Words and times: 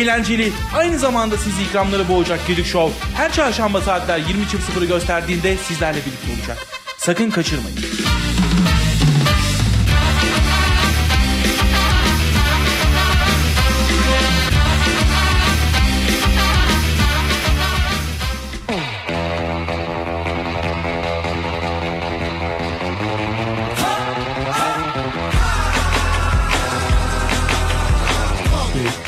eğlenceli, 0.00 0.52
aynı 0.76 0.98
zamanda 0.98 1.36
sizi 1.36 1.62
ikramları 1.62 2.08
boğacak 2.08 2.46
Gedik 2.46 2.66
Show 2.66 3.06
her 3.16 3.32
çarşamba 3.32 3.80
saatler 3.80 4.18
20.00'ı 4.18 4.84
gösterdiğinde 4.84 5.56
sizlerle 5.56 5.98
birlikte 5.98 6.32
olacak. 6.40 6.58
Sakın 6.98 7.30
kaçırmayın. 7.30 7.78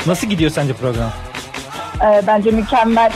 Nasıl 0.07 0.27
gidiyor 0.27 0.51
sence 0.51 0.73
program? 0.73 1.11
Ee, 2.01 2.21
bence 2.27 2.51
mükemmel. 2.51 3.11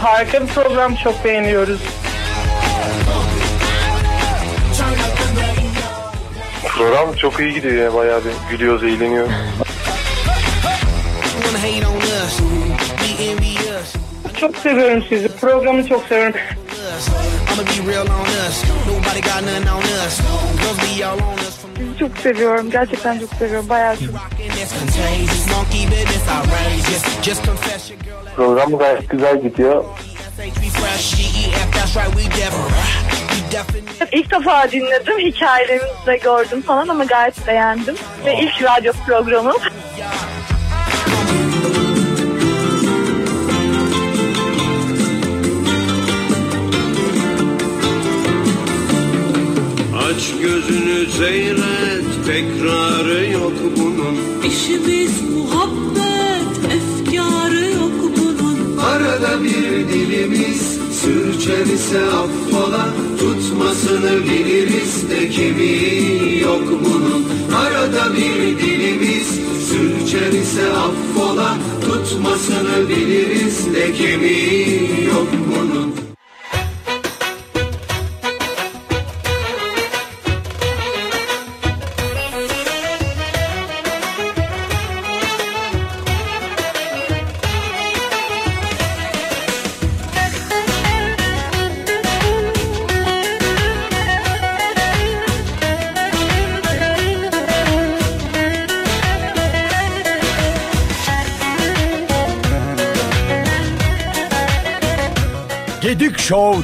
Harika 0.00 0.42
bir 0.42 0.46
program 0.46 0.94
çok 0.94 1.24
beğeniyoruz. 1.24 1.80
Program 6.76 7.14
çok 7.14 7.40
iyi 7.40 7.54
gidiyor 7.54 7.74
ya 7.74 7.94
bayağı 7.94 8.20
bir 8.24 8.32
gülüyoruz, 8.50 8.84
eğleniyoruz. 8.84 9.32
Çok 14.40 14.56
seviyorum 14.56 15.04
sizi. 15.08 15.28
Programı 15.28 15.88
çok 15.88 16.04
seviyorum. 16.08 16.34
Sizi 21.92 21.98
çok 21.98 22.18
seviyorum. 22.18 22.70
Gerçekten 22.70 23.18
çok 23.18 23.34
seviyorum. 23.34 23.68
Bayağı 23.68 23.96
çok. 23.96 24.08
Program 28.36 28.78
gayet 28.78 29.10
güzel 29.10 29.42
gidiyor. 29.42 29.84
İlk 34.12 34.30
defa 34.30 34.70
dinledim. 34.72 35.18
Hikayelerinizi 35.18 36.06
de 36.06 36.16
gördüm 36.16 36.62
falan 36.62 36.88
ama 36.88 37.04
gayet 37.04 37.46
beğendim. 37.46 37.94
Ve 38.26 38.34
ilk 38.42 38.62
radyo 38.62 38.92
programım. 39.06 39.56
Aç 50.14 50.32
gözünü 50.42 51.06
seyret. 51.18 52.04
Tekrarı 52.26 53.30
yok 53.32 53.52
bunun. 53.76 54.16
İşimiz 54.50 55.10
muhabbet, 55.36 56.72
efkarı 56.76 57.70
yok 57.70 57.92
bunun. 58.18 58.76
Arada 58.78 59.44
bir 59.44 59.88
dilimiz 59.88 60.78
sürçer 61.00 61.66
ise 61.74 62.02
affola. 62.02 62.88
Tutmasını 63.18 64.24
biliriz 64.24 65.10
de 65.10 65.30
kemiği 65.30 66.40
yok 66.40 66.64
bunun. 66.84 67.26
Arada 67.56 68.16
bir 68.16 68.58
dilimiz 68.58 69.28
sürçer 69.68 70.32
ise 70.32 70.72
affola. 70.72 71.56
Tutmasını 71.80 72.88
biliriz 72.88 73.74
de 73.74 73.92
kemiği 73.92 75.04
yok 75.04 75.28
bunun 75.48 76.01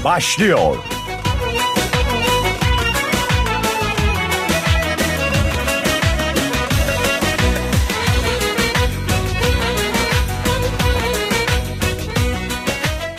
başlıyor. 0.04 0.76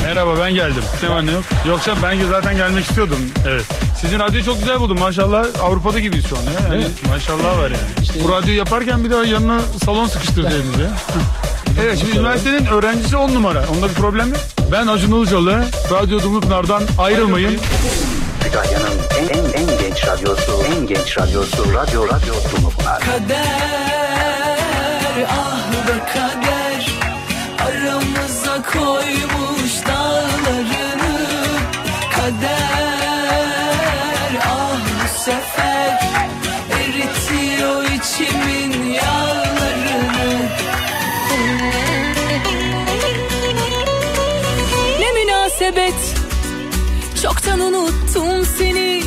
Merhaba 0.03 0.39
ben 0.39 0.53
geldim. 0.53 0.83
Ne 1.25 1.31
yok. 1.31 1.43
Yoksa 1.67 1.95
ben 2.03 2.19
zaten 2.29 2.55
gelmek 2.55 2.85
istiyordum. 2.85 3.17
Evet. 3.47 3.65
Sizin 4.01 4.19
radyoyu 4.19 4.45
çok 4.45 4.59
güzel 4.59 4.79
buldum. 4.79 4.99
Maşallah 4.99 5.45
Avrupa'da 5.61 5.99
gibiyiz 5.99 6.25
şu 6.29 6.37
an 6.37 6.41
ya. 6.41 6.73
Yani 6.75 6.87
maşallah 7.09 7.57
var 7.57 7.71
yani. 7.71 8.23
Bu 8.23 8.31
radyoyu 8.31 8.57
yaparken 8.57 9.03
bir 9.03 9.11
daha 9.11 9.23
yanına 9.25 9.59
salon 9.85 10.07
sıkıştırsaydınız 10.07 10.79
ya. 10.79 10.89
evet 11.83 11.99
şimdi 11.99 12.17
üniversitenin 12.17 12.65
öğrencisi 12.65 13.17
on 13.17 13.33
numara. 13.33 13.65
Onda 13.75 13.89
bir 13.89 13.93
problem 13.93 14.29
yok. 14.29 14.58
Ben 14.71 14.87
Acun 14.87 15.17
Ilıcalı. 15.17 15.63
Radyo 15.91 16.19
Dumlupınar'dan 16.19 16.83
ayrılmayın. 16.97 17.59
Kütahya'nın 18.43 18.99
en, 19.19 19.27
en, 19.27 19.45
en 19.53 19.79
genç 19.79 20.07
radyosu, 20.07 20.63
en 20.75 20.87
genç 20.87 21.17
radyosu, 21.17 21.73
radyo, 21.73 22.07
radyo 22.07 22.33
Dumlupınar. 22.55 22.99
Kader, 22.99 23.88
Münasebet 45.69 46.15
Çoktan 47.23 47.59
unuttum 47.59 48.45
seni. 48.57 49.03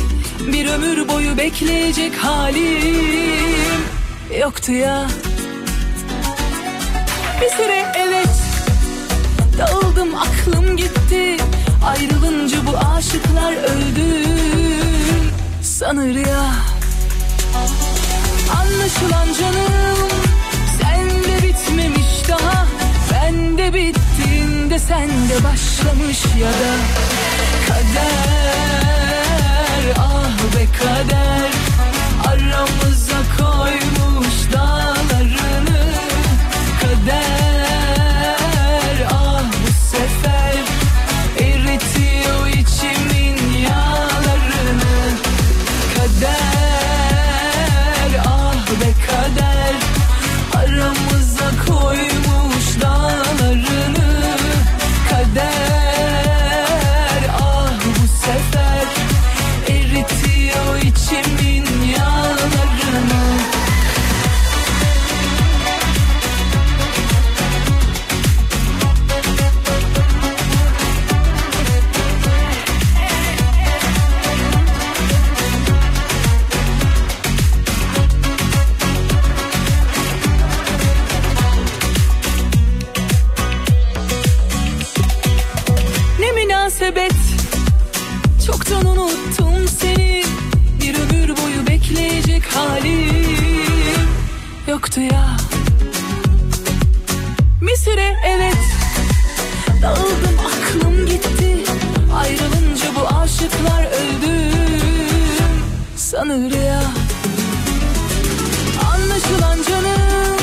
Bir 0.53 0.65
ömür 0.65 1.07
boyu 1.07 1.37
bekleyecek 1.37 2.15
halim 2.15 3.83
Yoktu 4.39 4.71
ya. 4.71 5.07
Bir 7.41 7.49
süre 7.49 7.91
evet 7.95 8.29
Dağıldım 9.57 10.15
aklım 10.15 10.77
gitti. 10.77 11.37
Ayrılınca 11.85 12.57
bu 12.67 12.77
aşıklar 12.95 13.53
öldü 13.53 14.27
Sanır 15.61 16.15
ya. 16.15 16.51
Anlaşılan 18.59 19.33
canım 19.39 20.09
Sende 20.81 21.47
bitmemiş 21.47 22.29
daha. 22.29 22.65
Bende 23.11 23.73
bittiğinde 23.73 24.02
sende 24.87 25.43
başlamış 25.43 26.25
ya 26.39 26.49
da 26.49 26.73
Kader 27.67 29.03
ah 29.99 30.37
be 30.55 30.65
kader. 30.79 31.51
Aramıza 32.27 33.19
koymuş 33.37 34.02
yoktu 94.83 95.01
ya 95.01 95.37
Bir 97.61 97.75
süre 97.75 98.15
evet. 98.25 98.57
Dağıldım 99.81 100.39
aklım 100.39 101.05
gitti. 101.05 101.63
Ayrılınca 102.15 102.85
bu 102.95 103.15
aşıklar 103.15 103.83
öldü. 103.83 104.51
Sanır 105.95 106.51
ya. 106.51 106.81
Anlaşılan 108.93 109.57
canım 109.69 110.37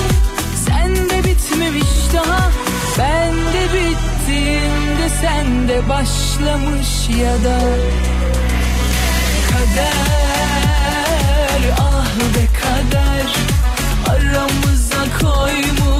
Sende 0.66 1.18
bitmemiş 1.18 2.14
daha. 2.14 2.50
Ben 2.98 3.34
de 3.34 3.64
bittiğimde 3.74 5.08
sende 5.20 5.88
başlamış 5.88 7.08
ya 7.22 7.34
da. 7.44 7.60
Kader 9.50 10.59
Aramıza 14.30 15.18
koymuş 15.20 15.99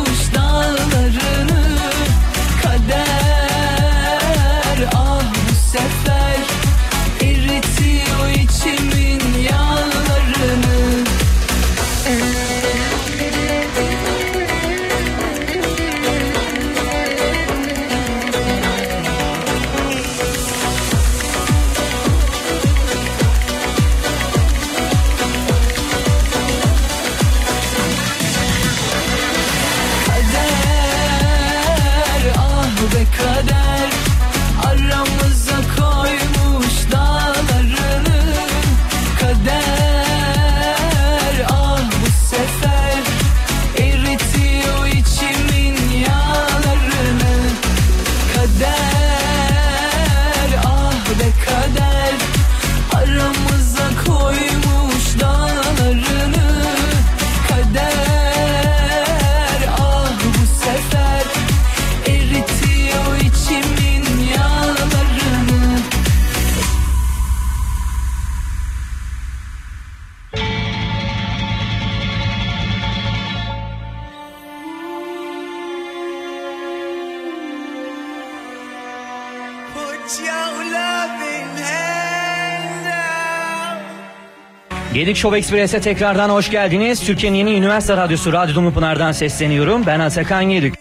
Gedik 84.95 85.17
Show 85.17 85.39
Express'e 85.39 85.81
tekrardan 85.81 86.31
hoş 86.31 86.51
geldiniz. 86.51 87.01
Türkiye'nin 87.01 87.39
yeni 87.39 87.55
üniversite 87.55 87.97
radyosu 87.97 88.33
Radyo 88.33 88.55
Dumlupınar'dan 88.55 89.13
sesleniyorum. 89.13 89.87
Ben 89.87 90.01
Atakan 90.01 90.41
Yedik. 90.41 90.75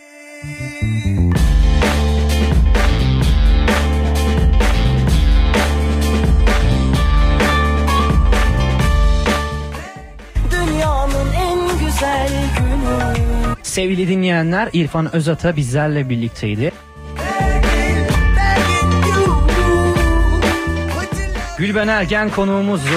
Dünyanın 10.52 11.34
en 11.34 11.86
güzel 11.86 12.30
günü 12.58 13.56
Sevgili 13.64 14.08
dinleyenler 14.08 14.70
İrfan 14.74 15.16
Özata 15.16 15.56
bizlerle 15.56 16.10
birlikteydi. 16.10 16.72
Gülben 21.70 21.88
Ergen 21.88 22.30
konuğumuzdu. 22.30 22.88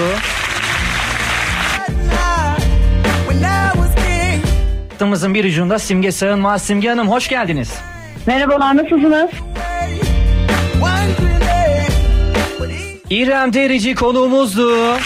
Hattımızın 4.89 5.33
bir 5.33 5.45
ucunda 5.45 5.79
Simge 5.79 6.11
Sağın 6.11 6.43
var. 6.43 6.57
Simge 6.57 6.89
Hanım 6.89 7.11
hoş 7.11 7.27
geldiniz. 7.27 7.73
Merhabalar 8.25 8.77
nasılsınız? 8.77 9.29
İrem 13.09 13.53
Derici 13.53 13.95
konuğumuzdu. 13.95 14.97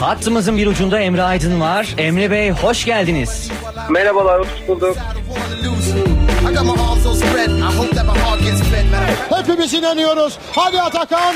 Hattımızın 0.00 0.56
bir 0.56 0.66
ucunda 0.66 1.00
Emre 1.00 1.22
Aydın 1.22 1.60
var. 1.60 1.94
Emre 1.98 2.30
Bey 2.30 2.50
hoş 2.50 2.84
geldiniz. 2.84 3.50
Merhabalar, 3.90 4.40
hoş 4.40 4.68
bulduk. 4.68 4.96
Hepimiz 9.42 9.74
inanıyoruz. 9.74 10.38
Hadi 10.52 10.80
Atakan. 10.80 11.34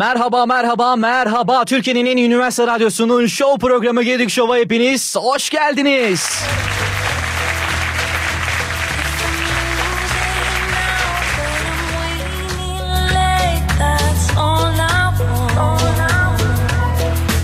Merhaba 0.00 0.46
merhaba 0.46 0.96
merhaba 0.96 1.64
Türkiye'nin 1.64 2.06
en 2.06 2.16
iyi 2.16 2.26
üniversite 2.26 2.66
radyosunun 2.66 3.26
show 3.26 3.68
programı 3.68 4.02
Gedik 4.02 4.30
Show'a 4.30 4.56
hepiniz 4.56 5.16
hoş 5.16 5.50
geldiniz. 5.50 6.42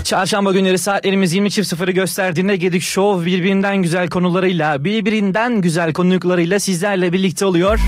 Çarşamba 0.03 0.51
günleri 0.51 0.77
saatlerimiz 0.77 1.35
20.00'ı 1.35 1.91
gösterdiğinde 1.91 2.55
Gedik 2.55 2.81
Show 2.81 3.25
birbirinden 3.25 3.77
güzel 3.77 4.09
konularıyla, 4.09 4.83
birbirinden 4.83 5.61
güzel 5.61 5.93
konuklarıyla 5.93 6.59
sizlerle 6.59 7.13
birlikte 7.13 7.45
oluyor. 7.45 7.79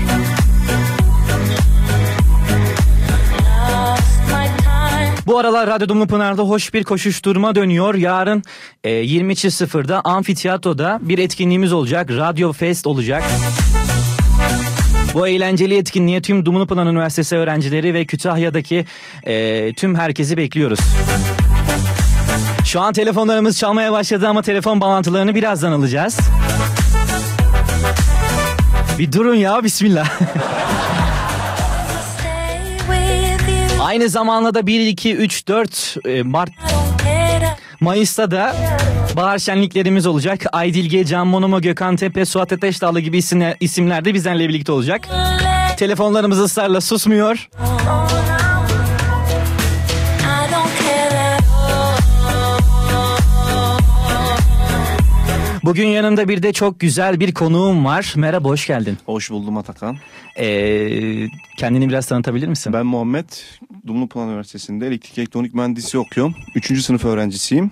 Bu 5.30 5.38
aralar 5.38 5.66
Radyo 5.66 5.88
Dumlupınar'da 5.88 6.42
hoş 6.42 6.74
bir 6.74 6.84
koşuşturma 6.84 7.54
dönüyor. 7.54 7.94
Yarın 7.94 8.42
e, 8.84 8.90
20.00'da 8.90 10.00
amfiteyatroda 10.04 10.98
bir 11.02 11.18
etkinliğimiz 11.18 11.72
olacak. 11.72 12.10
Radyo 12.10 12.52
Fest 12.52 12.86
olacak. 12.86 13.22
Bu 15.14 15.28
eğlenceli 15.28 15.76
etkinliğe 15.76 16.22
tüm 16.22 16.46
Dumlupınar 16.46 16.86
Üniversitesi 16.86 17.36
öğrencileri 17.36 17.94
ve 17.94 18.04
Kütahya'daki 18.04 18.84
e, 19.26 19.72
tüm 19.72 19.94
herkesi 19.94 20.36
bekliyoruz. 20.36 20.80
Şu 22.64 22.80
an 22.80 22.92
telefonlarımız 22.92 23.58
çalmaya 23.58 23.92
başladı 23.92 24.28
ama 24.28 24.42
telefon 24.42 24.80
bağlantılarını 24.80 25.34
birazdan 25.34 25.72
alacağız. 25.72 26.18
Bir 28.98 29.12
durun 29.12 29.34
ya 29.34 29.64
bismillah. 29.64 30.10
Aynı 33.90 34.08
zamanda 34.08 34.54
da 34.54 34.66
1, 34.66 34.80
2, 34.80 35.16
3, 35.16 35.48
4 35.48 35.96
e, 36.04 36.22
Mart 36.22 36.50
Mayıs'ta 37.80 38.30
da 38.30 38.56
bahar 39.16 39.38
şenliklerimiz 39.38 40.06
olacak. 40.06 40.40
Aydilge, 40.52 41.04
Can 41.04 41.26
Monomo, 41.26 41.60
Gökhan 41.60 41.96
Tepe, 41.96 42.24
Suat 42.24 42.52
Ateş 42.52 42.82
Dağlı 42.82 43.00
gibi 43.00 43.18
isimler 43.60 44.04
de 44.04 44.14
bizlerle 44.14 44.48
birlikte 44.48 44.72
olacak. 44.72 45.08
Telefonlarımız 45.76 46.40
ısrarla 46.40 46.80
susmuyor. 46.80 47.48
Bugün 55.64 55.86
yanımda 55.86 56.28
bir 56.28 56.42
de 56.42 56.52
çok 56.52 56.80
güzel 56.80 57.20
bir 57.20 57.34
konuğum 57.34 57.84
var. 57.84 58.14
Merhaba, 58.16 58.48
hoş 58.48 58.66
geldin. 58.66 58.98
Hoş 59.06 59.30
buldum 59.30 59.56
Atakan. 59.56 59.96
Ee, 60.38 61.28
kendini 61.56 61.88
biraz 61.88 62.06
tanıtabilir 62.06 62.48
misin? 62.48 62.72
Ben 62.72 62.86
Muhammed. 62.86 63.24
Dumlupınar 63.86 64.26
Üniversitesi'nde 64.26 64.86
elektrik 64.86 65.18
elektronik 65.18 65.54
mühendisi 65.54 65.98
okuyorum. 65.98 66.34
Üçüncü 66.54 66.82
sınıf 66.82 67.04
öğrencisiyim. 67.04 67.70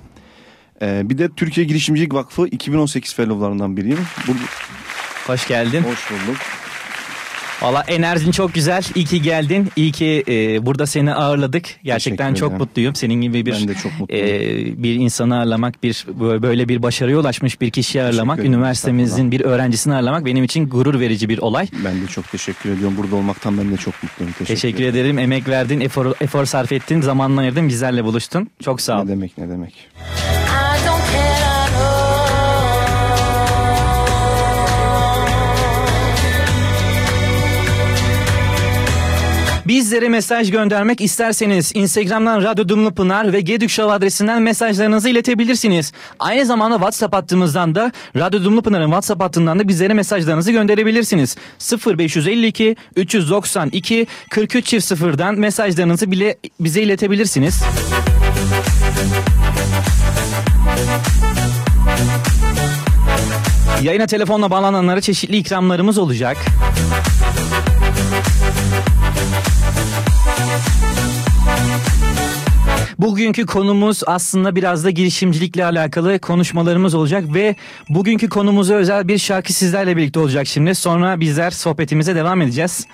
Ee, 0.82 1.02
bir 1.04 1.18
de 1.18 1.28
Türkiye 1.28 1.66
Girişimcilik 1.66 2.14
Vakfı 2.14 2.46
2018 2.46 3.14
fellowlarından 3.14 3.76
biriyim. 3.76 3.98
Bu... 4.28 4.32
Hoş 5.26 5.48
geldin. 5.48 5.82
Hoş 5.82 6.10
bulduk. 6.10 6.36
Valla 7.62 7.84
enerjin 7.88 8.30
çok 8.30 8.54
güzel. 8.54 8.82
İyi 8.94 9.04
ki 9.04 9.22
geldin. 9.22 9.68
İyi 9.76 9.92
ki 9.92 10.24
e, 10.28 10.66
burada 10.66 10.86
seni 10.86 11.14
ağırladık. 11.14 11.64
Gerçekten 11.84 12.34
çok 12.34 12.48
ederim. 12.48 12.62
mutluyum. 12.62 12.94
Senin 12.94 13.14
gibi 13.14 13.46
bir 13.46 13.52
Ben 13.52 13.68
de 13.68 13.74
çok 13.74 14.00
mutluyum. 14.00 14.26
e, 14.26 14.82
bir 14.82 14.94
insanı 14.94 15.38
ağırlamak, 15.38 15.82
bir 15.82 16.06
böyle 16.18 16.68
bir 16.68 16.82
başarıya 16.82 17.18
ulaşmış 17.18 17.60
bir 17.60 17.70
kişiyi 17.70 18.02
ağırlamak, 18.02 18.38
ederim, 18.38 18.52
üniversitemizin 18.52 19.30
bir 19.30 19.40
öğrencisini 19.40 19.94
ağırlamak 19.94 20.24
benim 20.24 20.44
için 20.44 20.68
gurur 20.68 21.00
verici 21.00 21.28
bir 21.28 21.38
olay. 21.38 21.66
Ben 21.84 22.02
de 22.02 22.06
çok 22.06 22.30
teşekkür 22.30 22.70
ediyorum. 22.70 22.96
Burada 22.98 23.16
olmaktan 23.16 23.58
ben 23.58 23.70
de 23.72 23.76
çok 23.76 24.02
mutluyum. 24.02 24.32
Teşekkür, 24.32 24.54
Teşekkür 24.54 24.84
ederim. 24.84 25.18
Emek 25.18 25.48
verdin, 25.48 25.80
efor, 25.80 26.12
efor 26.20 26.44
sarf 26.44 26.72
ettin, 26.72 27.00
zamanını 27.00 27.40
ayırdın, 27.40 27.68
bizlerle 27.68 28.04
buluştun. 28.04 28.50
Çok 28.64 28.80
sağ 28.80 29.00
ol. 29.00 29.04
Ne 29.04 29.10
demek 29.10 29.38
ne 29.38 29.48
demek. 29.48 29.88
Bizlere 39.68 40.08
mesaj 40.08 40.50
göndermek 40.50 41.00
isterseniz 41.00 41.72
Instagram'dan 41.74 42.42
Radyo 42.42 42.68
Dumlu 42.68 42.94
Pınar 42.94 43.32
ve 43.32 43.40
Gedük 43.40 43.70
Show 43.70 43.92
adresinden 43.92 44.42
mesajlarınızı 44.42 45.08
iletebilirsiniz. 45.08 45.92
Aynı 46.18 46.46
zamanda 46.46 46.76
WhatsApp 46.76 47.14
hattımızdan 47.14 47.74
da 47.74 47.92
Radyo 48.16 48.44
Dumlu 48.44 48.62
Pınar'ın 48.62 48.86
WhatsApp 48.86 49.22
hattından 49.22 49.58
da 49.58 49.68
bizlere 49.68 49.94
mesajlarınızı 49.94 50.52
gönderebilirsiniz. 50.52 51.36
0552 51.86 52.76
392 52.96 54.06
43 54.30 54.66
çift 54.66 54.86
sıfırdan 54.86 55.34
mesajlarınızı 55.34 56.10
bile 56.10 56.38
bize 56.60 56.82
iletebilirsiniz. 56.82 57.62
Yayına 63.82 64.06
telefonla 64.06 64.50
bağlananlara 64.50 65.00
çeşitli 65.00 65.36
ikramlarımız 65.36 65.98
olacak. 65.98 66.36
Bugünkü 72.98 73.46
konumuz 73.46 74.02
aslında 74.06 74.56
biraz 74.56 74.84
da 74.84 74.90
girişimcilikle 74.90 75.64
alakalı 75.64 76.18
konuşmalarımız 76.18 76.94
olacak 76.94 77.24
ve 77.34 77.56
bugünkü 77.88 78.28
konumuza 78.28 78.74
özel 78.74 79.08
bir 79.08 79.18
şarkı 79.18 79.52
sizlerle 79.52 79.96
birlikte 79.96 80.20
olacak 80.20 80.46
şimdi. 80.46 80.74
Sonra 80.74 81.20
bizler 81.20 81.50
sohbetimize 81.50 82.14
devam 82.14 82.42
edeceğiz. 82.42 82.86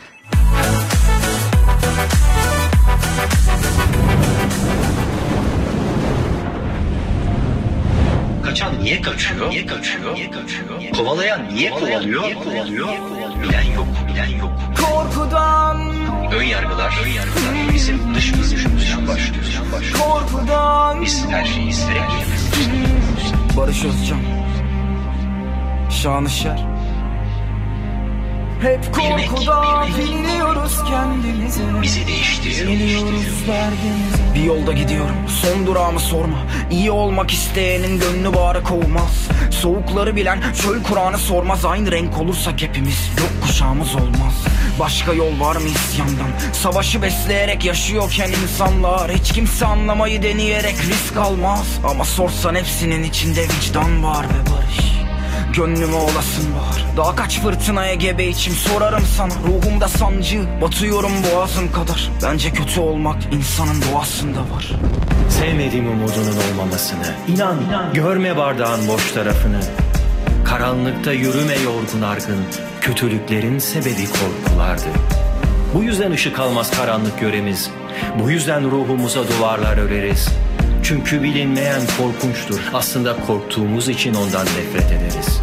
Kaçan 8.44 8.72
niye 8.82 9.02
kaçıyor? 9.02 9.50
Niye 9.50 9.66
kaçıyor? 9.66 10.14
Niye 10.14 10.30
kaçıyor? 10.30 10.92
Kovalayan 10.96 11.54
niye 11.54 11.70
kovalıyor? 11.70 12.22
Niye 12.22 12.34
kovalıyor? 12.34 12.88
Bilen 13.42 13.62
yok, 13.74 13.86
bilen 14.08 14.38
yok. 14.38 14.52
Korkudan, 14.80 15.94
Ön 16.38 16.42
yargılar, 16.42 17.00
ön 17.04 17.08
yargılar 17.08 17.74
bizim 17.74 18.14
dış 18.14 18.32
korkudan 19.98 21.02
Biz 21.02 21.26
her 21.26 21.44
şeyi 21.44 21.66
yerimiz. 21.66 22.52
Barış 23.56 23.84
Özcan 23.84 24.20
Şanışer 25.90 26.73
Hep 28.64 28.94
korkudan 28.94 29.86
bilmek. 29.86 30.08
biliyoruz 30.08 30.80
kendimizi 30.88 31.62
Bizi 31.82 32.06
değiştiriyor. 32.06 32.68
Yeniliyoruz 32.68 33.46
derdimizi 33.46 34.34
Bir 34.34 34.42
yolda 34.42 34.72
gidiyorum 34.72 35.16
son 35.42 35.66
durağımı 35.66 36.00
sorma. 36.00 36.38
İyi 36.70 36.90
olmak 36.90 37.32
isteyenin 37.32 38.00
gönlü 38.00 38.34
bağrı 38.34 38.62
kovmaz. 38.62 39.28
Soğukları 39.50 40.16
bilen 40.16 40.40
çöl 40.62 40.82
Kur'an'ı 40.82 41.18
sormaz. 41.18 41.64
Aynı 41.64 41.92
renk 41.92 42.18
olursak 42.18 42.62
hepimiz 42.62 43.10
yok 43.18 43.30
kuşağımız 43.42 43.94
olmaz. 43.94 44.44
Başka 44.80 45.12
yol 45.12 45.40
var 45.40 45.56
mı 45.56 45.68
isyandan? 45.68 46.30
Savaşı 46.52 47.02
besleyerek 47.02 47.64
yaşıyorken 47.64 48.30
insanlar 48.42 49.12
Hiç 49.12 49.32
kimse 49.32 49.66
anlamayı 49.66 50.22
deneyerek 50.22 50.76
risk 50.88 51.16
almaz. 51.16 51.66
Ama 51.90 52.04
sorsan 52.04 52.54
hepsinin 52.54 53.02
içinde 53.02 53.42
vicdan 53.42 54.04
var 54.04 54.24
ve 54.24 54.52
barış 54.52 54.94
Gönlüme 55.56 55.96
olasın 55.96 56.54
var. 56.54 56.84
Daha 56.96 57.16
kaç 57.16 57.40
fırtınaya 57.40 57.94
gebe 57.94 58.24
içim 58.24 58.52
sorarım 58.54 59.04
sana. 59.16 59.32
Ruhumda 59.46 59.88
sancı 59.88 60.40
batıyorum 60.62 61.12
boğazım 61.24 61.72
kadar. 61.72 62.10
Bence 62.22 62.52
kötü 62.52 62.80
olmak 62.80 63.16
insanın 63.32 63.82
doğasında 63.92 64.40
var. 64.40 64.72
Sevmediğim 65.28 65.88
umudunun 65.88 66.36
olmamasını 66.52 67.14
İnan, 67.28 67.56
görme 67.94 68.36
bardağın 68.36 68.88
boş 68.88 69.12
tarafını. 69.12 69.60
Karanlıkta 70.44 71.12
yürüme 71.12 71.54
yorgun 71.54 72.02
argın 72.02 72.44
Kötülüklerin 72.80 73.58
sebebi 73.58 74.04
korkulardı. 74.06 74.88
Bu 75.74 75.82
yüzden 75.82 76.12
ışık 76.12 76.40
almaz 76.40 76.70
karanlık 76.70 77.22
yöremiz 77.22 77.70
Bu 78.18 78.30
yüzden 78.30 78.70
ruhumuza 78.70 79.20
duvarlar 79.28 79.76
öreriz 79.76 80.28
Çünkü 80.84 81.22
bilinmeyen 81.22 81.82
korkunçtur. 81.98 82.60
Aslında 82.74 83.16
korktuğumuz 83.26 83.88
için 83.88 84.14
ondan 84.14 84.46
nefret 84.46 84.92
ederiz. 84.92 85.40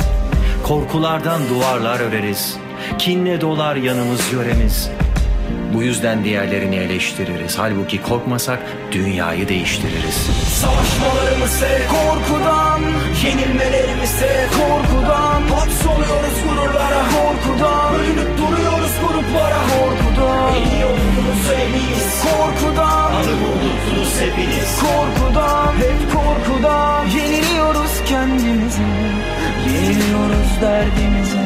Korkulardan 0.64 1.42
duvarlar 1.50 2.00
öreriz. 2.00 2.58
Kinle 3.00 3.42
dolar 3.42 3.76
yanımız 3.76 4.34
yöremiz. 4.34 4.90
Bu 5.74 5.84
yüzden 5.84 6.24
diğerlerini 6.24 6.76
eleştiririz. 6.76 7.58
Halbuki 7.58 8.02
korkmasak 8.02 8.60
dünyayı 8.92 9.48
değiştiririz. 9.48 10.16
Savaşmalarımı 10.62 11.48
sev 11.48 11.82
korkudan 11.88 12.82
Yenilmelerimi 13.26 14.08
sev 14.08 14.48
korkudan. 14.50 15.42
Hapsoluyoruz 15.42 16.44
gururlara 16.44 17.04
korkudan. 17.14 17.94
Bölünüp 17.94 18.38
duruyoruz 18.38 18.61
gruplara 19.22 19.62
korkudan. 19.72 20.56
İyi 20.56 20.86
olduğumuz 20.86 21.52
emiyiz 21.62 22.24
korkudan. 22.24 23.14
Adımı 23.14 23.48
unuttunuz 23.48 24.22
hepiniz 24.22 24.80
korkudan. 24.82 25.74
Hep 25.76 26.14
korkudan. 26.14 27.06
Yeniliyoruz 27.08 28.02
kendimizi 28.06 28.82
Yeniliyoruz 29.68 30.62
derdimizi 30.62 31.42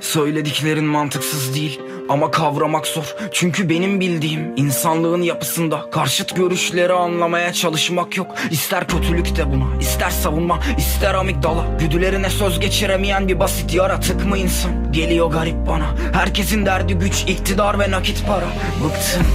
Söylediklerin 0.00 0.84
mantıksız 0.84 1.54
değil 1.54 1.80
ama 2.08 2.30
kavramak 2.30 2.86
zor. 2.86 3.14
Çünkü 3.32 3.68
benim 3.68 4.00
bildiğim 4.00 4.52
insanlığın 4.56 5.22
yapısında 5.22 5.90
Karşıt 5.90 6.36
görüşleri 6.36 6.92
anlamaya 6.92 7.52
çalışmak 7.52 8.16
yok. 8.16 8.34
İster 8.50 8.86
kötülük 8.86 9.36
de 9.36 9.52
buna 9.52 9.80
ister 9.80 10.10
savunma 10.10 10.58
ister 10.78 11.14
amigdala. 11.14 11.64
Güdülerine 11.80 12.30
söz 12.30 12.60
geçiremeyen 12.60 13.28
bir 13.28 13.40
basit 13.40 13.74
yaratık 13.74 14.26
mı 14.26 14.38
insan? 14.38 14.92
Geliyor 14.92 15.30
garip 15.30 15.66
bana. 15.66 15.86
Herkesin 16.12 16.66
derdi 16.66 16.94
güç 16.94 17.22
iktidar 17.22 17.78
ve 17.78 17.90
nakit 17.90 18.26
para. 18.26 18.46
Bıktım. 18.84 19.26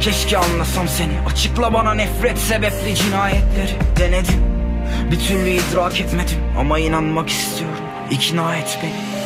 Keşke 0.00 0.38
anlasam 0.38 0.88
seni. 0.88 1.12
Açıkla 1.32 1.74
bana 1.74 1.94
nefret 1.94 2.38
sebepli 2.38 2.94
cinayetleri. 2.94 3.72
Denedim. 3.98 4.42
Bir 5.10 5.18
türlü 5.18 5.50
idrak 5.50 6.00
etmedim. 6.00 6.38
Ama 6.58 6.78
inanmak 6.78 7.28
istiyorum. 7.28 7.78
İkna 8.10 8.56
et 8.56 8.78
beni 8.82 9.19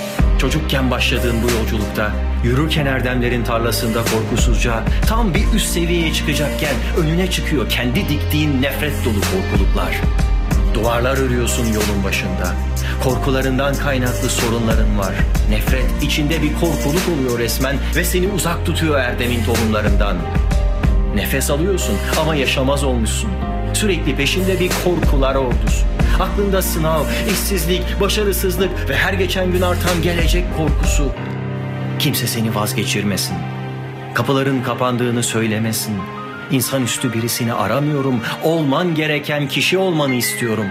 Çocukken 0.45 0.91
başladığın 0.91 1.43
bu 1.43 1.51
yolculukta 1.51 2.13
yürürken 2.45 2.87
erdemlerin 2.87 3.45
tarlasında 3.45 4.01
korkusuzca 4.05 4.85
tam 5.07 5.35
bir 5.35 5.53
üst 5.55 5.67
seviyeye 5.67 6.13
çıkacakken 6.13 6.75
önüne 6.99 7.31
çıkıyor 7.31 7.69
kendi 7.69 8.09
diktiğin 8.09 8.63
nefret 8.63 9.05
dolu 9.05 9.15
korkuluklar. 9.15 10.01
Duvarlar 10.75 11.19
örüyorsun 11.19 11.67
yolun 11.67 12.05
başında. 12.05 12.55
Korkularından 13.05 13.75
kaynaklı 13.75 14.29
sorunların 14.29 14.99
var. 14.99 15.15
Nefret 15.51 16.03
içinde 16.03 16.43
bir 16.43 16.53
korkuluk 16.53 17.09
oluyor 17.15 17.39
resmen 17.39 17.77
ve 17.97 18.05
seni 18.05 18.29
uzak 18.29 18.67
tutuyor 18.67 18.99
erdemin 18.99 19.45
tohumlarından. 19.45 20.17
Nefes 21.15 21.51
alıyorsun 21.51 21.97
ama 22.21 22.35
yaşamaz 22.35 22.85
olmuşsun. 22.85 23.31
Sürekli 23.75 24.17
peşinde 24.17 24.61
bir 24.61 24.71
korkular 24.85 25.35
ordusu. 25.35 25.94
Aklında 26.21 26.63
sınav, 26.63 27.05
işsizlik, 27.31 28.01
başarısızlık 28.01 28.89
ve 28.89 28.97
her 28.97 29.13
geçen 29.13 29.53
gün 29.53 29.61
artan 29.61 30.03
gelecek 30.03 30.45
korkusu. 30.57 31.13
Kimse 31.99 32.27
seni 32.27 32.55
vazgeçirmesin. 32.55 33.37
Kapıların 34.15 34.63
kapandığını 34.63 35.23
söylemesin. 35.23 35.95
İnsanüstü 36.51 37.13
birisini 37.13 37.53
aramıyorum. 37.53 38.21
Olman 38.45 38.95
gereken 38.95 39.49
kişi 39.49 39.79
olmanı 39.79 40.15
istiyorum. 40.15 40.67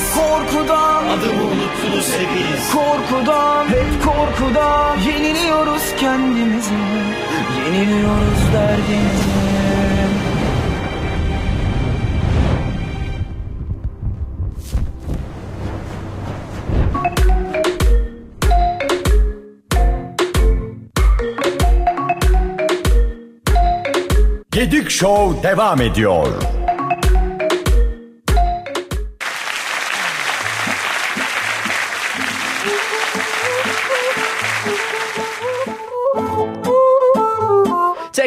Eminiz 0.00 0.14
Korkudan. 0.14 1.06
Adımı 1.06 1.42
unuttunuz 1.42 2.12
hepiniz. 2.18 2.72
Korkudan. 2.72 3.68
Hep 3.68 4.04
korkudan. 4.04 4.98
Yeniliyoruz 4.98 5.82
kendimizi. 6.00 6.74
Yeniliyoruz 7.66 8.52
derdimizi. 8.52 9.30
Gedik 24.50 24.90
Show 24.90 25.42
devam 25.42 25.80
ediyor. 25.80 26.59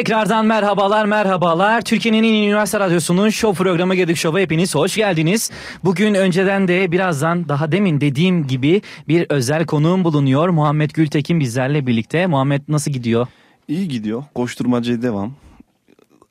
Tekrardan 0.04 0.46
merhabalar 0.46 1.04
merhabalar. 1.04 1.82
Türkiye'nin 1.82 2.18
en 2.18 2.24
iyi 2.24 2.46
üniversite 2.48 2.80
radyosunun 2.80 3.28
show 3.28 3.64
programı 3.64 3.94
Gedik 3.94 4.16
Show'a 4.16 4.40
hepiniz 4.40 4.74
hoş 4.74 4.96
geldiniz. 4.96 5.50
Bugün 5.84 6.14
önceden 6.14 6.68
de 6.68 6.92
birazdan 6.92 7.48
daha 7.48 7.72
demin 7.72 8.00
dediğim 8.00 8.46
gibi 8.46 8.82
bir 9.08 9.26
özel 9.28 9.66
konuğum 9.66 10.04
bulunuyor. 10.04 10.48
Muhammed 10.48 10.90
Gültekin 10.90 11.40
bizlerle 11.40 11.86
birlikte. 11.86 12.26
Muhammed 12.26 12.62
nasıl 12.68 12.90
gidiyor? 12.90 13.26
İyi 13.68 13.88
gidiyor. 13.88 14.24
Koşturmacaya 14.34 15.02
devam. 15.02 15.32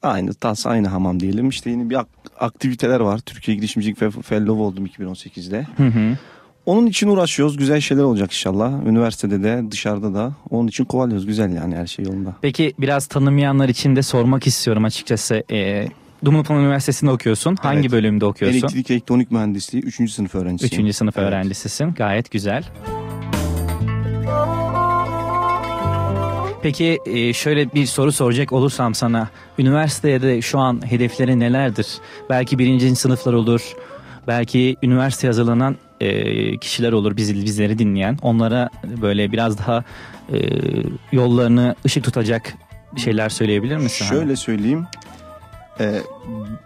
Aynı 0.03 0.33
tas 0.33 0.65
aynı 0.67 0.87
hamam 0.87 1.19
diyelim. 1.19 1.49
İşte 1.49 1.69
yeni 1.69 1.89
bir 1.89 1.95
ak- 1.95 2.07
aktiviteler 2.39 2.99
var. 2.99 3.19
Türkiye 3.19 3.57
Girişimcilik 3.57 3.97
Fe- 3.97 4.21
Fellow 4.21 4.63
oldum 4.63 4.85
2018'de. 4.85 5.67
Hı 5.77 5.83
hı. 5.87 6.17
Onun 6.65 6.87
için 6.87 7.07
uğraşıyoruz. 7.07 7.57
Güzel 7.57 7.79
şeyler 7.81 8.03
olacak 8.03 8.31
inşallah. 8.31 8.85
Üniversitede 8.85 9.43
de 9.43 9.63
dışarıda 9.71 10.13
da. 10.13 10.33
Onun 10.49 10.67
için 10.67 10.85
kovalıyoruz. 10.85 11.25
Güzel 11.25 11.55
yani 11.55 11.75
her 11.75 11.87
şey 11.87 12.05
yolunda. 12.05 12.35
Peki 12.41 12.73
biraz 12.79 13.05
tanımayanlar 13.07 13.69
için 13.69 13.95
de 13.95 14.01
sormak 14.01 14.47
istiyorum 14.47 14.83
açıkçası. 14.83 15.43
Ee, 15.51 15.87
Dumlupınar 16.25 16.59
Üniversitesi'nde 16.59 17.11
okuyorsun. 17.11 17.55
Hangi 17.61 17.79
Evet. 17.79 17.91
bölümde 17.91 18.25
okuyorsun? 18.25 18.59
Elektrik 18.59 18.91
elektronik 18.91 19.31
mühendisliği 19.31 19.83
3. 19.83 20.11
sınıf 20.11 20.35
öğrencisiyim. 20.35 20.73
Üçüncü 20.73 20.93
sınıf 20.93 21.17
Evet. 21.17 21.27
öğrencisisin. 21.29 21.93
Gayet 21.93 22.31
güzel. 22.31 22.63
Peki 26.61 26.99
e, 27.05 27.33
şöyle 27.33 27.73
bir 27.73 27.85
soru 27.85 28.11
soracak 28.11 28.51
olursam 28.53 28.93
sana. 28.95 29.29
Üniversitede 29.59 30.41
şu 30.41 30.59
an 30.59 30.91
hedefleri 30.91 31.39
nelerdir? 31.39 31.87
Belki 32.29 32.59
birinci 32.59 32.95
sınıflar 32.95 33.33
olur. 33.33 33.61
Belki 34.27 34.75
üniversite 34.83 35.27
hazırlanan 35.27 35.75
e, 36.03 36.57
kişiler 36.57 36.91
olur 36.91 37.17
bizi, 37.17 37.35
bizleri 37.35 37.79
dinleyen. 37.79 38.17
Onlara 38.21 38.69
böyle 39.01 39.31
biraz 39.31 39.57
daha 39.57 39.83
e, 40.33 40.37
yollarını 41.11 41.75
ışık 41.85 42.03
tutacak 42.03 42.53
şeyler 42.97 43.29
söyleyebilir 43.29 43.77
misin? 43.77 44.05
Şöyle 44.05 44.35
söyleyeyim. 44.35 44.87
Ee, 45.79 46.01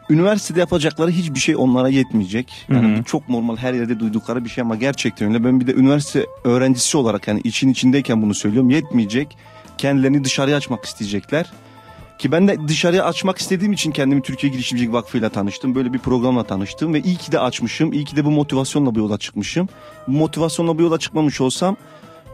üniversitede 0.10 0.60
yapacakları 0.60 1.12
hiçbir 1.12 1.40
şey 1.40 1.56
onlara 1.56 1.90
yetmeyecek. 1.90 2.66
Yani 2.70 2.88
Hı 2.88 2.96
hı. 2.96 3.00
bu 3.00 3.04
çok 3.04 3.30
normal 3.30 3.58
her 3.58 3.74
yerde 3.74 4.00
duydukları 4.00 4.46
bir 4.46 4.50
şey 4.50 4.62
ama 4.62 4.76
gerçekten 4.76 5.28
öyle. 5.28 5.44
Ben 5.44 5.60
bir 5.60 5.68
de 5.68 5.74
üniversite 5.74 6.26
öğrencisi 6.44 6.98
olarak 6.98 7.28
yani 7.28 7.42
için 7.44 7.70
içindeyken 7.70 8.22
bunu 8.22 8.34
söylüyorum. 8.34 8.70
Yetmeyecek. 8.70 9.38
Kendilerini 9.78 10.24
dışarıya 10.24 10.58
açmak 10.58 10.86
isteyecekler. 10.86 11.52
Ki 12.18 12.32
ben 12.32 12.48
de 12.48 12.58
dışarıya 12.68 13.06
açmak 13.06 13.38
istediğim 13.38 13.74
için 13.74 13.92
kendimi 13.92 14.22
Türkiye 14.22 14.52
Girişimcilik 14.52 14.94
Vakfı 14.94 15.18
ile 15.18 15.30
tanıştım. 15.30 15.76
Böyle 15.76 15.94
bir 15.94 16.00
programla 16.00 16.44
tanıştım 16.44 16.94
ve 16.94 17.02
iyi 17.02 17.18
ki 17.18 17.32
de 17.32 17.40
açmışım. 17.40 17.94
İyi 17.94 18.06
ki 18.06 18.16
de 18.16 18.26
bu 18.26 18.32
motivasyonla 18.32 18.96
bu 18.96 19.00
yola 19.00 19.18
çıkmışım. 19.18 19.70
Bu 20.08 20.12
motivasyonla 20.12 20.78
bu 20.78 20.82
yola 20.82 21.00
çıkmamış 21.00 21.42
olsam 21.42 21.78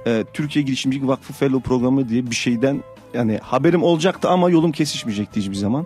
e, 0.08 0.24
Türkiye 0.34 0.65
Girişimcilik 0.65 1.08
Vakfı 1.08 1.34
Fellow 1.34 1.69
programı 1.69 2.10
diye 2.10 2.32
bir 2.32 2.36
şeyden 2.36 2.84
yani 3.13 3.39
haberim 3.43 3.84
olacaktı 3.84 4.30
ama 4.30 4.50
yolum 4.50 4.72
kesişmeyecekti 4.72 5.39
hiçbir 5.39 5.56
zaman. 5.56 5.86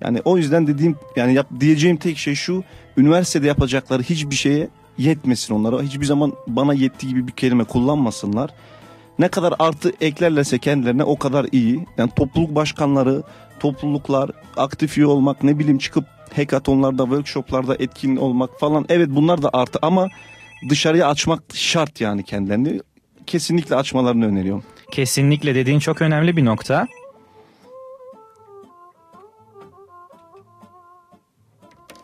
Yani 0.00 0.20
o 0.24 0.36
yüzden 0.36 0.66
dediğim 0.66 0.96
yani 1.16 1.34
yap, 1.34 1.46
diyeceğim 1.60 1.96
tek 1.96 2.18
şey 2.18 2.34
şu. 2.34 2.64
Üniversitede 2.96 3.46
yapacakları 3.46 4.02
hiçbir 4.02 4.36
şeye 4.36 4.68
yetmesin 4.98 5.54
onlara. 5.54 5.82
Hiçbir 5.82 6.06
zaman 6.06 6.32
bana 6.46 6.74
yetti 6.74 7.08
gibi 7.08 7.26
bir 7.26 7.32
kelime 7.32 7.64
kullanmasınlar. 7.64 8.50
Ne 9.18 9.28
kadar 9.28 9.54
artı 9.58 9.92
eklerlerse 10.00 10.58
kendilerine 10.58 11.04
o 11.04 11.18
kadar 11.18 11.46
iyi. 11.52 11.86
Yani 11.98 12.10
topluluk 12.16 12.54
başkanları, 12.54 13.22
topluluklar, 13.60 14.30
aktif 14.56 14.98
üye 14.98 15.06
olmak, 15.06 15.42
ne 15.42 15.58
bileyim 15.58 15.78
çıkıp 15.78 16.04
hackathonlarda, 16.36 17.02
workshoplarda 17.02 17.76
etkin 17.78 18.16
olmak 18.16 18.60
falan. 18.60 18.86
Evet 18.88 19.08
bunlar 19.10 19.42
da 19.42 19.50
artı 19.52 19.78
ama 19.82 20.08
dışarıya 20.68 21.08
açmak 21.08 21.42
şart 21.54 22.00
yani 22.00 22.22
kendilerini. 22.24 22.80
Kesinlikle 23.26 23.76
açmalarını 23.76 24.26
öneriyorum. 24.26 24.64
Kesinlikle 24.92 25.54
dediğin 25.54 25.78
çok 25.78 26.02
önemli 26.02 26.36
bir 26.36 26.44
nokta. 26.44 26.86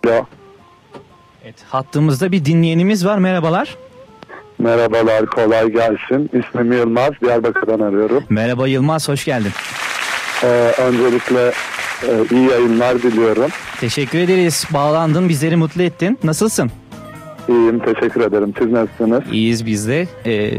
Ya. 0.06 0.26
Evet, 1.44 1.64
hattımızda 1.68 2.32
bir 2.32 2.44
dinleyenimiz 2.44 3.06
var. 3.06 3.18
Merhabalar. 3.18 3.76
Merhabalar, 4.62 5.26
kolay 5.26 5.68
gelsin. 5.68 6.30
İsmim 6.32 6.72
Yılmaz, 6.72 7.10
Diyarbakır'dan 7.20 7.80
arıyorum. 7.80 8.24
Merhaba 8.28 8.68
Yılmaz, 8.68 9.08
hoş 9.08 9.24
geldin. 9.24 9.50
Ee, 10.44 10.72
öncelikle 10.82 11.52
e, 12.02 12.10
iyi 12.30 12.48
yayınlar 12.50 13.02
diliyorum. 13.02 13.50
Teşekkür 13.80 14.18
ederiz. 14.18 14.66
Bağlandın, 14.74 15.28
bizleri 15.28 15.56
mutlu 15.56 15.82
ettin. 15.82 16.18
Nasılsın? 16.24 16.70
İyiyim, 17.48 17.78
teşekkür 17.78 18.20
ederim. 18.20 18.54
Siz 18.58 18.72
nasılsınız? 18.72 19.22
İyiyiz 19.32 19.66
biz 19.66 19.88
de. 19.88 20.06
Ee, 20.26 20.50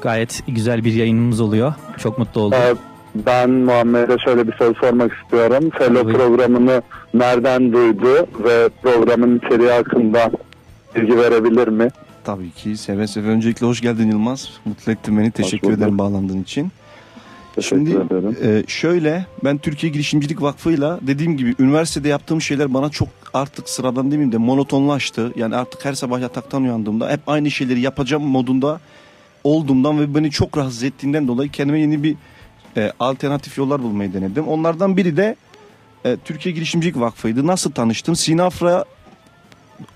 gayet 0.00 0.42
güzel 0.48 0.84
bir 0.84 0.92
yayınımız 0.92 1.40
oluyor. 1.40 1.74
Çok 1.98 2.18
mutlu 2.18 2.40
oldum. 2.40 2.58
Ee, 2.58 2.74
ben 3.14 3.50
Muhammed'e 3.50 4.18
şöyle 4.18 4.46
bir 4.48 4.52
soru 4.52 4.74
sormak 4.74 5.12
istiyorum. 5.22 5.70
Fellow 5.78 6.12
programını 6.12 6.82
nereden 7.14 7.72
duydu 7.72 8.26
ve 8.44 8.68
programın 8.82 9.38
içeriği 9.38 9.70
hakkında 9.70 10.30
bilgi 10.96 11.16
verebilir 11.18 11.68
mi? 11.68 11.88
Tabii 12.24 12.50
ki 12.50 12.76
seve 12.76 13.06
seve. 13.06 13.28
Öncelikle 13.28 13.66
hoş 13.66 13.80
geldin 13.80 14.10
Yılmaz. 14.10 14.50
Mutlu 14.64 14.92
ettin 14.92 15.18
beni. 15.18 15.30
Teşekkür 15.30 15.72
ederim 15.72 15.98
bağlandığın 15.98 16.42
için. 16.42 16.72
Şimdi 17.60 17.98
e, 18.42 18.64
şöyle 18.66 19.26
ben 19.44 19.58
Türkiye 19.58 19.92
Girişimcilik 19.92 20.42
Vakfı'yla 20.42 20.98
dediğim 21.02 21.36
gibi 21.36 21.54
üniversitede 21.58 22.08
yaptığım 22.08 22.40
şeyler 22.40 22.74
bana 22.74 22.90
çok 22.90 23.08
artık 23.34 23.68
sıradan 23.68 24.06
demeyeyim 24.06 24.32
de 24.32 24.36
monotonlaştı. 24.36 25.32
Yani 25.36 25.56
artık 25.56 25.84
her 25.84 25.92
sabah 25.92 26.20
yataktan 26.20 26.62
uyandığımda 26.62 27.10
hep 27.10 27.20
aynı 27.26 27.50
şeyleri 27.50 27.80
yapacağım 27.80 28.22
modunda 28.22 28.80
olduğumdan 29.44 30.00
ve 30.00 30.14
beni 30.14 30.30
çok 30.30 30.58
rahatsız 30.58 30.82
ettiğinden 30.82 31.28
dolayı 31.28 31.50
kendime 31.50 31.80
yeni 31.80 32.02
bir 32.02 32.16
e, 32.76 32.92
alternatif 33.00 33.58
yollar 33.58 33.82
bulmayı 33.82 34.12
denedim. 34.12 34.48
Onlardan 34.48 34.96
biri 34.96 35.16
de 35.16 35.36
e, 36.04 36.16
Türkiye 36.24 36.54
Girişimcilik 36.54 37.00
Vakfı'ydı. 37.00 37.46
Nasıl 37.46 37.72
tanıştım? 37.72 38.16
Sinafra 38.16 38.84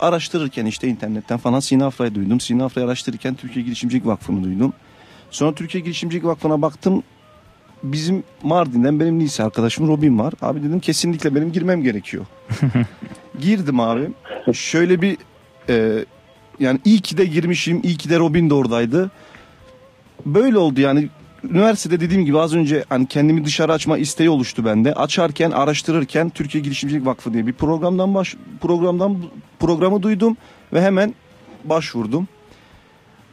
araştırırken 0.01 0.67
işte 0.67 0.89
internetten 0.89 1.39
falan 1.39 1.61
Sinafra'yı 1.61 2.15
duydum. 2.15 2.41
Sinafra'yı 2.41 2.87
araştırırken 2.87 3.35
Türkiye 3.35 3.65
Girişimcilik 3.65 4.07
Vakfı'nı 4.07 4.45
duydum. 4.45 4.73
Sonra 5.31 5.55
Türkiye 5.55 5.85
Girişimcilik 5.85 6.25
Vakfı'na 6.25 6.63
baktım. 6.63 7.03
Bizim 7.83 8.23
Mardin'den 8.43 9.01
benim 9.01 9.21
lise 9.21 9.45
arkadaşım 9.45 9.89
Robin 9.89 10.19
var. 10.19 10.35
Abi 10.43 10.63
dedim 10.63 10.81
kesinlikle 10.81 11.35
benim 11.35 11.53
girmem 11.53 11.83
gerekiyor. 11.83 12.27
Girdim 13.41 13.81
abi. 13.81 14.09
Şöyle 14.53 15.03
bir 15.03 15.17
e, 15.69 16.05
yani 16.61 16.81
iyi 16.85 17.01
ki 17.01 17.17
de 17.17 17.25
girmişim. 17.25 17.81
iyi 17.83 17.97
ki 17.97 18.11
de 18.11 18.19
Robin 18.19 18.51
de 18.51 18.55
oradaydı. 18.55 19.11
Böyle 20.27 20.59
oldu 20.59 20.81
yani. 20.81 21.09
Üniversitede 21.51 22.01
dediğim 22.01 22.25
gibi 22.25 22.39
az 22.39 22.55
önce 22.55 22.85
hani 22.89 23.07
kendimi 23.07 23.45
dışarı 23.45 23.73
açma 23.73 23.99
isteği 23.99 24.31
oluştu 24.31 24.65
bende. 24.65 24.95
Açarken, 24.95 25.51
araştırırken 25.51 26.31
Türkiye 26.31 26.65
Girişimcilik 26.65 27.07
Vakfı 27.07 27.33
diye 27.33 27.47
bir 27.47 27.53
programdan 27.53 28.15
baş 28.15 28.37
programdan 28.61 29.17
programı 29.61 30.03
duydum 30.03 30.37
ve 30.73 30.83
hemen 30.83 31.15
başvurdum. 31.65 32.29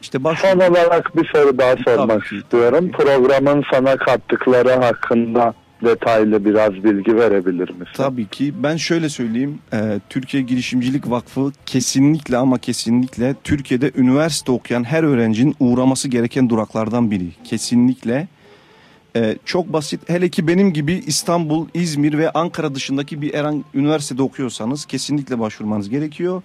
İşte 0.02 0.24
baş 0.24 0.40
Son 0.40 0.56
olarak 0.60 1.16
bir 1.16 1.30
soru 1.32 1.58
daha 1.58 1.76
sormak 1.76 2.32
istiyorum. 2.32 2.90
Programın 2.92 3.64
sana 3.72 3.96
kattıkları 3.96 4.72
hakkında 4.72 5.54
detaylı 5.84 6.44
biraz 6.44 6.72
bilgi 6.74 7.16
verebilir 7.16 7.70
misin? 7.70 7.92
Tabii 7.94 8.26
ki. 8.26 8.54
Ben 8.62 8.76
şöyle 8.76 9.08
söyleyeyim. 9.08 9.58
Ee, 9.72 10.00
Türkiye 10.10 10.42
Girişimcilik 10.42 11.10
Vakfı 11.10 11.52
kesinlikle 11.66 12.36
ama 12.36 12.58
kesinlikle 12.58 13.34
Türkiye'de 13.44 13.92
üniversite 13.96 14.52
okuyan 14.52 14.84
her 14.84 15.02
öğrencinin 15.02 15.54
uğraması 15.60 16.08
gereken 16.08 16.48
duraklardan 16.48 17.10
biri. 17.10 17.28
Kesinlikle. 17.44 18.28
Ee, 19.16 19.38
çok 19.44 19.72
basit. 19.72 20.08
Hele 20.08 20.28
ki 20.28 20.48
benim 20.48 20.72
gibi 20.72 20.92
İstanbul, 21.06 21.68
İzmir 21.74 22.18
ve 22.18 22.30
Ankara 22.30 22.74
dışındaki 22.74 23.22
bir 23.22 23.34
herhangi 23.34 23.62
üniversitede 23.74 24.22
okuyorsanız 24.22 24.84
kesinlikle 24.84 25.38
başvurmanız 25.38 25.88
gerekiyor. 25.88 26.42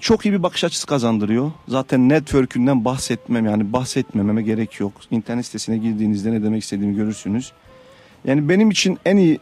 Çok 0.00 0.26
iyi 0.26 0.32
bir 0.32 0.42
bakış 0.42 0.64
açısı 0.64 0.86
kazandırıyor. 0.86 1.52
Zaten 1.68 2.08
network'ünden 2.08 2.84
bahsetmem 2.84 3.46
yani 3.46 3.72
bahsetmememe 3.72 4.42
gerek 4.42 4.80
yok. 4.80 4.92
İnternet 5.10 5.46
sitesine 5.46 5.78
girdiğinizde 5.78 6.32
ne 6.32 6.42
demek 6.42 6.62
istediğimi 6.62 6.96
görürsünüz. 6.96 7.52
Yani 8.24 8.48
benim 8.48 8.70
için 8.70 8.98
en 9.04 9.16
iyi 9.16 9.38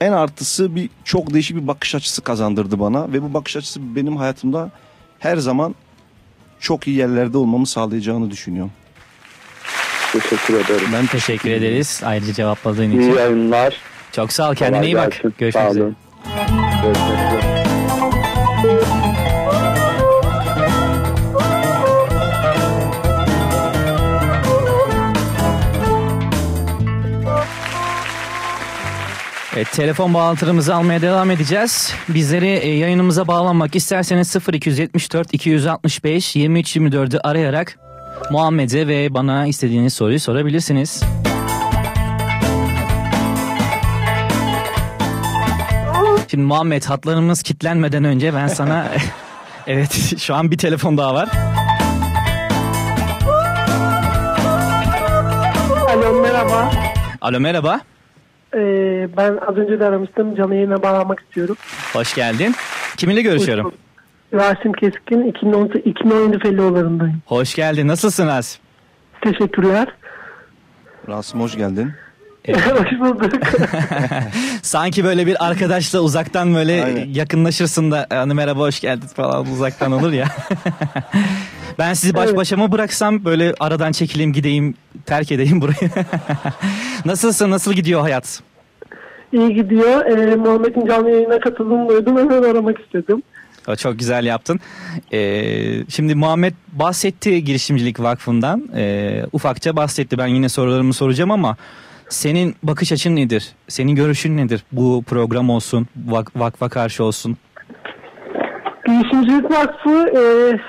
en 0.00 0.12
artısı 0.12 0.74
bir 0.76 0.90
çok 1.04 1.34
değişik 1.34 1.56
bir 1.56 1.66
bakış 1.66 1.94
açısı 1.94 2.22
kazandırdı 2.22 2.80
bana 2.80 3.12
ve 3.12 3.22
bu 3.22 3.34
bakış 3.34 3.56
açısı 3.56 3.96
benim 3.96 4.16
hayatımda 4.16 4.70
her 5.18 5.36
zaman 5.36 5.74
çok 6.60 6.86
iyi 6.86 6.96
yerlerde 6.96 7.38
olmamı 7.38 7.66
sağlayacağını 7.66 8.30
düşünüyorum. 8.30 8.72
Teşekkür 10.12 10.54
ederim. 10.54 10.88
Ben 10.92 11.06
teşekkür 11.06 11.50
ederiz 11.50 12.00
ayrıca 12.04 12.32
cevapladığın 12.32 12.90
için. 12.90 13.00
İyi 13.00 13.14
yayınlar. 13.14 13.76
Çok 14.12 14.32
sağ 14.32 14.50
ol 14.50 14.54
kendine 14.54 14.76
Kolay 14.78 14.90
iyi 14.92 14.96
bak. 14.96 15.12
gelsin. 15.12 15.34
Görüşmek 15.38 15.64
Sağ 15.64 15.70
üzere. 15.70 15.84
olun. 15.84 15.96
Görüşmek 16.82 17.18
üzere. 17.32 17.58
Evet, 29.56 29.72
telefon 29.72 30.14
bağlantılarımızı 30.14 30.74
almaya 30.74 31.02
devam 31.02 31.30
edeceğiz. 31.30 31.94
Bizleri 32.08 32.46
e, 32.46 32.68
yayınımıza 32.76 33.28
bağlanmak 33.28 33.76
isterseniz 33.76 34.36
0274 34.52 35.34
265 35.34 36.36
23 36.36 36.76
24'ü 36.76 37.18
arayarak 37.24 37.78
Muhammed'e 38.30 38.88
ve 38.88 39.14
bana 39.14 39.46
istediğiniz 39.46 39.94
soruyu 39.94 40.20
sorabilirsiniz. 40.20 41.02
Şimdi 46.30 46.44
Muhammed 46.44 46.84
hatlarımız 46.84 47.42
kilitlenmeden 47.42 48.04
önce 48.04 48.34
ben 48.34 48.46
sana 48.48 48.86
evet 49.66 50.14
şu 50.18 50.34
an 50.34 50.50
bir 50.50 50.58
telefon 50.58 50.98
daha 50.98 51.14
var. 51.14 51.28
Alo 55.88 56.20
merhaba. 56.22 56.70
Alo 57.20 57.40
merhaba. 57.40 57.80
Ee, 58.54 58.58
ben 59.16 59.38
az 59.48 59.56
önce 59.56 59.80
de 59.80 59.84
aramıştım. 59.84 60.36
Canlı 60.36 60.54
yayına 60.54 60.82
bağlanmak 60.82 61.20
istiyorum. 61.20 61.56
Hoş 61.92 62.14
geldin. 62.14 62.54
Kiminle 62.96 63.22
görüşüyorum? 63.22 63.72
Rasim 64.34 64.72
Keskin 64.72 65.26
2010, 65.28 65.68
2017 65.84 66.38
Felloğlarındayım. 66.38 67.22
Hoş 67.26 67.54
geldin. 67.54 67.88
Nasılsın 67.88 68.26
Rasim? 68.26 68.60
Teşekkürler. 69.22 69.88
Rasim 71.08 71.40
hoş 71.40 71.56
geldin. 71.56 71.92
Hoş 72.48 73.00
bulduk. 73.00 73.32
Sanki 74.62 75.04
böyle 75.04 75.26
bir 75.26 75.46
arkadaşla 75.48 76.00
uzaktan 76.00 76.54
böyle 76.54 77.06
yakınlaşırsın 77.12 77.90
da 77.90 78.06
hani 78.10 78.34
merhaba 78.34 78.60
hoş 78.60 78.80
geldin 78.80 79.06
falan 79.06 79.46
uzaktan 79.46 79.92
olur 79.92 80.12
ya. 80.12 80.26
ben 81.78 81.94
sizi 81.94 82.14
baş 82.14 82.26
Evet. 82.28 82.36
başa 82.36 82.56
mı 82.56 82.72
bıraksam 82.72 83.24
böyle 83.24 83.54
aradan 83.60 83.92
çekileyim 83.92 84.32
gideyim 84.32 84.74
terk 85.06 85.32
edeyim 85.32 85.60
burayı. 85.60 85.90
Nasılsın 87.04 87.50
nasıl 87.50 87.72
gidiyor 87.72 88.00
hayat? 88.00 88.40
İyi 89.32 89.54
gidiyor. 89.54 90.06
Ee, 90.06 90.36
Muhammed'in 90.36 90.86
canlı 90.86 91.10
yayına 91.10 91.40
katıldığını 91.40 91.88
duydum. 91.88 92.16
Hemen 92.18 92.42
aramak 92.42 92.80
istedim. 92.80 93.22
Çok 93.76 93.98
güzel 93.98 94.24
yaptın. 94.26 94.60
Ee, 95.12 95.84
şimdi 95.88 96.14
Muhammed 96.14 96.52
bahsetti 96.72 97.44
Girişimcilik 97.44 98.00
Vakfı'ndan. 98.00 98.62
Ee, 98.76 99.22
ufakça 99.32 99.76
bahsetti. 99.76 100.18
Ben 100.18 100.26
yine 100.26 100.48
sorularımı 100.48 100.92
soracağım 100.92 101.30
ama 101.30 101.56
senin 102.08 102.54
bakış 102.62 102.92
açın 102.92 103.16
nedir? 103.16 103.48
Senin 103.68 103.94
görüşün 103.94 104.36
nedir? 104.36 104.64
Bu 104.72 105.04
program 105.06 105.50
olsun, 105.50 105.86
vak- 106.08 106.40
vakfa 106.40 106.68
karşı 106.68 107.04
olsun. 107.04 107.36
Girişimcilik 108.86 109.50
Vakfı 109.50 110.08
e, 110.08 110.22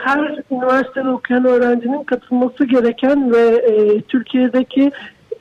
her 0.03 0.39
üniversitede 0.51 1.09
okuyan 1.09 1.45
öğrencinin 1.45 2.03
katılması 2.03 2.65
gereken 2.65 3.31
ve 3.31 3.47
e, 3.47 4.01
Türkiye'deki 4.01 4.91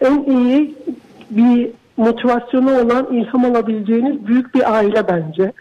en 0.01 0.23
iyi 0.25 0.75
bir 1.31 1.71
motivasyonu 1.97 2.81
olan 2.81 3.13
ilham 3.13 3.45
alabileceğiniz 3.45 4.27
büyük 4.27 4.55
bir 4.55 4.75
aile 4.75 5.09
bence. 5.09 5.53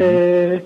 E, 0.00 0.62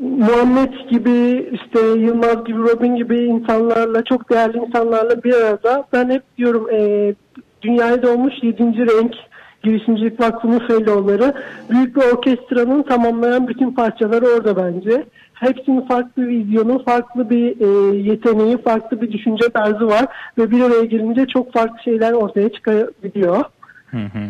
Muhammed 0.00 0.72
gibi 0.90 1.48
işte 1.52 1.80
Yılmaz 1.80 2.44
gibi 2.44 2.58
Robin 2.58 2.96
gibi 2.96 3.18
insanlarla 3.18 4.04
çok 4.04 4.30
değerli 4.30 4.58
insanlarla 4.58 5.22
bir 5.24 5.34
arada 5.34 5.84
ben 5.92 6.10
hep 6.10 6.22
diyorum 6.38 6.70
e, 6.70 7.14
dünyaya 7.62 8.02
doğmuş 8.02 8.34
7. 8.42 8.62
renk 8.62 9.14
girişimcilik 9.62 10.20
vakfının 10.20 10.58
fellowları 10.58 11.34
büyük 11.70 11.96
bir 11.96 12.00
orkestranın 12.00 12.82
tamamlayan 12.82 13.48
bütün 13.48 13.70
parçaları 13.70 14.26
orada 14.26 14.56
bence. 14.56 15.04
Hepsinin 15.34 15.86
farklı 15.86 16.22
bir 16.22 16.28
vizyonu, 16.28 16.84
farklı 16.84 17.30
bir 17.30 17.60
e, 17.60 17.96
yeteneği, 17.96 18.62
farklı 18.62 19.00
bir 19.00 19.12
düşünce 19.12 19.48
tarzı 19.48 19.86
var 19.86 20.06
ve 20.38 20.50
bir 20.50 20.62
araya 20.62 20.84
gelince 20.84 21.26
çok 21.26 21.52
farklı 21.52 21.78
şeyler 21.84 22.12
ortaya 22.12 22.48
çıkabiliyor. 22.52 23.44
Hı 23.86 23.96
hı. 23.96 24.24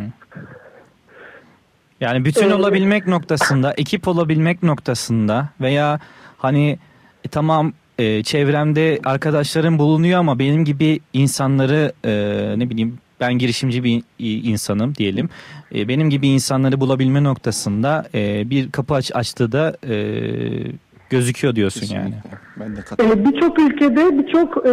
Yani 2.00 2.24
bütün 2.24 2.50
olabilmek 2.50 3.06
noktasında, 3.06 3.72
ekip 3.72 4.08
olabilmek 4.08 4.62
noktasında 4.62 5.48
veya 5.60 6.00
hani 6.38 6.78
e, 7.24 7.28
tamam 7.28 7.72
e, 7.98 8.22
çevremde 8.22 8.98
arkadaşlarım 9.04 9.78
bulunuyor 9.78 10.18
ama 10.18 10.38
benim 10.38 10.64
gibi 10.64 11.00
insanları 11.12 11.92
e, 12.04 12.12
ne 12.58 12.70
bileyim 12.70 12.98
ben 13.20 13.38
girişimci 13.38 13.84
bir 13.84 14.02
insanım 14.18 14.94
diyelim. 14.94 15.28
E, 15.74 15.88
benim 15.88 16.10
gibi 16.10 16.28
insanları 16.28 16.80
bulabilme 16.80 17.24
noktasında 17.24 18.08
e, 18.14 18.50
bir 18.50 18.70
kapı 18.70 18.94
aç 18.94 19.10
açtığı 19.14 19.52
da 19.52 19.76
e, 19.88 19.94
gözüküyor 21.10 21.56
diyorsun 21.56 21.94
yani. 21.94 22.14
Ben 22.60 22.76
de 22.76 22.80
Ee, 23.00 23.24
birçok 23.24 23.58
ülkede, 23.58 24.18
birçok 24.18 24.66
e, 24.66 24.70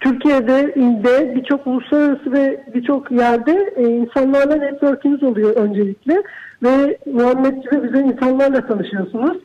Türkiye'de, 0.00 0.72
ilde, 0.76 1.34
birçok 1.34 1.66
uluslararası 1.66 2.32
ve 2.32 2.64
birçok 2.74 3.10
yerde 3.10 3.72
e, 3.76 3.82
insanlarla 3.82 4.56
network'ünüz 4.56 5.22
oluyor 5.22 5.56
öncelikle 5.56 6.22
ve 6.62 6.98
Muhammed 7.06 7.62
gibi 7.62 7.80
güzel 7.82 8.04
insanlarla 8.04 8.66
tanışıyorsunuz. 8.66 9.36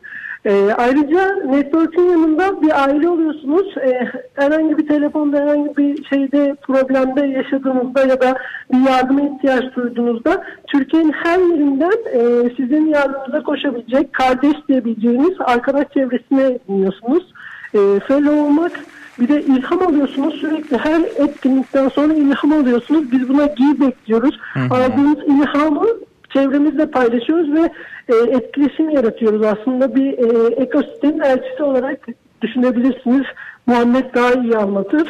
E, 0.46 0.74
ayrıca 0.78 1.36
network'ün 1.36 2.10
yanında 2.10 2.62
bir 2.62 2.84
aile 2.84 3.10
oluyorsunuz. 3.10 3.78
E, 3.78 4.12
herhangi 4.34 4.78
bir 4.78 4.88
telefonda, 4.88 5.38
herhangi 5.38 5.78
bir 5.78 6.06
şeyde 6.06 6.56
problemde 6.62 7.28
yaşadığınızda 7.28 8.02
ya 8.02 8.22
da 8.22 8.38
bir 8.74 8.90
yardıma 8.90 9.22
ihtiyaç 9.22 9.76
duyduğunuzda 9.76 10.44
Türkiye'nin 10.68 11.12
her 11.12 11.40
yerinden 11.40 12.00
e, 12.14 12.50
sizin 12.58 12.86
yardımınıza 12.86 13.44
koşabilecek, 13.44 14.14
kardeş 14.14 14.56
diyebileceğiniz 14.70 15.34
arkadaş 15.40 15.88
çevresine 15.94 16.60
bulunuyorsunuz. 16.68 17.34
E, 17.74 17.80
fellow 18.08 18.40
olmak 18.40 18.72
bir 19.20 19.28
de 19.28 19.42
ilham 19.42 19.82
alıyorsunuz 19.88 20.36
sürekli 20.36 20.78
her 20.78 21.02
etkinlikten 21.02 21.90
sonra 21.90 22.14
ilham 22.14 22.54
alıyorsunuz. 22.54 23.12
Biz 23.12 23.30
buna 23.30 23.46
giy 23.46 23.80
bekliyoruz. 23.80 24.40
Aldığımız 24.70 25.18
ilhamı 25.28 25.88
çevremizle 26.34 26.92
paylaşıyoruz 26.92 27.54
ve 27.54 27.70
e, 28.10 28.16
etkileşim 28.38 28.90
yaratıyoruz. 28.90 29.42
Aslında 29.46 29.96
bir 29.96 30.14
e, 30.14 30.56
ekosistemin 30.64 31.20
elçisi 31.20 31.64
olarak 31.64 32.08
düşünebilirsiniz. 32.42 33.26
Muhammed 33.68 34.16
daha 34.16 34.34
iyi 34.34 34.58
anlatır. 34.58 35.10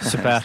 Süper. 0.00 0.42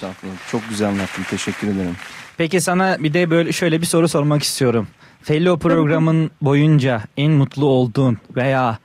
Çok 0.52 0.62
güzel 0.70 0.90
anlattın. 0.90 1.24
Teşekkür 1.30 1.68
ederim. 1.68 1.96
Peki 2.38 2.62
sana 2.62 2.98
bir 3.00 3.14
de 3.14 3.30
böyle 3.30 3.52
şöyle 3.52 3.82
bir 3.82 3.86
soru 3.86 4.08
sormak 4.08 4.44
istiyorum. 4.44 4.88
Fellow 5.22 5.70
programın 5.70 6.32
boyunca 6.42 7.02
en 7.18 7.32
mutlu 7.32 7.66
olduğun 7.66 8.18
veya 8.36 8.78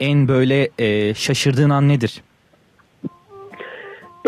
en 0.00 0.28
böyle 0.28 0.70
e, 0.78 1.14
şaşırdığın 1.14 1.70
an 1.70 1.88
nedir? 1.88 2.22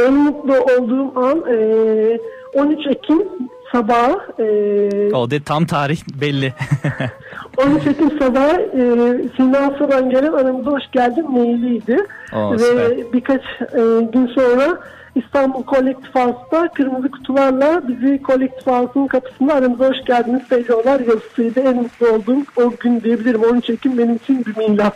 En 0.06 0.14
mutlu 0.14 0.54
olduğum 0.60 1.12
an 1.20 1.44
e, 1.52 2.18
13 2.54 2.86
Ekim 2.86 3.28
sabahı 3.72 4.18
e, 4.38 5.14
O 5.14 5.30
de 5.30 5.40
tam 5.42 5.66
tarih 5.66 6.00
belli. 6.20 6.52
13 7.56 7.86
Ekim 7.86 8.18
sabahı 8.18 8.60
e, 8.60 8.82
Sinan 9.36 9.74
Sorangelen 9.78 10.32
aramıza 10.32 10.70
hoş 10.70 10.82
geldin 10.92 11.30
mailiydi. 11.30 11.96
Oo, 12.32 12.52
Ve 12.52 12.58
süper. 12.58 13.12
birkaç 13.12 13.42
e, 13.60 13.80
gün 14.12 14.26
sonra 14.26 14.78
İstanbul 15.14 15.62
Kolektif 15.62 16.14
House'da 16.14 16.68
kırmızı 16.74 17.10
kutularla 17.10 17.82
bizi 17.88 18.22
Kolektif 18.22 18.66
House'un 18.66 19.06
kapısında 19.06 19.54
aramıza 19.54 19.88
hoş 19.88 20.04
geldiniz 20.06 20.42
söylüyorlar 20.48 21.00
yazısıydı. 21.00 21.60
En 21.60 21.76
mutlu 21.76 22.08
olduğum 22.08 22.44
o 22.56 22.72
gün 22.80 23.00
diyebilirim. 23.00 23.42
13 23.42 23.70
Ekim 23.70 23.98
benim 23.98 24.14
için 24.16 24.44
bir 24.46 24.56
milat. 24.68 24.94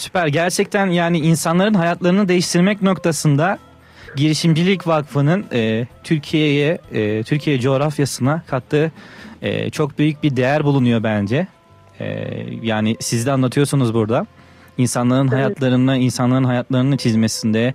Süper. 0.00 0.26
Gerçekten 0.26 0.86
yani 0.86 1.18
insanların 1.18 1.74
hayatlarını 1.74 2.28
değiştirmek 2.28 2.82
noktasında 2.82 3.58
Girişimcilik 4.16 4.86
Vakfı'nın 4.86 5.44
e, 5.52 5.86
Türkiye'ye, 6.04 6.78
e, 6.92 7.22
Türkiye 7.22 7.60
coğrafyasına 7.60 8.42
kattığı 8.46 8.92
e, 9.42 9.70
çok 9.70 9.98
büyük 9.98 10.22
bir 10.22 10.36
değer 10.36 10.64
bulunuyor 10.64 11.02
bence. 11.02 11.46
E, 12.00 12.06
yani 12.62 12.96
siz 13.00 13.26
de 13.26 13.32
anlatıyorsunuz 13.32 13.94
burada. 13.94 14.26
İnsanların 14.78 15.28
hayatlarını, 15.28 15.96
insanların 15.96 16.44
hayatlarını 16.44 16.96
çizmesinde, 16.96 17.74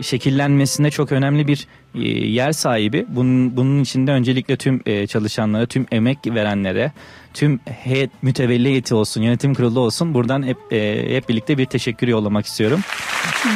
şekillenmesinde 0.00 0.90
çok 0.90 1.12
önemli 1.12 1.48
bir 1.48 1.66
e, 1.94 2.08
yer 2.08 2.52
sahibi. 2.52 3.06
Bunun, 3.08 3.56
bunun 3.56 3.82
içinde 3.82 4.12
öncelikle 4.12 4.56
tüm 4.56 4.80
e, 4.86 5.06
çalışanlara, 5.06 5.66
tüm 5.66 5.86
emek 5.92 6.18
verenlere, 6.26 6.92
tüm 7.34 7.60
heyet 7.64 8.10
mütevelli 8.22 8.68
heyeti 8.68 8.94
olsun, 8.94 9.22
yönetim 9.22 9.54
kurulu 9.54 9.80
olsun. 9.80 10.14
Buradan 10.14 10.42
hep 10.42 10.56
e, 10.70 11.04
hep 11.16 11.28
birlikte 11.28 11.58
bir 11.58 11.66
teşekkür 11.66 12.08
yollamak 12.08 12.46
istiyorum. 12.46 12.80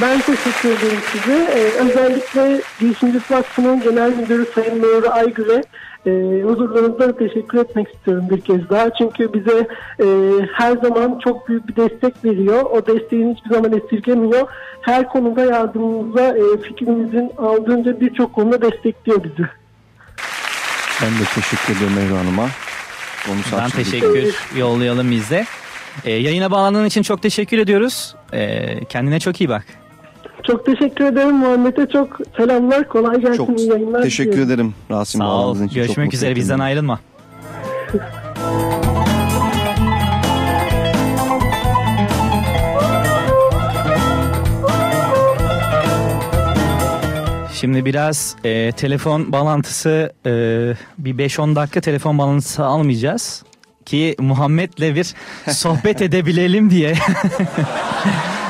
Ben 0.02 0.20
teşekkür 0.20 0.68
ederim 0.68 1.00
size. 1.12 1.32
Ee, 1.32 1.84
özellikle 1.84 2.62
Girişimcilik 2.80 3.30
Vakfı'nın 3.30 3.82
Genel 3.82 4.10
Müdürü 4.16 4.46
Sayın 4.54 4.82
Nuri 4.82 5.08
Aygül'e 5.08 5.62
e, 6.06 6.10
huzurlarınızda 6.42 7.16
teşekkür 7.16 7.58
etmek 7.58 7.94
istiyorum 7.94 8.24
bir 8.30 8.40
kez 8.40 8.70
daha. 8.70 8.94
Çünkü 8.94 9.32
bize 9.32 9.68
e, 10.00 10.06
her 10.52 10.76
zaman 10.76 11.18
çok 11.24 11.48
büyük 11.48 11.68
bir 11.68 11.76
destek 11.76 12.24
veriyor. 12.24 12.62
O 12.62 12.86
desteğini 12.86 13.34
hiçbir 13.34 13.50
zaman 13.50 13.72
esirgemiyor. 13.72 14.48
Her 14.80 15.08
konuda 15.08 15.44
yardımımıza 15.44 16.28
e, 16.28 16.62
fikrimizin 16.62 17.30
aldığınca 17.38 18.00
birçok 18.00 18.34
konuda 18.34 18.62
destekliyor 18.62 19.24
bizi. 19.24 19.48
Ben 21.02 21.10
de 21.10 21.24
teşekkür 21.34 21.76
ederim 21.76 21.94
Meyra 21.96 22.18
Hanım'a. 22.18 22.48
Ben 23.58 23.70
teşekkür 23.70 24.36
yollayalım 24.56 25.10
biz 25.10 25.30
de. 25.30 25.46
Ee, 26.04 26.12
yayına 26.12 26.50
bağlandığın 26.50 26.84
için 26.84 27.02
çok 27.02 27.22
teşekkür 27.22 27.58
ediyoruz. 27.58 28.14
Ee, 28.32 28.84
kendine 28.84 29.20
çok 29.20 29.40
iyi 29.40 29.48
bak. 29.48 29.81
Çok 30.46 30.66
teşekkür 30.66 31.04
ederim 31.04 31.36
Muhammed'e 31.36 31.86
çok 31.92 32.18
selamlar. 32.36 32.88
Kolay 32.88 33.20
gelsin. 33.20 33.36
Çok 33.36 33.60
yayınlar. 33.60 34.02
teşekkür 34.02 34.32
diliyorum. 34.32 34.52
ederim 34.52 34.74
Rasim 34.90 35.20
Sağ 35.20 35.46
ol. 35.46 35.56
için. 35.56 35.66
Çok 35.66 35.74
Görüşmek 35.74 36.14
üzere 36.14 36.36
bizden 36.36 36.58
ayrılma. 36.58 37.00
Şimdi 47.54 47.84
biraz 47.84 48.36
e, 48.44 48.72
telefon 48.72 49.32
bağlantısı 49.32 50.12
e, 50.26 50.30
bir 50.98 51.14
5-10 51.18 51.56
dakika 51.56 51.80
telefon 51.80 52.18
bağlantısı 52.18 52.64
almayacağız 52.64 53.42
ki 53.86 54.16
Muhammed'le 54.18 54.94
bir 54.94 55.14
sohbet 55.52 56.02
edebilelim 56.02 56.70
diye. 56.70 56.94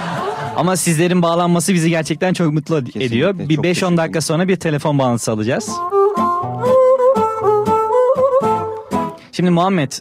Ama 0.57 0.77
sizlerin 0.77 1.23
bağlanması 1.23 1.75
bizi 1.75 1.91
gerçekten 1.91 2.33
çok 2.33 2.53
mutlu 2.53 2.79
ediyor. 2.79 3.39
Bir 3.39 3.59
5-10 3.59 3.97
dakika 3.97 4.21
sonra 4.21 4.49
bir 4.49 4.57
telefon 4.57 4.99
bağlantısı 4.99 5.33
alacağız. 5.33 5.71
Şimdi 9.33 9.51
Muhammed 9.51 9.93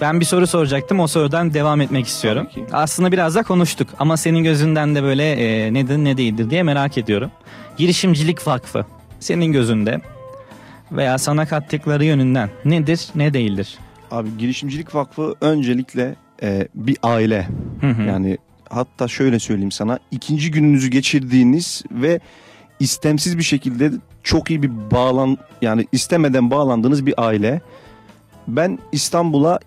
ben 0.00 0.20
bir 0.20 0.24
soru 0.24 0.46
soracaktım. 0.46 1.00
O 1.00 1.06
sorudan 1.06 1.54
devam 1.54 1.80
etmek 1.80 2.06
istiyorum. 2.06 2.48
Aslında 2.72 3.12
biraz 3.12 3.34
da 3.34 3.42
konuştuk 3.42 3.88
ama 3.98 4.16
senin 4.16 4.44
gözünden 4.44 4.94
de 4.94 5.02
böyle 5.02 5.32
e, 5.32 5.74
nedir 5.74 5.96
ne 5.98 6.16
değildir 6.16 6.50
diye 6.50 6.62
merak 6.62 6.98
ediyorum. 6.98 7.30
Girişimcilik 7.76 8.46
Vakfı 8.46 8.84
senin 9.20 9.52
gözünde 9.52 10.00
veya 10.92 11.18
sana 11.18 11.46
kattıkları 11.46 12.04
yönünden 12.04 12.50
nedir 12.64 13.06
ne 13.14 13.34
değildir? 13.34 13.78
Abi 14.10 14.28
Girişimcilik 14.38 14.94
Vakfı 14.94 15.34
öncelikle 15.40 16.16
e, 16.42 16.68
bir 16.74 16.96
aile. 17.02 17.48
Hı 17.80 17.86
hı. 17.86 18.02
Yani 18.02 18.38
hatta 18.70 19.08
şöyle 19.08 19.38
söyleyeyim 19.38 19.72
sana 19.72 19.98
ikinci 20.10 20.50
gününüzü 20.50 20.88
geçirdiğiniz 20.88 21.82
ve 21.90 22.20
istemsiz 22.80 23.38
bir 23.38 23.42
şekilde 23.42 23.90
çok 24.22 24.50
iyi 24.50 24.62
bir 24.62 24.90
bağlan 24.90 25.38
yani 25.62 25.86
istemeden 25.92 26.50
bağlandığınız 26.50 27.06
bir 27.06 27.14
aile. 27.16 27.60
Ben 28.48 28.78
İstanbul'a 28.92 29.60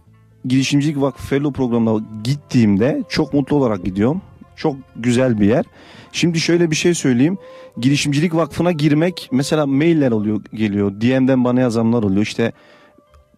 Girişimcilik 0.46 1.02
Vakfı 1.02 1.28
Fellow 1.28 1.58
programına 1.58 2.06
gittiğimde 2.24 3.04
çok 3.10 3.34
mutlu 3.34 3.56
olarak 3.56 3.86
gidiyorum. 3.86 4.22
Çok 4.56 4.76
güzel 4.96 5.40
bir 5.40 5.48
yer. 5.48 5.66
Şimdi 6.12 6.40
şöyle 6.40 6.72
bir 6.72 6.76
şey 6.76 6.94
söyleyeyim. 6.94 7.38
Girişimcilik 7.78 8.36
Vakfı'na 8.36 8.72
girmek 8.72 9.30
mesela 9.32 9.66
mailler 9.66 10.12
oluyor 10.12 10.42
geliyor. 10.54 10.92
DM'den 10.92 11.44
bana 11.44 11.60
yazanlar 11.60 12.04
oluyor. 12.04 12.22
İşte 12.22 12.52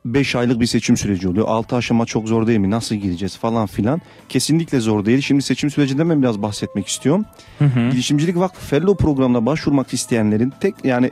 5 0.06 0.36
aylık 0.36 0.60
bir 0.60 0.66
seçim 0.66 0.98
süreci 0.98 1.28
oluyor. 1.28 1.48
6 1.48 1.76
aşama 1.76 2.06
çok 2.06 2.28
zor 2.28 2.48
değil 2.48 2.60
mi? 2.60 2.70
Nasıl 2.70 2.96
gireceğiz 2.96 3.38
falan 3.38 3.68
filan. 3.68 4.02
Kesinlikle 4.30 4.80
zor 4.80 5.06
değil. 5.06 5.22
Şimdi 5.22 5.42
seçim 5.42 5.70
sürecinden 5.70 6.10
ben 6.10 6.22
biraz 6.22 6.42
bahsetmek 6.42 6.88
istiyorum. 6.88 7.26
Hı 7.60 7.66
hı. 7.66 7.90
Girişimcilik 7.90 8.38
Vakfı 8.38 8.66
Fellow 8.66 9.06
programına 9.06 9.46
başvurmak 9.46 9.94
isteyenlerin 9.94 10.54
tek 10.60 10.76
yani 10.84 11.12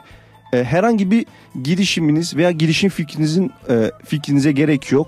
e, 0.54 0.64
herhangi 0.64 1.12
bir 1.12 1.26
girişiminiz 1.64 2.36
veya 2.36 2.52
girişim 2.52 2.90
fikrinizin 2.90 3.52
e, 3.70 3.92
fikrinize 4.06 4.52
gerek 4.52 4.92
yok. 4.92 5.08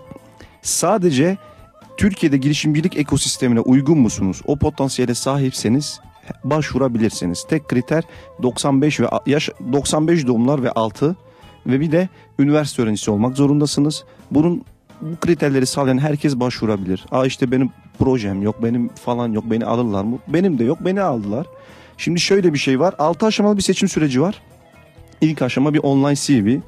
Sadece 0.61 1.37
Türkiye'de 1.97 2.37
girişimcilik 2.37 2.97
ekosistemine 2.97 3.59
uygun 3.59 3.97
musunuz? 3.97 4.41
O 4.45 4.55
potansiyele 4.55 5.15
sahipseniz 5.15 5.99
başvurabilirsiniz. 6.43 7.45
Tek 7.49 7.67
kriter 7.67 8.03
95 8.43 8.99
ve 8.99 9.05
yaş 9.25 9.49
95 9.73 10.27
doğumlar 10.27 10.63
ve 10.63 10.71
altı 10.71 11.15
ve 11.67 11.79
bir 11.79 11.91
de 11.91 12.09
üniversite 12.39 12.81
öğrencisi 12.81 13.11
olmak 13.11 13.37
zorundasınız. 13.37 14.03
Bunun 14.31 14.63
bu 15.01 15.15
kriterleri 15.15 15.65
sağlayan 15.65 15.97
herkes 15.97 16.35
başvurabilir. 16.35 17.05
Aa 17.11 17.25
işte 17.25 17.51
benim 17.51 17.69
projem 17.99 18.41
yok, 18.41 18.63
benim 18.63 18.89
falan 18.89 19.31
yok, 19.31 19.43
beni 19.51 19.65
alırlar 19.65 20.03
mı? 20.03 20.19
Benim 20.27 20.59
de 20.59 20.63
yok, 20.63 20.77
beni 20.81 21.01
aldılar. 21.01 21.47
Şimdi 21.97 22.19
şöyle 22.19 22.53
bir 22.53 22.57
şey 22.57 22.79
var. 22.79 22.95
6 22.99 23.25
aşamalı 23.25 23.57
bir 23.57 23.61
seçim 23.61 23.89
süreci 23.89 24.21
var. 24.21 24.41
İlk 25.21 25.41
aşama 25.41 25.73
bir 25.73 25.79
online 25.79 26.15
CV. 26.15 26.59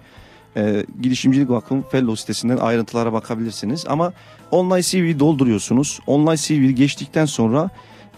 Ee, 0.57 0.85
Girişimcilik 1.01 1.49
Vakfı'nın 1.49 1.81
Fellow 1.81 2.15
sitesinden 2.15 2.57
ayrıntılara 2.57 3.13
bakabilirsiniz. 3.13 3.85
Ama 3.87 4.13
online 4.51 4.81
CV 4.81 5.19
dolduruyorsunuz. 5.19 5.99
Online 6.07 6.37
CV 6.37 6.69
geçtikten 6.69 7.25
sonra 7.25 7.69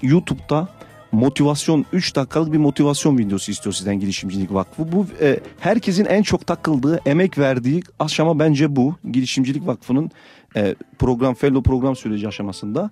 YouTube'da 0.01 0.69
motivasyon 1.11 1.85
3 1.93 2.15
dakikalık 2.15 2.53
bir 2.53 2.57
motivasyon 2.57 3.17
videosu 3.17 3.51
istiyor 3.51 3.73
sizden 3.73 3.99
Girişimcilik 3.99 4.53
Vakfı. 4.53 4.91
Bu 4.91 5.05
e, 5.21 5.39
herkesin 5.59 6.05
en 6.05 6.23
çok 6.23 6.47
takıldığı, 6.47 7.01
emek 7.05 7.37
verdiği 7.37 7.81
aşama 7.99 8.39
bence 8.39 8.75
bu. 8.75 8.95
Girişimcilik 9.11 9.67
Vakfı'nın 9.67 10.11
e, 10.55 10.75
program 10.99 11.33
fellow 11.33 11.69
program 11.69 11.95
süreci 11.95 12.27
aşamasında. 12.27 12.89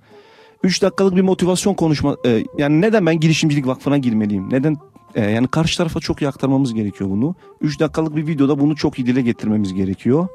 3 0.63 0.81
dakikalık 0.81 1.15
bir 1.15 1.21
motivasyon 1.21 1.73
konuşma 1.73 2.17
e, 2.25 2.43
yani 2.57 2.81
neden 2.81 3.05
ben 3.05 3.19
Girişimcilik 3.19 3.67
Vakfı'na 3.67 3.97
girmeliyim? 3.97 4.49
Neden 4.51 4.77
e, 5.15 5.31
yani 5.31 5.47
karşı 5.47 5.77
tarafa 5.77 5.99
çok 5.99 6.21
iyi 6.21 6.27
aktarmamız 6.27 6.73
gerekiyor 6.73 7.09
bunu. 7.09 7.35
3 7.61 7.79
dakikalık 7.79 8.15
bir 8.15 8.27
videoda 8.27 8.59
bunu 8.59 8.75
çok 8.75 8.99
iyi 8.99 9.05
dile 9.05 9.21
getirmemiz 9.21 9.73
gerekiyor. 9.73 10.27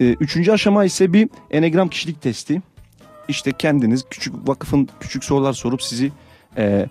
E, 0.00 0.04
üçüncü 0.04 0.52
aşama 0.52 0.84
ise 0.84 1.12
bir 1.12 1.28
enegram 1.50 1.88
kişilik 1.88 2.22
testi. 2.22 2.62
İşte 3.28 3.52
kendiniz 3.52 4.04
küçük 4.10 4.48
vakıfın 4.48 4.88
küçük 5.00 5.24
sorular 5.24 5.52
sorup 5.52 5.82
sizi 5.82 6.12
e, 6.58 6.86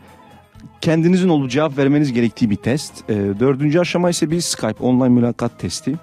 kendinizin 0.81 1.29
olup 1.29 1.51
cevap 1.51 1.77
vermeniz 1.77 2.13
gerektiği 2.13 2.49
bir 2.49 2.55
test. 2.55 3.09
E, 3.09 3.15
dördüncü 3.15 3.79
aşama 3.79 4.09
ise 4.09 4.31
bir 4.31 4.41
Skype 4.41 4.83
online 4.83 5.09
mülakat 5.09 5.59
testi. 5.59 5.95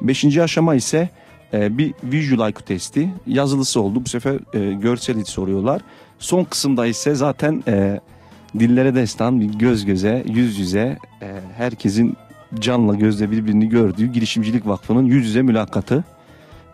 Beşinci 0.00 0.42
aşama 0.42 0.74
ise 0.74 1.08
e, 1.52 1.78
bir 1.78 1.94
Visual 2.04 2.50
IQ 2.50 2.64
testi. 2.64 3.08
Yazılısı 3.26 3.80
oldu. 3.80 4.04
Bu 4.04 4.08
sefer 4.08 4.34
e, 4.54 4.72
görsel 4.72 5.24
soruyorlar. 5.24 5.82
Son 6.18 6.44
kısımda 6.44 6.86
ise 6.86 7.14
zaten 7.14 7.62
e, 7.68 8.00
dillere 8.58 8.94
destan 8.94 9.40
bir 9.40 9.58
göz 9.58 9.84
göze, 9.84 10.24
yüz 10.28 10.58
yüze 10.58 10.98
e, 11.22 11.28
herkesin 11.56 12.16
canla 12.58 12.94
gözle 12.94 13.30
birbirini 13.30 13.68
gördüğü 13.68 14.06
Girişimcilik 14.06 14.66
Vakfı'nın 14.66 15.04
yüz 15.04 15.26
yüze 15.26 15.42
mülakatı. 15.42 16.04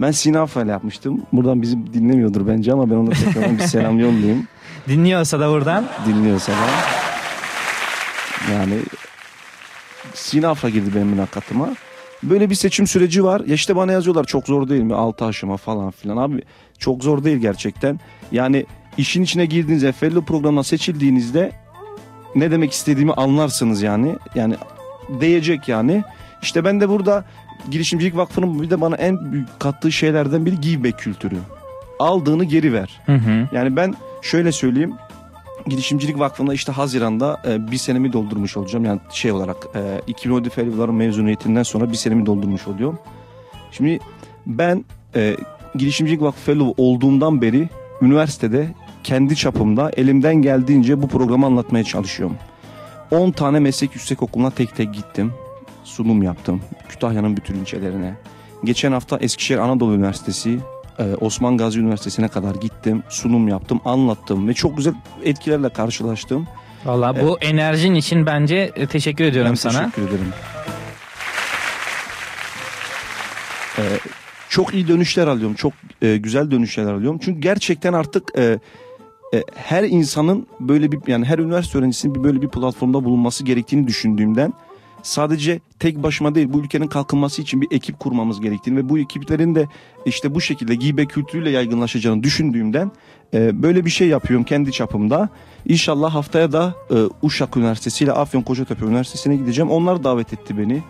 Ben 0.01 0.11
Sina 0.11 0.41
Afa'yla 0.41 0.73
yapmıştım. 0.73 1.23
Buradan 1.33 1.63
bizi 1.63 1.95
dinlemiyordur 1.95 2.47
bence 2.47 2.73
ama 2.73 2.91
ben 2.91 2.95
ona 2.95 3.11
tekrar 3.11 3.59
bir 3.59 3.59
selam 3.59 3.99
yollayayım. 3.99 4.49
Dinliyorsa 4.89 5.41
da 5.41 5.51
buradan. 5.51 5.85
Dinliyorsa 6.07 6.53
da. 6.53 6.57
Yani 8.53 8.75
Sina 10.15 10.49
Afra 10.49 10.69
girdi 10.69 10.91
benim 10.95 11.07
mülakatıma. 11.07 11.69
Böyle 12.23 12.51
bir 12.51 12.55
seçim 12.55 12.87
süreci 12.87 13.25
var. 13.25 13.43
Ya 13.47 13.55
işte 13.55 13.77
bana 13.77 13.93
yazıyorlar 13.93 14.25
çok 14.25 14.47
zor 14.47 14.69
değil 14.69 14.83
mi? 14.83 14.95
Altı 14.95 15.25
aşama 15.25 15.57
falan 15.57 15.91
filan. 15.91 16.17
Abi 16.17 16.43
çok 16.79 17.05
zor 17.05 17.25
değil 17.25 17.37
gerçekten. 17.37 18.01
Yani 18.33 18.67
işin 18.99 19.23
içine 19.23 19.47
girdiğinizde, 19.47 19.93
fellow 19.93 20.25
programına 20.25 20.65
seçildiğinizde 20.65 21.53
ne 22.35 22.51
demek 22.51 22.73
istediğimi 22.73 23.13
anlarsınız 23.13 23.83
yani. 23.83 24.17
Yani 24.35 24.55
değecek 25.09 25.69
yani. 25.69 26.05
İşte 26.43 26.65
ben 26.65 26.81
de 26.81 26.89
burada 26.89 27.25
Girişimcilik 27.71 28.17
Vakfı'nın 28.17 28.63
bir 28.63 28.71
de 28.71 28.81
bana 28.81 28.97
en 28.97 29.33
büyük 29.33 29.61
kattığı 29.61 29.93
şeylerden 29.93 30.47
biri 30.47 30.61
give 30.61 30.85
back 30.85 30.99
kültürü. 30.99 31.37
Aldığını 31.99 32.45
geri 32.45 32.73
ver. 32.73 33.01
Hı 33.07 33.15
hı. 33.15 33.49
Yani 33.53 33.77
ben 33.77 33.95
şöyle 34.23 34.53
söyleyeyim. 34.53 34.95
Girişimcilik 35.67 36.19
Vakfı'nda 36.19 36.55
işte 36.55 36.73
Haziran'da 36.73 37.43
e, 37.47 37.71
bir 37.71 37.77
senemi 37.77 38.13
doldurmuş 38.13 38.57
olacağım. 38.57 38.85
Yani 38.85 39.01
şey 39.13 39.33
olarak 39.33 39.57
e, 39.75 40.01
2017 40.07 40.51
Fellow'ların 40.51 40.95
mezuniyetinden 40.95 41.63
sonra 41.63 41.91
bir 41.91 41.97
senemi 41.97 42.27
doldurmuş 42.27 42.69
oluyorum. 42.69 42.99
Şimdi 43.73 44.01
ben 44.47 44.85
e, 45.15 45.37
Girişimcilik 45.75 46.23
Vakfı 46.23 46.41
Fellow 46.41 46.83
olduğumdan 46.83 47.43
beri 47.43 47.69
üniversitede 48.03 48.75
kendi 49.05 49.37
çapımda 49.37 49.91
elimden 49.97 50.35
geldiğince 50.35 51.03
bu 51.03 51.09
programı 51.09 51.47
anlatmaya 51.47 51.85
çalışıyorum. 51.85 52.37
10 53.11 53.31
tane 53.31 53.61
meslek 53.61 53.95
yüksek 53.95 54.23
okuluna 54.23 54.51
tek 54.51 54.77
tek 54.77 54.95
gittim. 54.95 55.33
Sunum 55.85 56.23
yaptım. 56.23 56.63
Kütahya'nın 56.89 57.37
bütün 57.37 57.55
ilçelerine. 57.55 58.15
Geçen 58.65 58.93
hafta 58.93 59.19
Eskişehir 59.19 59.59
Anadolu 59.59 59.95
Üniversitesi, 59.95 60.61
Osman 61.21 61.57
Gazi 61.57 61.81
Üniversitesi'ne 61.81 62.29
kadar 62.29 62.55
gittim. 62.55 63.03
Sunum 63.09 63.49
yaptım, 63.49 63.81
anlattım 63.85 64.49
ve 64.49 64.55
çok 64.55 64.77
güzel 64.77 64.95
etkilerle 65.25 65.69
karşılaştım. 65.69 66.47
Valla 66.85 67.23
bu 67.23 67.39
enerjin 67.41 67.95
için 67.95 68.27
bence 68.27 68.73
e, 68.77 68.87
teşekkür 68.87 69.25
ediyorum 69.25 69.51
Ben 69.51 69.55
sana. 69.55 69.91
teşekkür 69.91 70.03
ederim. 70.03 70.33
Ee, 73.79 73.83
çok 74.49 74.75
iyi 74.75 74.89
dönüşler 74.89 75.27
alıyorum. 75.27 75.55
Çok 75.55 75.73
e, 76.03 76.17
güzel 76.17 76.51
dönüşler 76.51 76.85
alıyorum. 76.85 77.21
Çünkü 77.25 77.41
gerçekten 77.41 77.93
artık 77.93 78.39
e, 78.39 78.59
e, 79.35 79.45
her 79.55 79.85
insanın 79.85 80.47
böyle 80.61 80.93
bir 80.93 80.99
yani 81.07 81.25
her 81.25 81.39
üniversite 81.39 81.79
öğrencisinin 81.79 82.15
bir 82.15 82.23
böyle 82.25 82.43
bir 82.43 82.49
platformda 82.49 83.05
bulunması 83.05 83.45
gerektiğini 83.45 83.87
düşündüğümden 83.87 84.53
sadece 85.03 85.61
tek 85.79 86.03
başıma 86.03 86.35
değil 86.35 86.49
bu 86.51 86.61
ülkenin 86.61 86.87
kalkınması 86.87 87.43
için 87.43 87.61
bir 87.61 87.69
ekip 87.71 88.01
kurmamız 88.01 88.41
gerektiğini 88.41 88.77
ve 88.77 88.89
bu 88.89 88.99
ekiplerin 88.99 89.55
de 89.55 89.69
işte 90.07 90.35
bu 90.35 90.41
şekilde 90.41 90.75
gibe 90.75 91.07
kültürüyle 91.07 91.51
yaygınlaşacağını 91.51 92.23
düşündüğümden 92.23 92.93
e, 93.35 93.63
böyle 93.63 93.85
bir 93.85 93.91
şey 93.91 94.09
yapıyorum 94.09 94.45
kendi 94.45 94.73
çapımda. 94.73 95.29
İnşallah 95.67 96.15
haftaya 96.15 96.53
da 96.53 96.75
e, 96.91 96.95
Uşak 97.23 97.57
Üniversitesi 97.57 98.05
ile 98.05 98.13
Afyon 98.13 98.43
Kocatepe 98.43 98.87
Üniversitesi'ne 98.87 99.37
gideceğim. 99.37 99.71
Onlar 99.71 100.05
davet 100.05 100.33
etti 100.33 100.59
beni. 100.59 100.83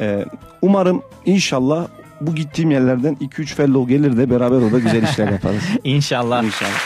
E, 0.00 0.24
umarım 0.62 1.02
inşallah 1.26 1.86
bu 2.20 2.34
gittiğim 2.34 2.70
yerlerden 2.70 3.14
2-3 3.14 3.46
fellow 3.46 3.94
gelir 3.94 4.16
de 4.16 4.30
beraber 4.30 4.56
orada 4.56 4.78
güzel 4.78 5.02
işler 5.02 5.28
yaparız. 5.32 5.62
İnşallah. 5.84 6.44
İnşallah. 6.44 6.80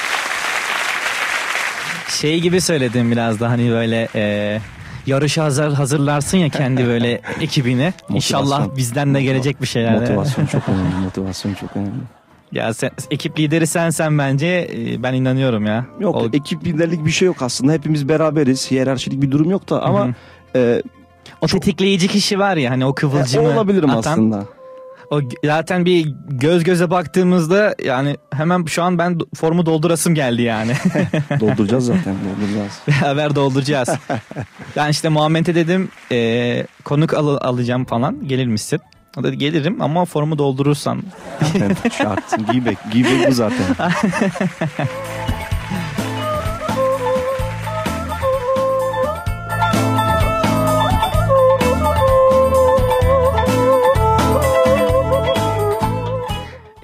Şey 2.08 2.40
gibi 2.40 2.60
söyledim 2.60 3.10
biraz 3.10 3.40
da 3.40 3.50
hani 3.50 3.70
böyle 3.70 4.08
e, 4.14 4.60
yarışa 5.06 5.44
hazır, 5.44 5.72
hazırlarsın 5.72 6.38
ya 6.38 6.48
kendi 6.48 6.86
böyle 6.86 7.20
ekibini. 7.40 7.92
İnşallah 8.08 8.76
bizden 8.76 9.14
de 9.14 9.22
gelecek 9.22 9.62
bir 9.62 9.66
şeyler. 9.66 10.00
Motivasyon 10.00 10.46
çok 10.46 10.62
önemli. 10.68 10.94
Motivasyon 11.04 11.54
çok 11.54 11.76
önemli. 11.76 11.90
Ya 12.52 12.74
sen, 12.74 12.90
ekip 13.10 13.38
lideri 13.38 13.66
sensen 13.66 14.18
bence 14.18 14.70
e, 14.76 15.02
ben 15.02 15.14
inanıyorum 15.14 15.66
ya. 15.66 15.86
Yok 16.00 16.16
O- 16.16 16.28
ekip 16.32 16.64
liderlik 16.64 17.06
bir 17.06 17.10
şey 17.10 17.26
yok 17.26 17.42
aslında. 17.42 17.72
Hepimiz 17.72 18.08
beraberiz. 18.08 18.70
Hiyerarşilik 18.70 19.22
bir 19.22 19.30
durum 19.30 19.50
yok 19.50 19.70
da 19.70 19.82
ama 19.82 20.08
e, 20.56 20.82
o 21.40 21.46
tetikleyici 21.46 22.08
kişi 22.08 22.38
var 22.38 22.56
ya 22.56 22.70
hani 22.70 22.86
o 22.86 22.94
kıvılcımı 22.94 23.48
E, 23.48 23.52
olabilirim 23.54 23.90
atan. 23.90 24.12
aslında. 24.12 24.44
O 25.10 25.20
zaten 25.44 25.84
bir 25.84 26.14
göz 26.28 26.64
göze 26.64 26.90
baktığımızda 26.90 27.74
yani 27.84 28.16
hemen 28.32 28.64
şu 28.64 28.82
an 28.82 28.98
ben 28.98 29.18
formu 29.36 29.66
doldurasım 29.66 30.14
geldi 30.14 30.42
yani. 30.42 30.72
Dolduracağız 31.40 31.86
zaten 31.86 32.14
dolduracağız. 32.24 32.72
Beraber 33.02 33.34
dolduracağız. 33.34 33.88
ben 34.76 34.90
işte 34.90 35.08
Muhammed'e 35.08 35.54
dedim 35.54 35.88
e, 36.12 36.66
konuk 36.84 37.14
al- 37.14 37.38
alacağım 37.40 37.84
falan 37.84 38.28
gelir 38.28 38.46
misin? 38.46 38.80
O 39.16 39.22
da 39.22 39.34
gelirim 39.34 39.82
ama 39.82 40.04
formu 40.04 40.38
doldurursan. 40.38 41.02
Zaten 41.52 41.76
şart. 41.98 42.50
Giybek. 42.52 42.78
Giybek 42.92 43.28
bu 43.28 43.32
zaten. 43.32 43.66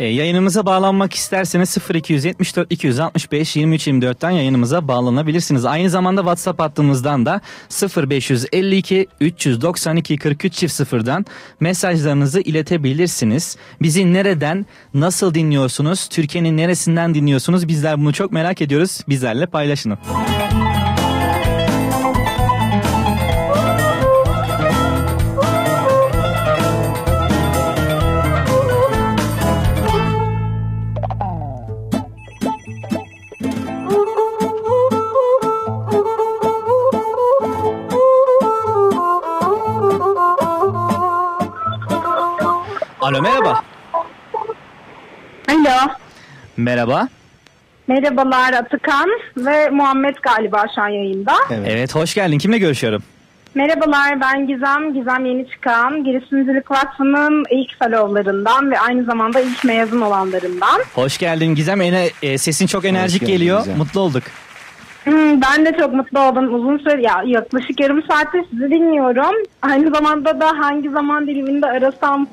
E, 0.00 0.06
yayınımıza 0.06 0.66
bağlanmak 0.66 1.14
isterseniz 1.14 1.76
0274 1.94 2.72
265 2.72 3.56
23 3.56 3.88
24'ten 3.88 4.30
yayınımıza 4.30 4.88
bağlanabilirsiniz. 4.88 5.64
Aynı 5.64 5.90
zamanda 5.90 6.20
WhatsApp 6.20 6.60
hattımızdan 6.60 7.26
da 7.26 7.40
0552 7.96 9.06
392 9.20 10.16
43 10.18 10.54
çift 10.54 10.74
sıfırdan 10.74 11.26
mesajlarınızı 11.60 12.40
iletebilirsiniz. 12.40 13.56
Bizi 13.82 14.12
nereden, 14.12 14.66
nasıl 14.94 15.34
dinliyorsunuz, 15.34 16.08
Türkiye'nin 16.08 16.56
neresinden 16.56 17.14
dinliyorsunuz? 17.14 17.68
Bizler 17.68 17.98
bunu 17.98 18.12
çok 18.12 18.32
merak 18.32 18.62
ediyoruz. 18.62 19.00
Bizlerle 19.08 19.46
paylaşın. 19.46 19.98
Alo 43.10 43.22
merhaba. 43.22 43.62
Alo. 45.48 45.92
Merhaba. 46.56 47.08
Merhabalar 47.88 48.52
Atakan 48.52 49.10
ve 49.36 49.70
Muhammed 49.70 50.16
galiba 50.22 50.64
şu 50.74 50.82
an 50.82 50.88
yayında. 50.88 51.32
Evet. 51.50 51.94
hoş 51.94 52.14
geldin. 52.14 52.38
Kimle 52.38 52.58
görüşüyorum? 52.58 53.02
Merhabalar 53.54 54.20
ben 54.20 54.46
Gizem. 54.46 54.94
Gizem 54.94 55.24
yeni 55.24 55.48
çıkan 55.48 56.04
Girişimcilik 56.04 56.70
Vakfı'nın 56.70 57.44
ilk 57.50 57.78
fellowlarından 57.78 58.70
ve 58.70 58.80
aynı 58.80 59.04
zamanda 59.04 59.40
ilk 59.40 59.64
mezun 59.64 60.00
olanlarından. 60.00 60.80
Hoş 60.94 61.18
geldin 61.18 61.54
Gizem. 61.54 61.80
Ene- 61.80 62.10
e, 62.22 62.38
sesin 62.38 62.66
çok 62.66 62.84
enerjik 62.84 63.20
geldin 63.20 63.32
geliyor. 63.32 63.58
Gizem. 63.58 63.78
Mutlu 63.78 64.00
olduk. 64.00 64.22
Hmm, 65.04 65.40
ben 65.42 65.66
de 65.66 65.76
çok 65.78 65.92
mutlu 65.94 66.20
oldum. 66.20 66.54
Uzun 66.54 66.78
süre 66.78 67.02
ya 67.02 67.22
yaklaşık 67.26 67.80
yarım 67.80 68.02
saattir 68.02 68.44
sizi 68.50 68.70
dinliyorum. 68.70 69.34
Aynı 69.62 69.90
zamanda 69.94 70.40
da 70.40 70.46
hangi 70.58 70.90
zaman 70.90 71.26
diliminde 71.26 71.66
arasam 71.66 72.26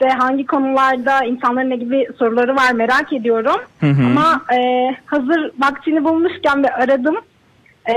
işte 0.00 0.08
hangi 0.18 0.46
konularda 0.46 1.24
insanların 1.24 1.70
ne 1.70 1.76
gibi 1.76 2.08
soruları 2.18 2.56
var 2.56 2.72
merak 2.72 3.12
ediyorum. 3.12 3.60
Hı 3.80 3.86
hı. 3.86 4.02
Ama 4.06 4.40
e, 4.52 4.58
hazır 5.06 5.50
vaktini 5.58 6.04
bulmuşken 6.04 6.62
ve 6.64 6.74
aradım 6.74 7.16
e, 7.86 7.94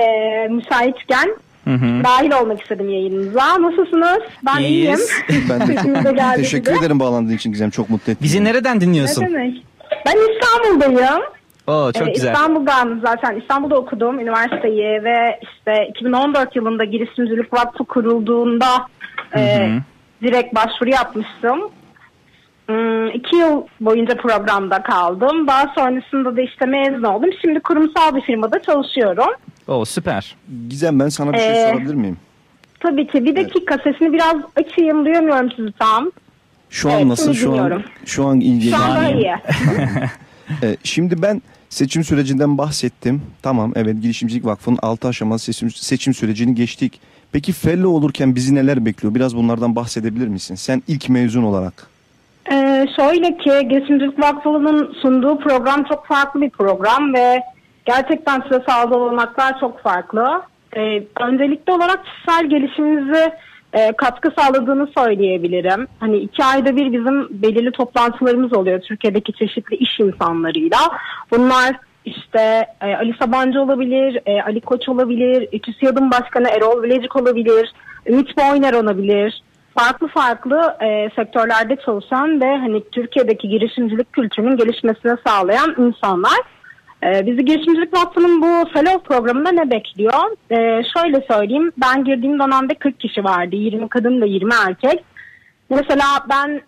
müsaitken 0.50 1.36
Hı 1.64 1.74
hı. 1.74 2.04
dahil 2.04 2.32
olmak 2.32 2.62
istedim 2.62 2.90
yayınınıza. 2.90 3.62
Nasılsınız? 3.62 4.20
Ben 4.46 4.62
İyiyiz. 4.62 5.12
iyiyim. 5.30 5.46
Ben 5.50 5.60
de 6.06 6.36
teşekkür 6.36 6.72
size. 6.72 6.86
ederim 6.86 7.00
bağlandığın 7.00 7.34
için 7.34 7.52
Gizem. 7.52 7.70
Çok 7.70 7.90
mutlu 7.90 8.12
ettin. 8.12 8.24
Bizi 8.24 8.44
nereden 8.44 8.82
dinliyorsun? 8.82 9.22
Ne 9.24 9.28
demek? 9.30 9.64
Ben 10.06 10.16
İstanbul'dayım. 10.34 11.22
Oo, 11.68 11.92
çok 11.92 12.08
Ee, 12.08 12.12
güzel. 12.12 12.34
İstanbul'dan 12.34 13.00
zaten 13.04 13.36
İstanbul'da 13.42 13.76
okudum 13.78 14.20
üniversiteyi 14.20 15.04
ve 15.04 15.40
işte 15.44 15.88
2014 15.90 16.56
yılında 16.56 16.84
Girişimcilik 16.84 17.54
Vakfı 17.54 17.84
kurulduğunda 17.86 18.68
e, 19.36 19.68
hı. 19.68 19.70
direkt 20.24 20.56
başvuru 20.56 20.90
yapmıştım. 20.90 21.60
Hmm, 22.70 23.08
iki 23.08 23.36
yıl 23.36 23.64
boyunca 23.82 24.18
programda 24.18 24.84
kaldım. 24.84 25.48
Daha 25.48 25.72
sonrasında 25.76 26.38
da 26.38 26.42
işte 26.42 26.66
mezun 26.66 27.04
oldum. 27.04 27.30
Şimdi 27.42 27.60
kurumsal 27.60 28.16
bir 28.16 28.22
firmada 28.22 28.62
çalışıyorum. 28.62 29.34
Oo, 29.68 29.86
süper. 29.86 30.36
Gizem 30.70 31.00
ben 31.00 31.10
sana 31.10 31.34
bir 31.34 31.38
şey 31.38 31.52
Ee, 31.52 31.68
sorabilir 31.70 31.94
miyim? 31.94 32.18
Tabii 32.80 33.08
ki. 33.08 33.26
Bir 33.26 33.36
dakika 33.36 33.78
sesini 33.78 34.14
biraz 34.14 34.36
açayım. 34.56 35.06
Duyamıyorum 35.06 35.52
sizi 35.56 35.72
tam. 35.80 36.12
Şu 36.70 36.90
an 36.90 36.96
Evet, 36.96 37.06
nasıl? 37.06 37.34
Şu 37.34 37.60
an 37.60 37.84
şu 38.06 38.26
an 38.26 38.40
iyi 38.40 38.62
Şu 38.62 38.76
an 38.76 38.82
daha 38.82 39.10
iyi. 39.12 39.34
Ee, 40.64 40.78
şimdi 40.84 41.22
ben 41.22 41.42
seçim 41.70 42.04
sürecinden 42.04 42.58
bahsettim. 42.58 43.22
Tamam 43.42 43.74
evet 43.76 44.02
Girişimcilik 44.02 44.46
Vakfı'nın 44.46 44.80
6 44.82 45.08
aşamalı 45.08 45.40
seçim, 45.40 45.72
seçim 45.72 46.14
sürecini 46.14 46.56
geçtik. 46.56 47.02
Peki 47.32 47.54
fellow 47.54 47.88
olurken 47.88 48.36
bizi 48.36 48.56
neler 48.56 48.86
bekliyor? 48.86 49.16
Biraz 49.16 49.36
bunlardan 49.36 49.76
bahsedebilir 49.76 50.28
misin? 50.28 50.56
Sen 50.56 50.84
ilk 50.88 51.10
mezun 51.10 51.44
olarak. 51.44 51.99
Ee, 52.52 52.86
şöyle 53.00 53.38
ki 53.38 53.68
Girişimcilik 53.70 54.20
Vakfı'nın 54.20 54.94
sunduğu 55.02 55.40
program 55.40 55.84
çok 55.84 56.06
farklı 56.06 56.42
bir 56.42 56.50
program 56.50 57.14
ve 57.14 57.44
gerçekten 57.86 58.42
size 58.42 58.64
sağladığı 58.68 58.96
olanaklar 58.96 59.60
çok 59.60 59.82
farklı. 59.82 60.42
Ee, 60.74 61.04
öncelikli 61.22 61.72
olarak 61.72 62.06
kişisel 62.06 62.50
gelişiminize 62.50 63.38
e, 63.74 63.92
katkı 63.92 64.32
sağladığını 64.38 64.88
söyleyebilirim. 64.98 65.88
Hani 66.00 66.18
iki 66.18 66.44
ayda 66.44 66.76
bir 66.76 66.94
bizim 66.94 67.42
belirli 67.42 67.72
toplantılarımız 67.72 68.54
oluyor 68.54 68.82
Türkiye'deki 68.82 69.34
çeşitli 69.34 69.76
iş 69.76 70.00
insanlarıyla. 70.00 70.78
Bunlar 71.32 71.76
işte 72.06 72.66
e, 72.82 72.96
Ali 72.96 73.16
Sabancı 73.22 73.62
olabilir, 73.62 74.22
e, 74.26 74.42
Ali 74.42 74.62
Koç 74.62 74.90
olabilir, 74.90 75.60
TÜSİAD'ın 75.60 76.12
başkanı 76.12 76.50
Erol 76.50 76.84
Bilecik 76.84 77.16
olabilir, 77.16 77.74
Ümit 78.08 78.38
Boyner 78.38 78.74
olabilir 78.74 79.42
farklı 79.78 80.08
farklı 80.08 80.78
e, 80.82 81.10
sektörlerde 81.16 81.76
çalışan 81.86 82.42
ve 82.42 82.58
hani 82.58 82.84
Türkiye'deki 82.92 83.50
girişimcilik 83.50 84.14
kültürünün 84.14 84.58
gelişmesini 84.58 85.16
sağlayan 85.28 85.76
insanlar. 85.78 86.40
E, 87.04 87.26
bizi 87.26 87.46
Girişimcilik 87.46 87.94
Vakfı'nın 87.94 88.42
bu 88.42 88.70
fellow 88.74 89.00
programında 89.04 89.52
ne 89.52 89.72
bekliyor? 89.72 90.38
E, 90.52 90.84
şöyle 90.98 91.26
söyleyeyim 91.32 91.72
ben 91.78 92.04
girdiğim 92.04 92.40
dönemde 92.40 92.74
40 92.74 93.00
kişi 93.00 93.24
vardı 93.24 93.56
20 93.56 93.90
kadın 93.90 94.22
ve 94.22 94.28
20 94.28 94.54
erkek. 94.68 95.04
Mesela 95.70 96.06
ben 96.30 96.62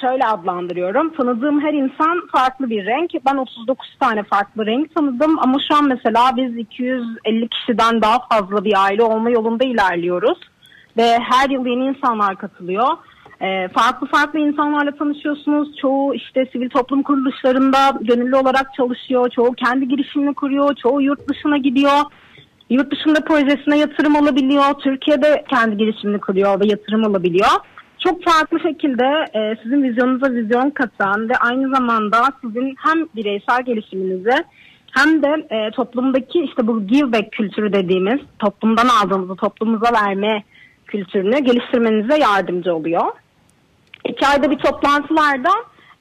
şöyle 0.00 0.26
adlandırıyorum. 0.26 1.14
Tanıdığım 1.14 1.60
her 1.60 1.72
insan 1.72 2.26
farklı 2.32 2.70
bir 2.70 2.86
renk. 2.86 3.10
Ben 3.26 3.36
39 3.36 3.96
tane 4.00 4.22
farklı 4.22 4.66
renk 4.66 4.94
tanıdım 4.94 5.38
ama 5.38 5.58
şu 5.68 5.76
an 5.76 5.88
mesela 5.88 6.30
biz 6.36 6.56
250 6.56 7.48
kişiden 7.48 8.02
daha 8.02 8.18
fazla 8.30 8.64
bir 8.64 8.84
aile 8.84 9.02
olma 9.02 9.30
yolunda 9.30 9.64
ilerliyoruz. 9.64 10.38
Ve 10.98 11.18
her 11.18 11.50
yıl 11.50 11.66
yeni 11.66 11.86
insanlar 11.86 12.36
katılıyor. 12.36 12.88
Ee, 13.40 13.68
farklı 13.68 14.06
farklı 14.06 14.38
insanlarla 14.38 14.90
tanışıyorsunuz. 14.90 15.76
Çoğu 15.76 16.14
işte 16.14 16.46
sivil 16.52 16.68
toplum 16.70 17.02
kuruluşlarında 17.02 17.78
gönüllü 18.00 18.36
olarak 18.36 18.74
çalışıyor. 18.74 19.30
Çoğu 19.30 19.52
kendi 19.52 19.88
girişimini 19.88 20.34
kuruyor. 20.34 20.74
Çoğu 20.74 21.02
yurt 21.02 21.28
dışına 21.28 21.58
gidiyor. 21.58 22.00
Yurt 22.70 22.92
dışında 22.92 23.20
projesine 23.24 23.78
yatırım 23.78 24.16
alabiliyor. 24.16 24.74
Türkiye'de 24.74 25.44
kendi 25.50 25.76
girişimini 25.76 26.20
kuruyor 26.20 26.60
ve 26.60 26.66
yatırım 26.66 27.04
alabiliyor. 27.04 27.50
Çok 27.98 28.24
farklı 28.24 28.60
şekilde 28.60 29.24
e, 29.34 29.56
sizin 29.62 29.82
vizyonunuza 29.82 30.32
vizyon 30.32 30.70
katan 30.70 31.28
ve 31.28 31.36
aynı 31.36 31.74
zamanda 31.74 32.16
sizin 32.40 32.74
hem 32.78 33.06
bireysel 33.16 33.62
gelişiminize 33.64 34.44
hem 34.92 35.22
de 35.22 35.46
e, 35.50 35.70
toplumdaki 35.70 36.40
işte 36.40 36.66
bu 36.66 36.86
give 36.86 37.12
back 37.12 37.32
kültürü 37.32 37.72
dediğimiz 37.72 38.20
toplumdan 38.38 38.88
aldığımızı 38.88 39.36
toplumumuza 39.36 39.92
verme 39.92 40.44
kültürünü 40.88 41.38
geliştirmenize 41.38 42.18
yardımcı 42.18 42.74
oluyor. 42.74 43.06
İki 44.08 44.26
ayda 44.26 44.50
bir 44.50 44.58
toplantılarda 44.58 45.50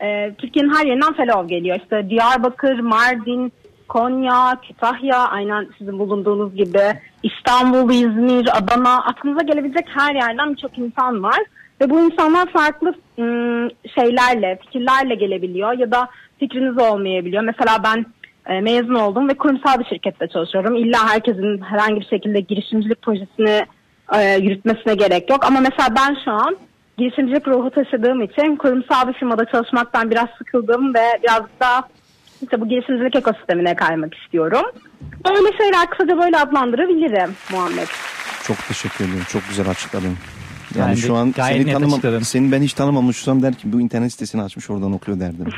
e, 0.01 0.33
Türkiye'nin 0.37 0.73
her 0.73 0.85
yerinden 0.85 1.13
fellow 1.13 1.55
geliyor. 1.55 1.79
İşte 1.83 2.09
Diyarbakır, 2.09 2.79
Mardin, 2.79 3.51
Konya, 3.87 4.57
Kütahya, 4.67 5.17
aynen 5.17 5.67
sizin 5.77 5.99
bulunduğunuz 5.99 6.55
gibi 6.55 6.83
İstanbul, 7.23 7.93
İzmir, 7.93 8.57
Adana, 8.57 9.03
aklınıza 9.05 9.41
gelebilecek 9.41 9.85
her 9.87 10.15
yerden 10.15 10.51
birçok 10.51 10.77
insan 10.77 11.23
var. 11.23 11.39
Ve 11.81 11.89
bu 11.89 11.99
insanlar 11.99 12.51
farklı 12.51 12.93
ım, 13.19 13.69
şeylerle, 13.95 14.59
fikirlerle 14.61 15.15
gelebiliyor 15.15 15.73
ya 15.73 15.91
da 15.91 16.09
fikriniz 16.39 16.77
olmayabiliyor. 16.77 17.43
Mesela 17.43 17.83
ben 17.83 18.05
e, 18.47 18.61
mezun 18.61 18.95
oldum 18.95 19.29
ve 19.29 19.33
kurumsal 19.33 19.79
bir 19.79 19.85
şirkette 19.85 20.27
çalışıyorum. 20.27 20.75
İlla 20.75 21.09
herkesin 21.09 21.61
herhangi 21.61 21.99
bir 21.99 22.05
şekilde 22.05 22.39
girişimcilik 22.39 23.01
projesini 23.01 23.65
e, 24.15 24.37
yürütmesine 24.37 24.95
gerek 24.95 25.29
yok. 25.29 25.45
Ama 25.45 25.59
mesela 25.59 25.95
ben 25.95 26.17
şu 26.25 26.31
an 26.31 26.57
girişimcilik 26.97 27.47
ruhu 27.47 27.69
taşıdığım 27.69 28.21
için 28.21 28.55
kurumsal 28.55 29.07
bir 29.07 29.13
firmada 29.13 29.45
çalışmaktan 29.45 30.11
biraz 30.11 30.27
sıkıldım 30.37 30.93
ve 30.93 31.03
birazcık 31.23 31.59
daha 31.59 31.87
işte 32.41 32.61
bu 32.61 32.69
girişimcilik 32.69 33.15
ekosistemine 33.15 33.75
kaymak 33.75 34.13
istiyorum. 34.15 34.65
Böyle 35.25 35.57
şeyler 35.57 35.89
kısaca 35.89 36.17
böyle 36.17 36.37
adlandırabilirim 36.37 37.35
Muhammed. 37.51 37.87
Çok 38.43 38.57
teşekkür 38.67 39.05
ederim. 39.05 39.25
Çok 39.29 39.41
güzel 39.49 39.69
açıkladın. 39.69 40.17
Yani 40.75 40.89
Ben 40.89 40.95
şu 40.95 41.15
an 41.15 41.33
seni 41.35 41.71
tanımam, 41.71 42.01
seni 42.23 42.51
ben 42.51 42.61
hiç 42.61 42.73
tanımamışsam 42.73 43.43
der 43.43 43.53
ki 43.53 43.73
bu 43.73 43.81
internet 43.81 44.11
sitesini 44.11 44.41
açmış 44.41 44.69
oradan 44.69 44.93
okuyor 44.93 45.19
derdim. 45.19 45.45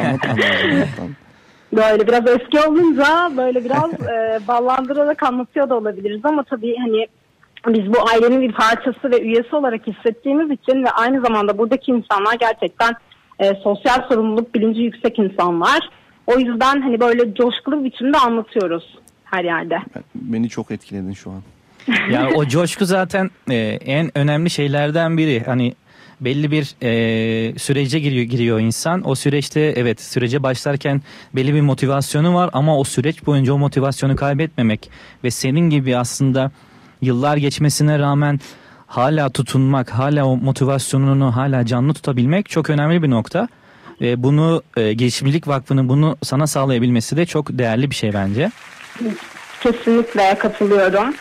Ama 0.00 0.18
tanımadım. 0.18 1.16
Böyle 1.72 2.06
biraz 2.06 2.26
eski 2.26 2.60
olunca 2.60 3.30
böyle 3.36 3.64
biraz 3.64 3.92
e, 3.92 4.40
ballandırarak 4.48 5.22
anlatıyor 5.22 5.68
da 5.68 5.74
olabiliriz 5.74 6.20
ama 6.24 6.42
tabii 6.42 6.76
hani 6.76 7.06
biz 7.66 7.92
bu 7.92 8.10
ailenin 8.10 8.40
bir 8.40 8.52
parçası 8.52 9.10
ve 9.10 9.20
üyesi 9.20 9.56
olarak 9.56 9.86
hissettiğimiz 9.86 10.50
için 10.50 10.84
ve 10.84 10.90
aynı 10.90 11.20
zamanda 11.20 11.58
buradaki 11.58 11.90
insanlar 11.90 12.34
gerçekten 12.40 12.94
e, 13.38 13.54
sosyal 13.54 14.08
sorumluluk 14.08 14.54
bilinci 14.54 14.80
yüksek 14.80 15.18
insanlar. 15.18 15.80
O 16.26 16.38
yüzden 16.38 16.80
hani 16.82 17.00
böyle 17.00 17.34
coşkulu 17.34 17.84
biçimde 17.84 18.18
anlatıyoruz 18.18 18.98
her 19.24 19.44
yerde. 19.44 19.78
Beni 20.14 20.48
çok 20.48 20.70
etkiledin 20.70 21.12
şu 21.12 21.30
an. 21.30 21.42
Yani 22.10 22.34
o 22.34 22.46
coşku 22.46 22.84
zaten 22.84 23.30
e, 23.50 23.56
en 23.84 24.18
önemli 24.18 24.50
şeylerden 24.50 25.18
biri. 25.18 25.42
Hani 25.46 25.74
belli 26.20 26.50
bir 26.50 26.74
e, 26.82 27.58
sürece 27.58 27.98
giriyor 27.98 28.24
giriyor 28.24 28.60
insan. 28.60 29.08
O 29.08 29.14
süreçte 29.14 29.60
evet 29.60 30.00
sürece 30.00 30.42
başlarken 30.42 31.02
belli 31.34 31.54
bir 31.54 31.60
motivasyonu 31.60 32.34
var 32.34 32.50
ama 32.52 32.78
o 32.78 32.84
süreç 32.84 33.26
boyunca 33.26 33.52
o 33.52 33.58
motivasyonu 33.58 34.16
kaybetmemek 34.16 34.90
ve 35.24 35.30
senin 35.30 35.70
gibi 35.70 35.96
aslında 35.96 36.50
yıllar 37.02 37.36
geçmesine 37.36 37.98
rağmen 37.98 38.40
hala 38.86 39.30
tutunmak, 39.30 39.90
hala 39.90 40.24
o 40.24 40.36
motivasyonunu 40.36 41.36
hala 41.36 41.66
canlı 41.66 41.94
tutabilmek 41.94 42.48
çok 42.48 42.70
önemli 42.70 43.02
bir 43.02 43.10
nokta. 43.10 43.48
Ve 44.00 44.22
bunu 44.22 44.62
e, 44.76 44.92
Girişimcilik 44.92 45.48
Vakfı'nın 45.48 45.88
bunu 45.88 46.16
sana 46.22 46.46
sağlayabilmesi 46.46 47.16
de 47.16 47.26
çok 47.26 47.58
değerli 47.58 47.90
bir 47.90 47.94
şey 47.94 48.12
bence. 48.12 48.50
Kesinlikle 49.60 50.34
katılıyorum. 50.38 51.14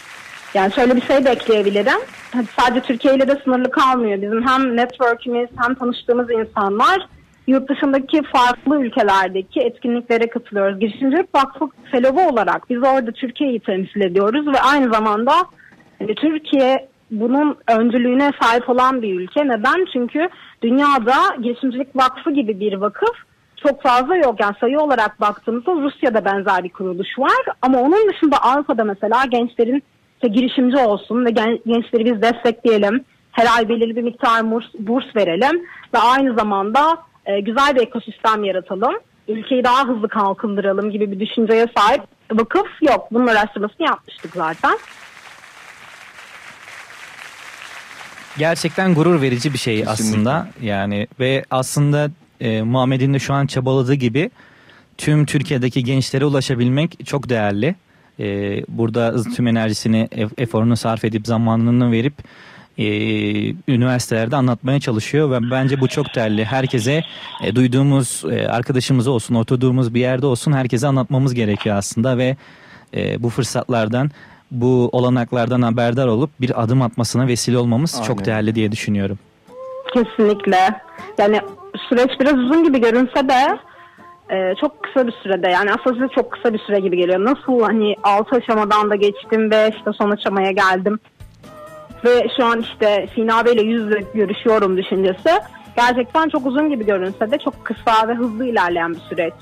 Yani 0.54 0.74
şöyle 0.74 0.96
bir 0.96 1.02
şey 1.02 1.26
de 1.26 1.30
ekleyebilirim. 1.30 2.00
Hani 2.34 2.46
Sadece 2.60 2.82
Türkiye 2.82 3.16
ile 3.16 3.28
de 3.28 3.42
sınırlı 3.44 3.72
kalmıyor. 3.72 4.22
Bizim 4.22 4.48
hem 4.48 4.78
network'imiz 4.78 5.50
hem 5.58 5.76
tanıştığımız 5.76 6.28
insanlar 6.32 7.08
yurt 7.48 7.70
dışındaki 7.70 8.22
farklı 8.24 8.84
ülkelerdeki 8.84 9.60
etkinliklere 9.60 10.30
katılıyoruz. 10.30 10.80
Girişimcilik 10.80 11.36
Vakfı 11.36 11.66
Fellow'u 11.92 12.30
olarak 12.30 12.70
biz 12.70 12.78
orada 12.78 13.12
Türkiye'yi 13.12 13.60
temsil 13.60 14.02
ediyoruz 14.02 14.48
ve 14.48 14.62
aynı 14.62 14.94
zamanda 14.94 15.34
hani 16.02 16.16
Türkiye 16.16 16.88
bunun 17.12 17.58
öncülüğüne 17.68 18.32
sahip 18.42 18.70
olan 18.70 19.02
bir 19.02 19.20
ülke. 19.20 19.48
Neden? 19.48 19.86
Çünkü 19.94 20.30
dünyada 20.64 21.16
Girişimcilik 21.42 21.96
Vakfı 21.96 22.32
gibi 22.32 22.60
bir 22.60 22.74
vakıf 22.74 23.16
çok 23.64 23.82
fazla 23.84 24.16
yok. 24.16 24.36
Yani 24.40 24.56
sayı 24.60 24.80
olarak 24.80 25.22
baktığımızda 25.22 25.72
Rusya'da 25.72 26.26
benzer 26.26 26.64
bir 26.64 26.70
kuruluş 26.70 27.20
var. 27.20 27.56
Ama 27.62 27.80
onun 27.82 28.10
dışında 28.10 28.38
Avrupa'da 28.38 28.84
mesela 28.84 29.26
gençlerin 29.26 29.84
işte 30.16 30.28
girişimci 30.28 30.78
olsun 30.78 31.26
ve 31.26 31.30
gen- 31.30 31.60
gençleri 31.66 32.06
biz 32.06 32.22
destekleyelim. 32.22 33.04
Her 33.32 33.58
ay 33.58 33.70
belirli 33.70 33.96
bir 33.96 34.02
miktar 34.02 34.52
burs, 34.52 34.66
burs 34.80 35.16
verelim 35.16 35.66
ve 35.94 35.98
aynı 35.98 36.36
zamanda 36.36 36.98
e, 37.26 37.40
güzel 37.40 37.76
bir 37.76 37.82
ekosistem 37.82 38.44
yaratalım. 38.44 38.94
Ülkeyi 39.28 39.64
daha 39.64 39.88
hızlı 39.88 40.08
kalkındıralım 40.08 40.92
gibi 40.92 41.12
bir 41.12 41.20
düşünceye 41.20 41.66
sahip 41.78 42.02
vakıf 42.32 42.68
yok. 42.82 43.08
Bunun 43.12 43.28
araştırmasını 43.28 43.88
yapmıştık 43.88 44.32
zaten. 44.34 44.78
Gerçekten 48.38 48.94
gurur 48.94 49.22
verici 49.22 49.54
bir 49.54 49.58
şey 49.58 49.84
aslında. 49.88 50.48
Yani 50.62 51.08
ve 51.20 51.46
aslında 51.52 52.12
e, 52.42 52.62
Muhammed'in 52.62 53.14
de 53.14 53.20
şu 53.20 53.34
an 53.34 53.48
çabaladığı 53.48 53.94
gibi 53.94 54.32
tüm 54.98 55.26
Türkiye'deki 55.26 55.84
gençlere 55.84 56.26
ulaşabilmek 56.26 57.06
çok 57.06 57.30
değerli. 57.30 57.76
E, 58.20 58.26
burada 58.68 59.24
tüm 59.24 59.48
enerjisini, 59.48 60.10
e- 60.18 60.44
eforunu 60.44 60.78
sarf 60.78 61.06
edip 61.06 61.28
zamanını 61.28 61.92
verip 61.92 62.14
e, 62.78 62.86
üniversitelerde 63.68 64.36
anlatmaya 64.36 64.80
çalışıyor 64.80 65.32
ve 65.32 65.52
bence 65.52 65.80
bu 65.80 65.88
çok 65.88 66.16
değerli. 66.16 66.46
Herkese 66.46 67.04
e, 67.44 67.56
duyduğumuz 67.56 68.24
e, 68.32 68.48
arkadaşımız 68.48 69.08
olsun, 69.08 69.36
oturduğumuz 69.36 69.94
bir 69.94 70.00
yerde 70.00 70.26
olsun 70.26 70.52
herkese 70.52 70.88
anlatmamız 70.88 71.34
gerekiyor 71.34 71.76
aslında 71.76 72.18
ve 72.18 72.38
e, 72.94 73.24
bu 73.24 73.30
fırsatlardan, 73.30 74.12
bu 74.52 74.90
olanaklardan 74.92 75.62
haberdar 75.62 76.08
olup 76.08 76.30
bir 76.42 76.64
adım 76.64 76.82
atmasına 76.82 77.28
vesile 77.28 77.58
olmamız 77.58 77.96
Aynen. 77.96 78.08
çok 78.08 78.26
değerli 78.26 78.56
diye 78.56 78.72
düşünüyorum. 78.72 79.20
Kesinlikle. 79.94 80.82
Yani 81.18 81.42
süreç 81.90 82.20
biraz 82.20 82.34
uzun 82.34 82.64
gibi 82.64 82.82
görünse 82.82 83.30
de 83.30 83.58
e, 84.36 84.56
çok 84.62 84.84
kısa 84.84 85.08
bir 85.08 85.12
sürede 85.12 85.50
yani 85.50 85.72
aslında 85.72 85.96
size 85.96 86.08
çok 86.16 86.32
kısa 86.32 86.54
bir 86.54 86.60
süre 86.60 86.80
gibi 86.80 86.98
geliyor. 86.98 87.26
Nasıl 87.26 87.62
hani 87.62 87.96
altı 88.04 88.36
aşamadan 88.36 88.90
da 88.90 88.96
geçtim 88.96 89.52
ve 89.52 89.74
işte 89.78 89.92
son 89.98 90.12
aşamaya 90.12 90.52
geldim. 90.52 91.00
Ve 92.06 92.28
şu 92.38 92.46
an 92.46 92.62
işte 92.62 93.08
Sina 93.16 93.46
Bey'le 93.46 93.64
yüz 93.64 93.84
yüze 93.84 94.00
görüşüyorum 94.14 94.78
düşüncesi. 94.78 95.30
Gerçekten 95.76 96.30
çok 96.30 96.46
uzun 96.46 96.70
gibi 96.70 96.86
görünse 96.86 97.32
de 97.32 97.38
çok 97.38 97.66
kısa 97.66 98.08
ve 98.08 98.14
hızlı 98.14 98.46
ilerleyen 98.46 98.94
bir 98.94 99.00
süreç. 99.00 99.34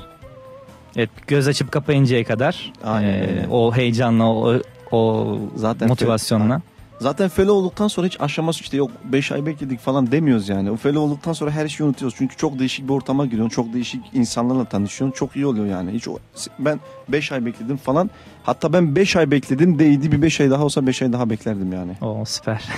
Evet 0.95 1.09
göz 1.27 1.47
açıp 1.47 1.71
kapayıncaya 1.71 2.23
kadar 2.23 2.73
e, 3.03 3.25
o 3.51 3.75
heyecanla 3.75 4.27
o, 4.27 4.53
o 4.91 5.37
Zaten 5.55 5.87
motivasyonla. 5.87 6.61
Zaten 6.99 7.29
fellow 7.29 7.51
olduktan 7.51 7.87
sonra 7.87 8.07
hiç 8.07 8.21
aşaması 8.21 8.61
işte 8.61 8.77
yok 8.77 8.91
5 9.03 9.31
ay 9.31 9.45
bekledik 9.45 9.79
falan 9.79 10.11
demiyoruz 10.11 10.49
yani. 10.49 10.71
O 10.71 10.75
fellow 10.75 10.99
olduktan 10.99 11.33
sonra 11.33 11.51
her 11.51 11.67
şeyi 11.67 11.87
unutuyoruz. 11.87 12.17
Çünkü 12.17 12.37
çok 12.37 12.59
değişik 12.59 12.87
bir 12.87 12.93
ortama 12.93 13.25
giriyorsun. 13.25 13.49
Çok 13.49 13.73
değişik 13.73 14.01
insanlarla 14.13 14.65
tanışıyorsun. 14.65 15.17
Çok 15.17 15.35
iyi 15.35 15.45
oluyor 15.45 15.65
yani. 15.65 15.91
Hiç 15.91 16.07
o, 16.07 16.17
ben 16.59 16.79
5 17.09 17.31
ay 17.31 17.45
bekledim 17.45 17.77
falan. 17.77 18.09
Hatta 18.43 18.73
ben 18.73 18.95
5 18.95 19.15
ay 19.15 19.31
bekledim 19.31 19.79
değdi 19.79 20.11
bir 20.11 20.21
5 20.21 20.41
ay 20.41 20.49
daha 20.49 20.63
olsa 20.63 20.87
5 20.87 21.01
ay 21.01 21.13
daha 21.13 21.29
beklerdim 21.29 21.73
yani. 21.73 21.91
O 22.01 22.25
süper. 22.25 22.63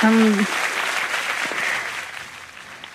Hmm. 0.00 0.44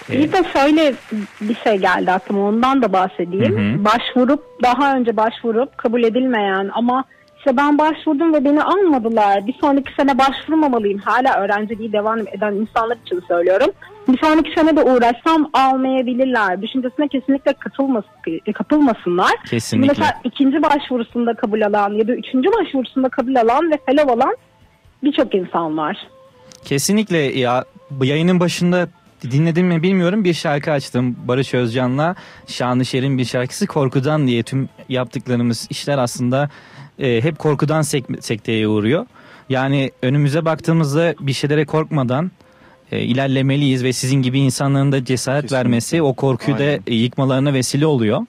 Bir 0.10 0.32
de 0.32 0.44
şöyle 0.54 0.94
bir 1.42 1.56
şey 1.56 1.78
geldi 1.78 2.12
aklıma 2.12 2.48
ondan 2.48 2.82
da 2.82 2.94
bahsedeyim. 2.94 3.58
Hı 3.58 3.80
hı. 3.80 3.86
Başvurup 3.86 4.44
daha 4.64 4.96
önce 4.96 5.18
başvurup 5.18 5.78
kabul 5.78 6.04
edilmeyen 6.04 6.70
ama 6.74 7.04
işte 7.40 7.58
ben 7.58 7.78
başvurdum 7.78 8.34
ve 8.34 8.46
beni 8.46 8.64
almadılar. 8.64 9.48
Bir 9.48 9.56
sonraki 9.62 9.94
sene 10.00 10.18
başvurmamalıyım. 10.18 11.00
Hala 11.00 11.40
öğrenciliği 11.42 11.94
devam 11.94 12.20
eden 12.20 12.54
insanlar 12.54 12.98
için 13.06 13.24
söylüyorum. 13.28 13.72
Bir 14.08 14.18
sonraki 14.18 14.52
sene 14.56 14.76
de 14.76 14.84
uğraşsam 14.84 15.50
almayabilirler. 15.54 16.62
Düşüncesine 16.62 17.08
kesinlikle 17.08 17.54
katılmas 17.54 18.04
kapılmasınlar. 18.54 19.32
Kesinlikle. 19.50 19.88
Mesela 19.88 20.14
ikinci 20.24 20.64
başvurusunda 20.64 21.34
kabul 21.34 21.62
alan 21.62 21.94
ya 21.94 22.08
da 22.08 22.16
üçüncü 22.16 22.50
başvurusunda 22.50 23.10
kabul 23.10 23.36
alan 23.36 23.72
ve 23.72 23.78
fellow 23.86 24.14
alan 24.14 24.36
birçok 25.04 25.36
insan 25.36 25.78
var. 25.78 26.08
Kesinlikle 26.66 27.18
ya 27.18 27.66
bu 27.92 28.06
yayının 28.06 28.40
başında 28.40 28.88
dinledim 29.24 29.68
mi 29.68 29.84
bilmiyorum 29.84 30.24
bir 30.24 30.34
şarkı 30.34 30.72
açtım 30.72 31.16
Barış 31.28 31.54
Özcan'la 31.54 32.16
Şanlışer'in 32.48 33.18
bir 33.18 33.26
şarkısı 33.26 33.68
Korkudan 33.68 34.28
diye 34.28 34.44
tüm 34.44 34.70
yaptıklarımız 34.90 35.68
işler 35.70 35.98
aslında 35.98 36.50
e, 37.00 37.24
hep 37.24 37.40
korkudan 37.40 37.82
sek- 37.82 38.24
sekteye 38.24 38.68
uğruyor. 38.68 39.06
Yani 39.50 39.92
önümüze 40.02 40.46
baktığımızda 40.46 41.16
bir 41.20 41.34
şeylere 41.34 41.66
korkmadan 41.66 42.32
e, 42.92 43.00
ilerlemeliyiz 43.00 43.84
ve 43.84 43.94
sizin 43.94 44.22
gibi 44.22 44.40
insanların 44.40 44.92
da 44.92 45.06
cesaret 45.06 45.52
vermesi 45.52 46.02
o 46.02 46.14
korkuyu 46.14 46.58
da 46.58 46.64
e, 46.88 46.96
yıkmalarına 46.96 47.54
vesile 47.54 47.86
oluyor. 47.86 48.26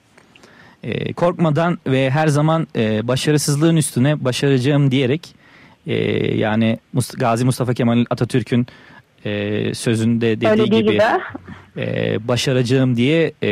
E, 0.83 1.13
korkmadan 1.13 1.79
ve 1.87 2.09
her 2.09 2.27
zaman 2.27 2.67
e, 2.75 3.07
başarısızlığın 3.07 3.75
üstüne 3.75 4.25
başaracağım 4.25 4.91
diyerek 4.91 5.35
e, 5.87 5.95
yani 6.37 6.79
Gazi 7.17 7.45
Mustafa 7.45 7.73
Kemal 7.73 8.05
Atatürk'ün 8.09 8.67
e, 9.25 9.73
sözünde 9.73 10.41
dediği 10.41 10.65
gibi, 10.65 10.75
gibi. 10.75 11.01
E, 11.77 12.17
başaracağım 12.27 12.95
diye 12.95 13.31
e, 13.43 13.49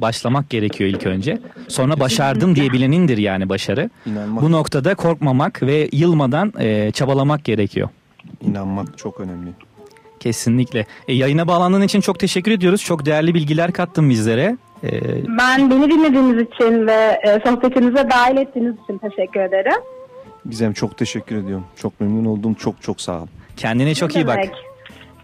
başlamak 0.00 0.50
gerekiyor 0.50 0.90
ilk 0.90 1.06
önce. 1.06 1.38
Sonra 1.68 2.00
başardım 2.00 2.54
diyebilenindir 2.56 3.18
yani 3.18 3.48
başarı. 3.48 3.90
İnanmak. 4.06 4.42
Bu 4.42 4.52
noktada 4.52 4.94
korkmamak 4.94 5.62
ve 5.62 5.88
yılmadan 5.92 6.52
e, 6.58 6.90
çabalamak 6.90 7.44
gerekiyor. 7.44 7.88
İnanmak 8.40 8.98
çok 8.98 9.20
önemli. 9.20 9.50
Kesinlikle. 10.20 10.86
E, 11.08 11.14
yayına 11.14 11.48
bağlandığın 11.48 11.82
için 11.82 12.00
çok 12.00 12.18
teşekkür 12.18 12.50
ediyoruz. 12.52 12.84
Çok 12.84 13.06
değerli 13.06 13.34
bilgiler 13.34 13.72
kattın 13.72 14.10
bizlere. 14.10 14.56
E, 14.84 14.90
Ben 15.38 15.70
beni 15.70 15.90
dinlediğiniz 15.90 16.46
için 16.46 16.86
ve 16.86 17.20
e, 17.26 17.40
sohbetinize 17.46 18.10
dahil 18.10 18.36
ettiğiniz 18.36 18.74
için 18.84 18.98
teşekkür 18.98 19.40
ederim. 19.40 19.82
Gizem 20.50 20.72
çok 20.72 20.98
teşekkür 20.98 21.36
ediyorum. 21.36 21.64
Çok 21.76 22.00
memnun 22.00 22.24
oldum. 22.24 22.54
Çok 22.54 22.82
çok 22.82 23.00
sağ 23.00 23.20
ol. 23.22 23.26
Kendine 23.56 23.94
çok 23.94 24.14
Ne 24.14 24.20
iyi 24.20 24.26
bak. 24.26 24.38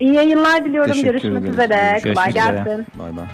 İyi 0.00 0.14
yayınlar 0.14 0.64
diliyorum. 0.64 0.90
Teşekkür 0.92 1.10
Görüşmek 1.10 1.32
ederiz. 1.32 1.52
üzere. 1.52 1.90
Görüşmek 2.04 2.16
Kolay 2.16 2.30
üzere. 2.30 2.64
gelsin. 2.64 2.86
Bay 2.98 3.16
bay. 3.16 3.24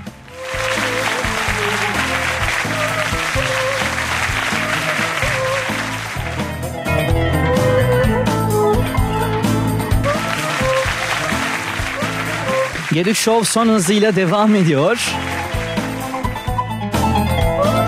Gedik 12.92 13.16
Show 13.16 13.44
son 13.44 13.68
hızıyla 13.68 14.16
devam 14.16 14.54
ediyor. 14.54 15.12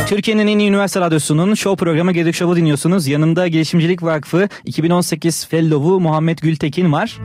Türkiye'nin 0.09 0.47
en 0.47 0.59
iyi 0.59 0.68
üniversite 0.68 1.01
radyosunun 1.01 1.55
show 1.55 1.85
programı 1.85 2.12
Gedik 2.12 2.35
Show'u 2.35 2.57
dinliyorsunuz. 2.57 3.07
Yanımda 3.07 3.49
Girişimcilik 3.49 4.03
Vakfı 4.03 4.49
2018 4.64 5.47
Fellow'u 5.47 6.01
Muhammed 6.01 6.39
Gültekin 6.39 6.93
var. 6.93 7.18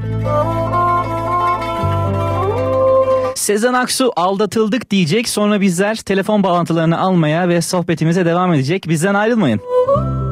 Sezen 3.47 3.73
Aksu 3.73 4.11
aldatıldık 4.15 4.91
diyecek. 4.91 5.29
Sonra 5.29 5.61
bizler 5.61 5.95
telefon 5.95 6.43
bağlantılarını 6.43 6.99
almaya 6.99 7.49
ve 7.49 7.61
sohbetimize 7.61 8.25
devam 8.25 8.53
edecek. 8.53 8.85
Bizden 8.89 9.13
ayrılmayın. 9.13 9.59
Bize 9.59 10.26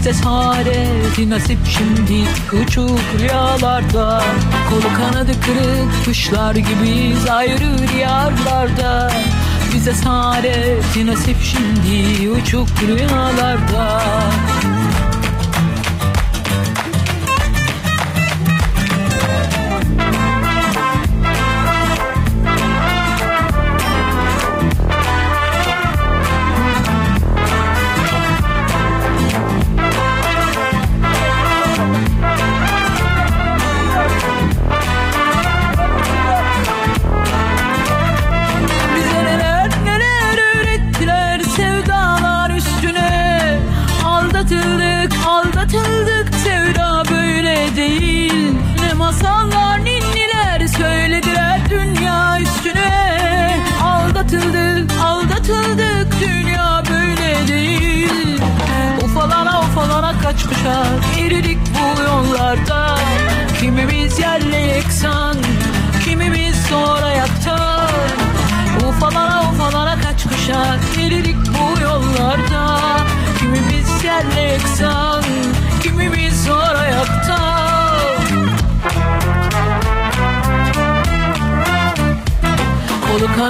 Bize 0.00 0.12
saadeti 0.12 1.30
nasip 1.30 1.58
şimdi 1.66 2.24
uçuk 2.62 3.00
rüyalarda. 3.18 4.22
Kolu 4.70 4.94
kanadı 4.96 5.32
kırık 5.44 6.04
kuşlar 6.04 6.54
gibiyiz 6.54 7.28
ayrı 7.30 7.88
diyarlarda. 7.94 9.12
Bize 9.74 9.92
saadeti 9.92 11.06
nasip 11.06 11.36
şimdi 11.42 12.30
uçuk 12.30 12.68
rüyalarda 12.88 14.00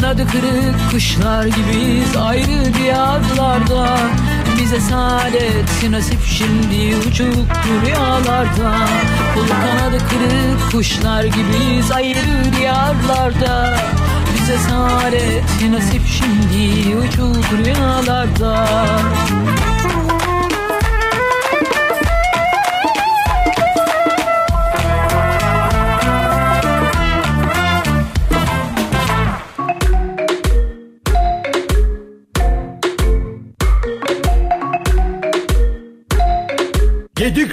kanadı 0.01 0.27
kırık 0.27 0.91
kuşlar 0.91 1.45
gibiyiz 1.45 2.17
ayrı 2.17 2.75
diyarlarda. 2.75 3.97
Bize 4.59 4.81
saadet 4.81 5.91
nasip 5.91 6.19
şimdi 6.25 6.97
uçuk 6.97 7.49
rüyalarda. 7.87 8.75
Kolu 9.35 9.49
kanadı 9.49 9.99
kırık 9.99 10.73
kuşlar 10.73 11.25
gibiyiz 11.25 11.93
ayrı 11.93 12.55
diyarlarda. 12.59 13.77
Bize 14.35 14.59
saadet 14.59 15.71
nasip 15.71 16.03
şimdi 16.07 16.97
uçuk 16.97 17.53
rüyalarda 17.65 18.67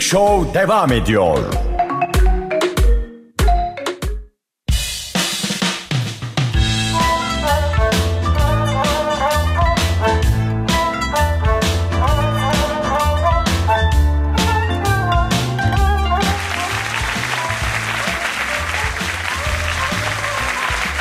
Show 0.07 0.53
devam 0.53 0.91
ediyor. 0.91 1.37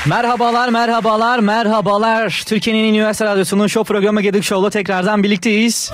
Merhabalar, 0.06 0.68
merhabalar, 0.68 1.38
merhabalar. 1.38 2.42
Türkiye'nin 2.46 2.94
üniversite 2.94 3.24
radyosunun 3.24 3.66
show 3.66 3.94
programı 3.94 4.20
Gedik 4.20 4.44
Show'la 4.44 4.70
tekrardan 4.70 5.22
birlikteyiz. 5.22 5.92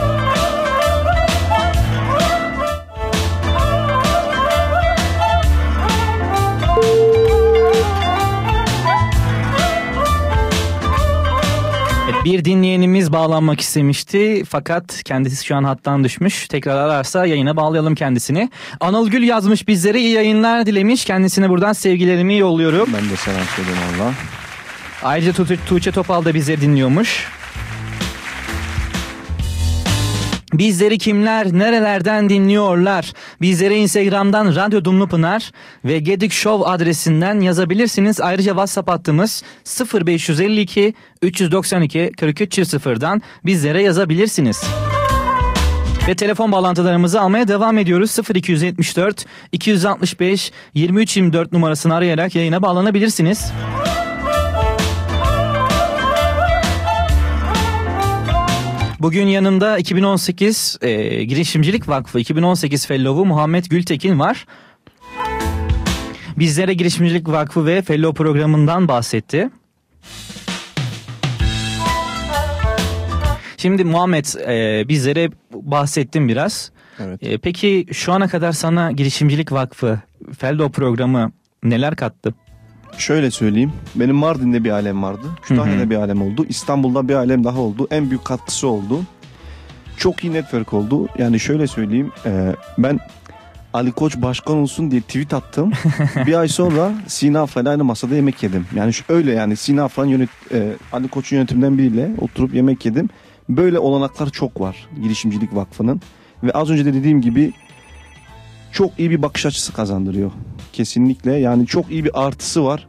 Bir 12.25 12.45
dinleyenimiz 12.45 13.13
bağlanmak 13.13 13.61
istemişti 13.61 14.43
fakat 14.49 15.03
kendisi 15.05 15.47
şu 15.47 15.57
an 15.57 15.65
hattan 15.65 16.05
düşmüş. 16.05 16.49
Tekrar 16.49 16.77
ararsa 16.77 17.27
yayına 17.27 17.57
bağlayalım 17.57 17.95
kendisini. 17.95 18.51
Anıl 18.81 19.09
Gül 19.11 19.23
yazmış 19.23 19.69
bizlere 19.69 20.01
iyi 20.01 20.11
yayınlar 20.11 20.67
dilemiş. 20.67 21.05
Kendisine 21.05 21.49
buradan 21.51 21.73
sevgilerimi 21.73 22.39
yolluyorum. 22.39 22.89
Ben 22.95 23.11
de 23.11 23.17
selam 23.17 23.41
söyleyeyim 23.57 23.79
Allah. 24.01 24.13
Ayrıca 25.03 25.33
Tu- 25.33 25.59
Tuğçe 25.67 25.93
Topal 25.93 26.25
da 26.25 26.35
bizleri 26.35 26.61
dinliyormuş. 26.61 27.27
Bizleri 30.53 30.99
kimler, 30.99 31.53
nerelerden 31.53 32.29
dinliyorlar? 32.29 33.13
Bizleri 33.41 33.75
Instagram'dan 33.75 34.57
Radyo 34.57 34.85
Dumlupınar 34.85 35.53
ve 35.85 35.99
Gedik 35.99 36.33
Show 36.33 36.71
adresinden 36.71 37.41
yazabilirsiniz. 37.41 38.21
Ayrıca 38.21 38.51
WhatsApp 38.51 38.91
hattımız 38.91 39.43
0552 39.95 40.95
392 41.23 41.99
4300'dan 41.99 43.23
bizlere 43.45 43.83
yazabilirsiniz. 43.83 44.63
Ve 46.09 46.15
telefon 46.15 46.53
bağlantılarımızı 46.53 47.21
almaya 47.21 47.49
devam 47.49 47.79
ediyoruz. 47.79 48.19
0274 48.35 49.25
265 49.53 50.53
2324 50.75 51.53
numarasını 51.53 51.95
arayarak 51.95 52.35
yayına 52.35 52.63
bağlanabilirsiniz. 52.63 53.53
Bugün 59.03 59.27
yanımda 59.27 59.79
2018 59.79 60.79
e, 60.83 61.25
Girişimcilik 61.25 61.89
Vakfı 61.89 62.21
2018 62.21 62.87
Fellow'u 62.87 63.25
Muhammed 63.25 63.65
Gültekin 63.65 64.19
var. 64.19 64.47
Bizlere 66.39 66.75
Girişimcilik 66.75 67.29
Vakfı 67.29 67.67
ve 67.67 67.83
Fellow 67.83 68.25
programından 68.25 68.89
bahsetti. 68.89 69.51
Şimdi 73.57 73.85
Muhammed 73.85 74.25
e, 74.49 74.89
bizlere 74.89 75.31
bahsettin 75.53 76.29
biraz. 76.29 76.73
Evet. 76.99 77.23
E, 77.23 77.39
peki 77.39 77.87
şu 77.93 78.13
ana 78.13 78.29
kadar 78.29 78.53
sana 78.53 78.93
Girişimcilik 78.93 79.53
Vakfı 79.53 80.01
Fellow 80.39 80.73
programı 80.73 81.33
neler 81.63 81.97
kattı? 81.97 82.35
Şöyle 82.99 83.31
söyleyeyim. 83.31 83.73
Benim 83.95 84.17
Mardin'de 84.17 84.65
bir 84.65 84.71
alem 84.71 85.03
vardı. 85.03 85.27
Kütahya'da 85.43 85.91
bir 85.91 85.97
alem 85.97 86.23
oldu. 86.23 86.47
İstanbul'da 86.49 87.09
bir 87.09 87.15
alem 87.15 87.45
daha 87.45 87.59
oldu. 87.61 87.89
En 87.91 88.11
büyük 88.11 88.25
katkısı 88.25 88.69
oldu. 88.69 89.01
Çok 89.97 90.25
iyi 90.25 90.33
network 90.33 90.73
oldu. 90.73 91.09
Yani 91.19 91.41
şöyle 91.41 91.67
söyleyeyim. 91.67 92.13
e, 92.27 92.55
ben 92.79 93.01
Ali 93.75 93.93
Koç 93.93 94.17
başkan 94.17 94.57
olsun 94.57 94.91
diye 94.91 95.01
tweet 95.01 95.35
attım. 95.35 95.73
bir 96.27 96.35
ay 96.35 96.49
sonra 96.49 96.93
Sina 97.07 97.41
Afra'yla 97.41 97.71
aynı 97.71 97.85
masada 97.85 98.15
yemek 98.15 98.43
yedim. 98.43 98.67
Yani 98.77 98.93
öyle 99.09 99.33
yani 99.33 99.57
Sina 99.57 99.85
Afra'nın 99.85 100.09
yönet, 100.09 100.29
e, 100.53 100.73
Ali 100.93 101.09
Koç'un 101.09 101.37
yönetiminden 101.37 101.79
biriyle 101.79 102.11
oturup 102.21 102.55
yemek 102.55 102.87
yedim. 102.87 103.09
Böyle 103.49 103.79
olanaklar 103.79 104.31
çok 104.31 104.61
var 104.61 104.89
Girişimcilik 105.03 105.55
Vakfı'nın. 105.55 106.01
Ve 106.43 106.51
az 106.53 106.71
önce 106.71 106.85
de 106.85 106.95
dediğim 106.95 107.21
gibi 107.21 107.53
çok 108.73 108.99
iyi 108.99 109.11
bir 109.11 109.23
bakış 109.23 109.47
açısı 109.47 109.73
kazandırıyor. 109.73 110.31
Kesinlikle 110.73 111.33
yani 111.33 111.67
çok 111.67 111.91
iyi 111.91 112.05
bir 112.05 112.27
artısı 112.27 112.65
var. 112.65 112.87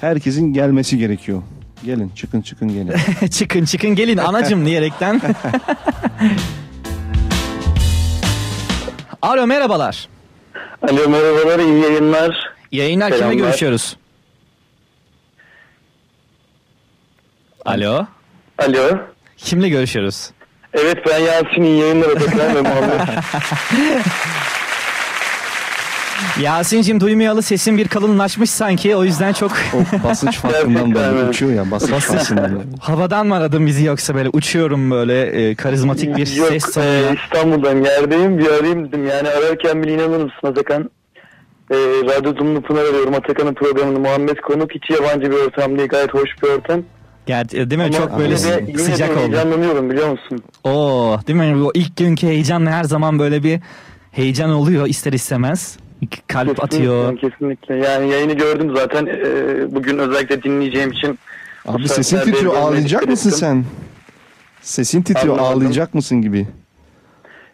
Herkesin 0.00 0.52
gelmesi 0.52 0.98
gerekiyor. 0.98 1.42
Gelin 1.84 2.08
çıkın 2.08 2.40
çıkın 2.40 2.68
gelin. 2.68 2.92
çıkın 3.30 3.64
çıkın 3.64 3.94
gelin 3.94 4.16
anacım 4.16 4.66
diyerekten. 4.66 5.20
Alo 9.22 9.46
merhabalar. 9.46 10.08
Alo 10.82 11.08
merhabalar 11.08 11.58
iyi 11.58 11.82
yayınlar. 11.82 12.52
Yayınlar 12.72 13.08
kimle 13.08 13.18
Selamlar. 13.18 13.44
görüşüyoruz? 13.46 13.96
Alo. 17.64 18.06
Alo. 18.58 18.98
Kimle 19.36 19.68
görüşüyoruz? 19.68 20.30
Evet 20.72 20.98
ben 21.08 21.18
Yasin 21.18 21.62
iyi 21.62 21.78
yayınlar 21.80 22.08
ve 22.54 22.60
Muhammed. 22.62 23.00
Yasin'cim 26.42 27.00
duymayalı 27.00 27.42
sesin 27.42 27.78
bir 27.78 27.88
kalınlaşmış 27.88 28.50
sanki 28.50 28.96
o 28.96 29.04
yüzden 29.04 29.32
çok... 29.32 29.50
basınç 30.04 30.38
farkından 30.38 30.94
dolayı 30.94 31.28
uçuyor 31.28 31.52
ya 31.52 31.70
basınç 31.70 32.04
farkından. 32.04 32.62
Havadan 32.80 33.26
mı 33.26 33.34
aradın 33.34 33.66
bizi 33.66 33.84
yoksa 33.84 34.14
böyle 34.14 34.28
uçuyorum 34.32 34.90
böyle 34.90 35.22
e, 35.26 35.54
karizmatik 35.54 36.16
bir 36.16 36.36
Yok 36.36 36.48
ses 36.48 36.68
e, 36.68 36.72
tonuyla? 36.72 37.14
İstanbul'dan 37.24 37.84
yerdeyim 37.84 38.38
bir 38.38 38.46
arayayım 38.46 38.88
dedim. 38.88 39.06
Yani 39.06 39.28
ararken 39.28 39.82
bile 39.82 39.94
inanır 39.94 40.16
mısın 40.24 40.46
Atakan? 40.46 40.90
E, 41.70 41.76
Radyo 41.76 42.36
Dumlu 42.36 42.62
Pınar 42.62 42.80
arıyorum 42.84 43.14
Atakan'ın 43.14 43.54
programını 43.54 44.00
Muhammed 44.00 44.36
Konuk 44.36 44.70
hiç 44.74 44.90
yabancı 44.90 45.30
bir 45.30 45.36
ortam 45.36 45.78
değil 45.78 45.88
gayet 45.88 46.14
hoş 46.14 46.30
bir 46.42 46.48
ortam. 46.48 46.82
Ger- 47.28 47.70
değil 47.70 47.78
mi? 47.80 47.84
Ama 47.84 47.92
Çok 47.92 48.18
böyle 48.18 48.34
yine 48.34 48.42
de- 48.56 48.64
yine 48.68 48.78
de 48.78 48.82
sıcak 48.82 49.10
oldu. 49.10 49.18
heyecanlanıyorum 49.20 49.90
biliyor 49.90 50.08
musun? 50.10 50.42
Oo, 50.64 51.18
değil 51.26 51.38
mi? 51.38 51.62
O 51.64 51.70
ilk 51.74 51.96
günkü 51.96 52.26
heyecanla 52.26 52.70
her 52.70 52.84
zaman 52.84 53.18
böyle 53.18 53.42
bir 53.42 53.60
heyecan 54.12 54.50
oluyor 54.50 54.86
ister 54.86 55.12
istemez. 55.12 55.76
Kalp 56.26 56.64
atıyor. 56.64 57.02
Kesinlikle, 57.16 57.30
kesinlikle. 57.30 57.76
Yani 57.76 58.10
yayını 58.10 58.32
gördüm 58.32 58.72
zaten 58.76 59.06
e, 59.06 59.24
bugün 59.74 59.98
özellikle 59.98 60.42
dinleyeceğim 60.42 60.92
için. 60.92 61.18
Abi 61.66 61.88
sesin 61.88 62.20
titriyor 62.20 62.54
ağlayacak 62.56 63.08
mısın 63.08 63.28
ettim. 63.28 63.40
sen? 63.40 63.64
Sesin 64.62 65.02
titriyor 65.02 65.34
Anlamadım. 65.38 65.58
ağlayacak 65.58 65.94
mısın 65.94 66.22
gibi. 66.22 66.46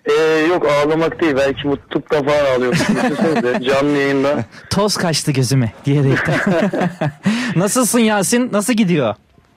Ee, 0.04 0.46
yok 0.48 0.66
ağlamak 0.68 1.20
değil 1.20 1.34
belki 1.36 1.68
mutluluktan 1.68 2.24
falan 2.24 2.44
ağlıyorum. 2.56 2.78
Canlı 3.64 3.98
yayında. 3.98 4.44
Toz 4.70 4.96
kaçtı 4.96 5.32
gözüme 5.32 5.72
diyerekten. 5.84 6.40
Nasılsın 7.56 7.98
Yasin? 7.98 8.48
Nasıl 8.52 8.72
gidiyor? 8.72 9.14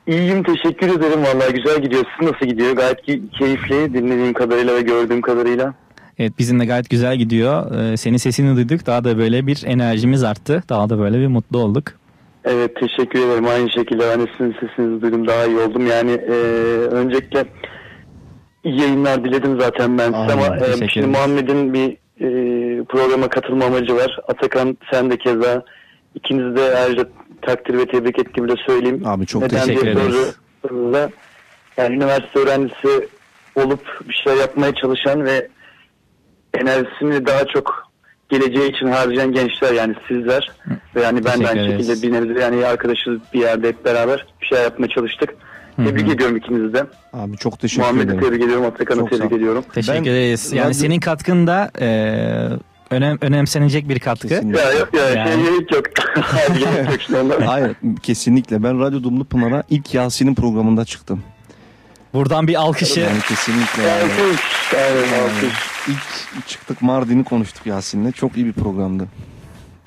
İyiyim 0.07 0.43
teşekkür 0.43 0.87
ederim 0.87 1.23
vallahi 1.23 1.53
güzel 1.53 1.81
gidiyor. 1.81 2.03
Siz 2.19 2.27
nasıl 2.31 2.45
gidiyor? 2.45 2.71
Gayet 2.75 3.01
ki- 3.01 3.21
keyifli 3.39 3.93
dinlediğim 3.93 4.33
kadarıyla 4.33 4.75
ve 4.75 4.81
gördüğüm 4.81 5.21
kadarıyla. 5.21 5.73
Evet 6.19 6.33
bizim 6.39 6.59
de 6.59 6.65
gayet 6.65 6.89
güzel 6.89 7.17
gidiyor. 7.17 7.71
Ee, 7.75 7.97
senin 7.97 8.17
sesini 8.17 8.55
duyduk. 8.55 8.85
Daha 8.85 9.03
da 9.03 9.17
böyle 9.17 9.47
bir 9.47 9.63
enerjimiz 9.65 10.23
arttı. 10.23 10.63
Daha 10.69 10.89
da 10.89 10.99
böyle 10.99 11.19
bir 11.19 11.27
mutlu 11.27 11.59
olduk. 11.59 11.83
Evet 12.45 12.75
teşekkür 12.75 13.19
ederim. 13.19 13.47
Aynı 13.47 13.69
şekilde 13.71 14.03
ben 14.09 14.21
de 14.21 14.25
sizin 14.37 14.55
sesinizi 14.59 15.01
duydum 15.01 15.27
daha 15.27 15.45
iyi 15.45 15.57
oldum. 15.57 15.87
Yani 15.87 16.11
e, 16.11 16.33
öncelikle 16.91 17.45
iyi 18.63 18.81
yayınlar 18.81 19.23
diledim 19.23 19.61
zaten 19.61 19.97
ben 19.97 20.05
size 20.05 20.33
ama 20.33 20.57
e, 20.57 20.87
şimdi. 20.87 21.07
Muhammed'in 21.07 21.73
bir 21.73 21.97
e, 22.21 22.27
programa 22.83 23.29
katılma 23.29 23.65
amacı 23.65 23.95
var. 23.95 24.19
Atakan 24.27 24.77
sen 24.91 25.11
de 25.11 25.17
keza 25.17 25.63
ikinizi 26.15 26.55
de 26.55 26.77
ayrıca 26.77 27.05
takdir 27.41 27.77
ve 27.77 27.85
tebrik 27.85 28.19
ettiğimi 28.19 28.49
de 28.49 28.55
söyleyeyim. 28.67 29.01
Abi 29.05 29.25
çok 29.25 29.41
Neden 29.41 29.65
teşekkür 29.65 29.87
ederiz. 29.87 30.35
Yani 31.77 31.95
üniversite 31.95 32.39
öğrencisi 32.39 33.07
olup 33.55 34.01
bir 34.09 34.13
şeyler 34.13 34.39
yapmaya 34.39 34.73
çalışan 34.73 35.25
ve 35.25 35.47
enerjisini 36.61 37.25
daha 37.25 37.45
çok 37.45 37.87
geleceği 38.29 38.71
için 38.71 38.87
harcayan 38.87 39.31
gençler 39.31 39.73
yani 39.73 39.95
sizler 40.07 40.51
ve 40.95 41.01
yani 41.01 41.25
ben 41.25 41.41
de 41.41 41.47
aynı 41.47 41.71
şekilde 41.71 42.01
bir 42.07 42.13
nebze 42.13 42.41
yani 42.41 42.65
arkadaşız 42.65 43.19
bir 43.33 43.39
yerde 43.39 43.67
hep 43.67 43.85
beraber 43.85 44.25
bir 44.41 44.45
şeyler 44.47 44.63
yapmaya 44.63 44.87
çalıştık. 44.87 45.29
Tebrik 45.77 46.09
ediyorum 46.09 46.37
ikinizi 46.37 46.73
de. 46.73 46.85
Abi 47.13 47.37
çok 47.37 47.59
teşekkür 47.59 47.81
Muhammed'i 47.81 48.05
ederim. 48.07 48.21
tebrik 48.21 48.43
ediyorum, 48.43 48.65
Atakan'ı 48.65 49.09
tebrik 49.09 49.31
ediyorum. 49.31 49.65
Teşekkür 49.73 49.97
Ben- 49.99 50.03
ederiz. 50.03 50.53
Yani 50.53 50.69
radyo- 50.71 50.73
senin 50.73 50.99
katkın 50.99 51.47
da 51.47 51.71
e, 51.81 51.87
önem, 52.91 53.17
önemsenecek 53.21 53.89
bir 53.89 53.99
katkı. 53.99 54.27
Kesinlikle. 54.27 54.61
Ya 54.61 54.71
yok 54.71 54.89
ya 54.93 55.09
Yani- 55.09 55.33
şey 55.33 55.43
gerek 55.43 55.71
yok. 55.75 55.85
Hayır. 56.21 57.45
Hayır 57.45 57.75
kesinlikle 58.03 58.63
ben 58.63 58.79
Radyo 58.79 59.03
Dumlu 59.03 59.25
Pınar'a 59.25 59.63
ilk 59.69 59.93
Yasin'in 59.93 60.35
programında 60.35 60.85
çıktım. 60.85 61.23
Buradan 62.17 62.47
bir 62.47 62.55
alkışı. 62.55 62.99
Yani 62.99 63.19
kesinlikle 63.27 63.83
yani. 63.83 64.03
Alkış. 64.03 64.73
Aynen 64.73 65.23
alkış. 65.23 65.53
İlk 65.87 66.47
çıktık 66.47 66.81
Mardin'i 66.81 67.23
konuştuk 67.23 67.65
Yasin'le. 67.65 68.11
Çok 68.11 68.37
iyi 68.37 68.45
bir 68.45 68.53
programdı. 68.53 69.07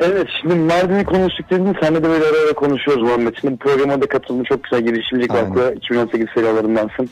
Evet 0.01 0.27
şimdi 0.41 0.55
Mardin'i 0.55 1.05
konuştuk 1.05 1.51
dedin. 1.51 1.77
Senle 1.83 2.03
de 2.03 2.09
böyle 2.09 2.25
ara 2.25 2.47
ara 2.47 2.53
konuşuyoruz 2.53 3.03
Muhammed. 3.03 3.35
Şimdi 3.41 3.55
bu 3.55 3.59
programa 3.59 4.03
da 4.03 4.07
katıldın. 4.07 4.45
Çok 4.45 4.65
güzel 4.65 4.81
girişimcilik 4.81 5.31
vakfı 5.35 5.75
2018 5.77 6.27
seriyalarındansın. 6.35 7.11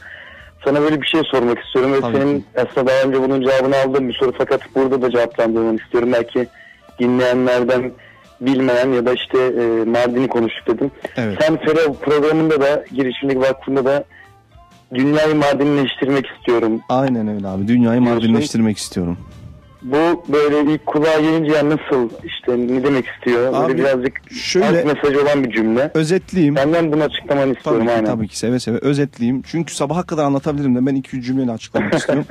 Sana 0.64 0.80
böyle 0.80 1.02
bir 1.02 1.06
şey 1.06 1.20
sormak 1.24 1.58
istiyorum 1.58 1.92
ve 1.92 2.00
Tabii 2.00 2.16
senin 2.16 2.38
ki. 2.38 2.44
aslında 2.56 2.86
daha 2.86 3.02
önce 3.02 3.22
bunun 3.22 3.40
cevabını 3.40 3.76
aldığım 3.76 4.08
bir 4.08 4.14
soru 4.14 4.32
fakat 4.38 4.60
burada 4.74 5.02
da 5.02 5.10
cevaplandırmanı 5.10 5.80
istiyorum. 5.80 6.12
Belki 6.12 6.48
dinleyenlerden 6.98 7.92
bilmeyen 8.40 8.92
ya 8.92 9.06
da 9.06 9.12
işte 9.12 9.38
e, 9.38 9.84
Mardin'i 9.84 10.28
konuştuk 10.28 10.66
dedim. 10.66 10.90
Evet. 11.16 11.38
Sen 11.40 11.56
Fera 11.56 11.92
programında 11.92 12.60
da 12.60 12.84
girişimcilik 12.92 13.42
vakfında 13.42 13.84
da 13.84 14.04
dünyayı 14.94 15.34
Mardinleştirmek 15.34 16.26
istiyorum. 16.26 16.80
Aynen 16.88 17.28
öyle 17.28 17.48
abi. 17.48 17.68
Dünyayı 17.68 18.00
Mardinleştirmek 18.00 18.78
istiyorum. 18.78 19.18
Bu 19.82 20.24
böyle 20.28 20.72
ilk 20.72 20.86
kulağa 20.86 21.20
gelince 21.20 21.52
yani 21.52 21.70
nasıl 21.70 22.10
işte 22.24 22.58
ne 22.58 22.84
demek 22.84 23.06
istiyor? 23.06 23.38
Böyle 23.52 23.56
Abi, 23.56 23.78
birazcık 23.78 24.30
şöyle- 24.32 24.66
alt 24.66 24.94
mesajı 24.94 25.22
olan 25.22 25.44
bir 25.44 25.50
cümle. 25.52 25.90
Özetleyeyim. 25.94 26.56
Senden 26.56 26.92
bunu 26.92 27.02
açıklamanı 27.02 27.52
istiyorum 27.52 27.80
Tabii 27.80 27.86
ki, 27.88 27.92
aynen. 27.96 28.06
tabii 28.06 28.28
ki 28.28 28.38
seve 28.38 28.60
seve 28.60 28.78
özetleyeyim. 28.78 29.42
Çünkü 29.46 29.74
sabaha 29.74 30.02
kadar 30.02 30.24
anlatabilirim 30.24 30.74
de 30.76 30.86
ben 30.86 30.96
2-3 30.96 31.22
cümleyle 31.26 31.50
açıklamak 31.52 31.94
istiyorum. 31.98 32.24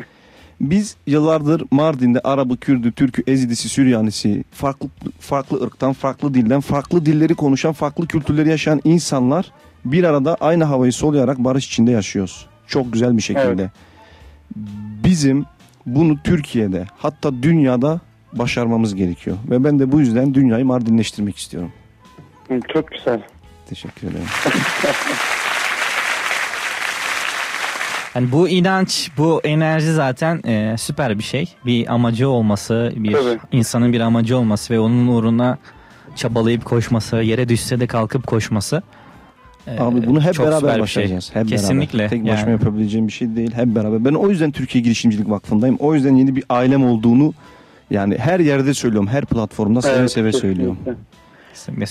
Biz 0.62 0.95
yıllardır 1.08 1.64
Mardin'de 1.72 2.20
Arabı, 2.20 2.58
Kürdü, 2.58 2.91
Türkü, 2.91 3.24
Ezidisi, 3.28 3.70
Süryanisi, 3.70 4.43
farklı 4.51 4.88
farklı 5.20 5.64
ırktan, 5.64 5.93
farklı 5.93 6.34
dilden, 6.34 6.62
farklı 6.62 7.05
dilleri 7.05 7.36
konuşan, 7.36 7.74
farklı 7.74 8.08
kültürleri 8.08 8.49
yaşayan 8.49 8.82
insanlar 8.84 9.51
bir 9.92 10.04
arada 10.04 10.38
aynı 10.40 10.64
havayı 10.64 10.94
soluyarak 10.94 11.38
barış 11.38 11.68
içinde 11.68 11.92
yaşıyoruz. 11.92 12.46
Çok 12.68 12.94
güzel 12.94 13.18
bir 13.18 13.22
şekilde. 13.22 13.72
Bizim 15.04 15.46
bunu 15.86 16.18
Türkiye'de 16.24 16.86
hatta 16.98 17.44
dünyada 17.44 18.00
başarmamız 18.34 18.96
gerekiyor. 18.96 19.38
Ve 19.50 19.64
ben 19.64 19.80
de 19.80 19.92
bu 19.92 20.00
yüzden 20.00 20.34
dünyayı 20.34 20.66
Mardinleştirmek 20.66 21.38
istiyorum. 21.38 21.72
Çok 22.74 22.92
güzel. 22.92 23.22
Teşekkür 23.70 24.08
ederim. 24.08 24.26
Yani 28.18 28.32
bu 28.32 28.50
inanç, 28.50 29.12
bu 29.18 29.42
enerji 29.44 29.94
zaten 29.94 30.42
e, 30.48 30.76
süper 30.78 31.18
bir 31.18 31.24
şey. 31.24 31.56
Bir 31.66 31.94
amacı 31.94 32.30
olması, 32.30 32.92
bir 32.96 33.14
Tabii. 33.14 33.40
insanın 33.52 33.94
bir 33.94 34.00
amacı 34.00 34.38
olması 34.38 34.74
ve 34.74 34.80
onun 34.80 35.08
uğruna 35.08 35.58
çabalayıp 36.16 36.66
koşması, 36.66 37.16
yere 37.16 37.50
düşse 37.50 37.80
de 37.80 37.88
kalkıp 37.88 38.28
koşması. 38.28 38.82
E, 39.68 39.80
Abi 39.82 40.07
bunu 40.07 40.22
hep 40.22 40.34
çok 40.34 40.45
beraber 40.45 40.61
bir 40.63 40.72
şey. 40.72 40.82
başaracağız. 40.82 41.30
Hep 41.36 41.47
Kesinlikle. 41.47 41.99
beraber. 41.99 42.09
Tek 42.09 42.24
başıma 42.24 42.39
Yani. 42.39 42.51
yapabileceğim 42.51 43.07
bir 43.07 43.11
şey 43.13 43.36
değil. 43.36 43.51
Hep 43.55 43.65
beraber. 43.68 44.05
Ben 44.05 44.13
o 44.13 44.30
yüzden 44.30 44.51
Türkiye 44.51 44.84
Girişimcilik 44.84 45.30
Vakfı'ndayım. 45.30 45.76
O 45.80 45.93
yüzden 45.93 46.15
yeni 46.15 46.36
bir 46.36 46.43
ailem 46.49 46.86
olduğunu 46.86 47.34
yani 47.91 48.18
her 48.18 48.39
yerde 48.39 48.74
söylüyorum. 48.74 49.07
Her 49.07 49.26
platformda 49.26 49.82
seve 49.82 49.93
Evet, 49.99 50.11
seve 50.11 50.32
kesinlikle. 50.32 50.39
söylüyorum. 50.55 50.78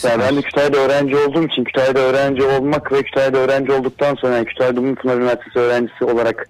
Ya 0.05 0.19
ben 0.19 0.37
de 0.37 0.43
Kütahya'da 0.43 0.77
öğrenci 0.79 1.17
olduğum 1.17 1.45
için 1.47 1.65
Kütahya'da 1.65 1.99
öğrenci 2.01 2.43
olmak 2.43 2.93
ve 2.93 3.03
Kütahya'da 3.03 3.39
öğrenci 3.39 3.73
olduktan 3.73 4.15
sonra 4.15 4.35
yani 4.37 4.45
Kütahya 4.47 4.77
Dumlu 4.77 4.95
Pınar 4.95 5.17
Üniversitesi 5.17 5.59
öğrencisi 5.59 6.05
olarak 6.05 6.49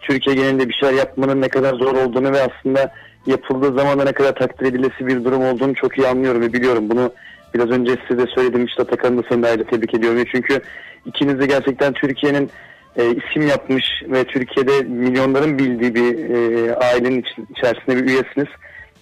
Türkiye 0.00 0.36
genelinde 0.36 0.68
bir 0.68 0.74
şeyler 0.74 0.94
yapmanın 0.94 1.40
ne 1.40 1.48
kadar 1.48 1.74
zor 1.74 1.94
olduğunu 1.94 2.32
ve 2.32 2.38
aslında 2.42 2.92
yapıldığı 3.26 3.74
zaman 3.78 3.98
da 3.98 4.04
ne 4.04 4.12
kadar 4.12 4.34
takdir 4.34 4.66
edilesi 4.66 5.06
bir 5.06 5.24
durum 5.24 5.42
olduğunu 5.44 5.74
çok 5.74 5.98
iyi 5.98 6.08
anlıyorum 6.08 6.40
ve 6.40 6.52
biliyorum. 6.52 6.90
Bunu 6.90 7.12
biraz 7.54 7.70
önce 7.70 7.96
size 8.08 8.22
de 8.22 8.26
söyledim. 8.34 8.64
İşte 8.64 8.82
Atakan'ı 8.82 9.18
da 9.18 9.26
seni 9.28 9.42
de 9.42 9.46
ayrıca 9.48 9.64
tebrik 9.70 9.94
ediyorum. 9.94 10.24
Çünkü 10.32 10.60
ikiniz 11.06 11.40
de 11.40 11.46
gerçekten 11.46 11.92
Türkiye'nin 11.92 12.50
e, 12.96 13.02
isim 13.10 13.48
yapmış 13.48 13.84
ve 14.08 14.24
Türkiye'de 14.24 14.80
milyonların 14.82 15.58
bildiği 15.58 15.94
bir 15.94 16.18
e, 16.30 16.74
ailenin 16.76 17.20
iç- 17.20 17.48
içerisinde 17.58 17.96
bir 17.96 18.08
üyesiniz. 18.08 18.48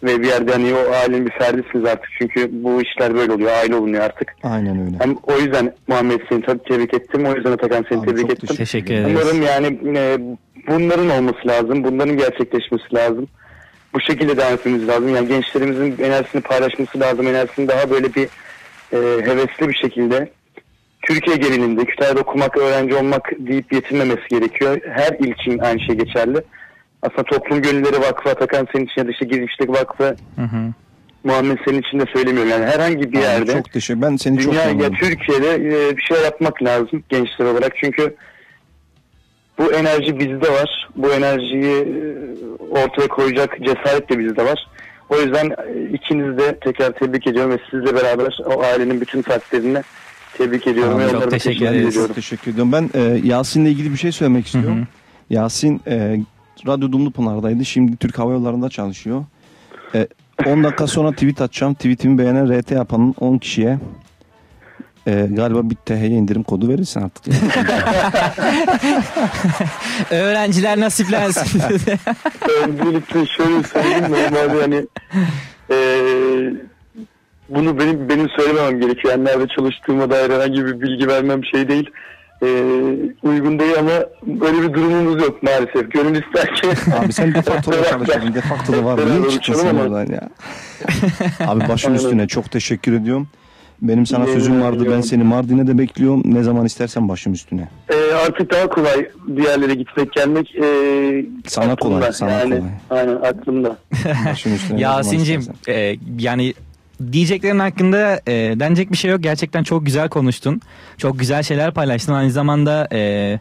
Ve 0.03 0.20
bir 0.20 0.26
yerde 0.26 0.53
hani 0.53 0.74
o 0.74 0.92
ailenin 0.92 1.26
bir 1.26 1.30
ferdisiniz 1.30 1.84
artık. 1.84 2.09
Çünkü 2.18 2.48
bu 2.53 2.82
işler 2.82 3.14
böyle 3.14 3.32
oluyor. 3.32 3.51
Aile 3.53 3.74
olunuyor 3.76 4.03
artık. 4.03 4.32
Aynen 4.42 4.86
öyle. 4.86 4.96
Hem 5.01 5.16
o 5.22 5.38
yüzden 5.38 5.74
Muhammed 5.88 6.20
seni 6.28 6.42
tabii 6.42 6.62
tebrik 6.62 6.94
ettim. 6.94 7.26
O 7.26 7.34
yüzden 7.34 7.53
Atakan 7.53 7.84
seni 7.88 8.05
tebrik 8.07 8.30
ettim. 8.30 8.57
Teşekkür 8.57 8.94
ederiz. 8.94 9.16
Umarım 9.22 9.42
yani 9.42 9.66
e, 9.98 10.18
bunların 10.68 11.11
olması 11.11 11.48
lazım. 11.48 11.84
Bunların 11.84 12.16
gerçekleşmesi 12.16 12.94
lazım. 12.94 13.28
Bu 13.94 14.01
şekilde 14.01 14.36
devam 14.36 14.53
etmemiz 14.53 14.88
lazım. 14.88 15.14
Yani 15.14 15.28
gençlerimizin 15.28 16.05
enerjisini 16.05 16.42
paylaşması 16.42 17.01
lazım. 17.01 17.26
Enerjisini 17.26 17.68
daha 17.68 17.90
böyle 17.90 18.14
bir 18.14 18.28
e, 18.93 18.97
hevesli 18.97 19.68
bir 19.68 19.74
şekilde 19.74 20.30
Türkiye 21.03 21.36
genelinde 21.36 21.84
Kütahya'da 21.84 22.20
okumak, 22.20 22.57
öğrenci 22.57 22.95
olmak 22.95 23.30
deyip 23.38 23.72
yetinmemesi 23.72 24.28
gerekiyor. 24.30 24.80
Her 24.95 25.16
il 25.20 25.32
için 25.32 25.59
aynı 25.59 25.80
şey 25.80 25.95
geçerli. 25.95 26.43
Aslında 27.03 27.22
Toplum 27.22 27.62
Gönülleri 27.62 28.01
Vakfı, 28.01 28.30
Atakan 28.30 28.66
senin 28.72 28.84
için 28.84 29.01
ya 29.01 29.07
da 29.07 29.11
işte 29.11 29.24
Girişlik 29.24 29.68
Vakfı, 29.68 30.16
Hı 30.36 30.43
hı. 30.43 30.72
Muhammed 31.24 31.59
senin 31.64 31.80
için 31.80 32.01
de 32.01 32.05
söylemiyorum. 32.12 32.51
Yani 32.51 32.66
herhangi 32.66 33.12
bir 33.12 33.18
Abi 33.18 33.24
yerde 33.24 33.53
Çok 33.53 33.72
teşekkür 33.72 34.03
Ben 34.03 34.16
seni 34.16 34.38
çok 34.38 34.53
Dünya 34.53 34.64
ya. 34.64 34.91
Türkiye'de 34.91 35.55
e, 35.55 35.97
bir 35.97 36.03
şey 36.03 36.22
yapmak 36.22 36.62
lazım 36.62 37.05
gençler 37.09 37.45
olarak. 37.47 37.72
Çünkü 37.76 38.16
bu 39.59 39.72
enerji 39.72 40.18
bizde 40.18 40.53
var. 40.53 40.88
Bu 40.97 41.12
enerjiyi 41.12 41.76
e, 41.76 41.97
ortaya 42.70 43.09
koyacak 43.09 43.59
cesaret 43.62 44.11
de 44.11 44.18
bizde 44.18 44.45
var. 44.45 44.66
O 45.11 45.16
yüzden 45.20 45.50
e, 45.50 45.88
ikinizi 45.92 46.38
de 46.38 46.58
tekrar 46.58 46.92
tebrik 46.92 47.26
ediyorum 47.26 47.50
ve 47.52 47.58
sizle 47.70 47.94
beraber 47.94 48.38
o 48.46 48.62
ailenin 48.62 49.00
bütün 49.00 49.22
fertlerini 49.22 49.82
tebrik 50.38 50.66
ediyorum. 50.66 50.98
Ve 50.98 51.11
çok 51.11 51.30
teşekkür 51.30 51.66
ederiz. 51.66 51.88
ediyorum. 51.88 52.06
Çok 52.06 52.16
teşekkür 52.16 52.52
ediyorum. 52.52 52.72
Ben 52.72 52.90
e, 52.94 53.00
Yasin'le 53.24 53.66
ilgili 53.66 53.92
bir 53.92 53.96
şey 53.96 54.12
söylemek 54.12 54.46
istiyorum. 54.46 54.88
Yasin 55.30 55.80
e, 55.86 56.20
Radyo 56.66 56.92
Dumlupınar'daydı. 56.92 57.64
Şimdi 57.64 57.96
Türk 57.96 58.18
Hava 58.18 58.32
Yolları'nda 58.32 58.68
çalışıyor. 58.68 59.24
E, 59.94 60.08
10 60.46 60.64
dakika 60.64 60.86
sonra 60.86 61.12
tweet 61.12 61.40
atacağım. 61.40 61.74
Tweetimi 61.74 62.18
beğenen 62.18 62.61
RT 62.61 62.70
yapanın 62.70 63.14
10 63.20 63.38
kişiye 63.38 63.78
e, 65.07 65.28
galiba 65.30 65.70
bir 65.70 65.76
THY 65.76 66.07
indirim 66.07 66.42
kodu 66.42 66.68
verirsin 66.68 67.01
artık. 67.03 67.34
Öğrenciler 70.11 70.80
nasiplensin. 70.80 71.61
Öncelikle 72.64 73.26
şöyle 73.26 73.62
söyleyeyim 73.62 74.05
normalde 74.11 74.61
hani 74.61 74.86
e, 75.70 75.76
bunu 77.48 77.78
benim 77.78 78.09
benim 78.09 78.28
söylememem 78.28 78.80
gerekiyor. 78.80 79.14
Yani 79.14 79.24
nerede 79.24 79.46
çalıştığıma 79.57 80.11
dair 80.11 80.30
herhangi 80.30 80.66
bir 80.66 80.80
bilgi 80.80 81.09
vermem 81.09 81.44
şey 81.44 81.68
değil. 81.68 81.90
E, 82.42 82.46
uygun 83.22 83.59
değil 83.59 83.74
ama 83.78 83.92
böyle 84.26 84.62
bir 84.62 84.72
durumumuz 84.74 85.22
yok 85.22 85.42
maalesef. 85.42 85.92
Gönül 85.92 86.22
ister 86.22 86.55
ki. 86.55 86.68
Abi 87.01 87.12
sen 87.12 87.34
defaktoda 87.34 87.84
çalışıyordun. 87.84 88.34
Defakto 88.34 88.72
da 88.72 88.84
var. 88.84 89.01
Niye 89.07 89.30
çıktın 89.30 89.55
sen 89.55 89.74
oradan 89.74 90.07
ya? 90.07 90.28
Abi 91.46 91.68
başım 91.68 91.94
üstüne 91.94 92.26
çok 92.28 92.51
teşekkür 92.51 92.92
ediyorum. 92.92 93.28
Benim 93.82 94.06
sana 94.06 94.26
sözüm 94.26 94.62
vardı. 94.62 94.86
Ben 94.90 95.00
seni 95.00 95.24
Mardin'e 95.24 95.66
de 95.66 95.78
bekliyorum. 95.78 96.22
Ne 96.24 96.42
zaman 96.42 96.66
istersen 96.66 97.08
başım 97.08 97.32
üstüne. 97.32 97.68
E, 97.88 98.14
artık 98.14 98.52
daha 98.52 98.68
kolay 98.68 99.08
bir 99.26 99.42
yerlere 99.44 99.74
gitmek 99.74 100.12
gelmek. 100.12 100.54
E, 100.56 100.64
Sana 101.46 101.76
kolay, 101.76 101.96
aklımda. 101.96 102.12
sana 102.12 102.30
yani, 102.30 102.50
kolay. 102.50 102.70
Aynen 102.90 103.16
aklımda. 103.16 103.76
Başım 104.30 104.54
üstüne. 104.54 104.80
Yasin'cim 104.80 105.42
e, 105.68 105.96
yani 106.18 106.54
diyeceklerin 107.12 107.58
hakkında 107.58 108.20
e, 108.26 108.32
denecek 108.32 108.92
bir 108.92 108.96
şey 108.96 109.10
yok. 109.10 109.22
Gerçekten 109.22 109.62
çok 109.62 109.86
güzel 109.86 110.08
konuştun. 110.08 110.60
Çok 110.98 111.18
güzel 111.18 111.42
şeyler 111.42 111.74
paylaştın. 111.74 112.12
Aynı 112.12 112.30
zamanda 112.30 112.88
e, 112.92 113.38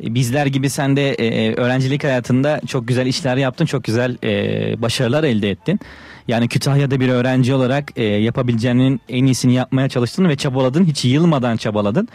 bizler 0.00 0.46
gibi 0.46 0.70
sen 0.70 0.96
de 0.96 1.10
e, 1.12 1.54
öğrencilik 1.54 2.04
hayatında 2.04 2.60
çok 2.66 2.88
güzel 2.88 3.06
işler 3.06 3.36
yaptın. 3.36 3.66
Çok 3.66 3.84
güzel 3.84 4.16
e, 4.24 4.82
başarılar 4.82 5.24
elde 5.24 5.50
ettin. 5.50 5.80
Yani 6.28 6.48
Kütahya'da 6.48 7.00
bir 7.00 7.08
öğrenci 7.08 7.54
olarak 7.54 7.92
e, 7.96 8.04
yapabileceğinin 8.04 9.00
en 9.08 9.24
iyisini 9.24 9.54
yapmaya 9.54 9.88
çalıştın 9.88 10.28
ve 10.28 10.36
çabaladın. 10.36 10.84
Hiç 10.84 11.04
yılmadan 11.04 11.56
çabaladın. 11.56 12.08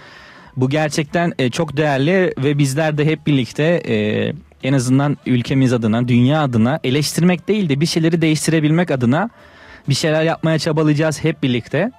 Bu 0.57 0.69
gerçekten 0.69 1.33
e, 1.39 1.49
çok 1.49 1.77
değerli 1.77 2.33
ve 2.37 2.57
bizler 2.57 2.97
de 2.97 3.05
hep 3.05 3.27
birlikte 3.27 3.63
e, 3.63 3.95
en 4.63 4.73
azından 4.73 5.17
ülkemiz 5.25 5.73
adına, 5.73 6.07
dünya 6.07 6.43
adına 6.43 6.79
eleştirmek 6.83 7.47
değil 7.47 7.69
de 7.69 7.79
bir 7.79 7.85
şeyleri 7.85 8.21
değiştirebilmek 8.21 8.91
adına 8.91 9.29
bir 9.89 9.93
şeyler 9.93 10.23
yapmaya 10.23 10.59
çabalayacağız 10.59 11.23
hep 11.23 11.43
birlikte. 11.43 11.91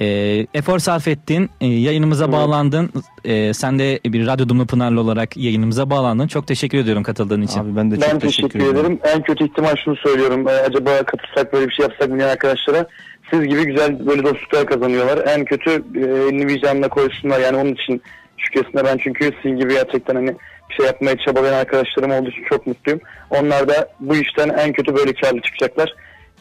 E, 0.00 0.06
efor 0.54 0.78
sarf 0.78 1.08
ettin, 1.08 1.50
e, 1.60 1.66
yayınımıza 1.66 2.32
bağlandın. 2.32 2.90
E, 3.24 3.54
sen 3.54 3.78
de 3.78 4.00
bir 4.04 4.26
Radyo 4.26 4.48
Dumlu 4.48 4.66
Pınarlı 4.66 5.00
olarak 5.00 5.36
yayınımıza 5.36 5.90
bağlandın. 5.90 6.26
Çok 6.26 6.46
teşekkür 6.46 6.78
ediyorum 6.78 7.02
katıldığın 7.02 7.42
için. 7.42 7.60
Abi 7.60 7.76
ben 7.76 7.90
de 7.90 8.00
Ben 8.00 8.18
teşekkür, 8.18 8.60
ederim. 8.60 9.00
En 9.14 9.22
kötü 9.22 9.44
ihtimal 9.44 9.74
şunu 9.84 9.96
söylüyorum. 9.96 10.48
Ee, 10.48 10.50
acaba 10.50 11.02
katılsak 11.02 11.52
böyle 11.52 11.68
bir 11.68 11.72
şey 11.72 11.82
yapsak 11.82 12.10
mı 12.10 12.18
diyen 12.18 12.28
arkadaşlara 12.28 12.86
siz 13.30 13.42
gibi 13.42 13.64
güzel 13.64 14.06
böyle 14.06 14.22
dostluklar 14.22 14.66
kazanıyorlar. 14.66 15.26
En 15.26 15.44
kötü 15.44 15.70
e, 15.70 16.00
elini 16.00 16.46
vicdanına 16.46 16.88
koysunlar. 16.88 17.40
Yani 17.40 17.56
onun 17.56 17.72
için 17.72 18.02
şükresine 18.36 18.84
ben 18.84 18.98
çünkü 18.98 19.30
sizin 19.42 19.56
gibi 19.56 19.72
gerçekten 19.72 20.14
hani 20.14 20.36
bir 20.70 20.74
şey 20.74 20.86
yapmaya 20.86 21.16
çabalayan 21.16 21.58
arkadaşlarım 21.58 22.10
olduğu 22.10 22.30
için 22.30 22.44
çok 22.48 22.66
mutluyum. 22.66 23.00
Onlar 23.30 23.68
da 23.68 23.88
bu 24.00 24.16
işten 24.16 24.48
en 24.48 24.72
kötü 24.72 24.96
böyle 24.96 25.12
karlı 25.12 25.40
çıkacaklar. 25.40 25.94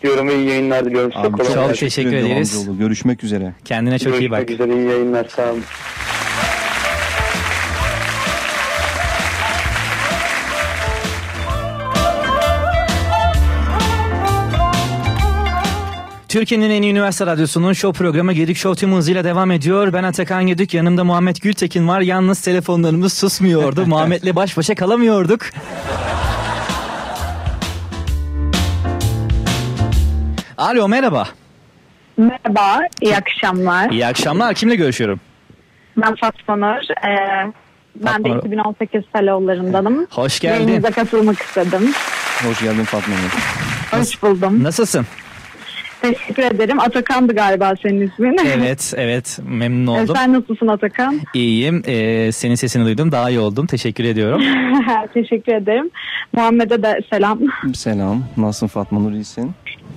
Diyorum 0.04 0.28
ve 0.28 0.36
iyi 0.36 0.50
yayınlar 0.50 0.86
diliyorum. 0.86 1.12
Abi 1.16 1.38
çok 1.38 1.56
gelsin. 1.56 1.74
teşekkür 1.74 2.18
amcaoğlu. 2.18 2.78
Görüşmek 2.78 3.24
üzere. 3.24 3.54
Kendine 3.66 4.00
çok 4.00 4.20
iyi 4.20 4.32
bak. 4.32 4.48
Görüşmek 4.48 4.70
üzere 4.70 4.80
iyi 4.80 4.90
yayınlar 4.90 5.26
sağ 5.36 5.52
olun. 5.52 5.64
Türkiye'nin 16.28 16.70
en 16.70 16.82
iyi 16.82 16.92
üniversite 16.92 17.26
radyosunun 17.26 17.74
show 17.74 17.98
programı 18.06 18.34
Gedik 18.34 18.58
Show 18.58 18.80
tüm 18.80 18.96
hızıyla 18.96 19.24
devam 19.24 19.52
ediyor. 19.52 19.94
Ben 19.94 20.04
Atakan 20.04 20.48
Gedik, 20.48 20.74
yanımda 20.74 21.04
Muhammed 21.04 21.36
Gültekin 21.36 21.88
var. 21.88 22.02
Yalnız 22.02 22.42
telefonlarımız 22.42 23.14
susmuyordu. 23.14 23.86
Muhammed'le 23.88 24.36
baş 24.36 24.58
başa 24.58 24.76
kalamıyorduk. 24.76 25.42
Alo 30.58 30.88
merhaba. 30.88 31.28
Merhaba, 32.18 32.80
iyi 33.02 33.16
akşamlar. 33.18 33.90
İyi 33.92 34.06
akşamlar. 34.06 34.54
Kimle 34.54 34.76
görüşüyorum? 34.76 35.20
Ben 35.98 36.16
Fatma 36.16 36.56
Nur. 36.56 37.08
Ee, 37.08 37.52
ben 37.96 38.24
de 38.24 38.30
Fatma. 38.30 38.38
2018 38.38 39.04
felowlarındanım. 39.14 40.08
Hoş 40.12 40.40
geldin. 40.40 40.68
Yayınıza 40.68 40.92
katılmak 40.92 41.42
istedim. 41.42 41.92
Hoş 42.48 42.62
geldin 42.62 42.84
Fatma 42.84 43.16
Hanım. 43.16 43.30
Hoş 44.04 44.24
buldum. 44.24 44.64
Nasılsın? 44.64 45.06
Teşekkür 46.02 46.44
ederim. 46.44 46.80
Atakan'dı 46.80 47.36
galiba 47.36 47.74
senin 47.84 48.08
ismin. 48.08 48.38
Evet, 48.48 48.94
evet. 48.98 49.40
Memnun 49.44 49.96
Ee, 49.96 50.02
oldum. 50.02 50.16
Sen 50.16 50.34
nasılsın 50.34 50.68
Atakan? 50.68 51.20
İyiyim. 51.34 51.84
Ee, 51.88 52.32
senin 52.32 52.56
sesini 52.56 52.86
duydum. 52.86 53.12
Daha 53.12 53.30
iyi 53.30 53.40
oldum. 53.40 53.66
Teşekkür 53.68 54.04
ediyorum. 54.04 54.42
Teşekkür 55.14 55.54
ederim. 55.54 55.90
Muhammed'e 56.34 56.84
de 56.84 57.00
selam. 57.14 57.40
Selam. 57.76 58.24
Nasılsın 58.38 58.68
Fatma 58.68 59.00
Nur 59.00 59.12
iyisin? 59.12 59.52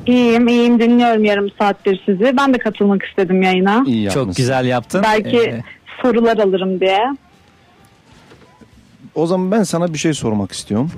İyiyim, 0.07 0.49
iyiyim. 0.49 0.81
Dinliyorum 0.81 1.25
yarım 1.25 1.51
saattir 1.59 2.03
sizi. 2.07 2.37
Ben 2.37 2.55
de 2.55 2.59
katılmak 2.59 3.03
istedim 3.03 3.43
yayına. 3.43 3.85
İyi 3.87 4.11
Çok 4.11 4.37
güzel 4.37 4.67
yaptın. 4.67 5.03
Belki 5.03 5.37
Ee, 5.39 5.63
sorular 6.03 6.37
alırım 6.39 6.81
diye. 6.81 7.01
O 9.15 9.27
zaman 9.27 9.51
ben 9.51 9.63
sana 9.63 9.93
bir 9.93 9.99
şey 9.99 10.15
sormak 10.15 10.53
istiyorum. 10.53 10.91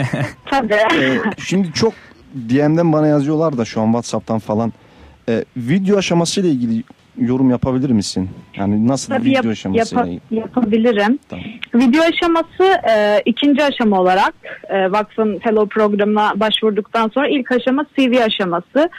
Tabii. 0.50 0.74
Ee, 0.74 1.18
şimdi 1.38 1.72
çok 1.72 1.92
DM'den 2.34 2.92
bana 2.92 3.06
yazıyorlar 3.06 3.58
da 3.58 3.64
şu 3.64 3.80
an 3.80 3.86
WhatsApp'tan 3.86 4.38
falan. 4.38 4.72
Ee, 5.28 5.44
video 5.56 5.98
aşamasıyla 5.98 6.50
ilgili 6.50 6.82
yorum 7.18 7.50
yapabilir 7.50 7.90
misin? 7.90 8.30
Yani 8.56 8.88
nasıl 8.88 9.12
Tabii 9.14 9.24
video 9.24 9.34
yap- 9.34 9.46
aşamasıyla 9.52 10.06
ilgili? 10.06 10.20
yapabilirim. 10.30 11.18
Video 11.74 12.02
aşaması 12.02 12.64
e, 12.90 13.22
ikinci 13.24 13.64
aşama 13.64 14.00
olarak 14.00 14.34
e, 14.68 14.92
vakfın 14.92 15.38
fellow 15.38 15.68
programına 15.68 16.32
başvurduktan 16.40 17.08
sonra 17.14 17.28
ilk 17.28 17.52
aşama 17.52 17.86
CV 17.98 18.20
aşaması. 18.24 18.90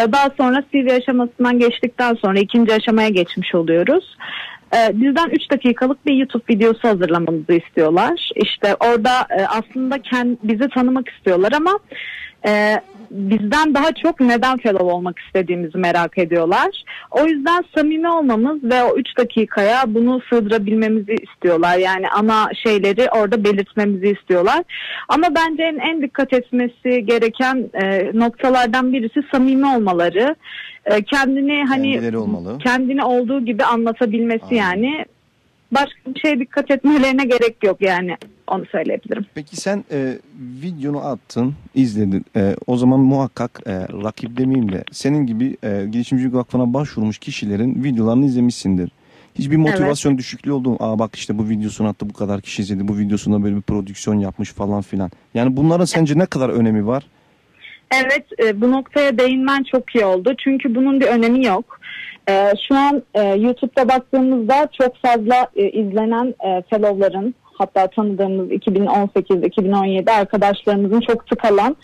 E, 0.00 0.12
daha 0.12 0.30
sonra 0.36 0.62
CV 0.72 0.90
aşamasından 0.96 1.58
geçtikten 1.58 2.14
sonra 2.14 2.38
ikinci 2.38 2.74
aşamaya 2.74 3.08
geçmiş 3.08 3.54
oluyoruz. 3.54 4.16
E, 4.76 5.00
bizden 5.00 5.30
3 5.30 5.50
dakikalık 5.50 6.06
bir 6.06 6.14
YouTube 6.14 6.42
videosu 6.50 6.88
hazırlamamızı 6.88 7.52
istiyorlar. 7.52 8.30
İşte 8.36 8.74
orada 8.74 9.10
e, 9.38 9.46
aslında 9.46 10.02
kend, 10.02 10.36
bizi 10.42 10.68
tanımak 10.68 11.08
istiyorlar 11.08 11.52
ama 11.52 11.78
e, 12.46 12.80
bizden 13.14 13.74
daha 13.74 13.92
çok 13.92 14.20
neden 14.20 14.58
fellow 14.58 14.92
olmak 14.92 15.18
istediğimizi 15.18 15.78
merak 15.78 16.18
ediyorlar. 16.18 16.84
O 17.10 17.26
yüzden 17.26 17.64
samimi 17.76 18.08
olmamız 18.08 18.64
ve 18.64 18.82
o 18.82 18.96
3 18.96 19.18
dakikaya 19.18 19.94
bunu 19.94 20.20
sığdırabilmemizi 20.30 21.14
istiyorlar. 21.14 21.78
Yani 21.78 22.08
ana 22.08 22.50
şeyleri 22.64 23.08
orada 23.10 23.44
belirtmemizi 23.44 24.16
istiyorlar. 24.20 24.62
Ama 25.08 25.26
bence 25.34 25.62
en, 25.62 25.78
en 25.78 26.02
dikkat 26.02 26.32
etmesi 26.32 27.06
gereken 27.06 27.70
e, 27.74 28.10
noktalardan 28.14 28.92
birisi 28.92 29.20
samimi 29.32 29.66
olmaları. 29.66 30.36
E, 30.84 31.02
kendini 31.02 31.64
hani 31.64 32.16
olmalı. 32.18 32.58
kendini 32.58 33.04
olduğu 33.04 33.44
gibi 33.44 33.64
anlatabilmesi 33.64 34.54
yani. 34.54 35.04
Başka 35.72 36.14
bir 36.14 36.20
şeye 36.20 36.38
dikkat 36.38 36.70
etmelerine 36.70 37.24
gerek 37.24 37.64
yok 37.64 37.76
yani. 37.80 38.16
Onu 38.46 38.66
söyleyebilirim. 38.66 39.26
Peki 39.34 39.56
sen 39.56 39.84
e, 39.92 40.18
videonu 40.62 41.06
attın, 41.06 41.54
izledin. 41.74 42.24
E, 42.36 42.56
o 42.66 42.76
zaman 42.76 43.00
muhakkak 43.00 43.60
e, 43.66 43.72
rakip 44.04 44.36
demeyeyim 44.36 44.72
de 44.72 44.84
senin 44.92 45.26
gibi 45.26 45.56
e, 45.62 45.86
girişimcilik 45.90 46.34
vakfına 46.34 46.74
başvurmuş 46.74 47.18
kişilerin 47.18 47.84
videolarını 47.84 48.26
izlemişsindir. 48.26 48.90
Hiçbir 49.34 49.56
motivasyon 49.56 50.18
düşüklüğü 50.18 50.52
oldu 50.52 50.70
mu? 50.70 50.76
Aa 50.80 50.98
bak 50.98 51.14
işte 51.14 51.38
bu 51.38 51.48
videosunu 51.48 51.88
attı 51.88 52.08
bu 52.08 52.12
kadar 52.12 52.40
kişi 52.40 52.62
izledi. 52.62 52.88
Bu 52.88 52.98
videosunda 52.98 53.44
böyle 53.44 53.56
bir 53.56 53.62
prodüksiyon 53.62 54.18
yapmış 54.18 54.52
falan 54.52 54.82
filan. 54.82 55.10
Yani 55.34 55.56
bunların 55.56 55.84
sence 55.84 56.18
ne 56.18 56.26
kadar 56.26 56.48
önemi 56.48 56.86
var? 56.86 57.06
Evet 57.94 58.26
e, 58.44 58.60
bu 58.60 58.72
noktaya 58.72 59.18
değinmen 59.18 59.62
çok 59.62 59.94
iyi 59.94 60.04
oldu. 60.04 60.34
Çünkü 60.44 60.74
bunun 60.74 61.00
bir 61.00 61.06
önemi 61.06 61.46
yok. 61.46 61.80
E, 62.28 62.52
şu 62.68 62.74
an 62.74 63.02
e, 63.14 63.22
YouTube'da 63.22 63.88
baktığımızda 63.88 64.68
çok 64.80 64.96
fazla 64.96 65.48
izlenen 65.56 66.34
fellowların 66.70 67.34
hatta 67.58 67.86
tanıdığımız 67.86 68.48
2018-2017 68.48 70.10
arkadaşlarımızın 70.10 71.00
çok 71.00 71.26
tıkalan 71.26 71.76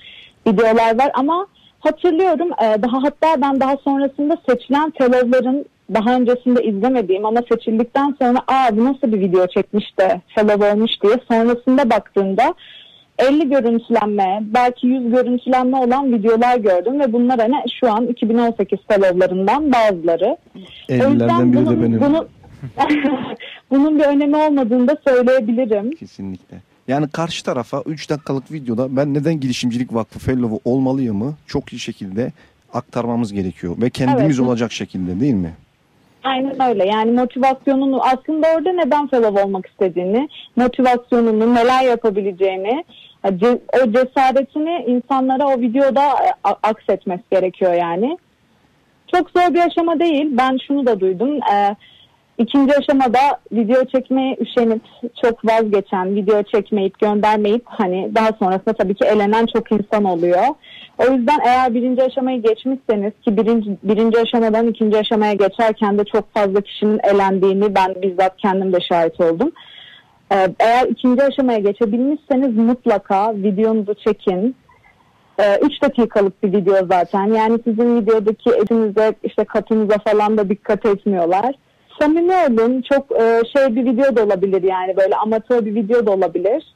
videolar 0.47 0.99
var 0.99 1.11
ama 1.15 1.47
hatırlıyorum 1.81 2.49
e, 2.53 2.83
daha 2.83 3.03
hatta 3.03 3.43
ben 3.43 3.61
daha 3.61 3.77
sonrasında 3.77 4.37
seçilen 4.49 4.93
fellowların 4.99 5.65
daha 5.95 6.17
öncesinde 6.17 6.65
izlemediğim 6.65 7.25
ama 7.25 7.41
seçildikten 7.53 8.17
sonra 8.23 8.39
aa 8.49 8.77
bu 8.77 8.85
nasıl 8.85 9.13
bir 9.13 9.21
video 9.21 9.47
çekmiş 9.47 9.99
de 9.99 10.21
fellow 10.35 10.73
olmuş 10.73 10.91
diye 11.03 11.15
sonrasında 11.29 11.91
baktığımda 11.91 12.55
50 13.21 13.49
görüntülenme, 13.49 14.41
belki 14.43 14.87
100 14.87 15.11
görüntülenme 15.11 15.77
olan 15.77 16.13
videolar 16.13 16.57
gördüm 16.57 17.01
ve 17.01 17.13
bunlar 17.13 17.39
hani 17.39 17.55
şu 17.81 17.93
an 17.93 18.07
2018 18.07 18.79
fellowlarından 18.89 19.73
bazıları. 19.73 20.37
O 20.91 20.93
yüzden 20.93 21.13
50'lerden 21.13 21.53
biri 21.53 21.67
de 21.67 21.83
benim. 21.83 22.01
bunun, 22.01 22.29
bunun 23.71 23.99
bir 23.99 24.05
önemi 24.05 24.37
olmadığını 24.37 24.89
da 24.89 24.97
söyleyebilirim. 25.09 25.91
Kesinlikle. 25.91 26.57
Yani 26.89 27.09
karşı 27.09 27.45
tarafa 27.45 27.83
3 27.87 28.11
dakikalık 28.11 28.53
videoda 28.53 28.97
ben 28.97 29.15
neden 29.15 29.41
girişimcilik 29.41 29.95
vakfı 29.95 30.19
fellow'u 30.19 30.61
olmalıyımı 30.65 31.35
çok 31.47 31.73
iyi 31.73 31.79
şekilde 31.79 32.33
aktarmamız 32.75 33.33
gerekiyor. 33.33 33.75
Ve 33.79 33.91
kendimiz 33.91 34.39
Evet. 34.39 34.49
olacak 34.49 34.73
şekilde 34.73 35.21
değil 35.21 35.35
mi? 35.35 35.53
Aynen 36.25 36.63
öyle. 36.71 36.87
Yani 36.87 37.11
motivasyonunu 37.13 38.03
aslında 38.03 38.47
orada 38.57 38.73
neden 38.73 39.09
fellow 39.09 39.43
olmak 39.43 39.67
istediğini, 39.67 40.29
motivasyonunu, 40.57 41.55
neler 41.55 41.83
yapabileceğini, 41.83 42.85
ce- 43.25 43.61
o 43.83 43.93
cesaretini 43.93 44.85
insanlara 44.87 45.47
o 45.47 45.61
videoda 45.61 46.03
e, 46.07 46.33
aksetmesi 46.63 47.23
gerekiyor 47.31 47.73
yani. 47.75 48.19
Çok 49.15 49.31
zor 49.31 49.55
bir 49.55 49.67
aşama 49.67 50.01
değil. 50.01 50.27
Ben 50.31 50.59
şunu 50.67 50.87
da 50.87 51.01
duydum. 51.01 51.31
Ee, 51.53 51.77
ikinci 52.41 52.75
aşamada 52.77 53.19
video 53.53 53.85
çekmeye 53.85 54.37
üşenip 54.41 54.83
çok 55.23 55.45
vazgeçen, 55.45 56.15
video 56.15 56.43
çekmeyip 56.43 56.99
göndermeyip 56.99 57.63
hani 57.65 58.11
daha 58.15 58.29
sonrasında 58.39 58.73
tabii 58.73 58.95
ki 58.95 59.05
elenen 59.05 59.47
çok 59.55 59.73
insan 59.73 60.05
oluyor. 60.05 60.45
O 60.99 61.13
yüzden 61.13 61.39
eğer 61.45 61.75
birinci 61.75 62.03
aşamayı 62.03 62.43
geçmişseniz 62.43 63.13
ki 63.25 63.37
birinci, 63.37 63.77
birinci 63.83 64.19
aşamadan 64.21 64.67
ikinci 64.67 64.99
aşamaya 64.99 65.33
geçerken 65.33 65.99
de 65.99 66.05
çok 66.05 66.35
fazla 66.35 66.61
kişinin 66.61 67.01
elendiğini 67.03 67.75
ben 67.75 67.95
bizzat 68.03 68.37
kendim 68.37 68.73
de 68.73 68.81
şahit 68.81 69.21
oldum. 69.21 69.53
Ee, 70.33 70.49
eğer 70.61 70.87
ikinci 70.89 71.23
aşamaya 71.23 71.59
geçebilmişseniz 71.59 72.57
mutlaka 72.57 73.35
videonuzu 73.35 73.95
çekin. 73.95 74.57
3 75.63 75.83
dakikalık 75.83 76.43
bir 76.43 76.53
video 76.53 76.87
zaten. 76.91 77.27
Yani 77.27 77.59
sizin 77.65 78.01
videodaki 78.01 78.51
etinize, 78.51 79.15
işte 79.23 79.45
katınıza 79.45 79.99
falan 79.99 80.39
da 80.39 80.49
dikkat 80.49 80.87
etmiyorlar. 80.87 81.55
Samimi 82.01 82.33
olun. 82.33 82.83
Çok 82.93 83.13
e, 83.21 83.43
şey 83.57 83.77
bir 83.77 83.85
video 83.85 84.17
da 84.17 84.25
olabilir 84.25 84.63
yani 84.63 84.97
böyle 84.97 85.17
amatör 85.17 85.67
bir 85.67 85.75
video 85.75 86.07
da 86.07 86.11
olabilir. 86.11 86.75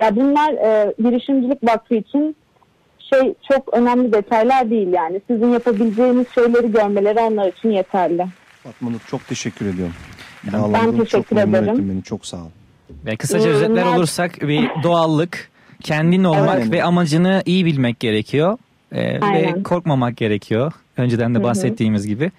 Ya 0.00 0.16
bunlar 0.16 0.52
e, 0.52 0.94
girişimcilik 1.02 1.64
vakfı 1.64 1.94
için 1.94 2.36
şey 2.98 3.34
çok 3.52 3.74
önemli 3.74 4.12
detaylar 4.12 4.70
değil 4.70 4.88
yani. 4.92 5.20
Sizin 5.30 5.52
yapabileceğiniz 5.52 6.26
şeyleri 6.34 6.72
görmeleri 6.72 7.20
onlar 7.20 7.48
için 7.48 7.70
yeterli. 7.70 8.26
Fatma 8.62 8.90
Nur 8.90 9.00
çok 9.06 9.26
teşekkür 9.26 9.66
ediyorum. 9.66 9.94
Ben 10.52 10.62
Bağlandın, 10.62 10.96
çok 10.96 11.10
teşekkür 11.10 11.36
memnun 11.36 11.62
ederim. 11.62 11.90
beni. 11.90 12.02
Çok 12.02 12.26
sağ 12.26 12.36
ol. 12.36 12.50
Ve 13.06 13.16
kısaca 13.16 13.50
özetler 13.50 13.86
olursak 13.86 14.40
bir 14.42 14.70
doğallık, 14.82 15.50
kendin 15.82 16.24
olmak 16.24 16.58
Evet. 16.58 16.72
ve 16.72 16.84
amacını 16.84 17.42
iyi 17.46 17.64
bilmek 17.64 18.00
gerekiyor. 18.00 18.58
Ee, 18.92 19.20
ve 19.20 19.62
korkmamak 19.62 20.16
gerekiyor. 20.16 20.72
Önceden 20.96 21.34
de 21.34 21.42
bahsettiğimiz 21.42 22.06
gibi. 22.06 22.30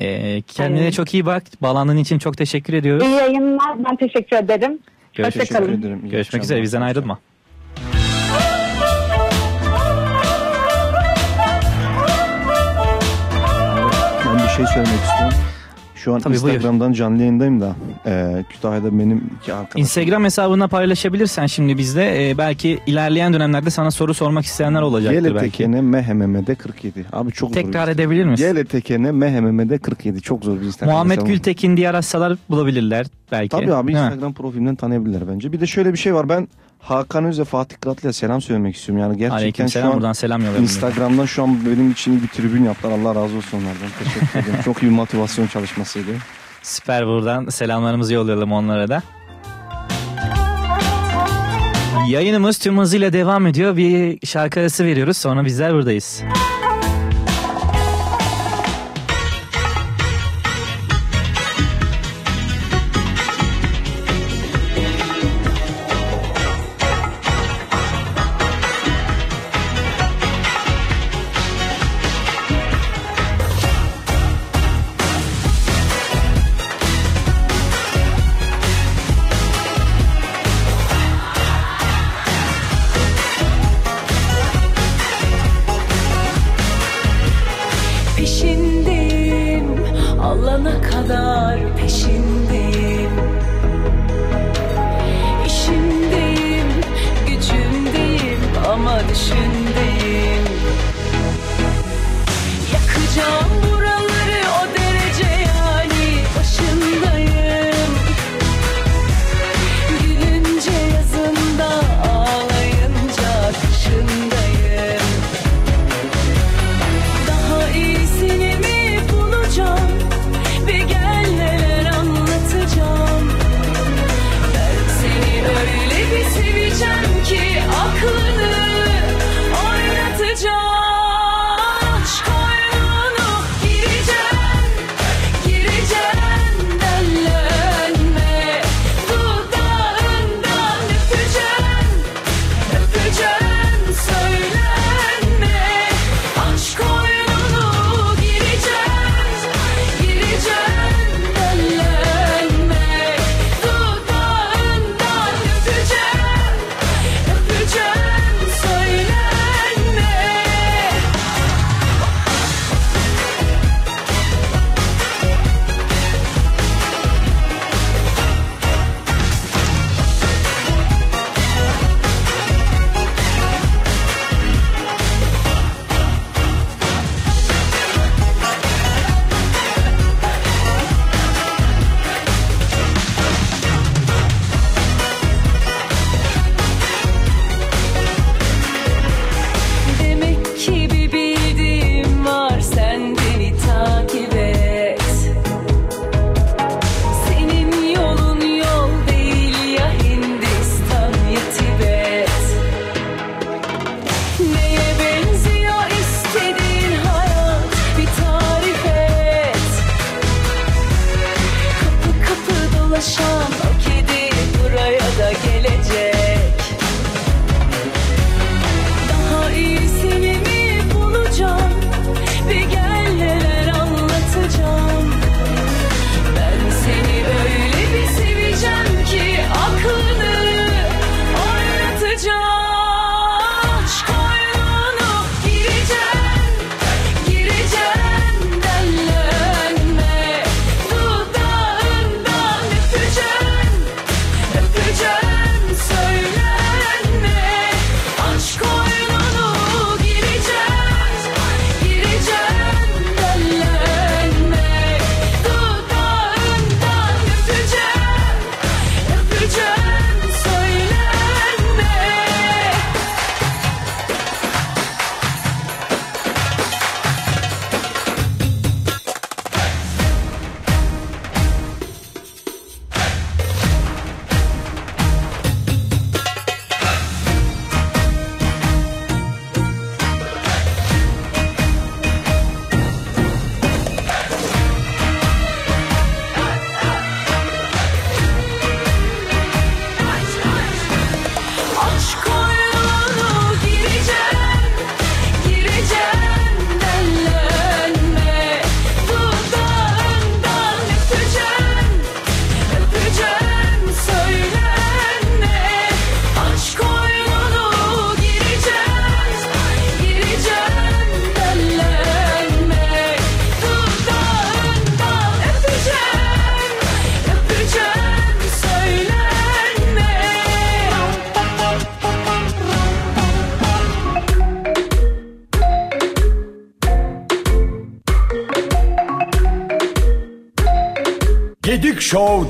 Ee, 0.00 0.42
kendine 0.46 0.78
Aynen. 0.78 0.90
çok 0.90 1.14
iyi 1.14 1.26
bak. 1.26 1.42
Bağlandığın 1.62 1.96
için 1.96 2.18
çok 2.18 2.36
teşekkür 2.36 2.72
ediyoruz. 2.74 3.06
İyi 3.06 3.16
yayınlar. 3.16 3.84
Ben 3.90 3.96
teşekkür 3.96 4.36
ederim. 4.36 4.78
Görüşmek, 5.14 5.50
Hoşçakalın. 5.50 5.78
ederim. 5.80 6.00
İyi 6.04 6.10
Görüşmek 6.10 6.42
üzere. 6.42 6.62
Bizden 6.62 6.80
ayrılma. 6.82 7.18
Ben 14.26 14.34
bir 14.44 14.48
şey 14.48 14.66
söylemek 14.66 15.00
istiyorum. 15.04 15.36
Şu 16.04 16.14
an 16.14 16.20
Tabii, 16.20 16.42
buyur. 16.42 16.54
Instagram'dan 16.54 16.92
canlı 16.92 17.18
yayındayım 17.18 17.60
da 17.60 17.76
e, 18.06 18.44
Kütahya'da 18.50 18.98
benim 18.98 19.30
iki 19.42 19.54
arkadaşım. 19.54 19.80
Instagram 19.80 20.24
hesabına 20.24 20.68
paylaşabilirsen 20.68 21.46
şimdi 21.46 21.78
bizde 21.78 22.30
e, 22.30 22.38
belki 22.38 22.78
ilerleyen 22.86 23.32
dönemlerde 23.32 23.70
sana 23.70 23.90
soru 23.90 24.14
sormak 24.14 24.44
isteyenler 24.44 24.82
olacaktır 24.82 25.34
belki. 25.34 25.64
GLTKN 25.64 25.84
MHMM'de 25.84 26.54
47. 26.54 27.04
Abi 27.12 27.32
çok 27.32 27.48
zor. 27.48 27.54
Tekrar 27.54 27.88
edebilir 27.88 28.24
misin? 28.24 28.54
GLTKN 28.54 29.14
MHMM'de 29.14 29.78
47. 29.78 30.20
Çok 30.20 30.44
zor 30.44 30.60
bir 30.60 30.66
Instagram 30.66 30.94
Muhammed 30.94 31.16
hesabı. 31.16 31.30
Gültekin 31.30 31.76
diye 31.76 31.88
araçsalar 31.88 32.38
bulabilirler 32.50 33.06
belki. 33.32 33.48
Tabii 33.48 33.74
abi 33.74 33.94
Ha. 33.94 34.04
Instagram 34.04 34.32
profilimden 34.34 34.74
tanıyabilirler 34.74 35.28
bence. 35.28 35.52
Bir 35.52 35.60
de 35.60 35.66
şöyle 35.66 35.92
bir 35.92 35.98
şey 35.98 36.14
var. 36.14 36.28
Ben 36.28 36.48
Hakan 36.82 37.24
Öz 37.24 37.40
ve 37.40 37.44
Fatih 37.44 37.76
Kıratlı'ya 37.80 38.12
selam 38.12 38.40
söylemek 38.42 38.76
istiyorum. 38.76 39.02
Yani 39.02 39.16
gerçekten 39.16 39.36
Aleykümselam, 39.38 39.86
şu 39.88 39.92
an 39.92 39.96
buradan 39.96 40.12
selam 40.12 40.40
yollayalım. 40.40 40.62
Instagram'dan 40.62 41.26
şu 41.26 41.42
an 41.42 41.66
benim 41.66 41.90
için 41.90 42.12
iyi 42.12 42.22
bir 42.22 42.28
tribün 42.28 42.64
yaptılar. 42.64 42.92
Allah 42.98 43.14
razı 43.14 43.36
olsun 43.36 43.58
onlardan. 43.58 43.88
Teşekkür 44.04 44.38
ederim. 44.38 44.62
Çok 44.64 44.82
iyi 44.82 44.86
bir 44.86 44.96
motivasyon 44.96 45.46
çalışmasıydı. 45.46 46.10
Süper 46.62 47.06
buradan 47.06 47.48
selamlarımızı 47.48 48.14
yollayalım 48.14 48.52
onlara 48.52 48.88
da. 48.88 49.02
Yayınımız 52.08 52.58
tüm 52.58 52.78
hızıyla 52.78 53.12
devam 53.12 53.46
ediyor. 53.46 53.76
Bir 53.76 54.26
şarkı 54.26 54.60
arası 54.60 54.84
veriyoruz. 54.84 55.16
Sonra 55.16 55.44
bizler 55.44 55.74
buradayız. 55.74 56.22
alana 90.22 90.80
kadar 90.82 91.76
peşindeyim. 91.76 93.10
İşimdeyim, 95.46 96.68
gücümdeyim 97.26 98.40
ama 98.72 99.00
düşündeyim. 99.08 100.44
Yakacağım 102.72 103.51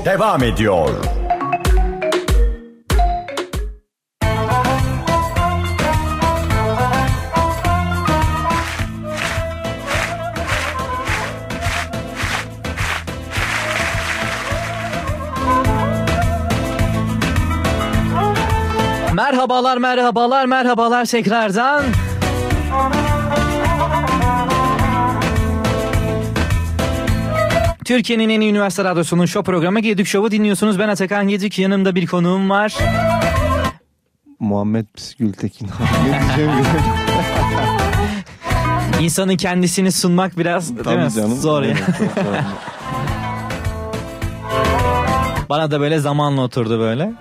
devam 0.05 0.43
ediyor. 0.43 0.89
Merhabalar, 19.13 19.77
merhabalar, 19.77 20.45
merhabalar 20.45 21.05
tekrardan. 21.05 21.83
Türkiye'nin 27.85 28.29
en 28.29 28.41
iyi 28.41 28.51
üniversite 28.51 28.83
radyosunun 28.83 29.25
show 29.25 29.51
programı 29.51 29.79
Gedik 29.79 30.07
Show'u 30.07 30.31
dinliyorsunuz. 30.31 30.79
Ben 30.79 30.87
Atakan 30.89 31.27
Gedik, 31.27 31.59
yanımda 31.59 31.95
bir 31.95 32.07
konuğum 32.07 32.49
var. 32.49 32.75
Muhammed 34.39 34.85
Gültekin. 35.19 35.67
ne 36.07 36.21
diyeceğim. 36.27 36.65
İnsanın 39.01 39.37
kendisini 39.37 39.91
sunmak 39.91 40.37
biraz 40.37 40.85
değil 40.85 40.97
mi? 40.97 41.11
canım. 41.11 41.35
Zor 41.35 41.63
ya. 41.63 41.75
Bana 45.49 45.71
da 45.71 45.79
böyle 45.79 45.99
zamanla 45.99 46.41
oturdu 46.41 46.79
böyle. 46.79 47.13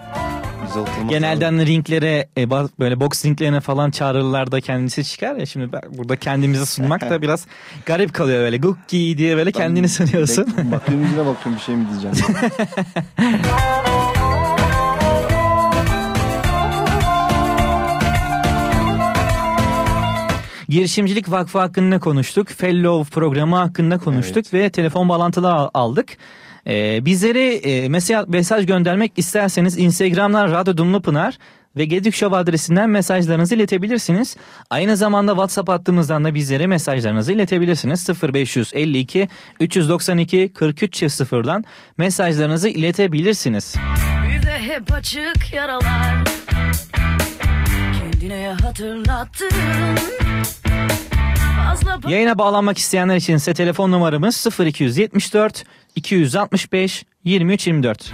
Oturmak 0.71 1.11
Genelden 1.11 1.67
ringlere 1.67 2.29
e, 2.39 2.51
böyle 2.51 3.01
boks 3.01 3.25
ringlerine 3.25 3.61
falan 3.61 3.91
çağrılırlar 3.91 4.53
da 4.53 4.61
kendisi 4.61 5.05
çıkar 5.05 5.37
ya 5.37 5.47
şimdi 5.47 5.73
ben 5.73 5.81
burada 5.91 6.17
kendimizi 6.17 6.67
sunmak 6.67 7.01
da 7.11 7.23
biraz 7.23 7.47
garip 7.87 8.15
kalıyor 8.15 8.41
böyle 8.41 8.57
gukki 8.57 9.19
diye 9.19 9.37
böyle 9.37 9.53
kendini 9.53 9.89
sanıyorsun. 9.89 10.47
Bakıyorum 10.73 11.05
yüzüne 11.05 11.27
bakıyorum 11.27 11.55
bir 11.55 11.61
şey 11.61 11.77
mi 11.77 11.87
diyeceğim. 11.91 12.17
Girişimcilik 20.69 21.31
Vakfı 21.31 21.59
hakkında 21.59 21.99
konuştuk. 22.01 22.49
Fellow 22.49 23.15
programı 23.15 23.57
hakkında 23.57 23.99
konuştuk 23.99 24.55
ve 24.55 24.71
telefon 24.71 25.09
bağlantıları 25.09 25.55
al- 25.55 25.71
aldık. 25.75 26.09
Ee, 26.67 27.05
bizlere 27.05 27.55
e, 27.55 27.89
mesaj, 27.89 28.29
mesaj 28.29 28.67
göndermek 28.67 29.13
isterseniz 29.17 29.79
Instagram'dan 29.79 30.51
Radyo 30.51 30.77
Dumlupınar 30.77 31.39
ve 31.77 31.85
Gedik 31.85 32.15
Show 32.15 32.37
adresinden 32.37 32.91
mesajlarınızı 32.91 33.55
iletebilirsiniz. 33.55 34.37
Aynı 34.71 34.97
zamanda 34.97 35.33
WhatsApp 35.33 35.69
hattımızdan 35.69 36.25
da 36.25 36.35
bizlere 36.35 36.67
mesajlarınızı 36.67 37.33
iletebilirsiniz. 37.33 38.09
0552 38.35 39.29
392 39.61 40.53
43 40.55 41.03
0'dan 41.03 41.65
mesajlarınızı 41.99 42.69
iletebilirsiniz. 42.69 43.75
Bir 44.29 44.47
de 44.47 44.59
hep 44.59 44.93
açık 44.93 45.53
yaralar 45.55 46.25
Kendine 47.93 48.49
hatırlattın 48.63 49.49
Yayına 52.09 52.39
bağlanmak 52.39 52.79
isteyenler 52.79 53.17
için 53.17 53.37
ise 53.37 53.55
telefon 53.55 53.93
numaramız 53.93 54.47
0274 54.61 55.65
265 55.97 57.05
23 57.25 57.67
24. 57.67 58.13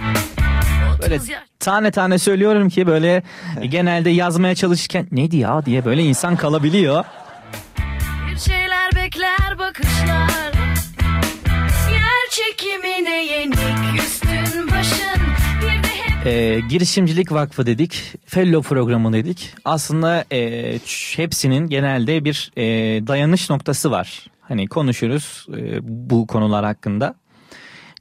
Böyle 1.01 1.19
tane 1.59 1.91
tane 1.91 2.19
söylüyorum 2.19 2.69
ki 2.69 2.87
böyle 2.87 3.23
genelde 3.69 4.09
yazmaya 4.09 4.55
çalışırken 4.55 5.07
neydi 5.11 5.37
ya? 5.37 5.65
diye 5.65 5.85
böyle 5.85 6.03
insan 6.03 6.35
kalabiliyor. 6.35 7.05
Bir 8.31 8.39
şeyler 8.39 8.95
bekler 8.95 9.59
bakışlar. 9.59 10.53
Yer 11.91 12.29
çekimine 12.31 13.25
yenik 13.25 13.57
başın 13.99 14.28
Ee, 16.25 16.59
girişimcilik 16.69 17.31
vakfı 17.31 17.65
dedik, 17.65 18.03
fellow 18.25 18.69
programı 18.75 19.13
dedik. 19.13 19.53
Aslında 19.65 20.25
e, 20.31 20.79
hepsinin 21.15 21.67
genelde 21.67 22.25
bir 22.25 22.51
e, 22.57 22.63
dayanış 23.07 23.49
noktası 23.49 23.91
var. 23.91 24.25
Hani 24.41 24.67
konuşuruz 24.67 25.47
e, 25.57 25.79
bu 26.09 26.27
konular 26.27 26.65
hakkında. 26.65 27.15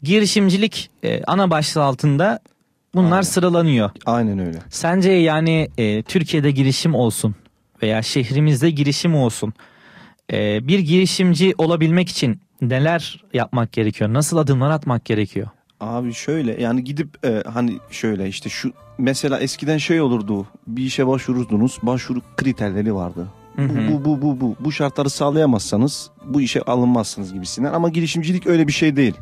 Girişimcilik 0.02 0.90
e, 1.02 1.22
ana 1.24 1.50
başlığı 1.50 1.82
altında 1.82 2.38
bunlar 2.94 3.22
sıralanıyor. 3.22 3.90
Aynen 4.06 4.38
öyle. 4.38 4.58
Sence 4.70 5.10
yani 5.12 5.68
e, 5.78 6.02
Türkiye'de 6.02 6.50
girişim 6.50 6.94
olsun 6.94 7.34
veya 7.82 8.02
şehrimizde 8.02 8.70
girişim 8.70 9.14
olsun. 9.14 9.52
e, 10.32 10.68
bir 10.68 10.78
girişimci 10.78 11.54
olabilmek 11.58 12.08
için 12.08 12.40
neler 12.62 13.24
yapmak 13.34 13.72
gerekiyor? 13.72 14.12
Nasıl 14.12 14.36
adımlar 14.36 14.70
atmak 14.70 15.04
gerekiyor? 15.04 15.48
Abi 15.80 16.14
şöyle 16.14 16.62
yani 16.62 16.84
gidip 16.84 17.26
e, 17.26 17.42
hani 17.52 17.78
şöyle 17.90 18.28
işte 18.28 18.48
şu 18.48 18.72
mesela 18.98 19.40
eskiden 19.40 19.78
şey 19.78 20.00
olurdu 20.00 20.46
bir 20.66 20.82
işe 20.82 21.06
başvururdunuz 21.06 21.78
başvuru 21.82 22.20
kriterleri 22.36 22.94
vardı. 22.94 23.28
Hı 23.56 23.62
hı. 23.62 23.92
Bu, 23.92 24.04
bu 24.04 24.22
bu 24.22 24.40
bu 24.40 24.56
bu 24.60 24.72
şartları 24.72 25.10
sağlayamazsanız 25.10 26.10
bu 26.24 26.40
işe 26.40 26.62
alınmazsınız 26.62 27.32
gibisinden 27.32 27.72
ama 27.72 27.88
girişimcilik 27.88 28.46
öyle 28.46 28.66
bir 28.66 28.72
şey 28.72 28.96
değil. 28.96 29.14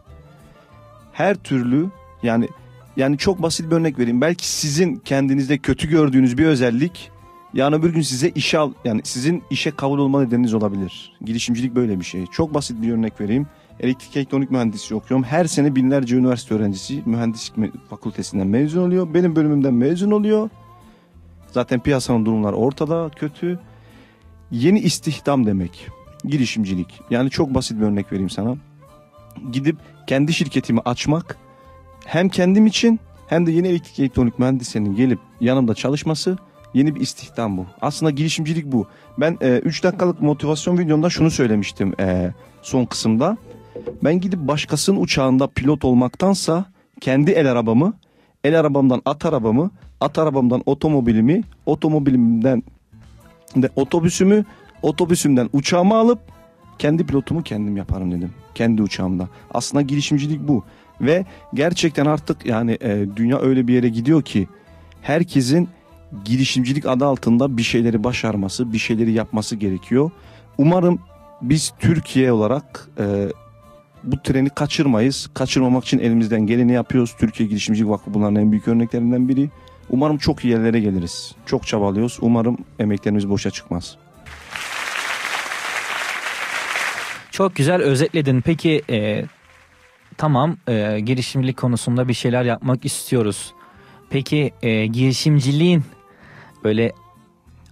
Her 1.12 1.34
türlü 1.36 1.86
yani 2.22 2.48
yani 2.96 3.18
çok 3.18 3.42
basit 3.42 3.70
bir 3.70 3.76
örnek 3.76 3.98
vereyim. 3.98 4.20
Belki 4.20 4.48
sizin 4.48 4.96
kendinizde 4.96 5.58
kötü 5.58 5.88
gördüğünüz 5.88 6.38
bir 6.38 6.46
özellik 6.46 7.10
yani 7.54 7.76
öbür 7.76 7.94
gün 7.94 8.00
size 8.00 8.28
işe 8.28 8.58
al 8.58 8.72
yani 8.84 9.00
sizin 9.04 9.42
işe 9.50 9.70
kabul 9.70 9.98
olma 9.98 10.22
nedeniniz 10.22 10.54
olabilir. 10.54 11.12
Girişimcilik 11.24 11.74
böyle 11.74 12.00
bir 12.00 12.04
şey. 12.04 12.26
Çok 12.26 12.54
basit 12.54 12.82
bir 12.82 12.92
örnek 12.92 13.20
vereyim. 13.20 13.46
Elektrik 13.80 14.16
elektronik 14.16 14.50
mühendisliği 14.50 15.00
okuyorum. 15.00 15.24
Her 15.24 15.44
sene 15.44 15.76
binlerce 15.76 16.16
üniversite 16.16 16.54
öğrencisi 16.54 17.02
mühendislik 17.06 17.72
fakültesinden 17.90 18.46
mezun 18.46 18.86
oluyor. 18.86 19.14
Benim 19.14 19.36
bölümümden 19.36 19.74
mezun 19.74 20.10
oluyor. 20.10 20.50
Zaten 21.50 21.80
piyasanın 21.80 22.26
durumları 22.26 22.56
ortada 22.56 23.10
kötü. 23.16 23.58
Yeni 24.50 24.80
istihdam 24.80 25.46
demek. 25.46 25.88
Girişimcilik. 26.24 27.00
Yani 27.10 27.30
çok 27.30 27.54
basit 27.54 27.80
bir 27.80 27.84
örnek 27.84 28.12
vereyim 28.12 28.30
sana. 28.30 28.56
Gidip 29.52 29.76
kendi 30.06 30.32
şirketimi 30.32 30.80
açmak 30.84 31.36
hem 32.04 32.28
kendim 32.28 32.66
için 32.66 33.00
hem 33.26 33.46
de 33.46 33.52
yeni 33.52 33.68
elektrik 33.68 34.00
elektronik 34.00 34.38
mühendislerinin 34.38 34.96
gelip 34.96 35.18
yanımda 35.40 35.74
çalışması 35.74 36.38
yeni 36.74 36.94
bir 36.94 37.00
istihdam 37.00 37.56
bu. 37.56 37.66
Aslında 37.80 38.10
girişimcilik 38.10 38.66
bu. 38.66 38.86
Ben 39.18 39.38
3 39.64 39.84
dakikalık 39.84 40.22
motivasyon 40.22 40.78
videomda 40.78 41.10
şunu 41.10 41.30
söylemiştim 41.30 41.94
e, 42.00 42.32
son 42.62 42.84
kısımda. 42.84 43.36
Ben 44.04 44.20
gidip 44.20 44.38
başkasının 44.40 45.00
uçağında 45.00 45.46
pilot 45.46 45.84
olmaktansa 45.84 46.64
kendi 47.00 47.30
el 47.30 47.50
arabamı, 47.52 47.94
el 48.44 48.60
arabamdan 48.60 49.02
at 49.04 49.26
arabamı, 49.26 49.70
at 50.00 50.18
arabamdan 50.18 50.62
otomobilimi, 50.66 51.42
otomobilimden 51.66 52.62
de 53.56 53.70
otobüsümü, 53.76 54.44
otobüsümden 54.82 55.50
uçağımı 55.52 55.94
alıp 55.94 56.18
kendi 56.78 57.06
pilotumu 57.06 57.42
kendim 57.42 57.76
yaparım 57.76 58.12
dedim. 58.12 58.30
Kendi 58.54 58.82
uçağımda. 58.82 59.28
Aslında 59.54 59.82
girişimcilik 59.82 60.48
bu. 60.48 60.64
Ve 61.00 61.24
gerçekten 61.54 62.06
artık 62.06 62.46
yani 62.46 62.78
e, 62.80 63.06
dünya 63.16 63.40
öyle 63.40 63.68
bir 63.68 63.74
yere 63.74 63.88
gidiyor 63.88 64.22
ki 64.22 64.48
herkesin 65.02 65.68
girişimcilik 66.24 66.86
adı 66.86 67.06
altında 67.06 67.56
bir 67.56 67.62
şeyleri 67.62 68.04
başarması, 68.04 68.72
bir 68.72 68.78
şeyleri 68.78 69.12
yapması 69.12 69.56
gerekiyor. 69.56 70.10
Umarım 70.58 70.98
biz 71.42 71.72
Türkiye 71.78 72.32
olarak 72.32 72.88
e, 72.98 73.28
bu 74.06 74.22
treni 74.22 74.50
kaçırmayız. 74.50 75.30
Kaçırmamak 75.34 75.84
için 75.84 75.98
elimizden 75.98 76.46
geleni 76.46 76.72
yapıyoruz. 76.72 77.14
Türkiye 77.18 77.48
Girişimcilik 77.48 77.90
Vakfı 77.90 78.14
bunların 78.14 78.36
en 78.36 78.52
büyük 78.52 78.68
örneklerinden 78.68 79.28
biri. 79.28 79.50
Umarım 79.90 80.18
çok 80.18 80.44
iyi 80.44 80.52
yerlere 80.52 80.80
geliriz. 80.80 81.34
Çok 81.46 81.66
çabalıyoruz. 81.66 82.18
Umarım 82.20 82.58
emeklerimiz 82.78 83.30
boşa 83.30 83.50
çıkmaz. 83.50 83.96
Çok 87.30 87.56
güzel 87.56 87.82
özetledin. 87.82 88.40
Peki 88.40 88.82
e, 88.90 89.24
tamam 90.16 90.56
e, 90.68 91.00
girişimcilik 91.00 91.56
konusunda 91.56 92.08
bir 92.08 92.14
şeyler 92.14 92.44
yapmak 92.44 92.84
istiyoruz. 92.84 93.54
Peki 94.10 94.52
e, 94.62 94.86
girişimciliğin 94.86 95.84
böyle 96.64 96.92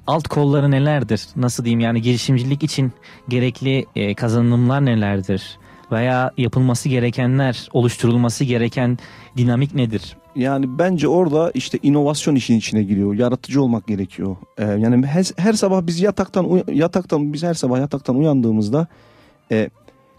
alt 0.06 0.28
kolları 0.28 0.70
nelerdir? 0.70 1.26
Nasıl 1.36 1.64
diyeyim 1.64 1.80
yani 1.80 2.02
girişimcilik 2.02 2.62
için 2.62 2.92
gerekli 3.28 3.86
e, 3.96 4.14
kazanımlar 4.14 4.84
nelerdir? 4.84 5.58
Veya 5.92 6.30
yapılması 6.38 6.88
gerekenler, 6.88 7.68
oluşturulması 7.72 8.44
gereken 8.44 8.98
dinamik 9.36 9.74
nedir? 9.74 10.16
Yani 10.36 10.78
bence 10.78 11.08
orada 11.08 11.50
işte 11.54 11.78
inovasyon 11.82 12.34
işin 12.34 12.58
içine 12.58 12.82
giriyor. 12.82 13.14
Yaratıcı 13.14 13.62
olmak 13.62 13.86
gerekiyor. 13.86 14.36
Ee, 14.58 14.64
yani 14.64 15.06
her, 15.06 15.26
her 15.36 15.52
sabah 15.52 15.86
biz 15.86 16.00
yataktan 16.00 16.62
yataktan 16.72 17.32
biz 17.32 17.42
her 17.42 17.54
sabah 17.54 17.78
yataktan 17.78 18.16
uyandığımızda 18.16 18.86
e, 19.52 19.70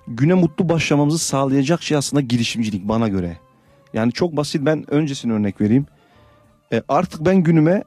güne 0.08 0.34
mutlu 0.34 0.70
başlamamızı 0.70 1.20
sağlayacak 1.20 1.84
şey 1.84 1.98
aslında 1.98 2.22
girişimcilik 2.22 2.88
bana 2.88 3.08
göre. 3.08 3.38
Yani 3.94 4.12
çok 4.12 4.38
basit 4.38 4.66
ben 4.66 4.94
öncesini 4.94 5.34
örnek 5.34 5.62
vereyim. 5.62 5.86
E, 6.74 6.82
artık 6.88 7.26
ben 7.26 7.38
günüme 7.38 7.84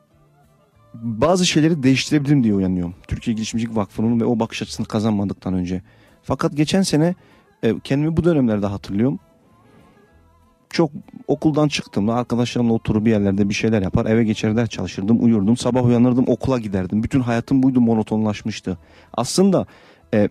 bazı 0.95 1.47
şeyleri 1.47 1.83
değiştirebilirim 1.83 2.45
diye 2.45 2.55
uyanıyorum. 2.55 2.95
Türkiye 3.09 3.35
Girişimcilik 3.35 3.77
Vakfı'nın 3.77 4.21
ve 4.21 4.25
o 4.25 4.41
bakış 4.41 4.63
açısını 4.63 4.87
kazanmadıktan 4.87 5.55
önce. 5.55 5.83
Fakat 6.23 6.57
geçen 6.57 6.83
sene 6.83 7.15
kendimi 7.85 8.17
bu 8.17 8.25
dönemlerde 8.25 8.67
hatırlıyorum. 8.67 9.19
Çok 10.71 10.91
okuldan 11.27 11.69
çıktığımda 11.69 12.15
arkadaşlarımla 12.15 12.73
oturup 12.73 13.05
bir 13.05 13.11
yerlerde 13.11 13.49
bir 13.49 13.55
şeyler 13.55 13.83
yapar 13.83 14.07
eve 14.07 14.25
geçer 14.25 14.57
ders 14.57 14.69
çalışırdım 14.69 15.25
uyurdum. 15.25 15.57
Sabah 15.57 15.85
uyanırdım 15.85 16.25
okula 16.29 16.59
giderdim. 16.59 17.03
Bütün 17.03 17.21
hayatım 17.21 17.63
buydu 17.63 17.81
monotonlaşmıştı. 17.81 18.79
Aslında 19.15 19.67
e, 20.15 20.29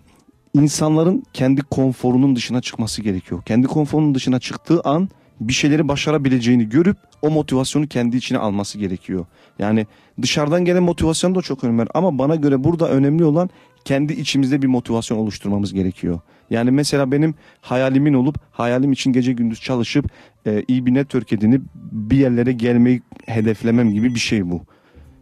insanların 0.53 1.23
kendi 1.33 1.61
konforunun 1.61 2.35
dışına 2.35 2.61
çıkması 2.61 3.01
gerekiyor. 3.01 3.41
Kendi 3.45 3.67
konforunun 3.67 4.15
dışına 4.15 4.39
çıktığı 4.39 4.81
an 4.81 5.09
bir 5.39 5.53
şeyleri 5.53 5.87
başarabileceğini 5.87 6.69
görüp 6.69 6.97
o 7.21 7.29
motivasyonu 7.29 7.87
kendi 7.87 8.17
içine 8.17 8.37
alması 8.37 8.77
gerekiyor. 8.77 9.25
Yani 9.59 9.87
dışarıdan 10.21 10.65
gelen 10.65 10.83
motivasyon 10.83 11.35
da 11.35 11.41
çok 11.41 11.63
önemli 11.63 11.85
ama 11.93 12.17
bana 12.17 12.35
göre 12.35 12.63
burada 12.63 12.89
önemli 12.89 13.23
olan 13.23 13.49
kendi 13.85 14.13
içimizde 14.13 14.61
bir 14.61 14.67
motivasyon 14.67 15.17
oluşturmamız 15.17 15.73
gerekiyor. 15.73 16.19
Yani 16.49 16.71
mesela 16.71 17.11
benim 17.11 17.35
hayalimin 17.61 18.13
olup 18.13 18.35
hayalim 18.51 18.91
için 18.91 19.13
gece 19.13 19.33
gündüz 19.33 19.61
çalışıp 19.61 20.05
e, 20.45 20.63
iyi 20.67 20.85
bir 20.85 20.93
network 20.93 21.33
edinip 21.33 21.61
bir 21.75 22.17
yerlere 22.17 22.51
gelmeyi 22.51 23.01
hedeflemem 23.25 23.93
gibi 23.93 24.15
bir 24.15 24.19
şey 24.19 24.49
bu. 24.49 24.61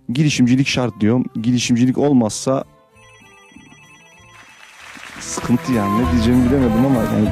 Girişimcilik 0.10 0.68
şart 0.68 1.00
diyorum. 1.00 1.26
Girişimcilik 1.42 1.98
olmazsa 1.98 2.64
sıkıntı 5.20 5.74
yani 5.74 6.04
ne 6.04 6.12
diyeceğimi 6.12 6.46
bilemedim 6.50 6.86
ama 6.86 7.00
yani 7.04 7.30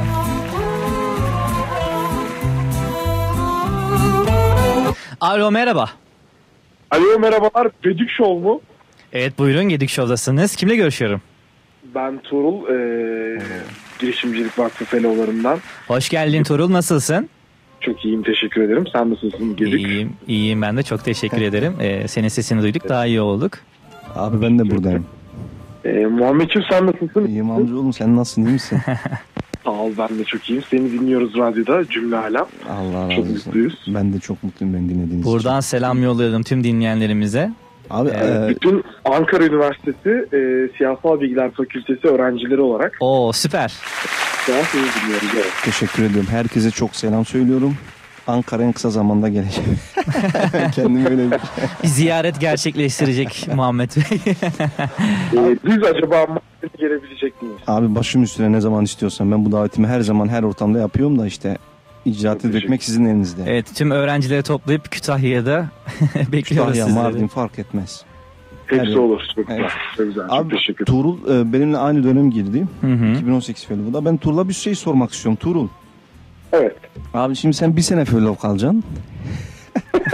Alo 5.22 5.52
merhaba. 5.52 5.90
Alo 6.92 7.20
merhabalar. 7.20 7.72
Gedik 7.84 8.10
Show 8.10 8.40
mu? 8.40 8.62
Evet 9.14 9.40
buyurun 9.40 9.64
Gedik 9.64 9.90
Show'dasınız. 9.90 10.56
Kimle 10.56 10.76
görüşüyorum? 10.76 11.22
Ben 11.96 12.18
Tuğrul. 12.22 12.68
E, 12.68 13.40
Girişimcilik 14.08 14.60
Vakfı 14.60 14.86
Fellow'larından. 14.86 15.60
Hoş 15.88 16.10
geldin 16.10 16.44
Turul 16.44 16.72
nasılsın? 16.72 17.30
Çok 17.82 18.06
iyiyim 18.06 18.24
teşekkür 18.24 18.62
ederim. 18.62 18.84
Sen 18.94 19.10
nasılsın 19.10 19.56
Gedik? 19.56 19.74
İyiyim, 19.88 20.14
iyiyim 20.28 20.62
ben 20.62 20.78
de 20.78 20.84
çok 20.84 21.06
teşekkür 21.06 21.42
ederim. 21.42 21.74
Ee, 21.82 22.08
senin 22.08 22.28
sesini 22.28 22.62
duyduk 22.62 22.90
daha 22.90 23.06
iyi 23.06 23.22
olduk. 23.22 23.52
Abi 24.16 24.42
ben 24.42 24.60
de 24.60 24.70
buradayım. 24.70 25.06
Ee, 25.86 25.90
Muhammedciğim 26.06 26.68
sen 26.72 26.86
nasılsın? 26.88 27.28
İyiyim 27.28 27.52
amcaoğlum 27.52 27.94
sen 27.94 28.16
nasılsın 28.16 28.46
iyi 28.46 28.52
misin? 28.54 28.80
Sağ 29.64 29.72
ol 29.72 29.92
ben 29.98 30.20
de 30.20 30.24
çok 30.24 30.50
iyiyim. 30.50 30.64
Seni 30.72 30.92
dinliyoruz 30.92 31.36
radyoda 31.36 31.90
cümle 31.90 32.18
alem. 32.18 32.46
Allah 32.70 33.04
razı 33.04 33.16
Çok 33.16 33.20
olsun. 33.26 33.42
mutluyuz. 33.46 33.86
Ben 33.88 34.14
de 34.14 34.20
çok 34.20 34.44
mutluyum 34.44 34.74
beni 34.74 34.84
dinlediğiniz 34.90 35.20
için. 35.22 35.32
Buradan 35.34 35.60
selam 35.60 36.04
yollayalım 36.04 36.44
tüm 36.44 36.64
dinleyenlerimize. 36.64 37.52
Abi 37.90 38.10
Ee, 38.10 38.46
e, 38.46 38.50
Bütün 38.50 38.84
Ankara 39.06 39.46
Üniversitesi 39.46 40.10
e, 40.34 40.40
Siyasal 40.78 41.20
Bilgiler 41.22 41.52
Fakültesi 41.52 42.08
öğrencileri 42.08 42.62
olarak 42.62 42.98
Oo 43.00 43.32
süper. 43.34 43.74
Evet. 44.50 44.66
teşekkür 45.66 46.04
ediyorum. 46.04 46.30
Herkese 46.32 46.72
çok 46.72 46.96
selam 46.96 47.26
söylüyorum. 47.26 47.76
Ankara 48.28 48.64
en 48.64 48.72
kısa 48.72 48.90
zamanda 48.90 49.30
geleceğim. 49.30 49.80
Kendimi 50.76 51.10
öyle 51.10 51.32
bir... 51.32 51.38
Bir 51.84 51.88
ziyaret 51.88 52.40
gerçekleştirecek 52.40 53.48
Muhammed 53.56 53.90
Bey. 53.96 54.20
Ee, 55.34 55.58
biz 55.66 55.84
acaba 55.84 56.28
gelebilecek 56.80 57.42
miyiz? 57.42 57.58
Abi 57.68 57.96
başım 57.96 58.24
üstüne 58.24 58.52
ne 58.52 58.62
zaman 58.62 58.84
istiyorsan 58.84 59.32
ben 59.32 59.46
bu 59.46 59.52
davetimi 59.52 59.88
her 59.88 60.02
zaman 60.02 60.28
her 60.28 60.44
ortamda 60.44 60.80
yapıyorum 60.80 61.20
da 61.20 61.28
işte 61.28 61.58
icraatı 62.06 62.54
dökmek 62.54 62.84
sizin 62.84 63.06
elinizde. 63.06 63.44
evet 63.48 63.76
tüm 63.76 63.92
öğrencileri 63.92 64.44
toplayıp 64.44 64.92
Kütahya'da 64.92 65.68
bekliyoruz 66.32 66.72
Kütahya, 66.74 66.86
sizleri. 66.86 67.04
Mardin 67.04 67.28
fark 67.28 67.60
etmez. 67.60 68.04
Hepsi 68.68 68.86
Evet. 68.86 68.98
olur. 68.98 69.22
Çok 69.36 69.48
güzel. 69.48 69.60
Evet. 69.62 69.72
Çok 69.98 70.06
güzel. 70.06 70.24
Çok 70.28 70.34
Abi 70.34 70.50
teşekkür 70.56 70.84
ederim. 70.84 71.02
Tuğrul 71.02 71.40
e, 71.40 71.54
benimle 71.54 71.78
aynı 71.78 72.04
dönem 72.04 72.32
girdi. 72.32 72.68
Hı 72.82 72.88
hı. 72.88 73.06
2018 73.14 73.66
Fellow'da. 73.66 74.06
Ben 74.06 74.18
Tuğrul'a 74.18 74.50
bir 74.50 74.54
şey 74.54 74.76
sormak 74.76 75.12
istiyorum. 75.14 75.36
Tuğrul. 75.42 75.68
Evet. 76.52 76.76
Abi 77.14 77.36
şimdi 77.36 77.56
sen 77.56 77.76
bir 77.78 77.82
sene 77.82 78.06
Fellow 78.06 78.42
kalacaksın. 78.42 78.84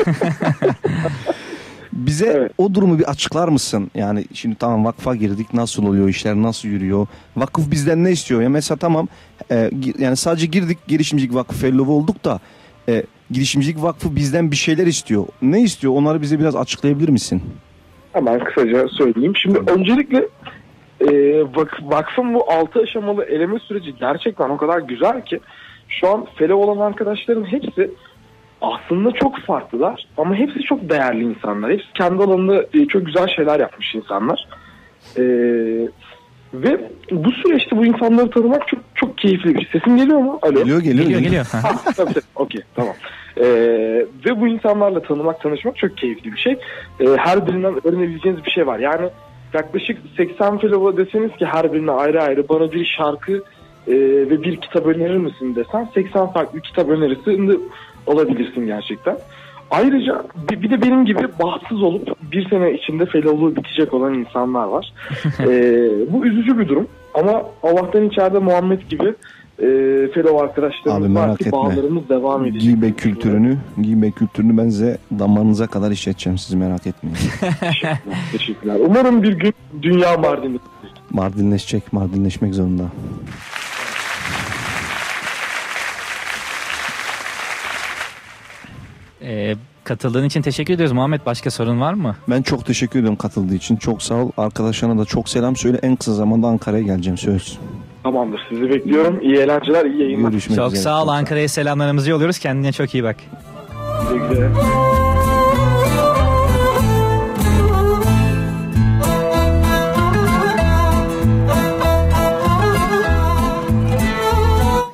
Bize 1.94 2.50
o 2.58 2.74
durumu 2.74 3.00
bir 3.00 3.10
açıklar 3.10 3.48
mısın? 3.48 3.92
Yani 3.96 4.26
şimdi 4.34 4.56
tamam 4.56 4.86
vakfa 4.86 5.16
girdik 5.16 5.54
nasıl 5.54 5.86
oluyor 5.86 6.10
işler 6.10 6.36
nasıl 6.36 6.68
yürüyor? 6.70 7.08
Vakıf 7.38 7.72
bizden 7.72 8.04
ne 8.04 8.12
istiyor? 8.12 8.42
Ya 8.42 8.50
mesela 8.50 8.78
tamam 8.78 9.08
e, 9.52 9.70
yani 10.00 10.16
sadece 10.16 10.46
girdik 10.46 10.78
girişimcilik 10.88 11.34
vakfı 11.36 11.54
fellow 11.54 11.92
olduk 11.92 12.26
da 12.26 12.40
e, 12.90 13.04
girişimcilik 13.32 13.84
vakfı 13.84 14.16
bizden 14.16 14.52
bir 14.52 14.56
şeyler 14.56 14.88
istiyor. 14.88 15.26
Ne 15.42 15.62
istiyor? 15.62 15.94
Onları 15.94 16.22
bize 16.22 16.40
biraz 16.40 16.56
açıklayabilir 16.56 17.10
misin? 17.10 17.42
Hemen 18.14 18.44
kısaca 18.44 18.88
söyleyeyim. 18.88 19.34
Şimdi 19.36 19.60
öncelikle 19.72 20.18
e, 21.00 21.06
vak- 21.42 21.90
vakfın 21.92 22.34
bu 22.34 22.52
altı 22.52 22.80
aşamalı 22.80 23.24
eleme 23.26 23.60
süreci 23.60 23.96
gerçekten 24.00 24.50
o 24.50 24.58
kadar 24.58 24.80
güzel 24.80 25.26
ki 25.26 25.40
şu 25.88 26.08
an 26.10 26.26
fellow 26.36 26.56
olan 26.72 26.88
arkadaşların 26.88 27.44
hepsi 27.44 27.92
aslında 28.62 29.12
çok 29.12 29.40
farklılar 29.40 30.08
ama 30.18 30.36
hepsi 30.36 30.60
çok 30.60 30.90
değerli 30.90 31.24
insanlar. 31.24 31.72
Hepsi 31.72 31.94
kendi 31.94 32.24
alanında 32.24 32.66
e, 32.74 32.86
çok 32.86 33.06
güzel 33.06 33.28
şeyler 33.28 33.60
yapmış 33.60 33.96
insanlar. 33.96 34.48
E, 35.18 35.24
ve 36.54 36.92
bu 37.12 37.32
süreçte 37.32 37.78
bu 37.78 37.86
insanları 37.86 38.30
tanımak 38.30 38.68
çok 38.68 38.80
çok 38.96 39.18
keyifli 39.18 39.56
bir 39.56 39.62
şey. 39.62 39.70
Sesim 39.72 39.98
geliyor 39.98 40.20
mu? 40.20 40.40
Alo. 40.42 40.54
Geliyor 40.54 40.82
geliyor. 40.82 41.06
Geliyor 41.06 41.22
geliyor. 41.22 41.46
Ha, 41.52 41.62
tabii 41.86 41.96
tabii. 41.96 42.26
Okey 42.36 42.62
tamam. 42.76 42.94
Ee, 43.38 43.46
ve 44.26 44.42
bu 44.42 44.48
insanlarla 44.48 45.02
tanımak, 45.02 45.42
tanışmak 45.42 45.78
çok 45.78 45.98
keyifli 45.98 46.34
bir 46.34 46.38
şey. 46.38 46.54
Ee, 47.00 47.06
her 47.18 47.48
birinden 47.48 47.88
öğrenebileceğiniz 47.88 48.46
bir 48.46 48.52
şey 48.52 48.68
var. 48.68 48.80
Yani 48.80 49.10
yaklaşık 49.54 49.98
80 50.18 50.58
fellow 50.58 51.06
deseniz 51.06 51.32
ki 51.32 51.46
her 51.46 51.74
birine 51.74 51.92
ayrı 51.92 52.24
ayrı 52.24 52.50
bana 52.50 52.72
bir 52.72 52.86
şarkı 52.86 53.44
e, 53.88 53.94
ve 54.30 54.44
bir 54.44 54.56
kitap 54.56 54.86
önerir 54.86 55.18
misin 55.18 55.56
desen 55.56 55.90
80 55.94 56.32
farklı 56.32 56.62
kitap 56.62 56.90
önerisini 56.90 57.60
alabilirsin 58.10 58.66
gerçekten. 58.66 59.18
Ayrıca 59.72 60.24
bir, 60.50 60.62
bir 60.62 60.70
de 60.70 60.82
benim 60.82 61.06
gibi 61.06 61.28
bahtsız 61.44 61.84
olup 61.84 62.32
bir 62.32 62.50
sene 62.50 62.74
içinde 62.74 63.06
fellowluğu 63.06 63.56
bitecek 63.56 63.94
olan 63.94 64.14
insanlar 64.14 64.66
var. 64.68 64.94
Ee, 65.40 65.90
bu 66.14 66.26
üzücü 66.26 66.60
bir 66.60 66.68
durum 66.68 66.88
ama 67.14 67.44
Allah'tan 67.64 68.10
içeride 68.10 68.40
Muhammed 68.40 68.82
gibi 68.90 69.16
e, 69.60 69.68
fellow 70.14 70.42
arkadaşlarımız 70.42 71.16
var 71.16 71.38
ki 71.38 71.44
etme. 71.46 71.52
bağlarımız 71.52 72.10
devam 72.10 72.46
edecek. 72.46 72.62
Giybe 72.62 72.92
kültürünü, 72.92 73.58
giybe 73.82 74.12
kültürünü 74.12 74.58
ben 74.58 74.70
size 74.70 74.98
damarınıza 75.20 75.68
kadar 75.68 75.92
işleteceğim 75.92 76.38
siz 76.38 76.54
merak 76.54 76.88
etmeyin. 76.88 77.18
Teşekkürler. 78.32 78.76
Umarım 78.86 79.24
bir 79.24 79.34
gün 79.34 79.54
dünya 79.82 80.18
Mardin'de. 80.18 80.58
Mardinleşecek, 81.10 81.94
Mardinleşmek 81.94 82.54
zorunda. 82.56 82.84
Ee, 89.30 89.56
katıldığın 89.84 90.26
için 90.26 90.42
teşekkür 90.42 90.74
ediyoruz 90.74 90.92
Muhammed. 90.94 91.22
Başka 91.26 91.52
sorun 91.52 91.82
var 91.82 91.94
mı? 91.94 92.16
Ben 92.30 92.42
çok 92.42 92.66
teşekkür 92.66 93.00
ediyorum 93.00 93.18
katıldığı 93.18 93.56
için. 93.56 93.76
Çok 93.76 94.04
sağ 94.04 94.16
ol. 94.16 94.32
Arkadaşlarına 94.38 95.02
da 95.02 95.06
çok 95.06 95.30
selam 95.30 95.56
söyle. 95.56 95.80
En 95.82 95.96
kısa 95.96 96.14
zamanda 96.14 96.48
Ankara'ya 96.48 96.84
geleceğim 96.84 97.18
söz. 97.18 97.58
Tamamdır. 98.04 98.40
Sizi 98.50 98.70
bekliyorum. 98.70 99.20
İyi 99.22 99.36
eğlenceler, 99.36 99.86
iyi 99.86 100.02
yayınlar. 100.02 100.30
Görüşmek 100.32 100.58
çok 100.58 100.68
üzere. 100.68 100.82
sağ 100.82 101.04
ol 101.04 101.08
Ankara'ya 101.08 101.48
selamlarımızı 101.50 102.10
yolluyoruz. 102.10 102.40
Kendine 102.40 102.72
çok 102.72 102.94
iyi 102.94 103.04
bak. 103.04 103.16
Güle 104.10 104.28
güle. 104.36 104.50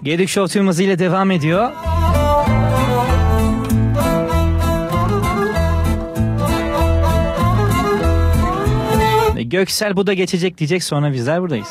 Gedik 0.04 0.30
Show 0.30 0.54
tüm 0.60 0.68
hızıyla 0.68 1.00
devam 1.00 1.32
ediyor. 1.32 1.72
Göksel 9.56 9.96
bu 9.96 10.08
da 10.08 10.14
geçecek 10.14 10.58
diyecek 10.58 10.84
sonra 10.84 11.14
bizler 11.14 11.42
buradayız. 11.42 11.68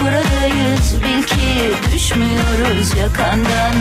Buradayız. 0.00 0.94
Bil 1.02 1.22
ki 1.22 1.72
düşmüyoruz 1.94 2.96
yakandan 3.00 3.74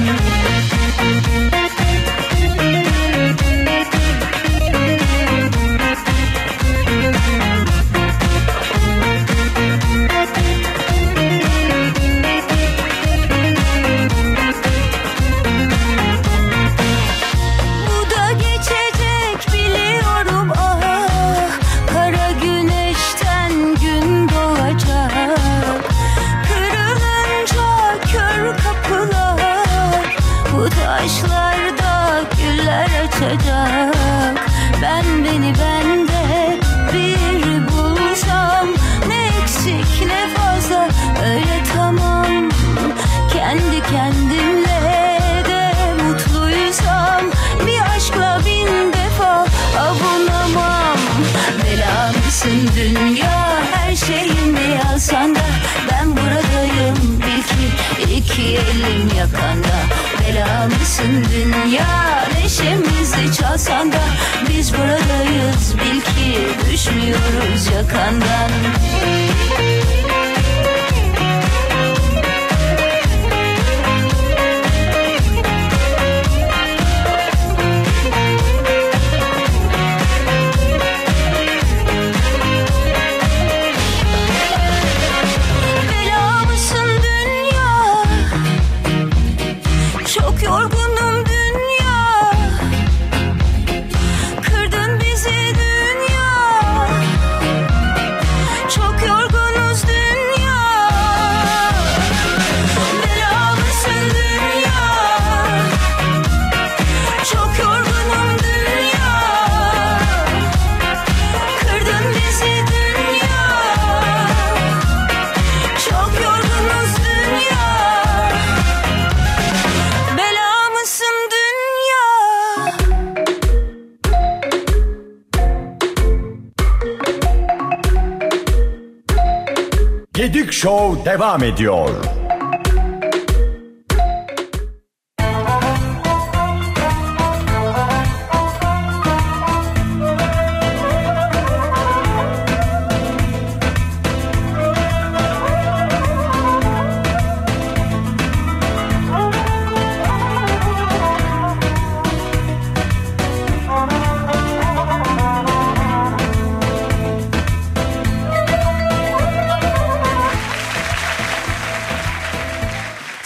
devam 131.15 131.43
ediyor. 131.43 132.14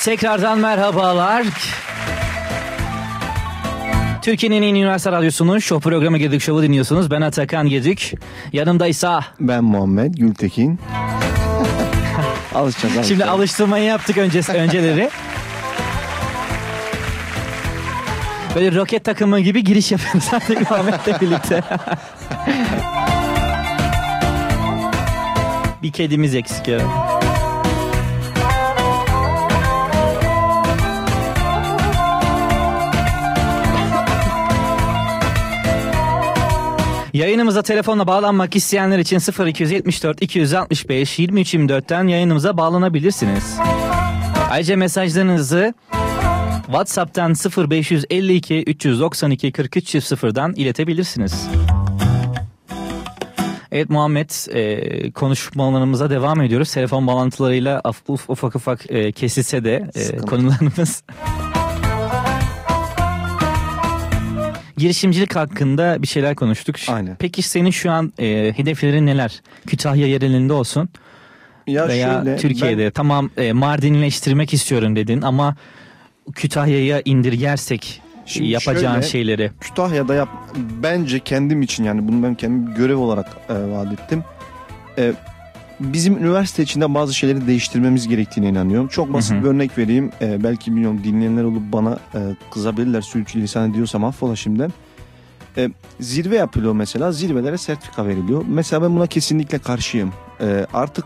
Tekrardan 0.10 0.60
merhabalar. 0.60 1.45
Türkiye'nin 4.22 4.61
en 4.61 4.76
iyi 4.76 4.84
üniversite 4.84 5.11
radyosunun 5.11 5.60
show 5.60 5.90
programı 5.90 6.18
Gedik 6.18 6.41
Show'u 6.41 6.64
dinliyorsunuz. 6.64 7.11
Ben 7.11 7.22
Atakan 7.22 7.69
Gedik. 7.69 8.14
Yanımda 8.53 8.88
ise... 8.88 9.10
Ben 9.40 9.64
Muhammed 9.64 10.14
Gültekin. 10.14 10.80
Alışacağız. 12.56 13.07
Şimdi 13.07 13.26
alıştırmayı 13.26 13.86
yaptık 13.86 14.18
önce, 14.18 14.41
önceleri. 14.53 15.10
Böyle 18.56 18.76
roket 18.76 19.03
takımı 19.03 19.40
gibi 19.40 19.64
giriş 19.64 19.91
yapıyoruz 19.91 20.26
artık 20.34 20.72
Muhammed'le 20.72 21.22
birlikte. 21.22 21.64
Bir 25.84 25.91
kedimiz 25.91 26.36
eksik 26.36 26.68
ya. 26.68 26.80
Yayınımıza 37.20 37.62
telefonla 37.62 38.08
bağlanmak 38.08 38.56
isteyenler 38.56 39.00
için 39.00 39.46
0274 39.46 40.22
265 40.22 41.20
2324'ten 41.20 42.08
yayınımıza 42.08 42.58
bağlanabilirsiniz. 42.58 43.58
Ayrıca 44.50 44.78
mesajlarınızı 44.78 45.74
WhatsApp'tan 46.66 47.34
0552 47.70 48.64
392 48.64 49.52
43 49.52 49.96
0'dan 49.96 50.54
iletebilirsiniz. 50.54 51.48
Evet 53.72 53.90
Muhammed 53.90 54.30
e, 54.54 55.12
konuşmalarımıza 55.12 56.10
devam 56.10 56.41
ediyoruz. 56.41 56.74
Telefon 56.74 57.08
bağlantılarıyla 57.08 57.82
uf, 58.08 58.30
ufak 58.30 58.56
ufak 58.56 58.91
e, 58.91 59.12
kesilse 59.12 59.64
de 59.64 59.90
e, 59.96 60.18
konularımız... 60.18 61.04
Girişimcilik 64.80 65.36
hakkında 65.36 66.02
bir 66.02 66.08
şeyler 66.08 66.36
konuştuk. 66.36 66.76
Aynen. 66.88 67.16
Peki 67.20 67.42
senin 67.42 67.72
şu 67.72 67.92
an 67.92 68.14
e, 68.20 68.54
hedeflerin 68.56 69.06
neler? 69.06 69.42
Kütahya 69.68 70.08
yerelinde 70.08 70.54
olsun 70.54 70.90
Ya 71.68 71.88
veya 71.88 72.22
şöyle, 72.24 72.38
Türkiye'de. 72.38 72.86
ben- 72.86 72.92
Tamam 72.92 73.30
e, 73.38 73.54
Mardinleştirmek 73.54 74.54
istiyorum 74.54 74.96
dedin 74.96 75.22
ama 75.22 75.56
Kütahya'ya 76.36 77.02
indirgersek 77.06 78.02
Şimdi 78.26 78.48
yapacağın 78.50 78.94
şöyle, 78.94 79.08
şeyleri. 79.08 79.52
Kütahya'da 79.62 80.16
yap 80.16 80.30
bence 80.84 81.20
kendim 81.20 81.62
için 81.62 81.84
yani 81.84 82.08
bunu 82.08 82.24
ben 82.24 82.36
kendim 82.36 82.74
görev 82.76 82.98
olarak 82.98 83.28
e, 83.50 83.54
vaat 83.54 83.94
ettim. 83.94 84.24
E, 84.98 85.14
bizim 85.80 86.18
üniversite 86.18 86.64
içinde 86.64 86.94
bazı 86.94 87.14
şeyleri 87.14 87.48
değiştirmemiz 87.48 88.08
gerektiğine 88.08 88.50
inanıyorum. 88.50 88.88
Çok 88.88 89.14
basit 89.14 89.32
Hı 89.32 89.36
hı. 89.40 89.44
bir 89.44 89.48
örnek 89.48 89.78
vereyim. 89.78 90.12
E, 90.22 90.44
belki 90.44 90.72
bilmiyorum 90.72 91.02
dinleyenler 91.04 91.44
olup 91.44 91.74
bana 91.74 92.00
e, 92.16 92.20
kızabilirler 92.52 93.02
sürçülisan 93.02 93.72
ediyorsam 93.72 94.04
affola 94.04 94.36
şimdiden. 94.36 94.72
E, 95.58 95.70
zirve 96.00 96.36
yapılıyor 96.36 96.74
mesela. 96.74 97.12
Zirvelere 97.12 97.58
sertifika 97.58 98.06
veriliyor. 98.06 98.44
Mesela 98.48 98.82
ben 98.82 98.96
buna 98.96 99.08
kesinlikle 99.08 99.60
karşıyım. 99.60 100.14
E, 100.42 100.66
artık 100.74 101.06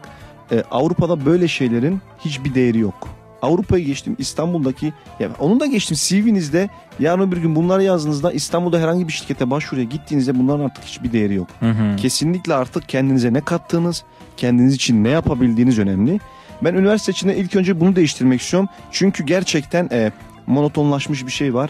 e, 0.51 0.63
Avrupa'da 0.71 1.25
böyle 1.25 1.47
şeylerin 1.47 2.01
hiçbir 2.19 2.55
değeri 2.55 2.79
yok. 2.79 3.09
Avrupa'ya 3.43 3.83
geçtim 3.83 4.15
İstanbul'daki 4.19 4.93
ya 5.19 5.29
onun 5.39 5.59
da 5.59 5.65
geçtim 5.65 5.97
CV'nizde 5.99 6.69
yarın 6.99 7.31
bir 7.31 7.37
gün 7.37 7.55
bunları 7.55 7.83
yazdığınızda 7.83 8.31
İstanbul'da 8.31 8.79
herhangi 8.79 9.07
bir 9.07 9.13
şirkete 9.13 9.49
başvuruya 9.49 9.85
gittiğinizde 9.85 10.39
bunların 10.39 10.65
artık 10.65 10.83
hiçbir 10.83 11.11
değeri 11.11 11.33
yok. 11.33 11.47
Hı 11.59 11.69
hı. 11.69 11.95
Kesinlikle 11.95 12.53
artık 12.53 12.89
kendinize 12.89 13.33
ne 13.33 13.41
kattığınız, 13.41 14.03
kendiniz 14.37 14.75
için 14.75 15.03
ne 15.03 15.09
yapabildiğiniz 15.09 15.79
önemli. 15.79 16.19
Ben 16.61 16.73
üniversite 16.73 17.11
içinde 17.11 17.37
ilk 17.37 17.55
önce 17.55 17.79
bunu 17.79 17.95
değiştirmek 17.95 18.41
istiyorum. 18.41 18.69
Çünkü 18.91 19.23
gerçekten 19.23 19.89
e, 19.91 20.11
monotonlaşmış 20.47 21.25
bir 21.25 21.31
şey 21.31 21.53
var. 21.53 21.69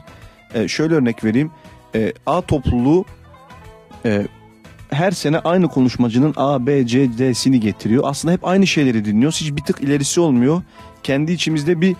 E, 0.53 0.67
şöyle 0.67 0.95
örnek 0.95 1.23
vereyim. 1.23 1.51
E, 1.95 2.13
A 2.25 2.41
topluluğu 2.41 3.05
e, 4.05 4.27
her 4.89 5.11
sene 5.11 5.39
aynı 5.39 5.67
konuşmacının 5.67 6.33
A, 6.37 6.67
B, 6.67 6.87
C, 6.87 7.17
D'sini 7.17 7.59
getiriyor. 7.59 8.03
Aslında 8.05 8.33
hep 8.33 8.47
aynı 8.47 8.67
şeyleri 8.67 9.05
dinliyoruz. 9.05 9.41
Hiç 9.41 9.55
bir 9.55 9.63
tık 9.63 9.81
ilerisi 9.81 10.19
olmuyor. 10.19 10.61
Kendi 11.03 11.31
içimizde 11.31 11.81
bir 11.81 11.95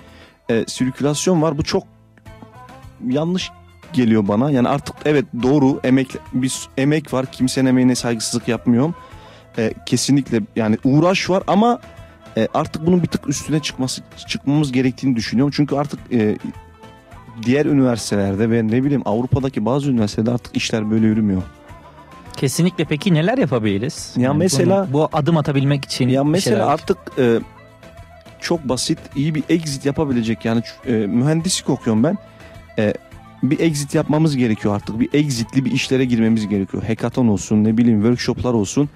e, 0.50 0.64
sirkülasyon 0.68 1.42
var. 1.42 1.58
Bu 1.58 1.64
çok 1.64 1.84
yanlış 3.08 3.52
geliyor 3.94 4.28
bana. 4.28 4.52
Yani 4.52 4.70
artık 4.70 4.96
evet 5.06 5.26
doğru 5.44 5.80
emek 5.84 6.08
bir 6.34 6.54
emek 6.78 7.14
var. 7.14 7.26
Kimsenin 7.32 7.66
emeğine 7.70 7.96
saygısızlık 7.96 8.48
yapmıyorum. 8.48 8.96
E, 9.58 9.74
kesinlikle 9.86 10.42
yani 10.56 10.78
uğraş 10.84 11.30
var 11.30 11.44
ama 11.48 11.80
e, 12.38 12.48
artık 12.54 12.86
bunun 12.86 13.02
bir 13.04 13.08
tık 13.08 13.30
üstüne 13.30 13.60
çıkması 13.60 14.02
çıkmamız 14.28 14.72
gerektiğini 14.72 15.16
düşünüyorum. 15.16 15.54
Çünkü 15.56 15.76
artık 15.76 16.00
e, 16.12 16.38
diğer 17.46 17.66
üniversitelerde 17.66 18.50
ve 18.50 18.68
ne 18.68 18.84
bileyim 18.84 19.02
Avrupa'daki 19.06 19.66
bazı 19.66 19.92
üniversitelerde 19.92 20.32
artık 20.32 20.58
işler 20.58 20.92
böyle 20.92 21.06
yürümüyor. 21.08 21.42
Kesinlikle 22.38 22.86
peki 22.86 23.14
neler 23.14 23.38
yapabiliriz? 23.38 24.14
Ya 24.18 24.34
mesela- 24.34 24.86
bunu- 24.88 24.94
bu 24.94 25.10
adım 25.14 25.38
atabilmek 25.38 25.86
için 25.86 26.10
Ya 26.10 26.24
mesela 26.24 26.56
şeyler- 26.58 26.72
artık 26.74 26.98
e, 27.20 27.40
çok 28.44 28.70
basit 28.70 29.00
iyi 29.16 29.36
bir 29.36 29.44
exit 29.50 29.86
yapabilecek 29.86 30.46
yani 30.46 30.62
e, 30.88 30.92
mühendislik 30.92 31.70
okuyorum 31.70 32.04
ben. 32.04 32.18
E, 32.80 32.94
bir 33.44 33.60
exit 33.60 33.96
yapmamız 33.96 34.38
gerekiyor 34.38 34.76
artık. 34.76 35.00
Bir 35.00 35.10
exitli 35.14 35.66
bir 35.66 35.72
işlere 35.72 36.06
girmemiz 36.06 36.48
gerekiyor. 36.48 36.84
Hackathon 36.84 37.28
olsun 37.28 37.64
ne 37.64 37.78
bileyim 37.78 38.00
workshoplar 38.02 38.54
olsun. 38.54 38.90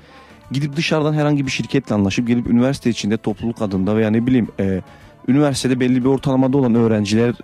Gidip 0.52 0.76
dışarıdan 0.76 1.14
herhangi 1.14 1.46
bir 1.46 1.52
şirketle 1.52 1.96
anlaşıp 1.96 2.28
gelip 2.28 2.48
üniversite 2.48 2.90
içinde 2.90 3.18
topluluk 3.18 3.62
adında 3.62 3.96
veya 3.96 4.10
ne 4.10 4.28
bileyim 4.28 4.48
e, 4.60 4.82
üniversitede 5.28 5.80
belli 5.80 6.04
bir 6.04 6.10
ortalamada 6.10 6.58
olan 6.58 6.76
öğrenciler 6.76 7.36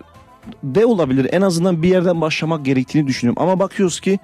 de 0.64 0.86
olabilir. 0.86 1.30
En 1.32 1.42
azından 1.42 1.84
bir 1.84 1.90
yerden 1.90 2.22
başlamak 2.22 2.66
gerektiğini 2.66 3.08
düşünüyorum. 3.08 3.44
Ama 3.44 3.60
bakıyoruz 3.60 4.00
ki 4.00 4.20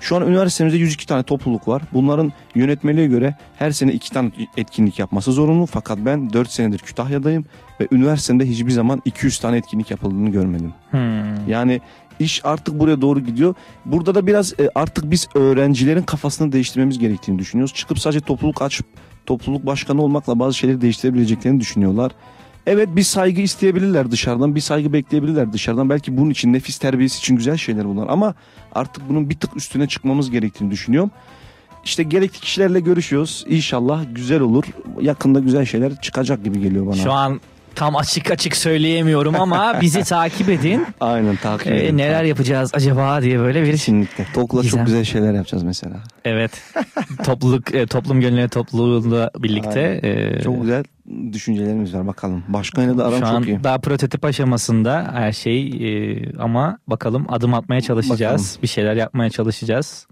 Şu 0.00 0.16
an 0.16 0.26
üniversitemizde 0.26 0.78
102 0.78 1.06
tane 1.06 1.22
topluluk 1.22 1.68
var. 1.68 1.82
Bunların 1.92 2.32
yönetmeliğe 2.54 3.06
göre 3.06 3.34
her 3.56 3.70
sene 3.70 3.92
2 3.92 4.12
tane 4.12 4.30
etkinlik 4.56 4.98
yapması 4.98 5.32
zorunlu. 5.32 5.66
Fakat 5.66 5.98
ben 5.98 6.32
4 6.32 6.50
senedir 6.50 6.78
Kütahya'dayım 6.78 7.44
ve 7.80 7.88
üniversitemde 7.92 8.46
hiçbir 8.46 8.70
zaman 8.70 9.02
200 9.04 9.38
tane 9.38 9.56
etkinlik 9.56 9.90
yapıldığını 9.90 10.30
görmedim. 10.30 10.72
Hmm. 10.90 11.48
Yani 11.48 11.80
iş 12.18 12.44
artık 12.44 12.78
buraya 12.78 13.00
doğru 13.00 13.20
gidiyor. 13.20 13.54
Burada 13.84 14.14
da 14.14 14.26
biraz 14.26 14.52
e, 14.60 14.70
artık 14.74 15.10
biz 15.10 15.28
öğrencilerin 15.34 16.02
kafasını 16.02 16.52
değiştirmemiz 16.52 16.98
gerektiğini 16.98 17.38
düşünüyoruz. 17.38 17.74
Çıkıp 17.74 17.98
sadece 17.98 18.20
topluluk 18.20 18.62
açıp 18.62 18.86
topluluk 19.26 19.66
başkanı 19.66 20.02
olmakla 20.02 20.38
bazı 20.38 20.54
şeyleri 20.54 20.80
değiştirebileceklerini 20.80 21.60
düşünüyorlar. 21.60 22.12
Evet 22.66 22.88
bir 22.96 23.02
saygı 23.02 23.40
isteyebilirler 23.40 24.10
dışarıdan, 24.10 24.54
bir 24.54 24.60
saygı 24.60 24.92
bekleyebilirler 24.92 25.52
dışarıdan. 25.52 25.90
Belki 25.90 26.16
bunun 26.16 26.30
için 26.30 26.52
nefis 26.52 26.78
terbiyesi 26.78 27.18
için 27.18 27.36
güzel 27.36 27.56
şeyler 27.56 27.84
bunlar 27.84 28.06
ama 28.08 28.34
artık 28.74 29.08
bunun 29.08 29.30
bir 29.30 29.34
tık 29.34 29.56
üstüne 29.56 29.86
çıkmamız 29.88 30.30
gerektiğini 30.30 30.70
düşünüyorum. 30.70 31.10
İşte 31.84 32.02
gerekli 32.02 32.40
kişilerle 32.40 32.80
görüşüyoruz. 32.80 33.44
İnşallah 33.48 34.04
güzel 34.12 34.40
olur. 34.40 34.64
Yakında 35.00 35.40
güzel 35.40 35.64
şeyler 35.64 36.00
çıkacak 36.00 36.44
gibi 36.44 36.60
geliyor 36.60 36.86
bana. 36.86 36.96
Şu 36.96 37.12
an 37.12 37.40
tam 37.74 37.96
açık 37.96 38.30
açık 38.30 38.56
söyleyemiyorum 38.56 39.34
ama 39.40 39.78
bizi 39.80 40.04
takip 40.04 40.48
edin. 40.48 40.86
Aynen 41.00 41.36
takip 41.36 41.66
Ee, 41.72 41.84
edin. 41.84 41.98
neler 41.98 42.24
yapacağız 42.24 42.70
acaba 42.74 43.22
diye 43.22 43.38
böyle 43.38 43.62
bir 43.62 43.70
Kesinlikle. 43.70 44.26
Tokla 44.34 44.62
Gizem. 44.62 44.78
çok 44.78 44.86
güzel 44.86 45.04
şeyler 45.04 45.32
yapacağız 45.32 45.62
mesela. 45.62 45.96
Evet. 46.24 46.62
Topluluk 47.24 47.74
e, 47.74 47.86
toplum 47.86 48.20
gönüllü 48.20 48.48
topluluğuyla 48.48 49.30
birlikte 49.38 50.00
e, 50.02 50.42
çok 50.42 50.60
güzel 50.62 50.84
düşüncelerimiz 51.32 51.94
var 51.94 52.06
bakalım. 52.06 52.44
Başkanıyla 52.48 52.98
da 52.98 53.06
aram 53.06 53.18
şu 53.18 53.26
an 53.26 53.38
çok 53.38 53.48
iyi. 53.48 53.64
daha 53.64 53.78
prototip 53.78 54.24
aşamasında 54.24 55.10
her 55.12 55.32
şey 55.32 55.66
e, 55.68 56.32
ama 56.38 56.78
bakalım 56.86 57.26
adım 57.28 57.54
atmaya 57.54 57.80
çalışacağız. 57.80 58.42
Bakalım. 58.42 58.62
Bir 58.62 58.68
şeyler 58.68 58.94
yapmaya 58.94 59.30
çalışacağız. 59.30 60.06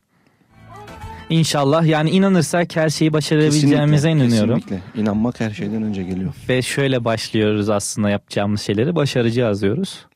İnşallah 1.31 1.87
yani 1.87 2.11
inanırsak 2.11 2.77
her 2.77 2.89
şeyi 2.89 3.13
başarabileceğimize 3.13 4.09
Kesinlikle, 4.09 4.37
inanıyorum. 4.37 4.61
Kesinlikle. 4.61 5.01
İnanmak 5.01 5.41
her 5.41 5.51
şeyden 5.51 5.83
önce 5.83 6.03
geliyor. 6.03 6.33
Ve 6.49 6.63
şöyle 6.63 7.05
başlıyoruz 7.05 7.69
aslında 7.71 8.11
yapacağımız 8.11 8.61
şeyleri 8.61 8.95
başaracağız 8.97 9.63
diyoruz. 9.63 10.07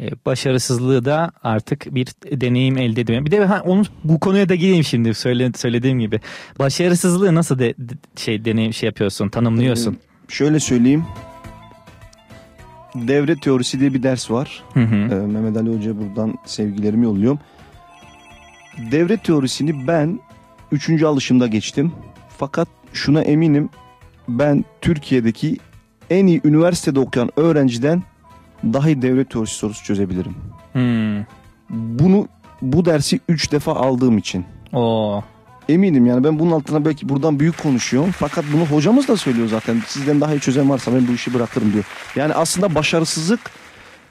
E, 0.00 0.10
başarısızlığı 0.26 1.04
da 1.04 1.32
artık 1.42 1.94
bir 1.94 2.06
deneyim 2.40 2.78
elde 2.78 3.00
edemiyor. 3.00 3.24
Bir 3.26 3.30
de 3.30 3.44
ha, 3.44 3.62
onu 3.64 3.82
bu 4.04 4.20
konuya 4.20 4.48
da 4.48 4.54
gireyim 4.54 4.84
şimdi 4.84 5.14
söyle, 5.14 5.50
söylediğim 5.56 5.98
gibi. 5.98 6.20
Başarısızlığı 6.58 7.34
nasıl 7.34 7.58
de, 7.58 7.74
de- 7.78 7.94
şey 8.16 8.44
deneyim 8.44 8.72
şey 8.72 8.86
yapıyorsun, 8.86 9.28
tanımlıyorsun? 9.28 9.98
Şöyle 10.28 10.60
söyleyeyim. 10.60 11.04
Devre 12.94 13.36
teorisi 13.36 13.80
diye 13.80 13.94
bir 13.94 14.02
ders 14.02 14.30
var. 14.30 14.62
Hı 14.74 14.80
hı. 14.80 14.94
Ee, 14.94 15.26
Mehmet 15.26 15.56
Ali 15.56 15.76
Hoca'ya 15.76 15.96
buradan 15.98 16.38
sevgilerimi 16.46 17.04
yolluyorum. 17.04 17.38
Devre 18.90 19.16
teorisini 19.16 19.86
ben 19.86 20.20
3. 20.74 21.02
alışımda 21.02 21.46
geçtim. 21.46 21.92
Fakat 22.38 22.68
şuna 22.92 23.22
eminim 23.22 23.68
ben 24.28 24.64
Türkiye'deki 24.80 25.58
en 26.10 26.26
iyi 26.26 26.40
üniversitede 26.44 27.00
okuyan 27.00 27.30
öğrenciden 27.36 28.02
dahi 28.64 29.02
devre 29.02 29.24
teorisi 29.24 29.54
sorusu 29.54 29.84
çözebilirim. 29.84 30.34
Hmm. 30.72 31.24
Bunu 31.70 32.28
bu 32.62 32.84
dersi 32.84 33.20
3 33.28 33.52
defa 33.52 33.72
aldığım 33.72 34.18
için. 34.18 34.44
Oo. 34.72 35.22
Eminim 35.68 36.06
yani 36.06 36.24
ben 36.24 36.38
bunun 36.38 36.50
altına 36.50 36.84
belki 36.84 37.08
buradan 37.08 37.40
büyük 37.40 37.62
konuşuyorum. 37.62 38.10
Fakat 38.10 38.44
bunu 38.52 38.66
hocamız 38.66 39.08
da 39.08 39.16
söylüyor 39.16 39.48
zaten. 39.48 39.82
Sizden 39.86 40.20
daha 40.20 40.34
iyi 40.34 40.40
çözen 40.40 40.70
varsa 40.70 40.94
ben 40.94 41.08
bu 41.08 41.12
işi 41.12 41.34
bırakırım 41.34 41.72
diyor. 41.72 41.84
Yani 42.16 42.34
aslında 42.34 42.74
başarısızlık 42.74 43.40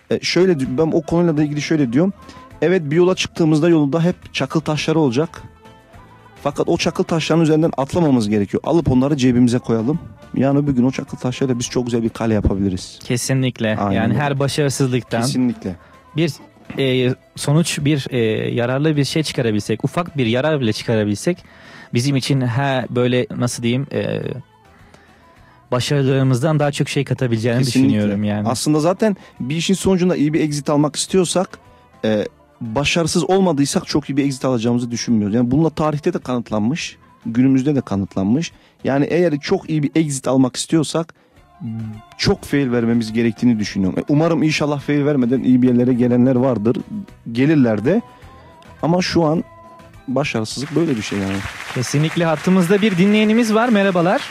e, 0.10 0.20
şöyle 0.20 0.60
ben 0.78 0.92
o 0.94 1.02
konuyla 1.02 1.38
da 1.38 1.44
ilgili 1.44 1.62
şöyle 1.62 1.94
diyorum. 1.94 2.14
Evet 2.62 2.82
bir 2.86 2.96
yola 2.96 3.16
çıktığımızda 3.16 3.70
yolda 3.70 4.04
hep 4.04 4.34
çakıl 4.34 4.60
taşları 4.60 5.00
olacak. 5.00 5.44
Fakat 6.44 6.70
o 6.70 6.78
çakıl 6.78 7.04
taşlarının 7.04 7.44
üzerinden 7.44 7.72
atlamamız 7.78 8.30
gerekiyor. 8.30 8.64
Alıp 8.66 8.92
onları 8.92 9.18
cebimize 9.18 9.60
koyalım. 9.60 10.00
Yani 10.36 10.60
öbür 10.60 10.72
gün 10.72 10.84
o 10.84 10.92
çakıl 10.92 11.18
taşlarıyla 11.18 11.60
biz 11.60 11.70
çok 11.70 11.86
güzel 11.86 12.04
bir 12.04 12.10
kale 12.10 12.34
yapabiliriz. 12.34 13.00
Kesinlikle. 13.04 13.78
Aynen 13.78 14.02
yani 14.02 14.14
her 14.14 14.40
başarısızlıktan 14.40 15.22
Kesinlikle. 15.22 15.76
bir 16.16 16.34
e, 16.80 17.16
sonuç 17.36 17.80
bir 17.82 18.08
e, 18.10 18.18
yararlı 18.54 18.98
bir 18.98 19.04
şey 19.06 19.24
çıkarabilsek, 19.24 19.84
ufak 19.84 20.18
bir 20.18 20.26
yarar 20.26 20.62
bile 20.62 20.74
çıkarabilsek 20.74 21.38
bizim 21.94 22.16
için 22.16 22.42
ha 22.42 22.86
böyle 22.90 23.28
nasıl 23.38 23.64
diyeyim 23.64 23.88
e, 23.94 24.22
başarılarımızdan 25.72 26.60
daha 26.60 26.72
çok 26.72 26.90
şey 26.90 27.06
katabileceğini 27.06 27.60
Kesinlikle. 27.60 27.90
düşünüyorum 27.90 28.24
yani. 28.24 28.48
Aslında 28.48 28.80
zaten 28.80 29.18
bir 29.40 29.56
işin 29.56 29.74
sonucunda 29.74 30.16
iyi 30.16 30.34
bir 30.34 30.42
exit 30.42 30.70
almak 30.70 30.96
istiyorsak 30.96 31.50
e, 32.06 32.26
başarısız 32.76 33.30
olmadıysak 33.30 33.88
çok 33.88 34.10
iyi 34.10 34.18
bir 34.18 34.26
exit 34.26 34.46
alacağımızı 34.46 34.92
düşünmüyoruz. 34.92 35.36
Yani 35.36 35.52
bununla 35.52 35.70
tarihte 35.70 36.14
de 36.14 36.20
kanıtlanmış, 36.20 36.98
günümüzde 37.26 37.76
de 37.76 37.82
kanıtlanmış. 37.82 38.52
Yani 38.84 39.06
eğer 39.06 39.40
çok 39.40 39.70
iyi 39.70 39.84
bir 39.84 39.92
exit 39.96 40.28
almak 40.28 40.56
istiyorsak 40.56 41.14
çok 42.18 42.44
fail 42.44 42.72
vermemiz 42.72 43.14
gerektiğini 43.14 43.60
düşünüyorum. 43.60 44.00
E, 44.00 44.04
Umarım 44.10 44.44
inşallah 44.44 44.80
fail 44.80 45.06
vermeden 45.06 45.44
iyi 45.44 45.62
bir 45.62 45.68
yerlere 45.68 45.94
gelenler 45.94 46.36
vardır. 46.36 46.78
Gelirler 47.32 47.86
de. 47.86 48.02
Ama 48.82 49.02
şu 49.02 49.24
an 49.26 49.44
başarısızlık 50.08 50.76
böyle 50.76 50.98
bir 50.98 51.02
şey 51.02 51.20
yani. 51.20 51.38
Kesinlikle 51.74 52.26
hattımızda 52.26 52.82
bir 52.82 52.98
dinleyenimiz 52.98 53.54
var. 53.54 53.70
Merhabalar. 53.70 54.22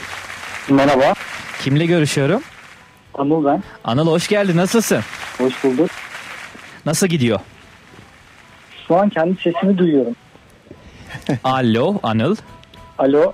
Merhaba. 0.69 1.15
Kimle 1.63 1.87
görüşüyorum? 1.87 2.43
Anıl 3.15 3.45
ben. 3.45 3.63
Anıl 3.85 4.07
hoş 4.07 4.29
geldin. 4.29 4.57
Nasılsın? 4.57 5.01
Hoş 5.39 5.65
bulduk. 5.65 5.91
Nasıl 6.87 7.07
gidiyor? 7.07 7.41
Şu 8.93 8.99
an 8.99 9.09
kendi 9.09 9.37
sesimi 9.37 9.79
duyuyorum. 9.79 10.17
Alo 11.45 11.99
Anıl. 12.03 12.37
Alo. 12.99 13.33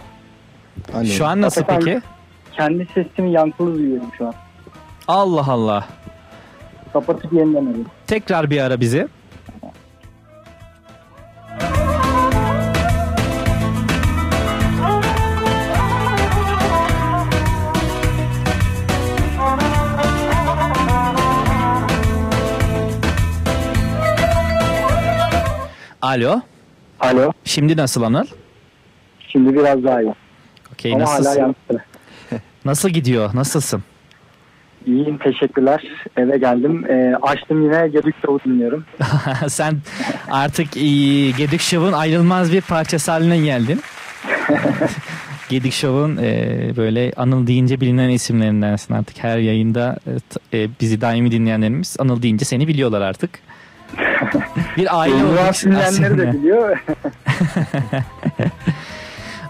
Şu 1.05 1.26
an 1.26 1.40
nasıl 1.40 1.62
Hakikaten 1.62 1.94
peki? 1.94 2.06
Kendi 2.56 2.86
sesimi 2.94 3.32
yankılı 3.32 3.74
duyuyorum 3.74 4.09
şu 4.18 4.26
an. 4.26 4.35
Allah 5.09 5.52
Allah. 5.52 5.85
Kapatıp 6.93 7.32
yeniden 7.32 7.66
arıyorum. 7.66 7.86
Tekrar 8.06 8.51
bir 8.51 8.60
ara 8.60 8.80
bizi. 8.80 9.09
Alo. 26.03 26.41
Alo. 27.01 27.33
Şimdi 27.45 27.77
nasıl 27.77 28.03
Anıl? 28.03 28.25
Şimdi 29.29 29.55
biraz 29.55 29.85
daha 29.85 30.03
iyi. 30.03 30.15
Okey 30.73 30.93
Ama 30.95 31.05
hala 31.05 31.19
nasılsın? 31.19 31.41
yankılı. 31.41 31.81
Nasıl 32.65 32.89
gidiyor? 32.89 33.31
Nasılsın? 33.35 33.83
İyiyim 34.87 35.19
teşekkürler. 35.19 35.83
Eve 36.16 36.39
geldim. 36.39 36.85
Ee, 36.91 37.15
açtım 37.23 37.62
yine 37.62 37.89
Gedük 37.89 38.15
Show'u 38.23 38.41
dinliyorum. 38.51 38.85
Sen 39.49 39.79
artık 40.31 40.77
e, 40.77 40.81
Gedik 41.31 41.61
Show'un 41.61 41.93
ayrılmaz 41.93 42.53
bir 42.53 42.61
parçası 42.61 43.11
haline 43.11 43.39
geldin. 43.39 43.81
Gedik 45.49 45.73
Show'un 45.73 46.16
e, 46.16 46.73
böyle 46.77 47.12
Anıl 47.16 47.47
deyince 47.47 47.81
bilinen 47.81 48.09
isimlerindensin 48.09 48.95
artık. 48.95 49.25
Her 49.25 49.39
yayında 49.39 49.97
e, 50.53 50.62
e, 50.62 50.69
bizi 50.81 51.01
daimi 51.01 51.31
dinleyenlerimiz 51.31 51.97
Anıl 51.99 52.23
deyince 52.23 52.45
seni 52.45 52.69
biliyorlar 52.69 53.01
artık. 53.01 53.31
Bir 54.77 55.01
aile 55.01 55.15
dinleyenleri 55.15 55.40
aslında. 55.81 56.19
de 56.19 56.32
biliyor. 56.32 56.78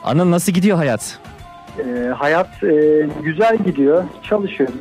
Anıl 0.05 0.31
nasıl 0.31 0.53
gidiyor 0.53 0.77
hayat? 0.77 1.19
Ee, 1.79 2.09
hayat 2.19 2.63
e, 2.65 3.07
güzel 3.23 3.59
gidiyor. 3.67 4.05
Çalışıyoruz. 4.23 4.75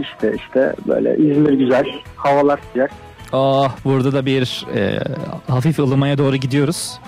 İşte 0.00 0.32
işte 0.36 0.74
böyle 0.88 1.16
İzmir 1.16 1.52
güzel. 1.52 1.84
Havalar 2.16 2.60
sıcak. 2.72 2.90
Oh 3.32 3.70
burada 3.84 4.12
da 4.12 4.26
bir 4.26 4.66
e, 4.74 4.98
hafif 5.48 5.78
ılımaya 5.78 6.18
doğru 6.18 6.36
gidiyoruz. 6.36 6.98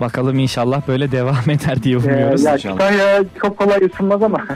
Bakalım 0.00 0.38
inşallah 0.38 0.88
böyle 0.88 1.12
devam 1.12 1.36
eder 1.50 1.82
diye 1.82 1.94
Ee, 1.94 1.98
umuyoruz. 1.98 2.44
ya 2.44 2.56
Kütahya 2.56 3.24
çok 3.42 3.56
kolay 3.56 3.78
ısınmaz 3.84 4.22
ama. 4.22 4.46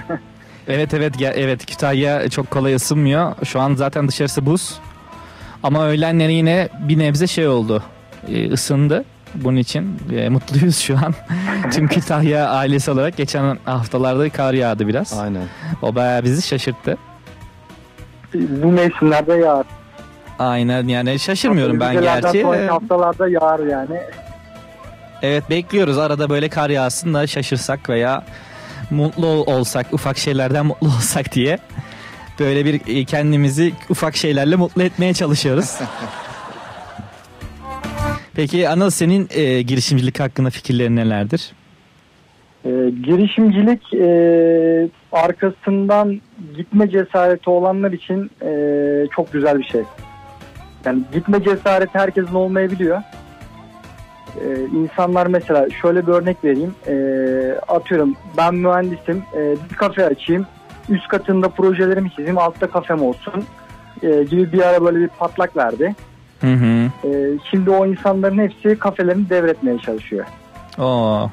Evet 0.68 0.94
evet 0.94 1.14
evet 1.34 1.66
Kütahya 1.66 2.28
çok 2.28 2.50
kolay 2.50 2.74
ısınmıyor. 2.74 3.32
Şu 3.44 3.60
an 3.60 3.74
zaten 3.74 4.08
dışarısı 4.08 4.46
buz. 4.46 4.78
Ama 5.62 5.84
öğlenleri 5.86 6.32
yine 6.34 6.68
bir 6.80 6.98
nebze 6.98 7.26
şey 7.26 7.48
oldu. 7.48 7.82
e, 8.28 8.50
ısındı. 8.52 9.04
Bunun 9.34 9.56
için 9.56 9.98
e, 10.16 10.28
mutluyuz 10.28 10.78
şu 10.78 10.96
an. 10.96 11.14
Tüm 11.72 11.88
Kütahya 11.88 12.48
ailesi 12.50 12.90
olarak 12.90 13.16
geçen 13.16 13.58
haftalarda 13.64 14.30
kar 14.30 14.54
yağdı 14.54 14.88
biraz. 14.88 15.18
Aynen. 15.18 15.42
O 15.82 15.94
bayağı 15.94 16.24
bizi 16.24 16.42
şaşırttı. 16.48 16.96
Bu 18.34 18.66
mevsimlerde 18.72 19.32
yağar. 19.34 19.66
Aynen 20.38 20.88
yani 20.88 21.18
şaşırmıyorum 21.18 21.80
ben 21.80 22.00
gerçi. 22.00 22.42
sonraki 22.42 22.62
Ee, 22.64 22.66
haftalarda 22.66 23.28
yağar 23.28 23.58
yani. 23.60 24.00
Evet 25.22 25.50
bekliyoruz 25.50 25.98
arada 25.98 26.30
böyle 26.30 26.48
kar 26.48 26.70
yağsın 26.70 27.14
da 27.14 27.26
şaşırsak 27.26 27.88
veya 27.88 28.24
mutlu 28.90 29.26
ol- 29.26 29.46
olsak 29.46 29.86
ufak 29.92 30.18
şeylerden 30.18 30.66
mutlu 30.66 30.86
olsak 30.96 31.32
diye 31.32 31.58
böyle 32.40 32.64
bir 32.64 32.80
e, 32.86 33.04
kendimizi 33.04 33.72
ufak 33.90 34.16
şeylerle 34.16 34.56
mutlu 34.56 34.82
etmeye 34.82 35.14
çalışıyoruz. 35.14 35.78
Peki 38.34 38.68
Anıl 38.68 38.90
senin 38.90 39.28
e, 39.30 39.62
girişimcilik 39.62 40.20
hakkında 40.20 40.50
fikirlerin 40.50 40.96
nelerdir? 40.96 41.52
Ee, 42.64 42.90
girişimcilik 43.04 43.94
e, 43.94 44.88
arkasından 45.12 46.20
gitme 46.56 46.90
cesareti 46.90 47.50
olanlar 47.50 47.92
için 47.92 48.30
e, 48.42 48.50
çok 49.16 49.32
güzel 49.32 49.58
bir 49.58 49.64
şey. 49.64 49.82
Yani 50.84 51.02
gitme 51.12 51.44
cesareti 51.44 51.98
herkesin 51.98 52.34
olmayabiliyor. 52.34 53.02
Ee, 54.40 54.76
insanlar 54.76 55.26
mesela 55.26 55.66
şöyle 55.82 56.06
bir 56.06 56.12
örnek 56.12 56.44
vereyim. 56.44 56.74
Ee, 56.86 57.58
atıyorum 57.68 58.16
ben 58.36 58.54
mühendisim. 58.54 59.22
Ee, 59.36 59.54
bir 59.70 59.76
kafe 59.76 60.06
açayım. 60.06 60.46
Üst 60.88 61.08
katında 61.08 61.48
projelerimi 61.48 62.10
çizeyim. 62.10 62.38
Altta 62.38 62.70
kafem 62.70 63.02
olsun. 63.02 63.44
Ee, 64.02 64.24
gibi 64.30 64.52
bir 64.52 64.62
ara 64.62 64.84
böyle 64.84 64.98
bir 64.98 65.08
patlak 65.08 65.56
verdi. 65.56 65.94
Hı 66.40 66.52
hı. 66.52 66.90
Ee, 67.04 67.38
şimdi 67.50 67.70
o 67.70 67.86
insanların 67.86 68.38
hepsi 68.38 68.78
kafelerini 68.78 69.30
devretmeye 69.30 69.78
çalışıyor. 69.78 70.26
Oo. 70.78 71.30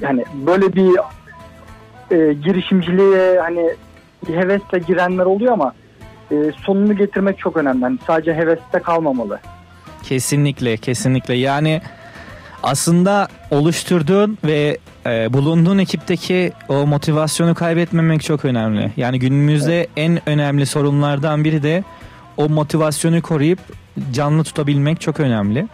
Yani 0.00 0.24
böyle 0.46 0.74
bir 0.74 0.96
e, 2.10 2.32
girişimciliğe 2.32 3.40
hani 3.40 3.70
bir 4.28 4.36
hevesle 4.36 4.78
girenler 4.78 5.24
oluyor 5.24 5.52
ama 5.52 5.74
e, 6.30 6.34
sonunu 6.66 6.96
getirmek 6.96 7.38
çok 7.38 7.56
önemli. 7.56 7.82
Yani 7.82 7.98
sadece 8.06 8.34
heveste 8.34 8.78
kalmamalı. 8.78 9.38
Kesinlikle 10.02 10.76
kesinlikle 10.76 11.34
yani 11.34 11.82
aslında 12.62 13.28
oluşturduğun 13.50 14.38
ve 14.44 14.78
e, 15.06 15.32
bulunduğun 15.32 15.78
ekipteki 15.78 16.52
o 16.68 16.86
motivasyonu 16.86 17.54
kaybetmemek 17.54 18.22
çok 18.22 18.44
önemli. 18.44 18.92
Yani 18.96 19.18
günümüzde 19.18 19.86
en 19.96 20.28
önemli 20.28 20.66
sorunlardan 20.66 21.44
biri 21.44 21.62
de 21.62 21.84
o 22.36 22.48
motivasyonu 22.48 23.22
koruyup 23.22 23.58
canlı 24.12 24.44
tutabilmek 24.44 25.00
çok 25.00 25.20
önemli. 25.20 25.68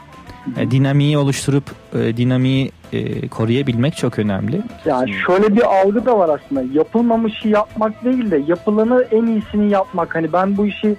E, 0.57 0.71
dinamiği 0.71 1.19
oluşturup 1.19 1.65
e, 1.95 2.17
dinamiği 2.17 2.73
e, 2.93 3.29
koruyabilmek 3.29 3.97
çok 3.97 4.19
önemli. 4.19 4.63
Yani 4.85 5.13
şöyle 5.27 5.57
bir 5.57 5.63
algı 5.81 6.07
da 6.07 6.19
var 6.19 6.39
aslında. 6.39 6.63
Yapılmamışı 6.73 7.49
yapmak 7.49 8.05
değil 8.05 8.31
de 8.31 8.43
yapılanı 8.47 9.07
en 9.11 9.27
iyisini 9.27 9.71
yapmak. 9.71 10.15
Hani 10.15 10.33
ben 10.33 10.57
bu 10.57 10.67
işi 10.67 10.97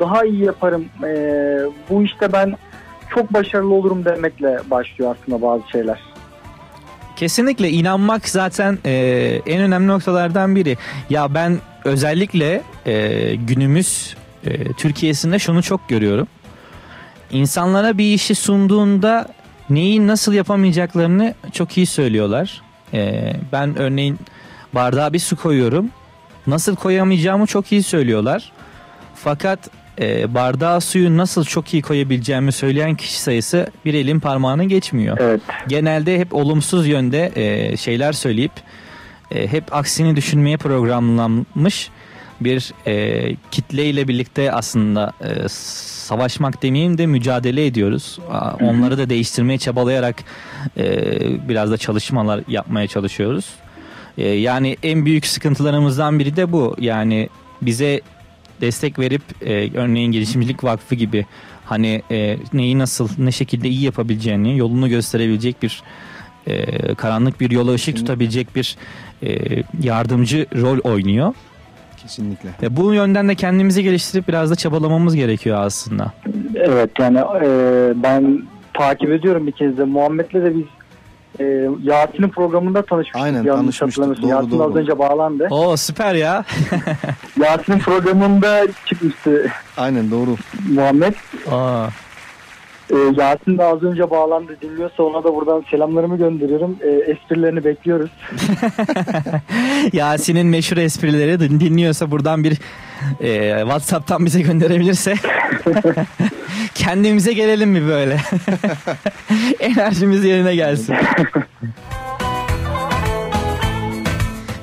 daha 0.00 0.24
iyi 0.24 0.44
yaparım. 0.44 0.84
e, 1.04 1.12
bu 1.90 2.02
işte 2.02 2.32
ben 2.32 2.54
çok 3.14 3.34
başarılı 3.34 3.74
olurum 3.74 4.04
demekle 4.04 4.58
başlıyor 4.70 5.16
aslında 5.20 5.42
bazı 5.42 5.68
şeyler. 5.70 5.98
Kesinlikle 7.18 7.70
inanmak 7.70 8.28
zaten 8.28 8.78
e, 8.84 8.92
en 9.46 9.60
önemli 9.60 9.86
noktalardan 9.86 10.56
biri. 10.56 10.76
Ya 11.10 11.34
ben 11.34 11.58
özellikle 11.84 12.62
e, 12.86 13.34
günümüz 13.34 14.16
e, 14.44 14.72
Türkiye'sinde 14.72 15.38
şunu 15.38 15.62
çok 15.62 15.88
görüyorum. 15.88 16.28
İnsanlara 17.30 17.98
bir 17.98 18.14
işi 18.14 18.34
sunduğunda 18.34 19.28
neyi 19.70 20.06
nasıl 20.06 20.32
yapamayacaklarını 20.32 21.34
çok 21.52 21.76
iyi 21.76 21.86
söylüyorlar. 21.86 22.62
E, 22.94 23.32
ben 23.52 23.78
örneğin 23.78 24.18
bardağa 24.74 25.12
bir 25.12 25.18
su 25.18 25.36
koyuyorum. 25.36 25.90
Nasıl 26.46 26.76
koyamayacağımı 26.76 27.46
çok 27.46 27.72
iyi 27.72 27.82
söylüyorlar. 27.82 28.52
Fakat 29.14 29.70
e, 30.00 30.34
bardağa 30.34 30.80
suyu 30.80 31.16
nasıl 31.16 31.44
çok 31.44 31.74
iyi 31.74 31.82
koyabileceğimi 31.82 32.52
söyleyen 32.52 32.94
kişi 32.94 33.20
sayısı 33.20 33.66
bir 33.84 33.94
elin 33.94 34.20
parmağını 34.20 34.64
geçmiyor. 34.64 35.40
Genelde 35.68 36.18
hep 36.18 36.34
olumsuz 36.34 36.86
yönde 36.88 37.32
e, 37.34 37.76
şeyler 37.76 38.12
söyleyip 38.12 38.52
e, 39.30 39.52
hep 39.52 39.74
aksini 39.74 40.16
düşünmeye 40.16 40.56
programlanmış 40.56 41.90
bir 42.40 42.72
e, 42.86 43.36
kitleyle 43.50 44.08
birlikte 44.08 44.52
aslında 44.52 45.12
e, 45.20 45.48
savaşmak 45.48 46.62
demeyeyim 46.62 46.98
de 46.98 47.06
mücadele 47.06 47.66
ediyoruz. 47.66 48.18
Onları 48.60 48.98
da 48.98 49.10
değiştirmeye 49.10 49.58
çabalayarak 49.58 50.24
e, 50.76 51.48
biraz 51.48 51.70
da 51.70 51.76
çalışmalar 51.76 52.40
yapmaya 52.48 52.86
çalışıyoruz. 52.86 53.46
E, 54.18 54.28
yani 54.28 54.76
en 54.82 55.04
büyük 55.04 55.26
sıkıntılarımızdan 55.26 56.18
biri 56.18 56.36
de 56.36 56.52
bu. 56.52 56.76
Yani 56.78 57.28
bize 57.62 58.00
destek 58.60 58.98
verip 58.98 59.22
e, 59.42 59.78
örneğin 59.78 60.12
girişimcilik 60.12 60.64
vakfı 60.64 60.94
gibi 60.94 61.26
hani 61.64 62.02
e, 62.10 62.36
neyi 62.52 62.78
nasıl 62.78 63.08
ne 63.18 63.32
şekilde 63.32 63.68
iyi 63.68 63.82
yapabileceğini 63.82 64.58
yolunu 64.58 64.88
gösterebilecek 64.88 65.62
bir 65.62 65.82
e, 66.46 66.94
karanlık 66.94 67.40
bir 67.40 67.50
yola 67.50 67.72
ışık 67.72 67.96
tutabilecek 67.96 68.56
bir 68.56 68.76
e, 69.22 69.62
yardımcı 69.82 70.46
rol 70.56 70.78
oynuyor. 70.78 71.34
Kesinlikle. 72.02 72.48
Ve 72.62 72.76
bu 72.76 72.94
yönden 72.94 73.28
de 73.28 73.34
kendimizi 73.34 73.82
geliştirip 73.82 74.28
biraz 74.28 74.50
da 74.50 74.54
çabalamamız 74.54 75.16
gerekiyor 75.16 75.58
aslında. 75.60 76.12
Evet 76.54 76.90
yani 76.98 77.18
e, 77.18 77.48
ben 78.02 78.42
takip 78.74 79.10
ediyorum 79.10 79.48
ikinizi 79.48 79.78
de. 79.78 79.84
Muhammed'le 79.84 80.34
de 80.34 80.56
biz 80.56 80.64
e, 81.40 81.44
Yasin'in 81.82 82.28
programında 82.28 82.82
tanışmıştık. 82.82 83.22
Aynen, 83.22 83.42
yanlış 83.44 83.78
tanışmıştık. 83.78 84.04
hatırlamıyorsun. 84.04 84.22
Doğru, 84.22 84.30
Yasin 84.44 84.58
doğru. 84.58 84.68
az 84.70 84.76
önce 84.76 84.98
bağlandı. 84.98 85.46
Oo 85.50 85.76
süper 85.76 86.14
ya. 86.14 86.44
Yasin'in 87.42 87.78
programında 87.78 88.66
çıkmıştı. 88.86 89.50
Aynen 89.76 90.10
doğru. 90.10 90.36
Muhammed. 90.74 91.14
Aa. 91.50 91.86
E, 92.90 92.96
Yasin 93.16 93.58
de 93.58 93.64
az 93.64 93.82
önce 93.82 94.10
bağlandı 94.10 94.56
dinliyorsa 94.62 95.02
ona 95.02 95.24
da 95.24 95.34
buradan 95.34 95.64
selamlarımı 95.70 96.16
gönderiyorum. 96.18 96.76
E, 96.80 96.88
esprilerini 97.12 97.64
bekliyoruz. 97.64 98.10
Yasin'in 99.92 100.46
meşhur 100.46 100.76
esprileri 100.76 101.40
din- 101.40 101.60
dinliyorsa 101.60 102.10
buradan 102.10 102.44
bir 102.44 102.58
e, 103.20 103.58
WhatsApp'tan 103.60 104.26
bize 104.26 104.40
gönderebilirse 104.40 105.14
kendimize 106.78 107.32
gelelim 107.32 107.70
mi 107.70 107.86
böyle? 107.88 108.16
Enerjimiz 109.60 110.24
yerine 110.24 110.54
gelsin. 110.54 110.94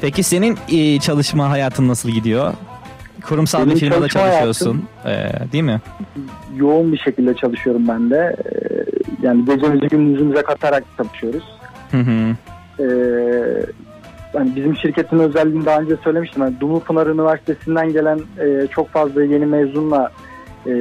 Peki 0.01 0.23
senin 0.23 0.57
e, 0.71 0.99
çalışma 0.99 1.49
hayatın 1.49 1.87
nasıl 1.87 2.09
gidiyor? 2.09 2.53
Kurumsal 3.23 3.61
bir 3.61 3.65
Benim 3.65 3.77
firmada 3.77 4.07
çalışma 4.07 4.21
çalışıyorsun, 4.21 4.85
e, 5.05 5.31
değil 5.51 5.63
mi? 5.63 5.81
Yoğun 6.55 6.93
bir 6.93 6.97
şekilde 6.97 7.35
çalışıyorum 7.35 7.87
ben 7.87 8.09
de. 8.09 8.35
E, 8.45 8.55
yani 9.21 9.45
gecemizi 9.45 9.87
gündüzümüze 9.87 10.41
katarak 10.41 10.83
çalışıyoruz. 10.97 11.43
Hı 11.91 11.97
hı. 11.97 12.35
Ee, 12.79 13.65
hani 14.33 14.55
bizim 14.55 14.75
şirketin 14.75 15.19
özelliğini 15.19 15.65
daha 15.65 15.79
önce 15.79 15.95
söylemiştim. 16.03 16.43
Yani 16.43 16.59
Dumlupınar 16.59 17.07
Üniversitesi'nden 17.07 17.93
gelen 17.93 18.19
e, 18.39 18.67
çok 18.67 18.89
fazla 18.89 19.23
yeni 19.23 19.45
mezunla 19.45 20.11
e, 20.67 20.73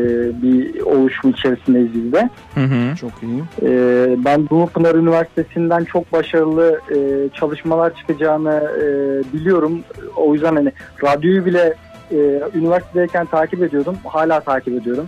bir 0.43 0.81
oluşum 0.81 1.31
içerisindeyiz 1.31 1.95
biz 1.95 2.13
de. 2.13 2.31
Hı 2.55 2.61
hı. 2.61 2.97
Çok 2.97 3.11
iyi. 3.23 3.43
Ee, 3.63 4.17
ben 4.25 4.49
Dumlupınar 4.49 4.95
Üniversitesi'nden 4.95 5.85
çok 5.85 6.13
başarılı 6.13 6.81
e, 6.91 7.29
çalışmalar 7.35 7.95
çıkacağını 7.95 8.71
e, 8.79 8.87
biliyorum. 9.33 9.81
O 10.17 10.35
yüzden 10.35 10.57
hani 10.57 10.73
radyoyu 11.05 11.47
bile 11.47 11.75
e, 12.11 12.17
üniversitedeyken 12.55 13.27
takip 13.27 13.63
ediyordum. 13.63 13.97
Hala 14.05 14.41
takip 14.41 14.81
ediyorum. 14.81 15.07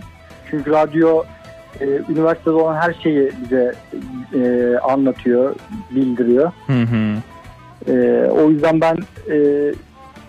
Çünkü 0.49 0.71
radyo 0.71 1.23
e, 1.81 1.85
üniversitede 1.85 2.55
olan 2.55 2.75
her 2.75 2.93
şeyi 3.03 3.31
bize 3.43 3.73
e, 4.33 4.73
anlatıyor, 4.77 5.55
bildiriyor. 5.91 6.51
Hı 6.67 6.81
hı. 6.81 7.17
Ee, 7.87 8.29
o 8.31 8.49
yüzden 8.49 8.81
ben 8.81 8.97
e, 9.31 9.37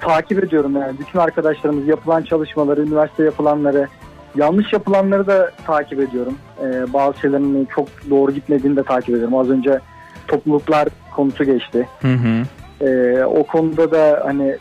takip 0.00 0.44
ediyorum 0.44 0.76
yani 0.76 0.98
bütün 0.98 1.18
arkadaşlarımız 1.18 1.86
yapılan 1.86 2.22
çalışmaları, 2.22 2.82
üniversite 2.82 3.24
yapılanları, 3.24 3.88
yanlış 4.34 4.72
yapılanları 4.72 5.26
da 5.26 5.50
takip 5.66 6.00
ediyorum. 6.00 6.38
Ee, 6.62 6.92
bazı 6.92 7.20
şeylerin 7.20 7.68
çok 7.74 7.88
doğru 8.10 8.32
gitmediğini 8.32 8.76
de 8.76 8.82
takip 8.82 9.10
ediyorum. 9.14 9.34
Az 9.34 9.50
önce 9.50 9.80
topluluklar 10.28 10.88
konusu 11.14 11.44
geçti. 11.44 11.88
Hı 12.02 12.14
hı. 12.14 12.42
Ee, 12.86 13.24
o 13.24 13.44
konuda 13.44 13.90
da 13.90 14.22
hani, 14.24 14.56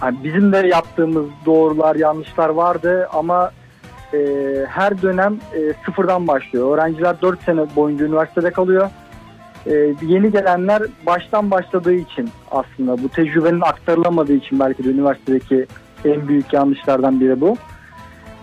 hani 0.00 0.24
bizim 0.24 0.52
de 0.52 0.56
yaptığımız 0.56 1.26
doğrular, 1.46 1.96
yanlışlar 1.96 2.48
vardı 2.48 3.08
ama 3.12 3.50
e, 4.14 4.18
her 4.68 5.02
dönem 5.02 5.38
e, 5.54 5.72
sıfırdan 5.86 6.28
başlıyor. 6.28 6.74
Öğrenciler 6.74 7.22
4 7.22 7.42
sene 7.42 7.76
boyunca 7.76 8.04
üniversitede 8.04 8.50
kalıyor. 8.50 8.90
E, 9.66 9.72
yeni 10.02 10.32
gelenler 10.32 10.82
baştan 11.06 11.50
başladığı 11.50 11.94
için 11.94 12.30
aslında 12.50 13.02
bu 13.02 13.08
tecrübenin 13.08 13.60
aktarılamadığı 13.60 14.32
için 14.32 14.60
belki 14.60 14.84
de 14.84 14.88
üniversitedeki 14.88 15.66
en 16.04 16.28
büyük 16.28 16.52
yanlışlardan 16.52 17.20
biri 17.20 17.40
bu. 17.40 17.56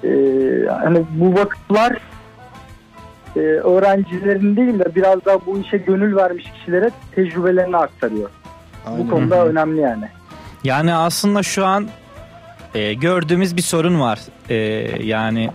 E, 0.03 0.09
hani 0.83 1.03
bu 1.11 1.33
vakıflar 1.33 1.97
e, 3.35 3.39
öğrencilerin 3.39 4.55
değil 4.55 4.79
de 4.79 4.95
biraz 4.95 5.25
daha 5.25 5.45
bu 5.45 5.59
işe 5.59 5.77
gönül 5.77 6.15
vermiş 6.15 6.45
kişilere 6.59 6.91
tecrübelerini 7.15 7.77
aktarıyor. 7.77 8.29
Bu 8.97 9.09
konuda 9.09 9.45
önemli 9.45 9.81
yani. 9.81 10.05
Yani 10.63 10.93
aslında 10.95 11.43
şu 11.43 11.65
an 11.65 11.87
e, 12.75 12.93
gördüğümüz 12.93 13.55
bir 13.57 13.61
sorun 13.61 13.99
var. 13.99 14.19
E, 14.49 14.55
yani 15.03 15.49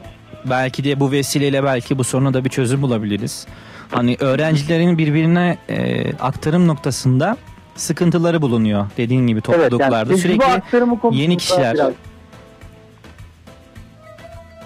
belki 0.51 0.85
de 0.85 1.01
bu 1.01 1.13
vesileyle 1.13 1.65
belki 1.65 1.99
bu 1.99 2.05
soruna 2.05 2.35
da 2.35 2.45
bir 2.45 2.51
çözüm 2.51 2.83
bulabiliriz. 2.83 3.47
Hani 3.91 4.17
öğrencilerin 4.21 4.99
birbirine 4.99 5.59
e, 5.69 6.03
aktarım 6.17 6.69
noktasında 6.69 7.37
sıkıntıları 7.77 8.43
bulunuyor. 8.43 8.87
Dediğin 8.97 9.27
gibi 9.27 9.41
topluluklarda 9.41 10.05
tecrübe 10.05 10.17
sürekli 10.23 10.45
aktarımı 10.45 11.01
konusunda 11.01 11.23
yeni 11.23 11.37
kişiler 11.37 11.75
biraz- 11.75 11.93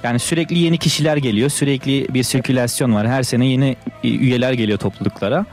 Yani 0.02 0.18
sürekli 0.18 0.58
yeni 0.58 0.78
kişiler 0.78 1.16
geliyor. 1.16 1.48
Sürekli 1.50 2.06
bir 2.14 2.22
sirkülasyon 2.22 2.94
var. 2.94 3.08
Her 3.08 3.22
sene 3.22 3.46
yeni 3.46 3.76
e, 4.04 4.08
üyeler 4.08 4.52
geliyor 4.52 4.78
topluluklara. 4.78 5.44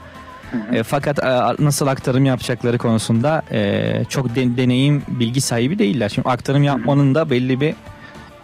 E, 0.72 0.82
fakat 0.82 1.18
e, 1.24 1.28
nasıl 1.58 1.86
aktarım 1.86 2.24
yapacakları 2.24 2.78
konusunda 2.78 3.42
e, 3.52 4.02
çok 4.08 4.34
de- 4.34 4.56
deneyim, 4.56 5.02
bilgi 5.08 5.40
sahibi 5.40 5.78
değiller. 5.78 6.08
Şimdi 6.08 6.28
aktarım 6.28 6.62
yapmanın 6.62 7.14
da 7.14 7.30
belli 7.30 7.60
bir 7.60 7.74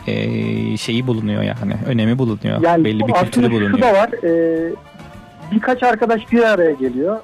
e, 0.06 0.76
şeyi 0.76 1.06
bulunuyor 1.06 1.42
yani. 1.42 1.74
Önemi 1.86 2.18
bulunuyor. 2.18 2.60
Yani 2.62 2.84
belli 2.84 3.08
bir 3.08 3.12
kültürü 3.12 3.46
şu 3.46 3.52
bulunuyor. 3.52 3.80
da 3.80 3.92
var. 3.92 4.08
e, 4.24 4.72
birkaç 5.52 5.82
arkadaş 5.82 6.32
bir 6.32 6.42
araya 6.42 6.72
geliyor. 6.72 7.20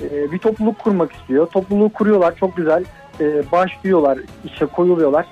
E, 0.00 0.32
bir 0.32 0.38
topluluk 0.38 0.78
kurmak 0.78 1.12
istiyor. 1.12 1.46
Topluluğu 1.46 1.88
kuruyorlar. 1.88 2.36
Çok 2.36 2.56
güzel. 2.56 2.84
E, 3.20 3.52
başlıyorlar. 3.52 4.18
işe 4.44 4.66
koyuluyorlar. 4.66 5.26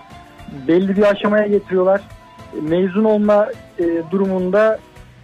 Belli 0.68 0.96
bir 0.96 1.02
aşamaya 1.02 1.46
getiriyorlar. 1.46 2.00
Mezun 2.62 3.04
olma 3.04 3.46
e, 3.78 3.84
durumunda 4.10 4.78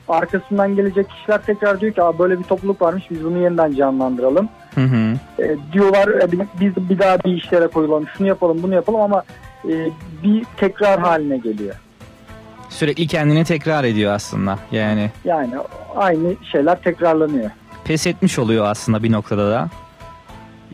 arkasından 0.09 0.77
gelecek 0.77 1.11
kişiler 1.11 1.43
tekrar 1.43 1.81
diyor 1.81 1.93
ki 1.93 2.01
böyle 2.19 2.39
bir 2.39 2.44
topluluk 2.44 2.82
varmış 2.82 3.05
biz 3.11 3.24
bunu 3.24 3.39
yeniden 3.43 3.73
canlandıralım. 3.74 4.48
Hı 4.74 4.81
hı. 4.81 5.12
E, 5.43 5.57
diyorlar 5.73 6.09
e, 6.09 6.32
bi- 6.32 6.47
biz 6.61 6.77
bir 6.90 6.98
daha 6.98 7.19
bir 7.19 7.32
işlere 7.32 7.66
koyulalım 7.66 8.07
şunu 8.19 8.27
yapalım 8.28 8.62
bunu 8.62 8.74
yapalım 8.74 9.01
ama 9.01 9.23
e, 9.65 9.73
bir 10.23 10.44
tekrar 10.57 11.01
haline 11.01 11.36
geliyor. 11.39 11.74
Sürekli 12.69 13.07
kendini 13.07 13.44
tekrar 13.44 13.85
ediyor 13.85 14.12
aslında. 14.12 14.59
Yani 14.73 15.11
Yani 15.24 15.55
aynı 15.97 16.35
şeyler 16.53 16.82
tekrarlanıyor. 16.82 17.51
pes 17.85 18.07
etmiş 18.07 18.39
oluyor 18.39 18.65
aslında 18.66 19.03
bir 19.03 19.12
noktada 19.12 19.51
da. 19.51 19.69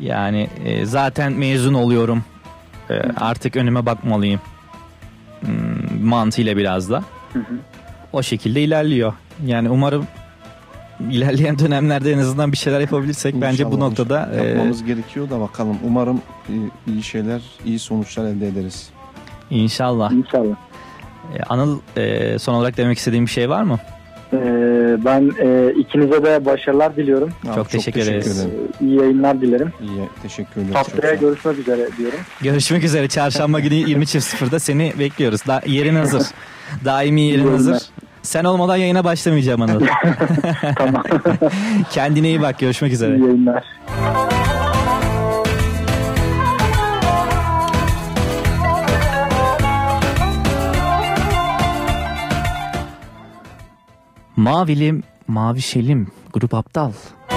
Yani 0.01 0.49
e, 0.65 0.85
zaten 0.87 1.33
mezun 1.33 1.75
oluyorum. 1.75 2.25
E, 2.91 2.95
artık 3.21 3.57
önüme 3.57 3.87
bakmalıyım. 3.87 4.41
Hmm, 5.43 6.07
mantığıyla 6.09 6.57
biraz 6.57 6.91
da. 6.91 7.03
O 8.13 8.23
şekilde 8.23 8.63
ilerliyor. 8.63 9.13
Yani 9.47 9.71
umarım 9.71 10.07
ilerleyen 11.11 11.59
dönemlerde 11.59 12.13
en 12.13 12.19
azından 12.19 12.53
bir 12.53 12.57
şeyler 12.57 12.81
yapabilirsek 12.81 13.35
bence 13.41 13.65
bu 13.65 13.69
İnşallah, 13.69 13.89
noktada 13.89 14.21
inşallah. 14.27 14.45
e, 14.45 14.49
yapmamız 14.49 14.85
gerekiyor 14.85 15.31
da 15.31 15.41
bakalım. 15.41 15.77
Umarım 15.85 16.23
e, 16.49 16.53
iyi 16.87 17.03
şeyler, 17.03 17.43
iyi 17.65 17.79
sonuçlar 17.79 18.25
elde 18.25 18.49
ederiz. 18.49 18.89
inşallah. 19.51 20.13
İnşallah. 20.13 20.57
E, 21.35 21.43
Anıl 21.49 21.79
e, 21.97 22.39
son 22.39 22.55
olarak 22.55 22.77
demek 22.77 22.99
istediğim 22.99 23.27
bir 23.27 23.31
şey 23.31 23.51
var 23.51 23.63
mı? 23.63 23.79
Ee, 24.33 24.37
ben 25.05 25.33
e, 25.41 25.73
ikinize 25.73 26.25
de 26.25 26.45
başarılar 26.45 26.97
diliyorum. 26.97 27.31
Çok 27.55 27.71
teşekkür 27.71 28.01
ederiz. 28.01 28.47
Ee, 28.81 28.85
İyi 28.87 28.97
yayınlar 28.97 29.41
dilerim. 29.41 29.73
İyi, 29.81 30.09
teşekkür 30.23 30.61
ederiz. 30.61 30.75
Haftaya 30.75 31.15
görüşmek 31.15 31.59
üzere 31.59 31.89
diyorum. 31.99 32.19
Görüşmek 32.43 32.85
üzere. 32.85 33.09
Çarşamba 33.09 33.61
günü 33.61 33.75
20.00'da 33.75 34.59
seni 34.59 34.93
bekliyoruz. 34.99 35.47
Da, 35.47 35.63
yerin 35.67 35.95
hazır. 35.95 36.23
Daimi 36.85 37.21
yerin 37.21 37.49
hazır. 37.53 37.79
Sen 38.23 38.45
olmadan 38.45 38.77
yayına 38.77 39.05
başlamayacağım 39.05 39.63
Anıl. 39.63 39.81
tamam. 40.79 41.03
Kendine 41.91 42.29
iyi 42.29 42.43
bak. 42.43 42.59
Görüşmek 42.59 42.93
üzere. 42.93 43.17
İyi 43.17 43.23
yayınlar. 43.23 43.65
Mavilim, 54.37 55.03
mavişelim. 55.29 56.07
Grup 56.33 56.55
aptal. 56.55 56.93
Mavilim, 56.93 57.33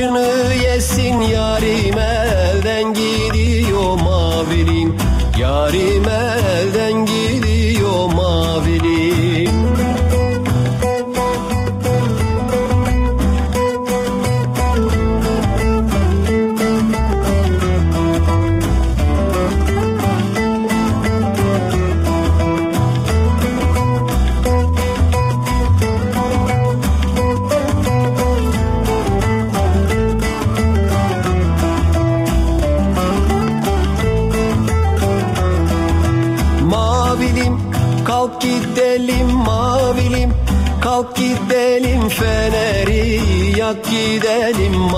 gün 0.00 0.29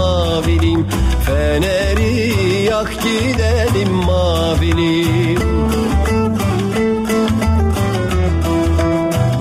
mavilim 0.03 0.87
Feneri 1.27 2.13
yak 2.71 2.91
gidelim 3.05 3.93
mavilim 4.09 5.41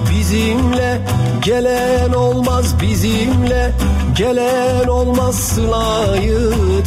Bizimle 0.10 0.92
Gelen 1.42 2.14
olmaz 2.14 2.76
bizimle 2.82 3.72
Gelen 4.18 4.88
olmaz. 4.88 5.36
Sıla'yı 5.36 6.40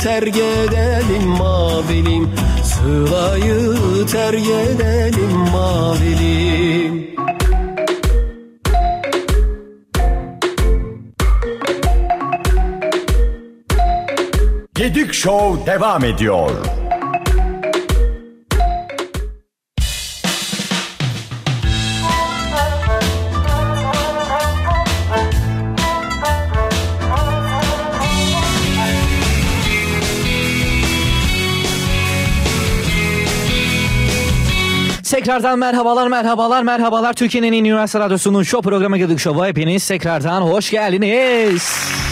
terk 0.02 0.36
edelim 0.36 1.28
mavilim 1.28 2.28
Sıla'yı 2.64 3.76
terk 4.12 4.46
edelim 4.46 5.32
mavilim 5.52 7.03
Show 15.24 15.66
devam 15.66 16.04
ediyor. 16.04 16.50
Tekrardan 35.10 35.58
merhabalar 35.58 36.08
merhabalar 36.08 36.62
merhabalar 36.62 37.12
Türkiye'nin 37.12 37.52
en 37.52 37.64
üniversite 37.64 37.98
radyosunun 37.98 38.42
show 38.42 38.70
programı 38.70 38.98
Gıdık 38.98 39.20
Show'a 39.20 39.46
hepiniz 39.46 39.88
tekrardan 39.88 40.40
hoş 40.40 40.70
geldiniz. 40.70 42.03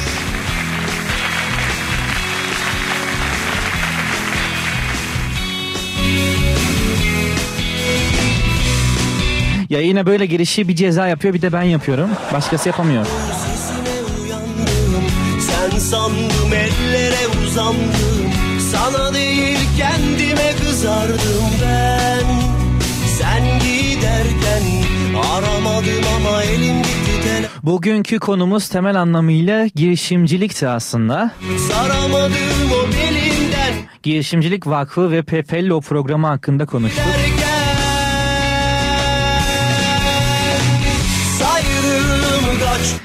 Ya 9.72 9.80
yine 9.80 10.06
böyle 10.06 10.26
girişi 10.26 10.68
bir 10.68 10.76
ceza 10.76 11.06
yapıyor 11.06 11.34
bir 11.34 11.42
de 11.42 11.52
ben 11.52 11.62
yapıyorum. 11.62 12.10
Başkası 12.32 12.68
yapamıyor. 12.68 13.06
Sen 15.40 15.78
sandım 15.78 16.52
ellere 16.54 17.46
uzandım 17.46 18.32
Sana 18.72 19.14
değil 19.14 19.58
kendime 19.78 20.52
kızardım 20.64 21.44
ben 21.62 22.24
Sen 23.18 23.42
giderken 23.58 24.62
aramadım 25.32 26.04
ama 26.16 26.42
elim 26.42 26.78
gitti 26.78 27.22
tel 27.22 27.44
Bugünkü 27.62 28.18
konumuz 28.18 28.68
temel 28.68 29.00
anlamıyla 29.00 29.66
girişimcilikti 29.66 30.68
aslında. 30.68 31.32
Saramadım 31.70 32.72
o 32.72 32.86
belimden 32.86 33.74
Girişimcilik 34.02 34.66
Vakfı 34.66 35.10
ve 35.10 35.22
Pefello 35.22 35.80
programı 35.80 36.26
hakkında 36.26 36.66
konuştuk. 36.66 37.04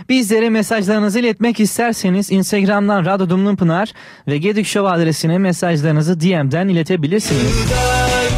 Bizlere 0.09 0.49
mesajlarınızı 0.49 1.19
iletmek 1.19 1.59
isterseniz 1.59 2.31
Instagram'dan 2.31 3.05
Radyo 3.05 3.29
Dumlum 3.29 3.55
Pınar 3.55 3.93
ve 4.27 4.37
Gedik 4.37 4.67
Show 4.67 4.89
adresine 4.89 5.37
mesajlarınızı 5.37 6.19
DM'den 6.19 6.67
iletebilirsiniz. 6.67 7.41
dön 7.69 8.31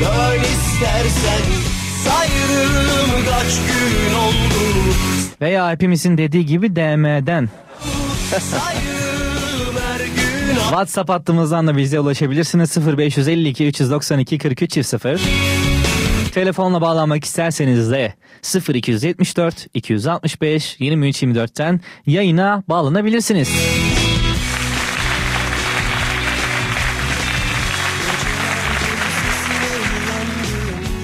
Dön 0.00 0.40
istersen 0.40 1.42
Sayrım 2.04 3.24
kaç 3.30 3.56
gün 3.56 4.14
oldu 4.14 4.94
Veya 5.40 5.70
hepimizin 5.70 6.18
dediği 6.18 6.46
gibi 6.46 6.76
DM'den. 6.76 7.48
WhatsApp 10.70 11.08
hattımızdan 11.10 11.66
da 11.66 11.76
bize 11.76 12.00
ulaşabilirsiniz 12.00 12.76
0552 12.98 13.66
392 13.66 14.38
43 14.38 14.86
0. 14.86 15.20
Telefonla 16.30 16.80
bağlanmak 16.80 17.24
isterseniz 17.24 17.90
de 17.90 18.14
0274 18.74 19.66
265 19.74 20.76
23 20.80 21.22
24'ten 21.22 21.80
yayına 22.06 22.62
bağlanabilirsiniz. 22.68 23.48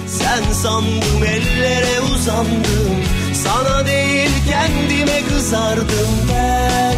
Sen 0.07 0.53
sandım 0.53 1.24
ellere 1.27 2.01
uzandım 2.15 3.05
Sana 3.35 3.86
değil 3.86 4.31
kendime 4.51 5.20
kızardım 5.28 6.09
ben 6.32 6.97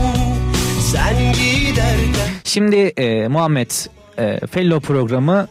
Sen 0.81 1.33
giderken 1.33 2.29
Şimdi 2.45 2.77
e, 2.77 3.29
Muhammed 3.29 3.71
e, 4.19 4.47
Fellow 4.47 4.87
programı 4.87 5.49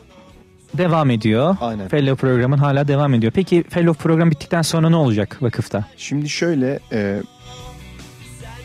devam 0.78 1.10
ediyor. 1.10 1.58
Aynen. 1.62 1.88
Fellow 1.88 2.16
programın 2.28 2.58
hala 2.58 2.88
devam 2.88 3.14
ediyor. 3.14 3.32
Peki 3.36 3.64
Fellow 3.70 4.04
program 4.04 4.32
bittikten 4.32 4.62
sonra 4.62 4.90
ne 4.90 4.96
olacak 4.96 5.38
vakıfta? 5.42 5.86
Şimdi 5.98 6.30
şöyle 6.30 6.80
e, 6.92 7.22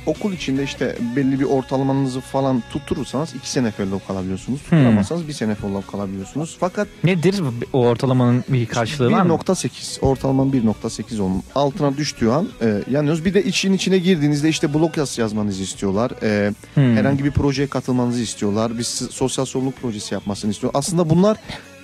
okul 0.06 0.32
içinde 0.32 0.62
işte 0.62 0.96
belli 1.16 1.40
bir 1.40 1.44
ortalamanızı 1.44 2.20
falan 2.20 2.62
tutturursanız 2.72 3.34
iki 3.34 3.50
sene 3.50 3.70
fellow 3.70 4.06
kalabiliyorsunuz. 4.06 4.62
Tutturamazsanız 4.62 5.28
bir 5.28 5.32
sene 5.32 5.54
fellow 5.54 5.90
kalabiliyorsunuz. 5.90 6.56
Fakat 6.60 6.88
Nedir 7.04 7.42
o 7.72 7.86
ortalamanın 7.86 8.44
bir 8.48 8.66
karşılığı 8.66 9.10
var 9.12 9.22
mı? 9.22 9.32
1.8 9.32 10.00
ortalamanın 10.00 10.52
1.8 10.52 11.22
onun 11.22 11.42
altına 11.54 11.96
düştüğü 11.96 12.28
an 12.28 12.48
e, 12.62 12.82
yanıyoruz. 12.90 13.24
Bir 13.24 13.34
de 13.34 13.44
için 13.44 13.72
içine 13.72 13.98
girdiğinizde 13.98 14.48
işte 14.48 14.74
blog 14.74 14.96
yazısı 14.98 15.20
yazmanızı 15.20 15.62
istiyorlar. 15.62 16.10
E, 16.22 16.52
Hmm. 16.74 16.96
Herhangi 16.96 17.24
bir 17.24 17.30
projeye 17.30 17.68
katılmanızı 17.68 18.20
istiyorlar. 18.22 18.78
Bir 18.78 18.82
sosyal 19.10 19.44
sorumluluk 19.44 19.82
projesi 19.82 20.14
yapmasını 20.14 20.50
istiyor. 20.50 20.72
Aslında 20.76 21.10
bunlar 21.10 21.36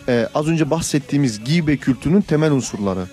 e, 0.08 0.28
az 0.34 0.48
önce 0.48 0.70
bahsettiğimiz 0.70 1.44
gibe 1.44 1.76
kültürünün 1.76 2.20
temel 2.20 2.52
unsurları. 2.52 3.06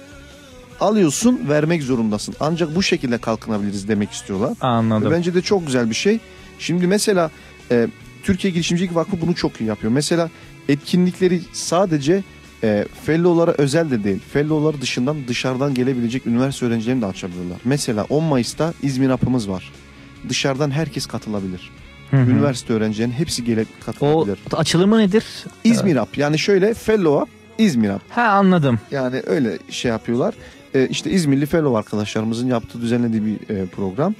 Alıyorsun 0.80 1.50
vermek 1.50 1.84
zorundasın. 1.84 2.36
Ancak 2.40 2.76
bu 2.76 2.84
şekilde 2.84 3.18
kalkınabiliriz 3.18 3.88
demek 3.88 4.12
istiyorlar. 4.12 4.58
Anladım. 4.62 5.12
Ve 5.12 5.16
bence 5.16 5.34
de 5.34 5.42
çok 5.42 5.66
güzel 5.66 5.90
bir 5.90 5.96
şey. 5.96 6.20
Şimdi 6.60 6.88
mesela 6.88 7.32
e, 7.72 7.88
Türkiye 8.24 8.54
Girişimcilik 8.54 8.96
Vakfı 8.96 9.22
bunu 9.22 9.36
çok 9.36 9.62
iyi 9.62 9.66
yapıyor. 9.66 9.94
Mesela 9.94 10.30
etkinlikleri 10.70 11.42
sadece 11.54 12.24
e, 12.64 12.86
fellow'lara 13.06 13.52
özel 13.58 13.92
de 13.92 14.04
değil. 14.04 14.20
Fellow'lar 14.34 14.82
dışından 14.82 15.18
dışarıdan 15.28 15.74
gelebilecek 15.74 16.28
üniversite 16.28 16.66
öğrencilerini 16.66 17.02
de 17.02 17.06
açabiliyorlar. 17.06 17.58
Mesela 17.66 18.06
10 18.10 18.24
Mayıs'ta 18.24 18.74
İzmir 18.82 19.10
hapımız 19.10 19.50
var. 19.50 19.72
Dışarıdan 20.30 20.72
herkes 20.72 21.06
katılabilir. 21.06 21.72
Hı 22.12 22.18
hı. 22.18 22.32
Üniversite 22.32 22.74
öğrencilerinin 22.74 23.14
hepsi 23.14 23.44
gelip 23.44 23.68
O 23.82 23.86
katılabilir. 23.86 24.38
açılımı 24.54 25.00
nedir? 25.00 25.26
İzmir 25.64 25.96
Hap 25.96 26.18
yani 26.18 26.40
şöyle 26.40 26.74
Fellow 26.74 27.20
Hap 27.20 27.30
İzmir 27.58 27.90
Hap. 27.90 28.02
Ha 28.10 28.22
anladım. 28.22 28.80
Yani 28.92 29.22
öyle 29.26 29.58
şey 29.70 29.92
yapıyorlar. 29.92 30.34
E, 30.74 30.88
işte 30.88 31.12
İzmirli 31.12 31.46
Fellow 31.46 31.78
arkadaşlarımızın 31.78 32.48
yaptığı 32.48 32.82
düzenlediği 32.82 33.26
bir 33.26 33.56
e, 33.56 33.66
program. 33.66 34.16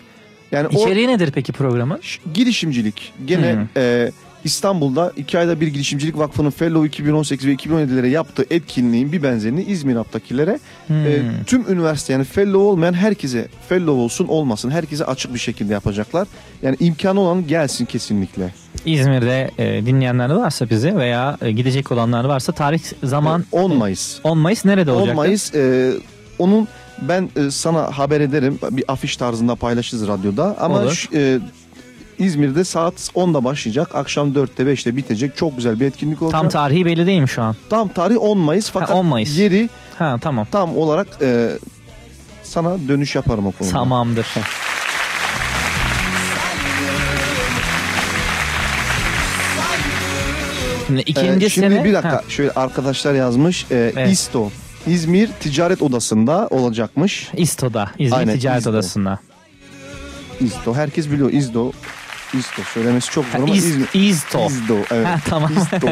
Yani 0.52 0.68
o 0.68 0.82
İçeriği 0.86 1.08
nedir 1.08 1.32
peki 1.36 1.52
programın? 1.54 2.00
girişimcilik. 2.34 3.14
Gene 3.26 3.52
Hı. 3.54 3.80
e, 3.80 4.12
İstanbul'da 4.46 5.12
iki 5.18 5.40
ayda 5.40 5.62
bir 5.62 5.68
Girişimcilik 5.68 6.18
Vakfı'nın 6.18 6.50
Fellow 6.50 6.88
2018 6.88 7.48
ve 7.48 7.54
2017'lere 7.54 8.08
yaptığı 8.08 8.46
etkinliğin 8.50 9.12
bir 9.12 9.24
benzerini 9.24 9.64
İzmir 9.64 9.96
Hap'takilere 9.96 10.60
Hmm. 10.88 11.06
e, 11.06 11.22
tüm 11.46 11.72
üniversite 11.74 12.14
yani 12.14 12.24
Fellow 12.24 12.58
olmayan 12.58 12.94
herkese 12.94 13.48
Fellow 13.70 13.92
olsun 13.92 14.28
olmasın 14.28 14.70
herkese 14.72 15.06
açık 15.06 15.34
bir 15.34 15.40
şekilde 15.40 15.74
yapacaklar. 15.74 16.28
Yani 16.62 16.78
imkanı 16.80 17.20
olan 17.20 17.48
gelsin 17.48 17.86
kesinlikle. 17.86 18.54
İzmir'de 18.86 19.52
e, 19.58 19.86
dinleyenler 19.86 20.30
varsa 20.30 20.70
bizi 20.70 20.98
veya 20.98 21.38
e, 21.42 21.52
gidecek 21.52 21.92
olanlar 21.92 22.26
varsa 22.26 22.52
tarih 22.52 22.82
zaman 23.04 23.46
10 23.52 23.76
Mayıs. 23.78 24.20
10 24.24 24.38
Mayıs 24.38 24.66
nerede 24.66 24.92
olacak? 24.92 25.10
10 25.10 25.16
Mayıs 25.16 25.56
e, 25.56 25.94
onun 26.40 26.68
ben 27.02 27.30
e, 27.36 27.52
sana 27.52 27.98
haber 27.98 28.22
ederim. 28.22 28.60
Bir 28.72 28.84
afiş 28.88 29.18
tarzında 29.18 29.56
paylaşırız 29.56 30.08
radyoda. 30.08 30.56
Ama 30.60 30.80
Olur. 30.80 30.92
şu, 30.92 31.10
e, 31.14 31.40
İzmir'de 32.20 32.64
saat 32.64 32.94
10'da 32.94 33.44
başlayacak. 33.44 33.96
Akşam 33.96 34.30
4'te 34.34 34.64
5'te 34.64 34.96
bitecek. 34.98 35.38
Çok 35.38 35.56
güzel 35.58 35.80
bir 35.80 35.86
etkinlik 35.86 36.22
olacak. 36.22 36.42
Tam 36.42 36.50
tarihi 36.50 36.86
belli 36.86 37.06
değil 37.08 37.22
mi 37.22 37.30
şu 37.30 37.42
an? 37.42 37.56
Tam 37.70 37.88
tarih 37.88 38.16
10 38.22 38.38
Mayıs 38.38 38.70
fakat 38.72 38.92
10 38.92 39.06
Mayıs. 39.06 39.38
yeri 39.38 39.70
Ha 40.00 40.18
tamam. 40.22 40.48
tam 40.52 40.78
olarak 40.78 41.08
e, 41.22 41.50
sana 42.44 42.78
dönüş 42.88 43.16
yaparım 43.16 43.48
o 43.48 43.52
konuda. 43.52 43.74
Tamamdır. 43.74 44.28
Şimdi 50.88 51.02
ikinci 51.02 51.46
E, 51.46 51.50
şimdi 51.50 51.68
sene... 51.76 51.84
bir 51.84 51.94
dakika 51.94 52.12
Ha, 52.16 52.22
şöyle 52.30 52.52
arkadaşlar 52.52 53.14
yazmış. 53.14 53.66
E, 53.72 53.92
Evet. 53.96 54.12
İsto 54.12 54.50
İzmir 54.88 55.30
Ticaret 55.40 55.82
Odası'nda 55.82 56.48
olacakmış. 56.52 57.30
İsto'da. 57.38 57.92
İzmir 58.00 58.18
Aynen, 58.18 58.34
Ticaret 58.40 58.60
İsto. 58.60 58.70
Odası'nda. 58.72 59.20
İsto 60.40 60.74
herkes 60.76 61.12
biliyor 61.12 61.32
İzdo. 61.34 61.72
İsto 62.40 62.62
söylemesi 62.74 63.12
çok 63.12 63.26
zor 63.26 63.40
ama 63.40 63.54
İz- 63.56 63.66
İzmir. 63.66 63.88
İzto. 63.94 64.48
İzdo 64.48 64.76
evet. 64.92 65.08
Ha, 65.08 65.16
tamam. 65.30 65.52
İsto. 65.58 65.88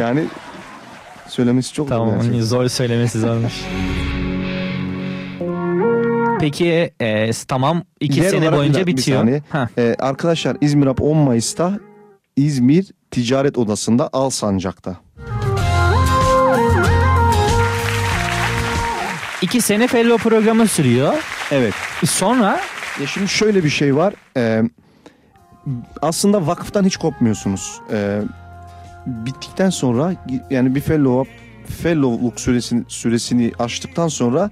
Yani 0.00 0.24
söylemesi 1.28 1.72
çok 1.74 1.88
zor 1.88 1.96
Tamam 1.96 2.42
zor 2.42 2.68
söylemesi 2.68 3.20
zormuş. 3.20 3.52
Peki 6.40 6.90
e, 7.00 7.30
tamam 7.48 7.82
iki 8.00 8.20
Yer 8.20 8.30
sene 8.30 8.52
boyunca 8.52 8.80
bir- 8.80 8.86
bir 8.86 8.96
bitiyor. 8.96 9.40
Ha. 9.50 9.68
Ee, 9.78 9.96
arkadaşlar 9.98 10.56
İzmir 10.60 10.86
Hap 10.86 11.02
10 11.02 11.16
Mayıs'ta 11.16 11.80
İzmir 12.36 12.86
Ticaret 13.10 13.58
Odası'nda 13.58 14.10
Alsancak'ta. 14.12 14.96
İki 19.42 19.60
sene 19.60 19.86
fellow 19.88 20.28
programı 20.28 20.68
sürüyor. 20.68 21.14
Evet. 21.50 21.74
Sonra? 22.08 22.60
Ya 23.00 23.06
şimdi 23.06 23.28
şöyle 23.28 23.64
bir 23.64 23.70
şey 23.70 23.96
var. 23.96 24.14
Ee, 24.36 24.62
aslında 26.02 26.46
vakıftan 26.46 26.84
hiç 26.84 26.96
kopmuyorsunuz. 26.96 27.80
Ee, 27.92 28.22
bittikten 29.06 29.70
sonra 29.70 30.14
yani 30.50 30.74
bir 30.74 30.80
fellow 30.80 31.32
fellowluk 31.66 32.40
süresini, 32.40 32.84
süresini 32.88 33.52
aştıktan 33.58 34.08
sonra 34.08 34.50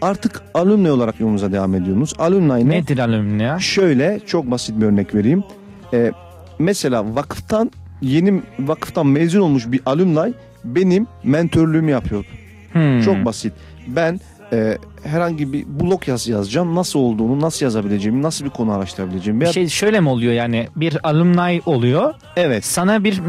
artık 0.00 0.42
alumni 0.54 0.90
olarak 0.90 1.20
yolunuza 1.20 1.52
devam 1.52 1.74
ediyorsunuz. 1.74 2.14
Alumni 2.18 2.68
ne? 2.68 2.76
Nedir 2.76 2.98
alumni 2.98 3.42
ya? 3.42 3.58
Şöyle 3.58 4.20
çok 4.26 4.50
basit 4.50 4.80
bir 4.80 4.86
örnek 4.86 5.14
vereyim. 5.14 5.44
Ee, 5.92 6.12
mesela 6.58 7.14
vakıftan 7.14 7.70
yeni 8.02 8.42
vakıftan 8.60 9.06
mezun 9.06 9.40
olmuş 9.40 9.72
bir 9.72 9.80
alumni 9.86 10.34
benim 10.64 11.06
mentörlüğümü 11.24 11.90
yapıyor. 11.90 12.24
Hmm. 12.72 13.00
Çok 13.00 13.24
basit. 13.24 13.52
Ben 13.86 14.20
e, 14.52 14.78
herhangi 15.04 15.52
bir 15.52 15.66
blog 15.66 16.08
yazı 16.08 16.32
yazacağım. 16.32 16.74
Nasıl 16.74 16.98
olduğunu, 16.98 17.40
nasıl 17.40 17.66
yazabileceğimi, 17.66 18.22
nasıl 18.22 18.44
bir 18.44 18.50
konu 18.50 18.72
araştırabileceğimi. 18.72 19.40
Bir 19.40 19.46
şey 19.46 19.68
şöyle 19.68 20.00
mi 20.00 20.08
oluyor 20.08 20.32
yani 20.32 20.68
bir 20.76 20.98
alumni 21.02 21.62
oluyor. 21.66 22.14
Evet. 22.36 22.64
Sana 22.64 23.04
bir 23.04 23.20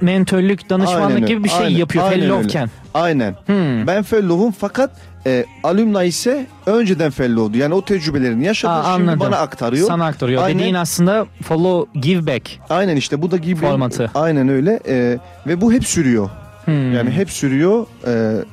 mentörlük, 0.00 0.70
danışmanlık 0.70 1.14
Aynen 1.14 1.26
gibi 1.26 1.44
bir 1.44 1.48
şey 1.48 1.58
aynen, 1.58 1.78
yapıyor 1.78 2.04
aynen 2.04 2.20
fellowken. 2.20 2.70
Aynen. 2.94 3.34
Hmm. 3.46 3.86
Ben 3.86 4.02
fellow'um 4.02 4.52
fakat 4.58 4.90
e, 5.26 5.44
alumni 5.64 6.06
ise 6.06 6.46
önceden 6.66 7.10
fellow'du. 7.10 7.58
Yani 7.58 7.74
o 7.74 7.84
tecrübelerini 7.84 8.44
yaşadı. 8.44 8.72
Aa, 8.72 8.82
şimdi 8.82 9.10
anladım. 9.10 9.20
bana 9.20 9.36
aktarıyor. 9.36 9.88
Sana 9.88 10.06
aktarıyor. 10.06 10.42
Aynen. 10.42 10.58
Dediğin 10.58 10.74
aslında 10.74 11.26
follow 11.42 12.00
give 12.00 12.26
back. 12.26 12.50
Aynen 12.70 12.96
işte 12.96 13.22
bu 13.22 13.30
da 13.30 13.36
gibi 13.36 13.60
Formatı. 13.60 14.10
Aynen 14.14 14.48
öyle. 14.48 14.80
E, 14.88 15.18
ve 15.46 15.60
bu 15.60 15.72
hep 15.72 15.84
sürüyor. 15.84 16.30
Hmm. 16.64 16.92
Yani 16.92 17.10
hep 17.10 17.30
sürüyor. 17.30 17.86
E, 18.06 18.44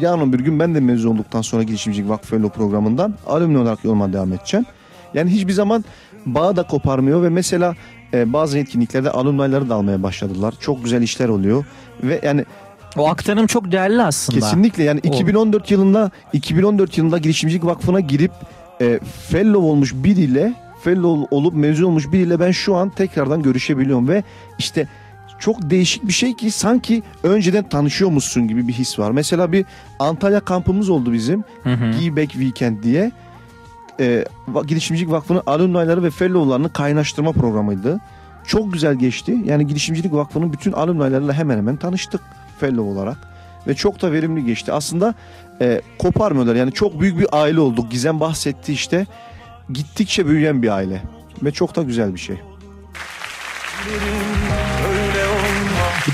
yarın 0.00 0.32
bir 0.32 0.40
gün 0.40 0.58
ben 0.60 0.74
de 0.74 0.80
mezun 0.80 1.14
olduktan 1.14 1.42
sonra 1.42 1.62
girişimcilik 1.62 2.08
vakfı 2.08 2.28
fellow 2.36 2.58
programından 2.58 3.14
alumni 3.26 3.58
olarak 3.58 3.84
yoluma 3.84 4.12
devam 4.12 4.32
edeceğim. 4.32 4.66
Yani 5.14 5.30
hiçbir 5.30 5.52
zaman 5.52 5.84
bağı 6.26 6.56
da 6.56 6.62
koparmıyor 6.62 7.22
ve 7.22 7.28
mesela 7.28 7.74
e, 8.14 8.32
bazı 8.32 8.58
etkinliklerde 8.58 9.10
alumni'ları 9.10 9.68
da 9.70 9.74
almaya 9.74 10.02
başladılar. 10.02 10.54
Çok 10.60 10.84
güzel 10.84 11.02
işler 11.02 11.28
oluyor 11.28 11.64
ve 12.02 12.20
yani 12.24 12.44
O 12.96 13.08
aktarım 13.08 13.46
çok 13.46 13.72
değerli 13.72 14.02
aslında. 14.02 14.40
Kesinlikle 14.40 14.82
yani 14.82 15.00
O- 15.04 15.08
2014 15.08 15.70
yılında 15.70 16.10
2014 16.32 16.98
yılında 16.98 17.18
girişimcilik 17.18 17.64
vakfına 17.64 18.00
girip 18.00 18.32
e, 18.80 19.00
fellow 19.28 19.58
olmuş 19.68 19.94
biriyle 19.94 20.54
fellow 20.84 21.36
olup 21.36 21.54
mezun 21.54 21.84
olmuş 21.84 22.12
biriyle 22.12 22.40
ben 22.40 22.50
şu 22.50 22.76
an 22.76 22.90
tekrardan 22.90 23.42
görüşebiliyorum 23.42 24.08
ve 24.08 24.22
işte 24.58 24.88
çok 25.44 25.70
değişik 25.70 26.08
bir 26.08 26.12
şey 26.12 26.34
ki 26.34 26.50
sanki 26.50 27.02
önceden 27.22 27.68
tanışıyormuşsun 27.68 28.48
gibi 28.48 28.68
bir 28.68 28.72
his 28.72 28.98
var. 28.98 29.10
Mesela 29.10 29.52
bir 29.52 29.64
Antalya 29.98 30.40
kampımız 30.40 30.90
oldu 30.90 31.12
bizim. 31.12 31.44
Give 32.00 32.22
Back 32.22 32.32
Weekend 32.32 32.82
diye. 32.82 33.12
E, 34.00 34.24
va- 34.52 34.66
girişimcilik 34.66 35.10
vakfının 35.10 35.42
alumni'ları 35.46 36.02
ve 36.02 36.10
fellow'larını 36.10 36.72
kaynaştırma 36.72 37.32
programıydı. 37.32 38.00
Çok 38.46 38.72
güzel 38.72 38.94
geçti. 38.94 39.36
Yani 39.44 39.66
girişimcilik 39.66 40.12
vakfının 40.12 40.52
bütün 40.52 40.72
alumni'larıyla 40.72 41.32
hemen 41.32 41.56
hemen 41.56 41.76
tanıştık 41.76 42.20
fellow 42.60 42.82
olarak. 42.82 43.16
Ve 43.66 43.74
çok 43.74 44.02
da 44.02 44.12
verimli 44.12 44.44
geçti. 44.44 44.72
Aslında 44.72 45.14
e, 45.60 45.80
koparmıyorlar. 45.98 46.54
Yani 46.54 46.72
çok 46.72 47.00
büyük 47.00 47.18
bir 47.18 47.26
aile 47.32 47.60
olduk. 47.60 47.90
Gizem 47.90 48.20
bahsetti 48.20 48.72
işte. 48.72 49.06
Gittikçe 49.72 50.26
büyüyen 50.26 50.62
bir 50.62 50.68
aile. 50.68 51.02
Ve 51.42 51.50
çok 51.52 51.76
da 51.76 51.82
güzel 51.82 52.14
bir 52.14 52.20
şey. 52.20 52.36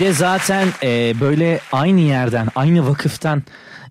Bir 0.00 0.04
de 0.04 0.12
zaten 0.12 0.68
e, 0.82 1.20
böyle 1.20 1.60
aynı 1.72 2.00
yerden, 2.00 2.48
aynı 2.54 2.88
vakıftan 2.88 3.42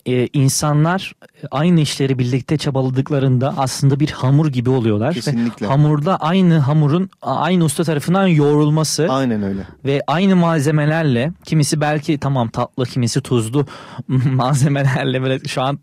e, 0.06 0.28
insanlar 0.34 1.14
aynı 1.52 1.80
işleri 1.80 2.20
birlikte 2.20 2.58
çabaladıklarında 2.58 3.54
aslında 3.58 4.00
bir 4.00 4.12
hamur 4.12 4.48
gibi 4.48 4.70
oluyorlar. 4.70 5.14
Kesinlikle. 5.14 5.66
Ve 5.66 5.70
hamurda 5.70 6.18
aynı 6.18 6.58
hamurun 6.58 7.10
aynı 7.22 7.64
usta 7.64 7.84
tarafından 7.84 8.28
yoğrulması. 8.28 9.08
Aynen 9.10 9.44
öyle. 9.44 9.62
Ve 9.86 10.02
aynı 10.08 10.36
malzemelerle 10.36 11.32
kimisi 11.46 11.82
belki 11.82 12.18
tamam 12.18 12.50
tatlı 12.50 12.86
kimisi 12.86 13.22
tuzlu 13.22 13.66
malzemelerle 14.08 15.22
böyle 15.22 15.40
şu 15.48 15.62
an 15.62 15.80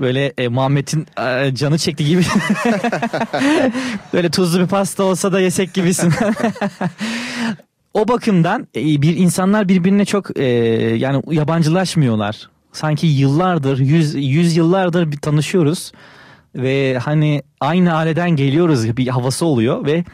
böyle 0.00 0.32
e, 0.38 0.48
Muhammed'in 0.48 1.06
e, 1.20 1.54
canı 1.54 1.78
çekti 1.78 2.04
gibi. 2.04 2.22
böyle 4.12 4.30
tuzlu 4.30 4.60
bir 4.60 4.66
pasta 4.66 5.02
olsa 5.02 5.32
da 5.32 5.40
yesek 5.40 5.74
gibisin. 5.74 6.12
o 7.94 8.08
bakımdan 8.08 8.68
e, 8.76 9.02
bir 9.02 9.16
insanlar 9.16 9.68
birbirine 9.68 10.04
çok 10.04 10.38
e, 10.38 10.44
yani 10.96 11.22
yabancılaşmıyorlar. 11.30 12.48
Sanki 12.72 13.06
yıllardır, 13.06 13.78
yüz, 13.78 14.14
yüz 14.14 14.56
yıllardır 14.56 15.12
bir 15.12 15.16
tanışıyoruz 15.16 15.92
ve 16.54 16.98
hani 16.98 17.42
aynı 17.60 17.94
aileden 17.94 18.30
geliyoruz 18.30 18.96
bir 18.96 19.08
havası 19.08 19.46
oluyor 19.46 19.86
ve 19.86 20.04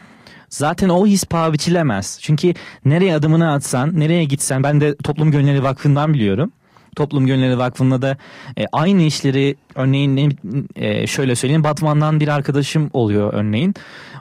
zaten 0.49 0.89
o 0.89 1.07
his 1.07 1.25
paha 1.25 1.53
biçilemez. 1.53 2.19
Çünkü 2.21 2.53
nereye 2.85 3.15
adımını 3.15 3.51
atsan, 3.51 3.99
nereye 3.99 4.23
gitsen 4.23 4.63
ben 4.63 4.81
de 4.81 4.95
Toplum 4.95 5.31
Gönülleri 5.31 5.63
Vakfı'ndan 5.63 6.13
biliyorum. 6.13 6.51
Toplum 6.95 7.25
Gönülleri 7.25 7.57
Vakfı'nda 7.57 8.01
da 8.01 8.17
e, 8.57 8.65
aynı 8.71 9.01
işleri 9.01 9.55
örneğin 9.75 10.15
ne- 10.15 10.29
e, 10.75 11.07
şöyle 11.07 11.35
söyleyeyim 11.35 11.63
Batman'dan 11.63 12.19
bir 12.19 12.27
arkadaşım 12.27 12.89
oluyor 12.93 13.33
örneğin. 13.33 13.75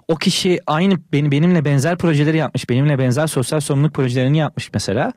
O 0.08 0.16
kişi 0.16 0.60
aynı 0.66 0.94
benim 1.12 1.30
benimle 1.30 1.64
benzer 1.64 1.98
projeleri 1.98 2.36
yapmış. 2.36 2.70
Benimle 2.70 2.98
benzer 2.98 3.26
sosyal 3.26 3.60
sorumluluk 3.60 3.94
projelerini 3.94 4.38
yapmış 4.38 4.70
mesela. 4.74 5.12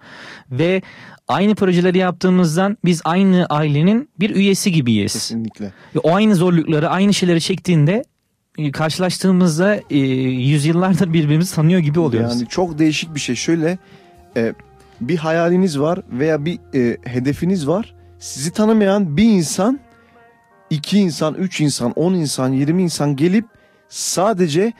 Ve 0.51 0.81
aynı 1.27 1.55
projeleri 1.55 1.97
yaptığımızdan 1.97 2.77
biz 2.85 3.01
aynı 3.05 3.45
ailenin 3.45 4.09
bir 4.19 4.35
üyesi 4.35 4.71
gibiyiz. 4.71 5.13
Kesinlikle. 5.13 5.65
Ve 5.95 5.99
o 5.99 6.15
aynı 6.15 6.35
zorlukları, 6.35 6.89
aynı 6.89 7.13
şeyleri 7.13 7.41
çektiğinde 7.41 8.03
e, 8.57 8.71
karşılaştığımızda 8.71 9.79
e, 9.89 9.97
yüzyıllardır 9.97 11.13
birbirimizi 11.13 11.55
tanıyor 11.55 11.79
gibi 11.79 11.99
oluyoruz. 11.99 12.39
Yani 12.39 12.49
çok 12.49 12.79
değişik 12.79 13.15
bir 13.15 13.19
şey. 13.19 13.35
Şöyle 13.35 13.77
e, 14.37 14.53
bir 15.01 15.17
hayaliniz 15.17 15.79
var 15.79 15.99
veya 16.11 16.45
bir 16.45 16.59
e, 16.75 16.97
hedefiniz 17.03 17.67
var. 17.67 17.93
Sizi 18.19 18.51
tanımayan 18.51 19.17
bir 19.17 19.23
insan, 19.23 19.79
iki 20.69 20.99
insan, 20.99 21.33
üç 21.33 21.61
insan, 21.61 21.91
on 21.91 22.13
insan, 22.13 22.53
yirmi 22.53 22.83
insan 22.83 23.15
gelip 23.15 23.45
sadece 23.89 24.73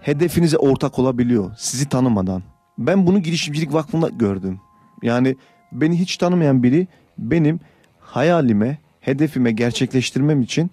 hedefinize 0.00 0.56
ortak 0.56 0.98
olabiliyor. 0.98 1.50
Sizi 1.58 1.88
tanımadan. 1.88 2.42
Ben 2.78 3.06
bunu 3.06 3.22
girişimcilik 3.22 3.72
vakfında 3.72 4.08
gördüm. 4.08 4.60
Yani 5.02 5.36
beni 5.72 6.00
hiç 6.00 6.16
tanımayan 6.16 6.62
biri 6.62 6.88
benim 7.18 7.60
hayalime, 8.00 8.78
hedefime 9.00 9.52
gerçekleştirmem 9.52 10.42
için 10.42 10.70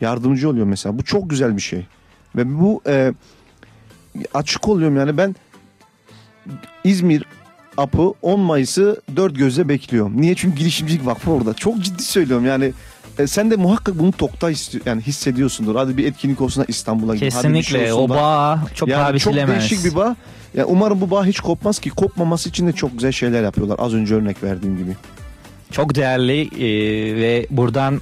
yardımcı 0.00 0.48
oluyor 0.48 0.66
mesela. 0.66 0.98
Bu 0.98 1.04
çok 1.04 1.30
güzel 1.30 1.56
bir 1.56 1.62
şey. 1.62 1.86
Ve 2.36 2.60
bu 2.60 2.82
e, 2.86 3.12
açık 4.34 4.68
oluyorum 4.68 4.96
yani 4.96 5.16
ben 5.16 5.36
İzmir 6.84 7.24
apı 7.76 8.14
10 8.22 8.40
Mayıs'ı 8.40 9.02
dört 9.16 9.36
gözle 9.36 9.68
bekliyorum. 9.68 10.20
Niye? 10.20 10.34
Çünkü 10.34 10.56
girişimcilik 10.56 11.06
vakfı 11.06 11.30
orada. 11.30 11.54
Çok 11.54 11.80
ciddi 11.80 12.02
söylüyorum 12.02 12.46
yani. 12.46 12.72
E, 13.18 13.26
sen 13.26 13.50
de 13.50 13.56
muhakkak 13.56 13.98
bunu 13.98 14.12
tokta 14.12 14.50
istiyor, 14.50 14.86
yani 14.86 15.02
hissediyorsundur. 15.02 15.76
Hadi 15.76 15.96
bir 15.96 16.04
etkinlik 16.04 16.40
olsun 16.40 16.62
da 16.62 16.66
İstanbul'a 16.68 17.14
gidin. 17.14 17.30
Şey 17.30 17.40
Kesinlikle 17.40 17.92
olsun 17.92 18.04
o 18.04 18.08
da- 18.08 18.14
bağ 18.14 18.60
çok 18.74 18.88
yani 18.88 19.02
paha 19.02 19.18
çok 19.18 19.34
değişik 19.34 19.84
bir 19.84 19.94
bağ. 19.94 20.16
Yani 20.54 20.64
umarım 20.64 21.00
bu 21.00 21.10
bağ 21.10 21.26
hiç 21.26 21.40
kopmaz 21.40 21.78
ki 21.78 21.90
kopmaması 21.90 22.48
için 22.48 22.66
de 22.66 22.72
çok 22.72 22.92
güzel 22.92 23.12
şeyler 23.12 23.42
yapıyorlar. 23.42 23.76
Az 23.78 23.94
önce 23.94 24.14
örnek 24.14 24.42
verdiğim 24.42 24.78
gibi. 24.78 24.96
Çok 25.70 25.94
değerli 25.94 26.40
e, 26.42 26.66
ve 27.16 27.46
buradan 27.50 28.00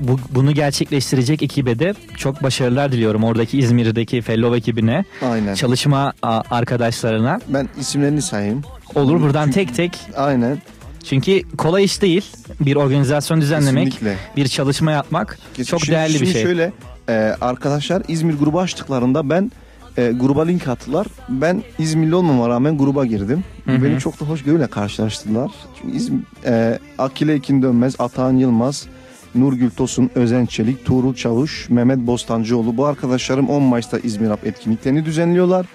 bu, 0.00 0.20
bunu 0.30 0.54
gerçekleştirecek 0.54 1.42
ekibe 1.42 1.78
de 1.78 1.94
çok 2.16 2.42
başarılar 2.42 2.92
diliyorum. 2.92 3.24
Oradaki 3.24 3.58
İzmir'deki 3.58 4.22
Fellow 4.22 4.56
ekibine, 4.56 5.04
Aynen. 5.22 5.54
çalışma 5.54 6.12
arkadaşlarına. 6.50 7.40
Ben 7.48 7.68
isimlerini 7.80 8.22
sayayım. 8.22 8.62
Olur 8.94 9.20
buradan 9.20 9.50
tek 9.50 9.74
tek. 9.74 9.98
Aynen. 10.16 10.58
Çünkü 11.04 11.42
kolay 11.56 11.84
iş 11.84 12.02
değil. 12.02 12.26
Bir 12.60 12.76
organizasyon 12.76 13.40
düzenlemek, 13.40 13.84
Kesinlikle. 13.92 14.16
bir 14.36 14.48
çalışma 14.48 14.92
yapmak 14.92 15.38
çok 15.66 15.80
Şimdi- 15.80 15.92
değerli 15.92 16.12
bir 16.14 16.18
şimdi 16.18 16.30
şey. 16.30 16.42
şöyle 16.42 16.72
e, 17.08 17.12
arkadaşlar 17.40 18.02
İzmir 18.08 18.34
grubu 18.34 18.60
açtıklarında 18.60 19.30
ben 19.30 19.52
e, 19.98 20.12
gruba 20.12 20.44
link 20.44 20.68
attılar. 20.68 21.06
Ben 21.28 21.62
İzmirli 21.78 22.14
olmama 22.14 22.48
rağmen 22.48 22.78
gruba 22.78 23.04
girdim. 23.06 23.44
Hı 23.64 23.72
hı. 23.72 23.84
Beni 23.84 23.98
çok 24.00 24.20
da 24.20 24.24
hoşgörüyle 24.24 24.66
karşılaştılar. 24.66 25.50
Çünkü 25.82 25.96
İzmir, 25.96 26.20
e, 26.46 26.78
Akile 26.98 27.34
Ekin 27.34 27.62
Dönmez, 27.62 27.94
Atahan 27.98 28.36
Yılmaz, 28.36 28.86
Nurgül 29.34 29.70
Tosun, 29.70 30.10
Özen 30.14 30.46
Çelik, 30.46 30.84
Tuğrul 30.84 31.14
Çavuş, 31.14 31.70
Mehmet 31.70 31.98
Bostancıoğlu. 31.98 32.76
Bu 32.76 32.86
arkadaşlarım 32.86 33.48
10 33.48 33.62
Mayıs'ta 33.62 33.98
İzmir 33.98 34.28
Rap 34.28 34.46
etkinliklerini 34.46 35.04
düzenliyorlar. 35.04 35.66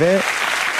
Ve 0.00 0.18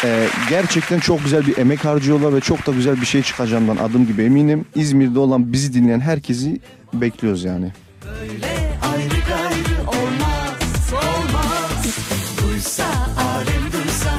e, 0.05 0.27
gerçekten 0.49 0.99
çok 0.99 1.24
güzel 1.24 1.47
bir 1.47 1.59
emek 1.59 1.85
harcıyorlar 1.85 2.35
ve 2.35 2.41
çok 2.41 2.66
da 2.66 2.73
güzel 2.73 3.01
bir 3.01 3.07
şey 3.07 3.23
çıkacağından 3.23 3.77
adım 3.77 4.07
gibi 4.07 4.23
eminim. 4.23 4.65
İzmir'de 4.74 5.19
olan 5.19 5.53
bizi 5.53 5.74
dinleyen 5.74 6.01
herkesi 6.01 6.61
bekliyoruz 6.93 7.45
yani. 7.45 7.73
ayrı 8.93 9.20
gayrı 9.29 9.81
olmaz 9.89 10.93
olmaz 10.93 11.87
Duysa 12.43 12.85
alem 13.19 13.73
duysa 13.73 14.11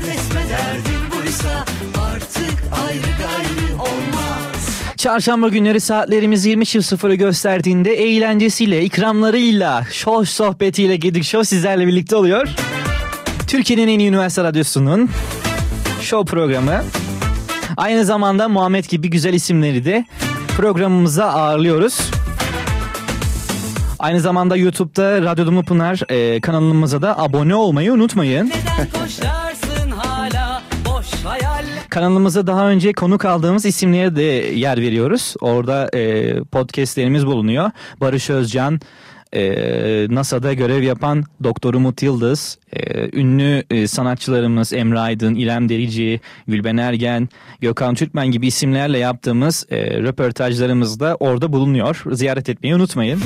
resme 0.00 0.40
derdin 0.50 1.22
buysa 1.22 1.64
Artık 2.12 2.62
ayrı 2.86 3.18
gayrı 3.18 3.74
olmaz 3.82 4.82
Çarşamba 4.96 5.48
günleri 5.48 5.80
saatlerimiz 5.80 6.46
20.00'ı 6.46 7.14
gösterdiğinde 7.14 7.92
eğlencesiyle, 7.92 8.84
ikramlarıyla, 8.84 9.86
şoş 9.92 10.28
sohbetiyle 10.28 10.96
Gedik 10.96 11.24
Show 11.24 11.44
sizlerle 11.44 11.86
birlikte 11.86 12.16
oluyor. 12.16 12.48
Türkiye'nin 13.52 13.88
en 13.88 13.98
iyi 13.98 14.08
üniversite 14.08 14.44
radyosunun 14.44 15.10
show 16.00 16.30
programı. 16.30 16.82
Aynı 17.76 18.04
zamanda 18.04 18.48
Muhammed 18.48 18.84
gibi 18.84 19.10
güzel 19.10 19.34
isimleri 19.34 19.84
de 19.84 20.04
programımıza 20.56 21.24
ağırlıyoruz. 21.24 22.00
Aynı 23.98 24.20
zamanda 24.20 24.56
YouTube'da 24.56 25.22
Radyo 25.22 25.46
Dumu 25.46 25.62
Pınar 25.62 26.00
e, 26.08 26.40
kanalımıza 26.40 27.02
da 27.02 27.18
abone 27.18 27.54
olmayı 27.54 27.92
unutmayın. 27.92 28.52
Hala 29.96 30.62
Kanalımıza 31.88 32.46
daha 32.46 32.68
önce 32.68 32.92
konuk 32.92 33.24
aldığımız 33.24 33.66
isimlere 33.66 34.16
de 34.16 34.22
yer 34.54 34.80
veriyoruz. 34.80 35.34
Orada 35.40 35.90
e, 35.94 36.34
podcastlerimiz 36.44 37.26
bulunuyor. 37.26 37.70
Barış 38.00 38.30
Özcan, 38.30 38.80
e, 39.34 40.06
NASA'da 40.10 40.52
görev 40.52 40.82
yapan 40.82 41.24
Doktor 41.44 41.74
Umut 41.74 42.02
Yıldız, 42.02 42.58
e, 42.72 43.10
ünlü 43.20 43.64
e, 43.70 43.86
sanatçılarımız 43.86 44.72
Emre 44.72 44.98
Aydın, 44.98 45.34
İrem 45.34 45.68
Derici, 45.68 46.20
Gülben 46.48 46.76
Ergen, 46.76 47.28
Gökhan 47.60 47.94
Türkmen 47.94 48.26
gibi 48.26 48.46
isimlerle 48.46 48.98
yaptığımız 48.98 49.66
e, 49.70 50.00
röportajlarımız 50.02 51.00
da 51.00 51.16
orada 51.20 51.52
bulunuyor. 51.52 52.02
Ziyaret 52.12 52.48
etmeyi 52.48 52.74
unutmayın. 52.74 53.20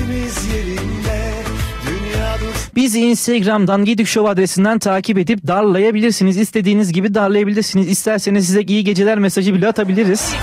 Bizi 2.77 3.01
Instagram'dan 3.01 3.85
Gedik 3.85 4.07
Show 4.07 4.31
adresinden 4.31 4.79
takip 4.79 5.19
edip 5.19 5.47
darlayabilirsiniz. 5.47 6.37
İstediğiniz 6.37 6.93
gibi 6.93 7.15
darlayabilirsiniz. 7.15 7.89
İsterseniz 7.89 8.47
size 8.47 8.63
iyi 8.63 8.85
geceler 8.85 9.19
mesajı 9.19 9.55
bile 9.55 9.69
atabiliriz. 9.69 10.35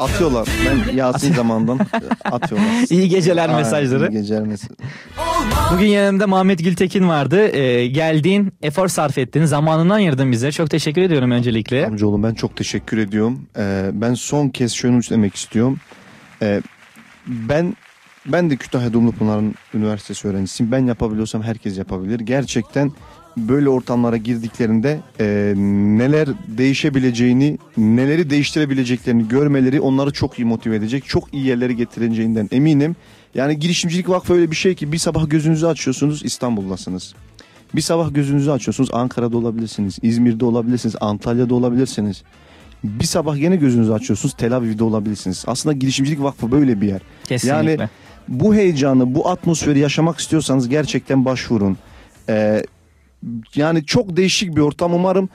Atıyorlar. 0.00 0.48
Ben 0.66 0.96
Yasin 0.96 1.34
zamandan 1.34 1.80
atıyorlar. 2.24 2.84
İyi 2.90 3.08
geceler 3.08 3.42
Aynen, 3.48 3.56
mesajları. 3.56 4.08
iyi 4.08 4.12
geceler 4.12 4.42
mesajları. 4.42 4.78
Bugün 5.72 5.86
yanımda 5.86 6.26
Muhammed 6.26 6.58
Gültekin 6.58 7.08
vardı. 7.08 7.48
Ee, 7.48 7.86
geldin, 7.86 8.52
efor 8.62 8.88
sarf 8.88 9.18
ettin, 9.18 9.44
zamanından 9.44 9.94
ayırdın 9.94 10.32
bize. 10.32 10.52
Çok 10.52 10.70
teşekkür 10.70 11.02
ediyorum 11.02 11.30
öncelikle. 11.30 11.86
Amcaoğlum 11.86 12.22
ben 12.22 12.34
çok 12.34 12.56
teşekkür 12.56 12.98
ediyorum. 12.98 13.46
Ee, 13.58 13.90
ben 13.92 14.14
son 14.14 14.48
kez 14.48 14.72
şunu 14.72 15.00
demek 15.10 15.34
istiyorum. 15.34 15.78
Ee, 16.42 16.62
ben 17.26 17.76
ben 18.26 18.50
de 18.50 18.56
Kütahya 18.56 18.92
Dumlupınar'ın 18.92 19.54
üniversitesi 19.74 20.28
öğrencisiyim. 20.28 20.72
Ben 20.72 20.86
yapabiliyorsam 20.86 21.42
herkes 21.42 21.78
yapabilir. 21.78 22.20
Gerçekten 22.20 22.92
böyle 23.36 23.68
ortamlara 23.68 24.16
girdiklerinde 24.16 25.00
e, 25.20 25.54
neler 25.98 26.28
değişebileceğini, 26.48 27.58
neleri 27.76 28.30
değiştirebileceklerini 28.30 29.28
görmeleri 29.28 29.80
onları 29.80 30.12
çok 30.12 30.38
iyi 30.38 30.44
motive 30.44 30.76
edecek. 30.76 31.04
Çok 31.06 31.34
iyi 31.34 31.46
yerlere 31.46 31.72
getireceğinden 31.72 32.48
eminim. 32.52 32.96
Yani 33.34 33.58
girişimcilik 33.58 34.08
vakfı 34.08 34.34
öyle 34.34 34.50
bir 34.50 34.56
şey 34.56 34.74
ki 34.74 34.92
bir 34.92 34.98
sabah 34.98 35.30
gözünüzü 35.30 35.66
açıyorsunuz 35.66 36.24
İstanbul'dasınız. 36.24 37.14
Bir 37.74 37.80
sabah 37.80 38.14
gözünüzü 38.14 38.50
açıyorsunuz 38.50 38.90
Ankara'da 38.92 39.36
olabilirsiniz, 39.36 39.98
İzmir'de 40.02 40.44
olabilirsiniz, 40.44 40.96
Antalya'da 41.00 41.54
olabilirsiniz. 41.54 42.22
Bir 42.84 43.04
sabah 43.04 43.36
yine 43.36 43.56
gözünüzü 43.56 43.92
açıyorsunuz 43.92 44.34
Tel 44.38 44.56
Aviv'de 44.56 44.84
olabilirsiniz. 44.84 45.44
Aslında 45.46 45.72
girişimcilik 45.72 46.22
vakfı 46.22 46.52
böyle 46.52 46.80
bir 46.80 46.88
yer. 46.88 47.00
Kesinlikle. 47.24 47.70
Yani 47.70 47.88
bu 48.28 48.54
heyecanı, 48.54 49.14
bu 49.14 49.28
atmosferi 49.28 49.78
yaşamak 49.78 50.18
istiyorsanız 50.18 50.68
gerçekten 50.68 51.24
başvurun. 51.24 51.76
Ee, 52.28 52.62
yani 53.54 53.84
çok 53.84 54.16
değişik 54.16 54.56
bir 54.56 54.60
ortam. 54.60 54.94
Umarım 54.94 55.28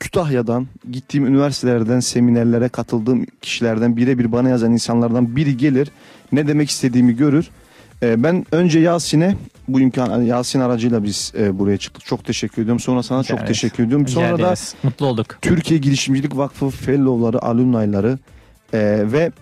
Kütahya'dan, 0.00 0.66
gittiğim 0.90 1.26
üniversitelerden, 1.26 2.00
seminerlere 2.00 2.68
katıldığım 2.68 3.26
kişilerden 3.42 3.96
birebir 3.96 4.32
bana 4.32 4.48
yazan 4.48 4.72
insanlardan 4.72 5.36
biri 5.36 5.56
gelir. 5.56 5.88
Ne 6.32 6.48
demek 6.48 6.70
istediğimi 6.70 7.16
görür. 7.16 7.50
Ee, 8.02 8.22
ben 8.22 8.46
önce 8.52 8.78
Yasin'e 8.78 9.36
bu 9.68 9.80
imkan 9.80 10.22
Yasin 10.22 10.60
aracıyla 10.60 11.04
biz 11.04 11.32
e, 11.38 11.58
buraya 11.58 11.78
çıktık. 11.78 12.04
Çok 12.04 12.24
teşekkür 12.24 12.62
ediyorum. 12.62 12.80
Sonra 12.80 13.02
sana 13.02 13.22
çok 13.22 13.38
Evet. 13.38 13.48
teşekkür 13.48 13.84
ediyorum. 13.84 14.06
Rica 14.06 14.14
Sonra 14.14 14.38
da 14.38 14.46
ederiz. 14.46 14.74
Mutlu 14.82 15.06
olduk. 15.06 15.38
Türkiye 15.42 15.80
Girişimcilik 15.80 16.36
Vakfı 16.36 16.70
fellowları, 16.70 17.42
alumnayları 17.42 18.18
e, 18.72 18.78
ve 19.12 19.32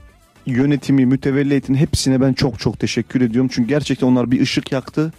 yönetimi, 0.46 1.06
mütevelli 1.06 1.50
heyetinin 1.50 1.78
hepsine 1.78 2.20
ben 2.20 2.32
çok 2.32 2.60
çok 2.60 2.80
teşekkür 2.80 3.20
ediyorum. 3.20 3.50
Çünkü 3.52 3.68
gerçekten 3.68 4.06
onlar 4.06 4.30
bir 4.30 4.40
ışık 4.40 4.72
yaktı. 4.72 5.12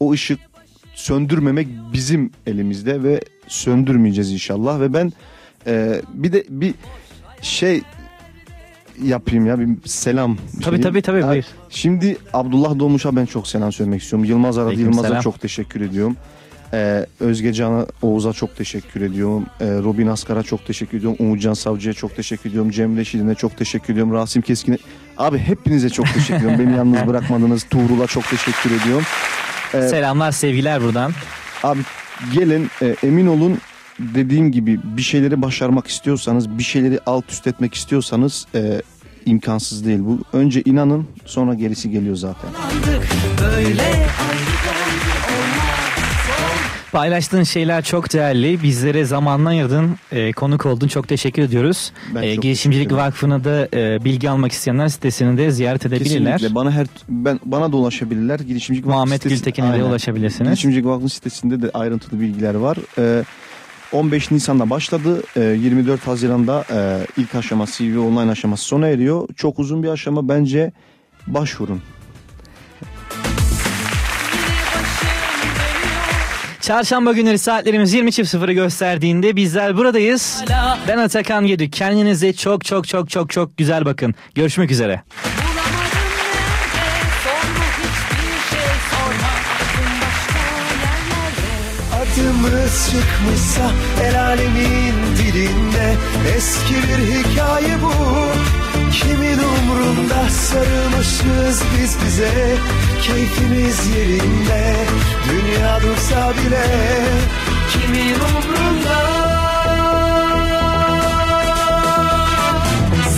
O 0.00 0.12
ışık 0.12 0.40
söndürmemek 1.00 1.68
bizim 1.92 2.30
elimizde 2.46 3.02
ve 3.02 3.20
söndürmeyeceğiz 3.48 4.32
inşallah. 4.32 4.80
Ve 4.80 4.92
ben 4.92 5.12
e, 5.66 6.02
bir 6.14 6.32
de 6.32 6.44
bir 6.48 6.74
şey 7.42 7.82
yapayım 9.02 9.46
ya 9.46 9.60
bir 9.60 9.68
selam. 9.84 10.36
Tabii, 10.62 10.76
şeyi. 10.76 10.82
tabii, 10.82 11.02
tabii, 11.02 11.22
buyur. 11.22 11.44
Şimdi 11.70 12.16
Abdullah 12.32 12.78
Doğmuş'a 12.78 13.16
ben 13.16 13.26
çok 13.26 13.46
selam 13.46 13.72
söylemek 13.72 14.02
istiyorum. 14.02 14.28
Yılmaz 14.28 14.58
aradı. 14.58 14.80
Yılmaz'a 14.80 15.20
çok 15.20 15.40
teşekkür 15.40 15.80
ediyorum. 15.80 16.16
Ee, 16.72 17.06
Özge 17.20 17.52
Can'a, 17.52 17.86
Oğuz'a 18.02 18.32
çok 18.32 18.56
teşekkür 18.56 19.00
ediyorum. 19.00 19.46
Ee, 19.60 19.66
Robin 19.66 20.06
Askar'a 20.06 20.42
çok 20.42 20.66
teşekkür 20.66 20.98
ediyorum. 20.98 21.16
Umutcan 21.20 21.54
Savcı'ya 21.54 21.94
çok 21.94 22.16
teşekkür 22.16 22.50
ediyorum. 22.50 22.70
Cemre 22.70 23.04
Şirin'e 23.04 23.34
çok 23.34 23.56
teşekkür 23.56 23.92
ediyorum. 23.92 24.12
Rasim 24.12 24.42
Keskin'e. 24.42 24.78
Abi 25.18 25.38
hepinize 25.38 25.90
çok 25.90 26.06
teşekkür 26.06 26.34
ediyorum. 26.34 26.58
Beni 26.58 26.76
yalnız 26.76 27.06
bırakmadınız. 27.06 27.64
Tuğrul'a 27.64 28.06
çok 28.06 28.24
teşekkür 28.24 28.70
ediyorum. 28.82 29.04
Ee, 29.74 29.88
Selamlar, 29.88 30.32
sevgiler 30.32 30.82
buradan. 30.82 31.12
Abi 31.62 31.80
gelin 32.34 32.70
e, 32.82 32.96
emin 33.02 33.26
olun 33.26 33.58
dediğim 33.98 34.52
gibi 34.52 34.80
bir 34.84 35.02
şeyleri 35.02 35.42
başarmak 35.42 35.86
istiyorsanız, 35.86 36.58
bir 36.58 36.62
şeyleri 36.62 37.00
alt 37.06 37.32
üst 37.32 37.46
etmek 37.46 37.74
istiyorsanız 37.74 38.46
e, 38.54 38.82
imkansız 39.26 39.86
değil 39.86 39.98
bu. 40.00 40.18
Önce 40.32 40.62
inanın 40.64 41.06
sonra 41.26 41.54
gerisi 41.54 41.90
geliyor 41.90 42.16
zaten. 42.16 42.50
böyle 43.40 44.06
Paylaştığın 46.92 47.42
şeyler 47.42 47.84
çok 47.84 48.12
değerli. 48.12 48.62
Bizlere 48.62 49.04
zamanla 49.04 49.48
ayırdın, 49.48 49.96
e, 50.12 50.32
konuk 50.32 50.66
oldun. 50.66 50.88
Çok 50.88 51.08
teşekkür 51.08 51.42
ediyoruz. 51.42 51.92
Ben 52.14 52.22
E, 52.22 52.34
çok 52.34 52.42
Girişimcilik. 52.42 52.92
Vakfı'na 52.92 53.44
da 53.44 53.68
e, 53.74 54.04
bilgi 54.04 54.30
almak 54.30 54.52
isteyenler 54.52 54.88
sitesini 54.88 55.38
de 55.38 55.50
ziyaret 55.50 55.86
edebilirler. 55.86 56.32
Kesinlikle 56.32 56.54
bana 56.54 56.70
her 56.70 56.86
ben 57.08 57.40
bana 57.44 57.72
da 57.72 57.76
ulaşabilirler. 57.76 58.40
Girişimcilik 58.40 58.86
Vakfı 58.86 58.96
Muhammed 58.96 59.22
Gültekin'e 59.22 59.78
de 59.78 59.84
ulaşabilirsiniz. 59.84 60.50
Girişimcilik 60.50 60.86
Vakfı 60.86 61.08
sitesinde 61.08 61.62
de 61.62 61.70
ayrıntılı 61.74 62.20
bilgiler 62.20 62.54
var. 62.54 62.78
Ee, 62.98 63.24
15 63.92 64.30
Nisan'da 64.30 64.70
başladı. 64.70 65.22
Ee, 65.36 65.40
24 65.40 66.06
Haziran'da 66.06 66.64
e, 66.72 67.06
ilk 67.16 67.34
aşama 67.34 67.66
CV 67.66 67.98
online 67.98 68.30
aşaması 68.30 68.64
sona 68.64 68.86
eriyor. 68.88 69.28
Çok 69.36 69.58
uzun 69.58 69.82
bir 69.82 69.88
aşama 69.88 70.28
bence 70.28 70.72
başvurun. 71.26 71.82
Çarşamba 76.70 77.12
günleri 77.12 77.38
saatlerimiz 77.38 77.94
20.00'ı 77.94 78.52
gösterdiğinde 78.52 79.36
bizler 79.36 79.76
buradayız. 79.76 80.44
Ben 80.88 80.98
Atakan 80.98 81.46
Gedük. 81.46 81.72
Kendinize 81.72 82.32
çok 82.32 82.64
çok 82.64 82.88
çok 82.88 83.10
çok 83.10 83.30
çok 83.30 83.56
güzel 83.56 83.84
bakın. 83.84 84.14
Görüşmek 84.34 84.70
üzere. 84.70 85.02
Adımız 91.94 92.90
çıkmışsa 92.90 93.70
el 94.04 94.20
alemin 94.20 94.94
dilinde 95.16 95.94
Eski 96.36 96.74
bir 96.74 97.14
hikaye 97.14 97.82
bu 97.82 98.59
Kimin 98.92 99.38
umrunda 99.38 100.28
sarılmışız 100.30 101.62
biz 101.78 101.96
bize? 102.04 102.56
Keyfimiz 103.02 103.96
yerinde 103.96 104.76
Dünya 105.28 105.80
dursa 105.82 106.32
bile. 106.32 106.66
Kimin 107.72 108.14
umrunda? 108.14 109.00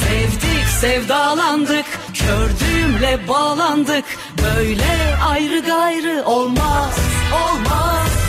Sevdik 0.04 0.66
sevdalandık 0.80 1.86
Kördüğümle 2.14 3.28
bağlandık. 3.28 4.04
Böyle 4.42 5.16
ayrı 5.28 5.60
gayrı 5.60 6.24
olmaz 6.26 6.98
olmaz 7.32 8.21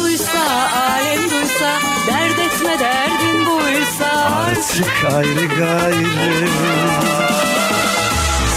Duysa 0.00 0.44
alem 0.90 1.30
duysa 1.30 1.72
Dert 2.06 2.38
etme 2.38 2.78
derdin 2.78 3.46
buysa. 3.46 4.10
Artık 4.46 5.14
ayrı 5.14 5.46
gayrı. 5.46 6.48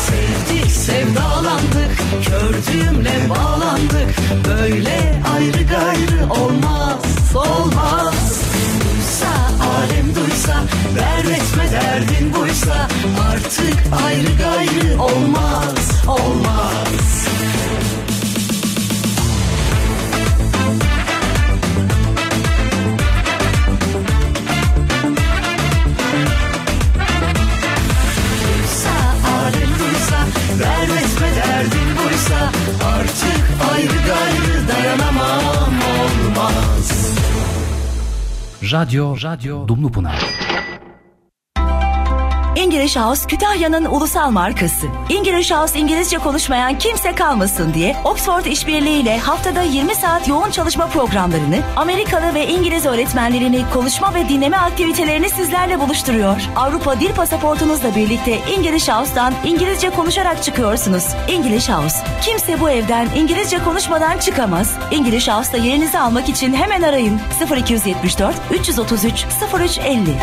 Sevdik 0.05 0.71
sevdalandık 0.71 1.97
Kördüğümle 2.25 3.29
bağlandık. 3.29 4.15
Böyle 4.47 5.21
ayrı 5.35 5.63
gayrı 5.63 6.33
olmaz 6.41 7.01
olmaz. 7.35 8.41
Duysa 8.83 9.33
alem 9.75 10.15
duysa 10.15 10.63
Dert 10.95 11.39
etme 11.39 11.71
derdin 11.71 12.33
buysa. 12.33 12.87
Artık 13.31 13.77
ayrı 14.05 14.37
gayrı 14.37 15.01
olmaz 15.01 15.91
olmaz 16.07 16.83
olsa 32.23 32.51
artık 32.85 33.71
ayrı 33.73 33.87
gayrı 33.87 34.67
dayanamam 34.67 35.73
olmaz. 35.99 37.15
Radyo 38.71 39.15
Radyo 39.23 39.67
Dumlupınar. 39.67 40.25
English 42.63 42.95
House 42.95 43.27
Kütahya'nın 43.27 43.85
ulusal 43.85 44.31
markası. 44.31 44.87
English 45.09 45.51
House 45.51 45.79
İngilizce 45.79 46.17
konuşmayan 46.17 46.77
kimse 46.77 47.15
kalmasın 47.15 47.73
diye 47.73 47.95
Oxford 48.03 48.45
İşbirliği 48.45 49.01
ile 49.01 49.17
haftada 49.19 49.61
20 49.61 49.95
saat 49.95 50.27
yoğun 50.27 50.51
çalışma 50.51 50.87
programlarını, 50.87 51.59
Amerikalı 51.75 52.33
ve 52.33 52.47
İngiliz 52.47 52.85
öğretmenlerini 52.85 53.65
konuşma 53.73 54.13
ve 54.13 54.29
dinleme 54.29 54.57
aktivitelerini 54.57 55.29
sizlerle 55.29 55.79
buluşturuyor. 55.79 56.41
Avrupa 56.55 56.99
Dil 56.99 57.13
Pasaportunuzla 57.15 57.95
birlikte 57.95 58.31
English 58.31 58.89
House'dan 58.89 59.33
İngilizce 59.45 59.89
konuşarak 59.89 60.43
çıkıyorsunuz. 60.43 61.03
English 61.27 61.69
House. 61.69 61.97
Kimse 62.21 62.59
bu 62.59 62.69
evden 62.69 63.07
İngilizce 63.15 63.63
konuşmadan 63.63 64.17
çıkamaz. 64.17 64.77
English 64.91 65.27
House'da 65.27 65.57
yerinizi 65.57 65.99
almak 65.99 66.29
için 66.29 66.53
hemen 66.53 66.81
arayın. 66.81 67.19
0274 67.57 68.35
333 68.51 69.25
0350. 69.59 70.17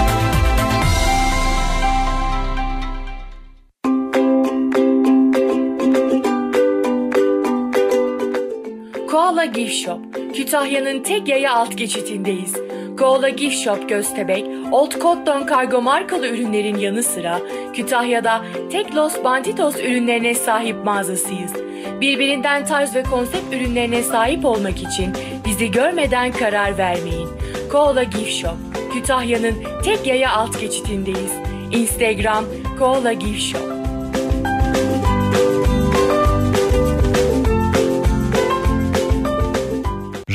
Koala 9.30 9.44
Gift 9.44 9.74
Shop, 9.74 9.98
Kütahya'nın 10.34 11.02
tek 11.02 11.28
yaya 11.28 11.54
alt 11.54 11.76
geçitindeyiz. 11.78 12.56
Koala 12.98 13.28
Gift 13.28 13.56
Shop 13.56 13.88
Göztebek, 13.88 14.44
Old 14.72 14.92
Cotton 15.02 15.46
Kargo 15.46 15.82
markalı 15.82 16.28
ürünlerin 16.28 16.78
yanı 16.78 17.02
sıra 17.02 17.40
Kütahya'da 17.74 18.44
tek 18.72 18.94
Los 18.94 19.24
Banditos 19.24 19.76
ürünlerine 19.76 20.34
sahip 20.34 20.84
mağazasıyız. 20.84 21.52
Birbirinden 22.00 22.66
tarz 22.66 22.94
ve 22.94 23.02
konsept 23.02 23.54
ürünlerine 23.54 24.02
sahip 24.02 24.44
olmak 24.44 24.78
için 24.82 25.12
bizi 25.46 25.70
görmeden 25.70 26.32
karar 26.32 26.78
vermeyin. 26.78 27.28
Koala 27.72 28.02
Gift 28.02 28.32
Shop, 28.32 28.56
Kütahya'nın 28.92 29.54
tek 29.84 30.06
yaya 30.06 30.32
alt 30.32 30.60
geçitindeyiz. 30.60 31.32
Instagram 31.70 32.44
Koala 32.78 33.12
Gift 33.12 33.40
Shop. 33.40 33.79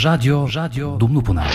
Radyo, 0.03 0.47
Radyo 0.55 0.99
Dumlupınar. 0.99 1.51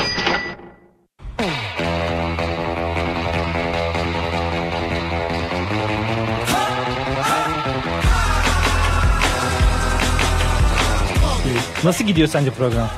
Nasıl 11.85 12.05
gidiyor 12.05 12.29
sence 12.29 12.51
program? 12.51 12.89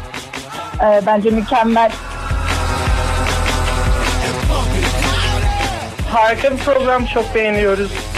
Ee, 0.81 1.02
bence 1.06 1.31
mükemmel. 1.31 1.93
Harika 6.10 6.52
bir 6.52 6.56
program 6.56 7.05
çok 7.06 7.35
beğeniyoruz. 7.35 8.11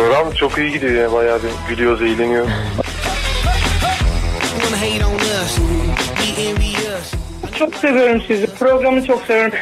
Program 0.00 0.32
çok 0.32 0.58
iyi 0.58 0.72
gidiyor 0.72 0.92
yani 0.92 1.12
bayağı 1.12 1.40
bir 1.42 1.50
gülüyoruz, 1.68 2.02
eğleniyoruz. 2.02 2.50
Çok 7.58 7.74
seviyorum 7.74 8.22
sizi. 8.26 8.46
Programı 8.46 9.06
çok 9.06 9.22
seviyorum. 9.22 9.52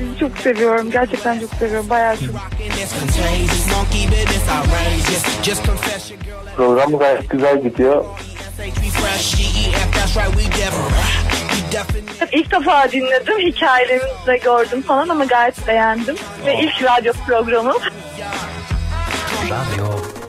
Sizi 0.00 0.20
çok 0.20 0.38
seviyorum. 0.38 0.90
Gerçekten 0.90 1.40
çok 1.40 1.50
seviyorum. 1.54 1.90
Bayağı 1.90 2.16
çok. 2.16 2.34
Program 6.56 6.98
gayet 6.98 7.30
güzel 7.30 7.62
gidiyor. 7.62 8.04
İlk 12.32 12.50
defa 12.50 12.92
dinledim. 12.92 13.38
Hikayelerinizi 13.38 14.26
de 14.26 14.36
gördüm 14.36 14.82
falan 14.82 15.08
ama 15.08 15.24
gayet 15.24 15.66
beğendim. 15.68 16.16
Ve 16.46 16.54
ilk 16.54 16.82
radyo 16.82 17.12
programım. 17.26 17.76
Radyo. 19.50 20.21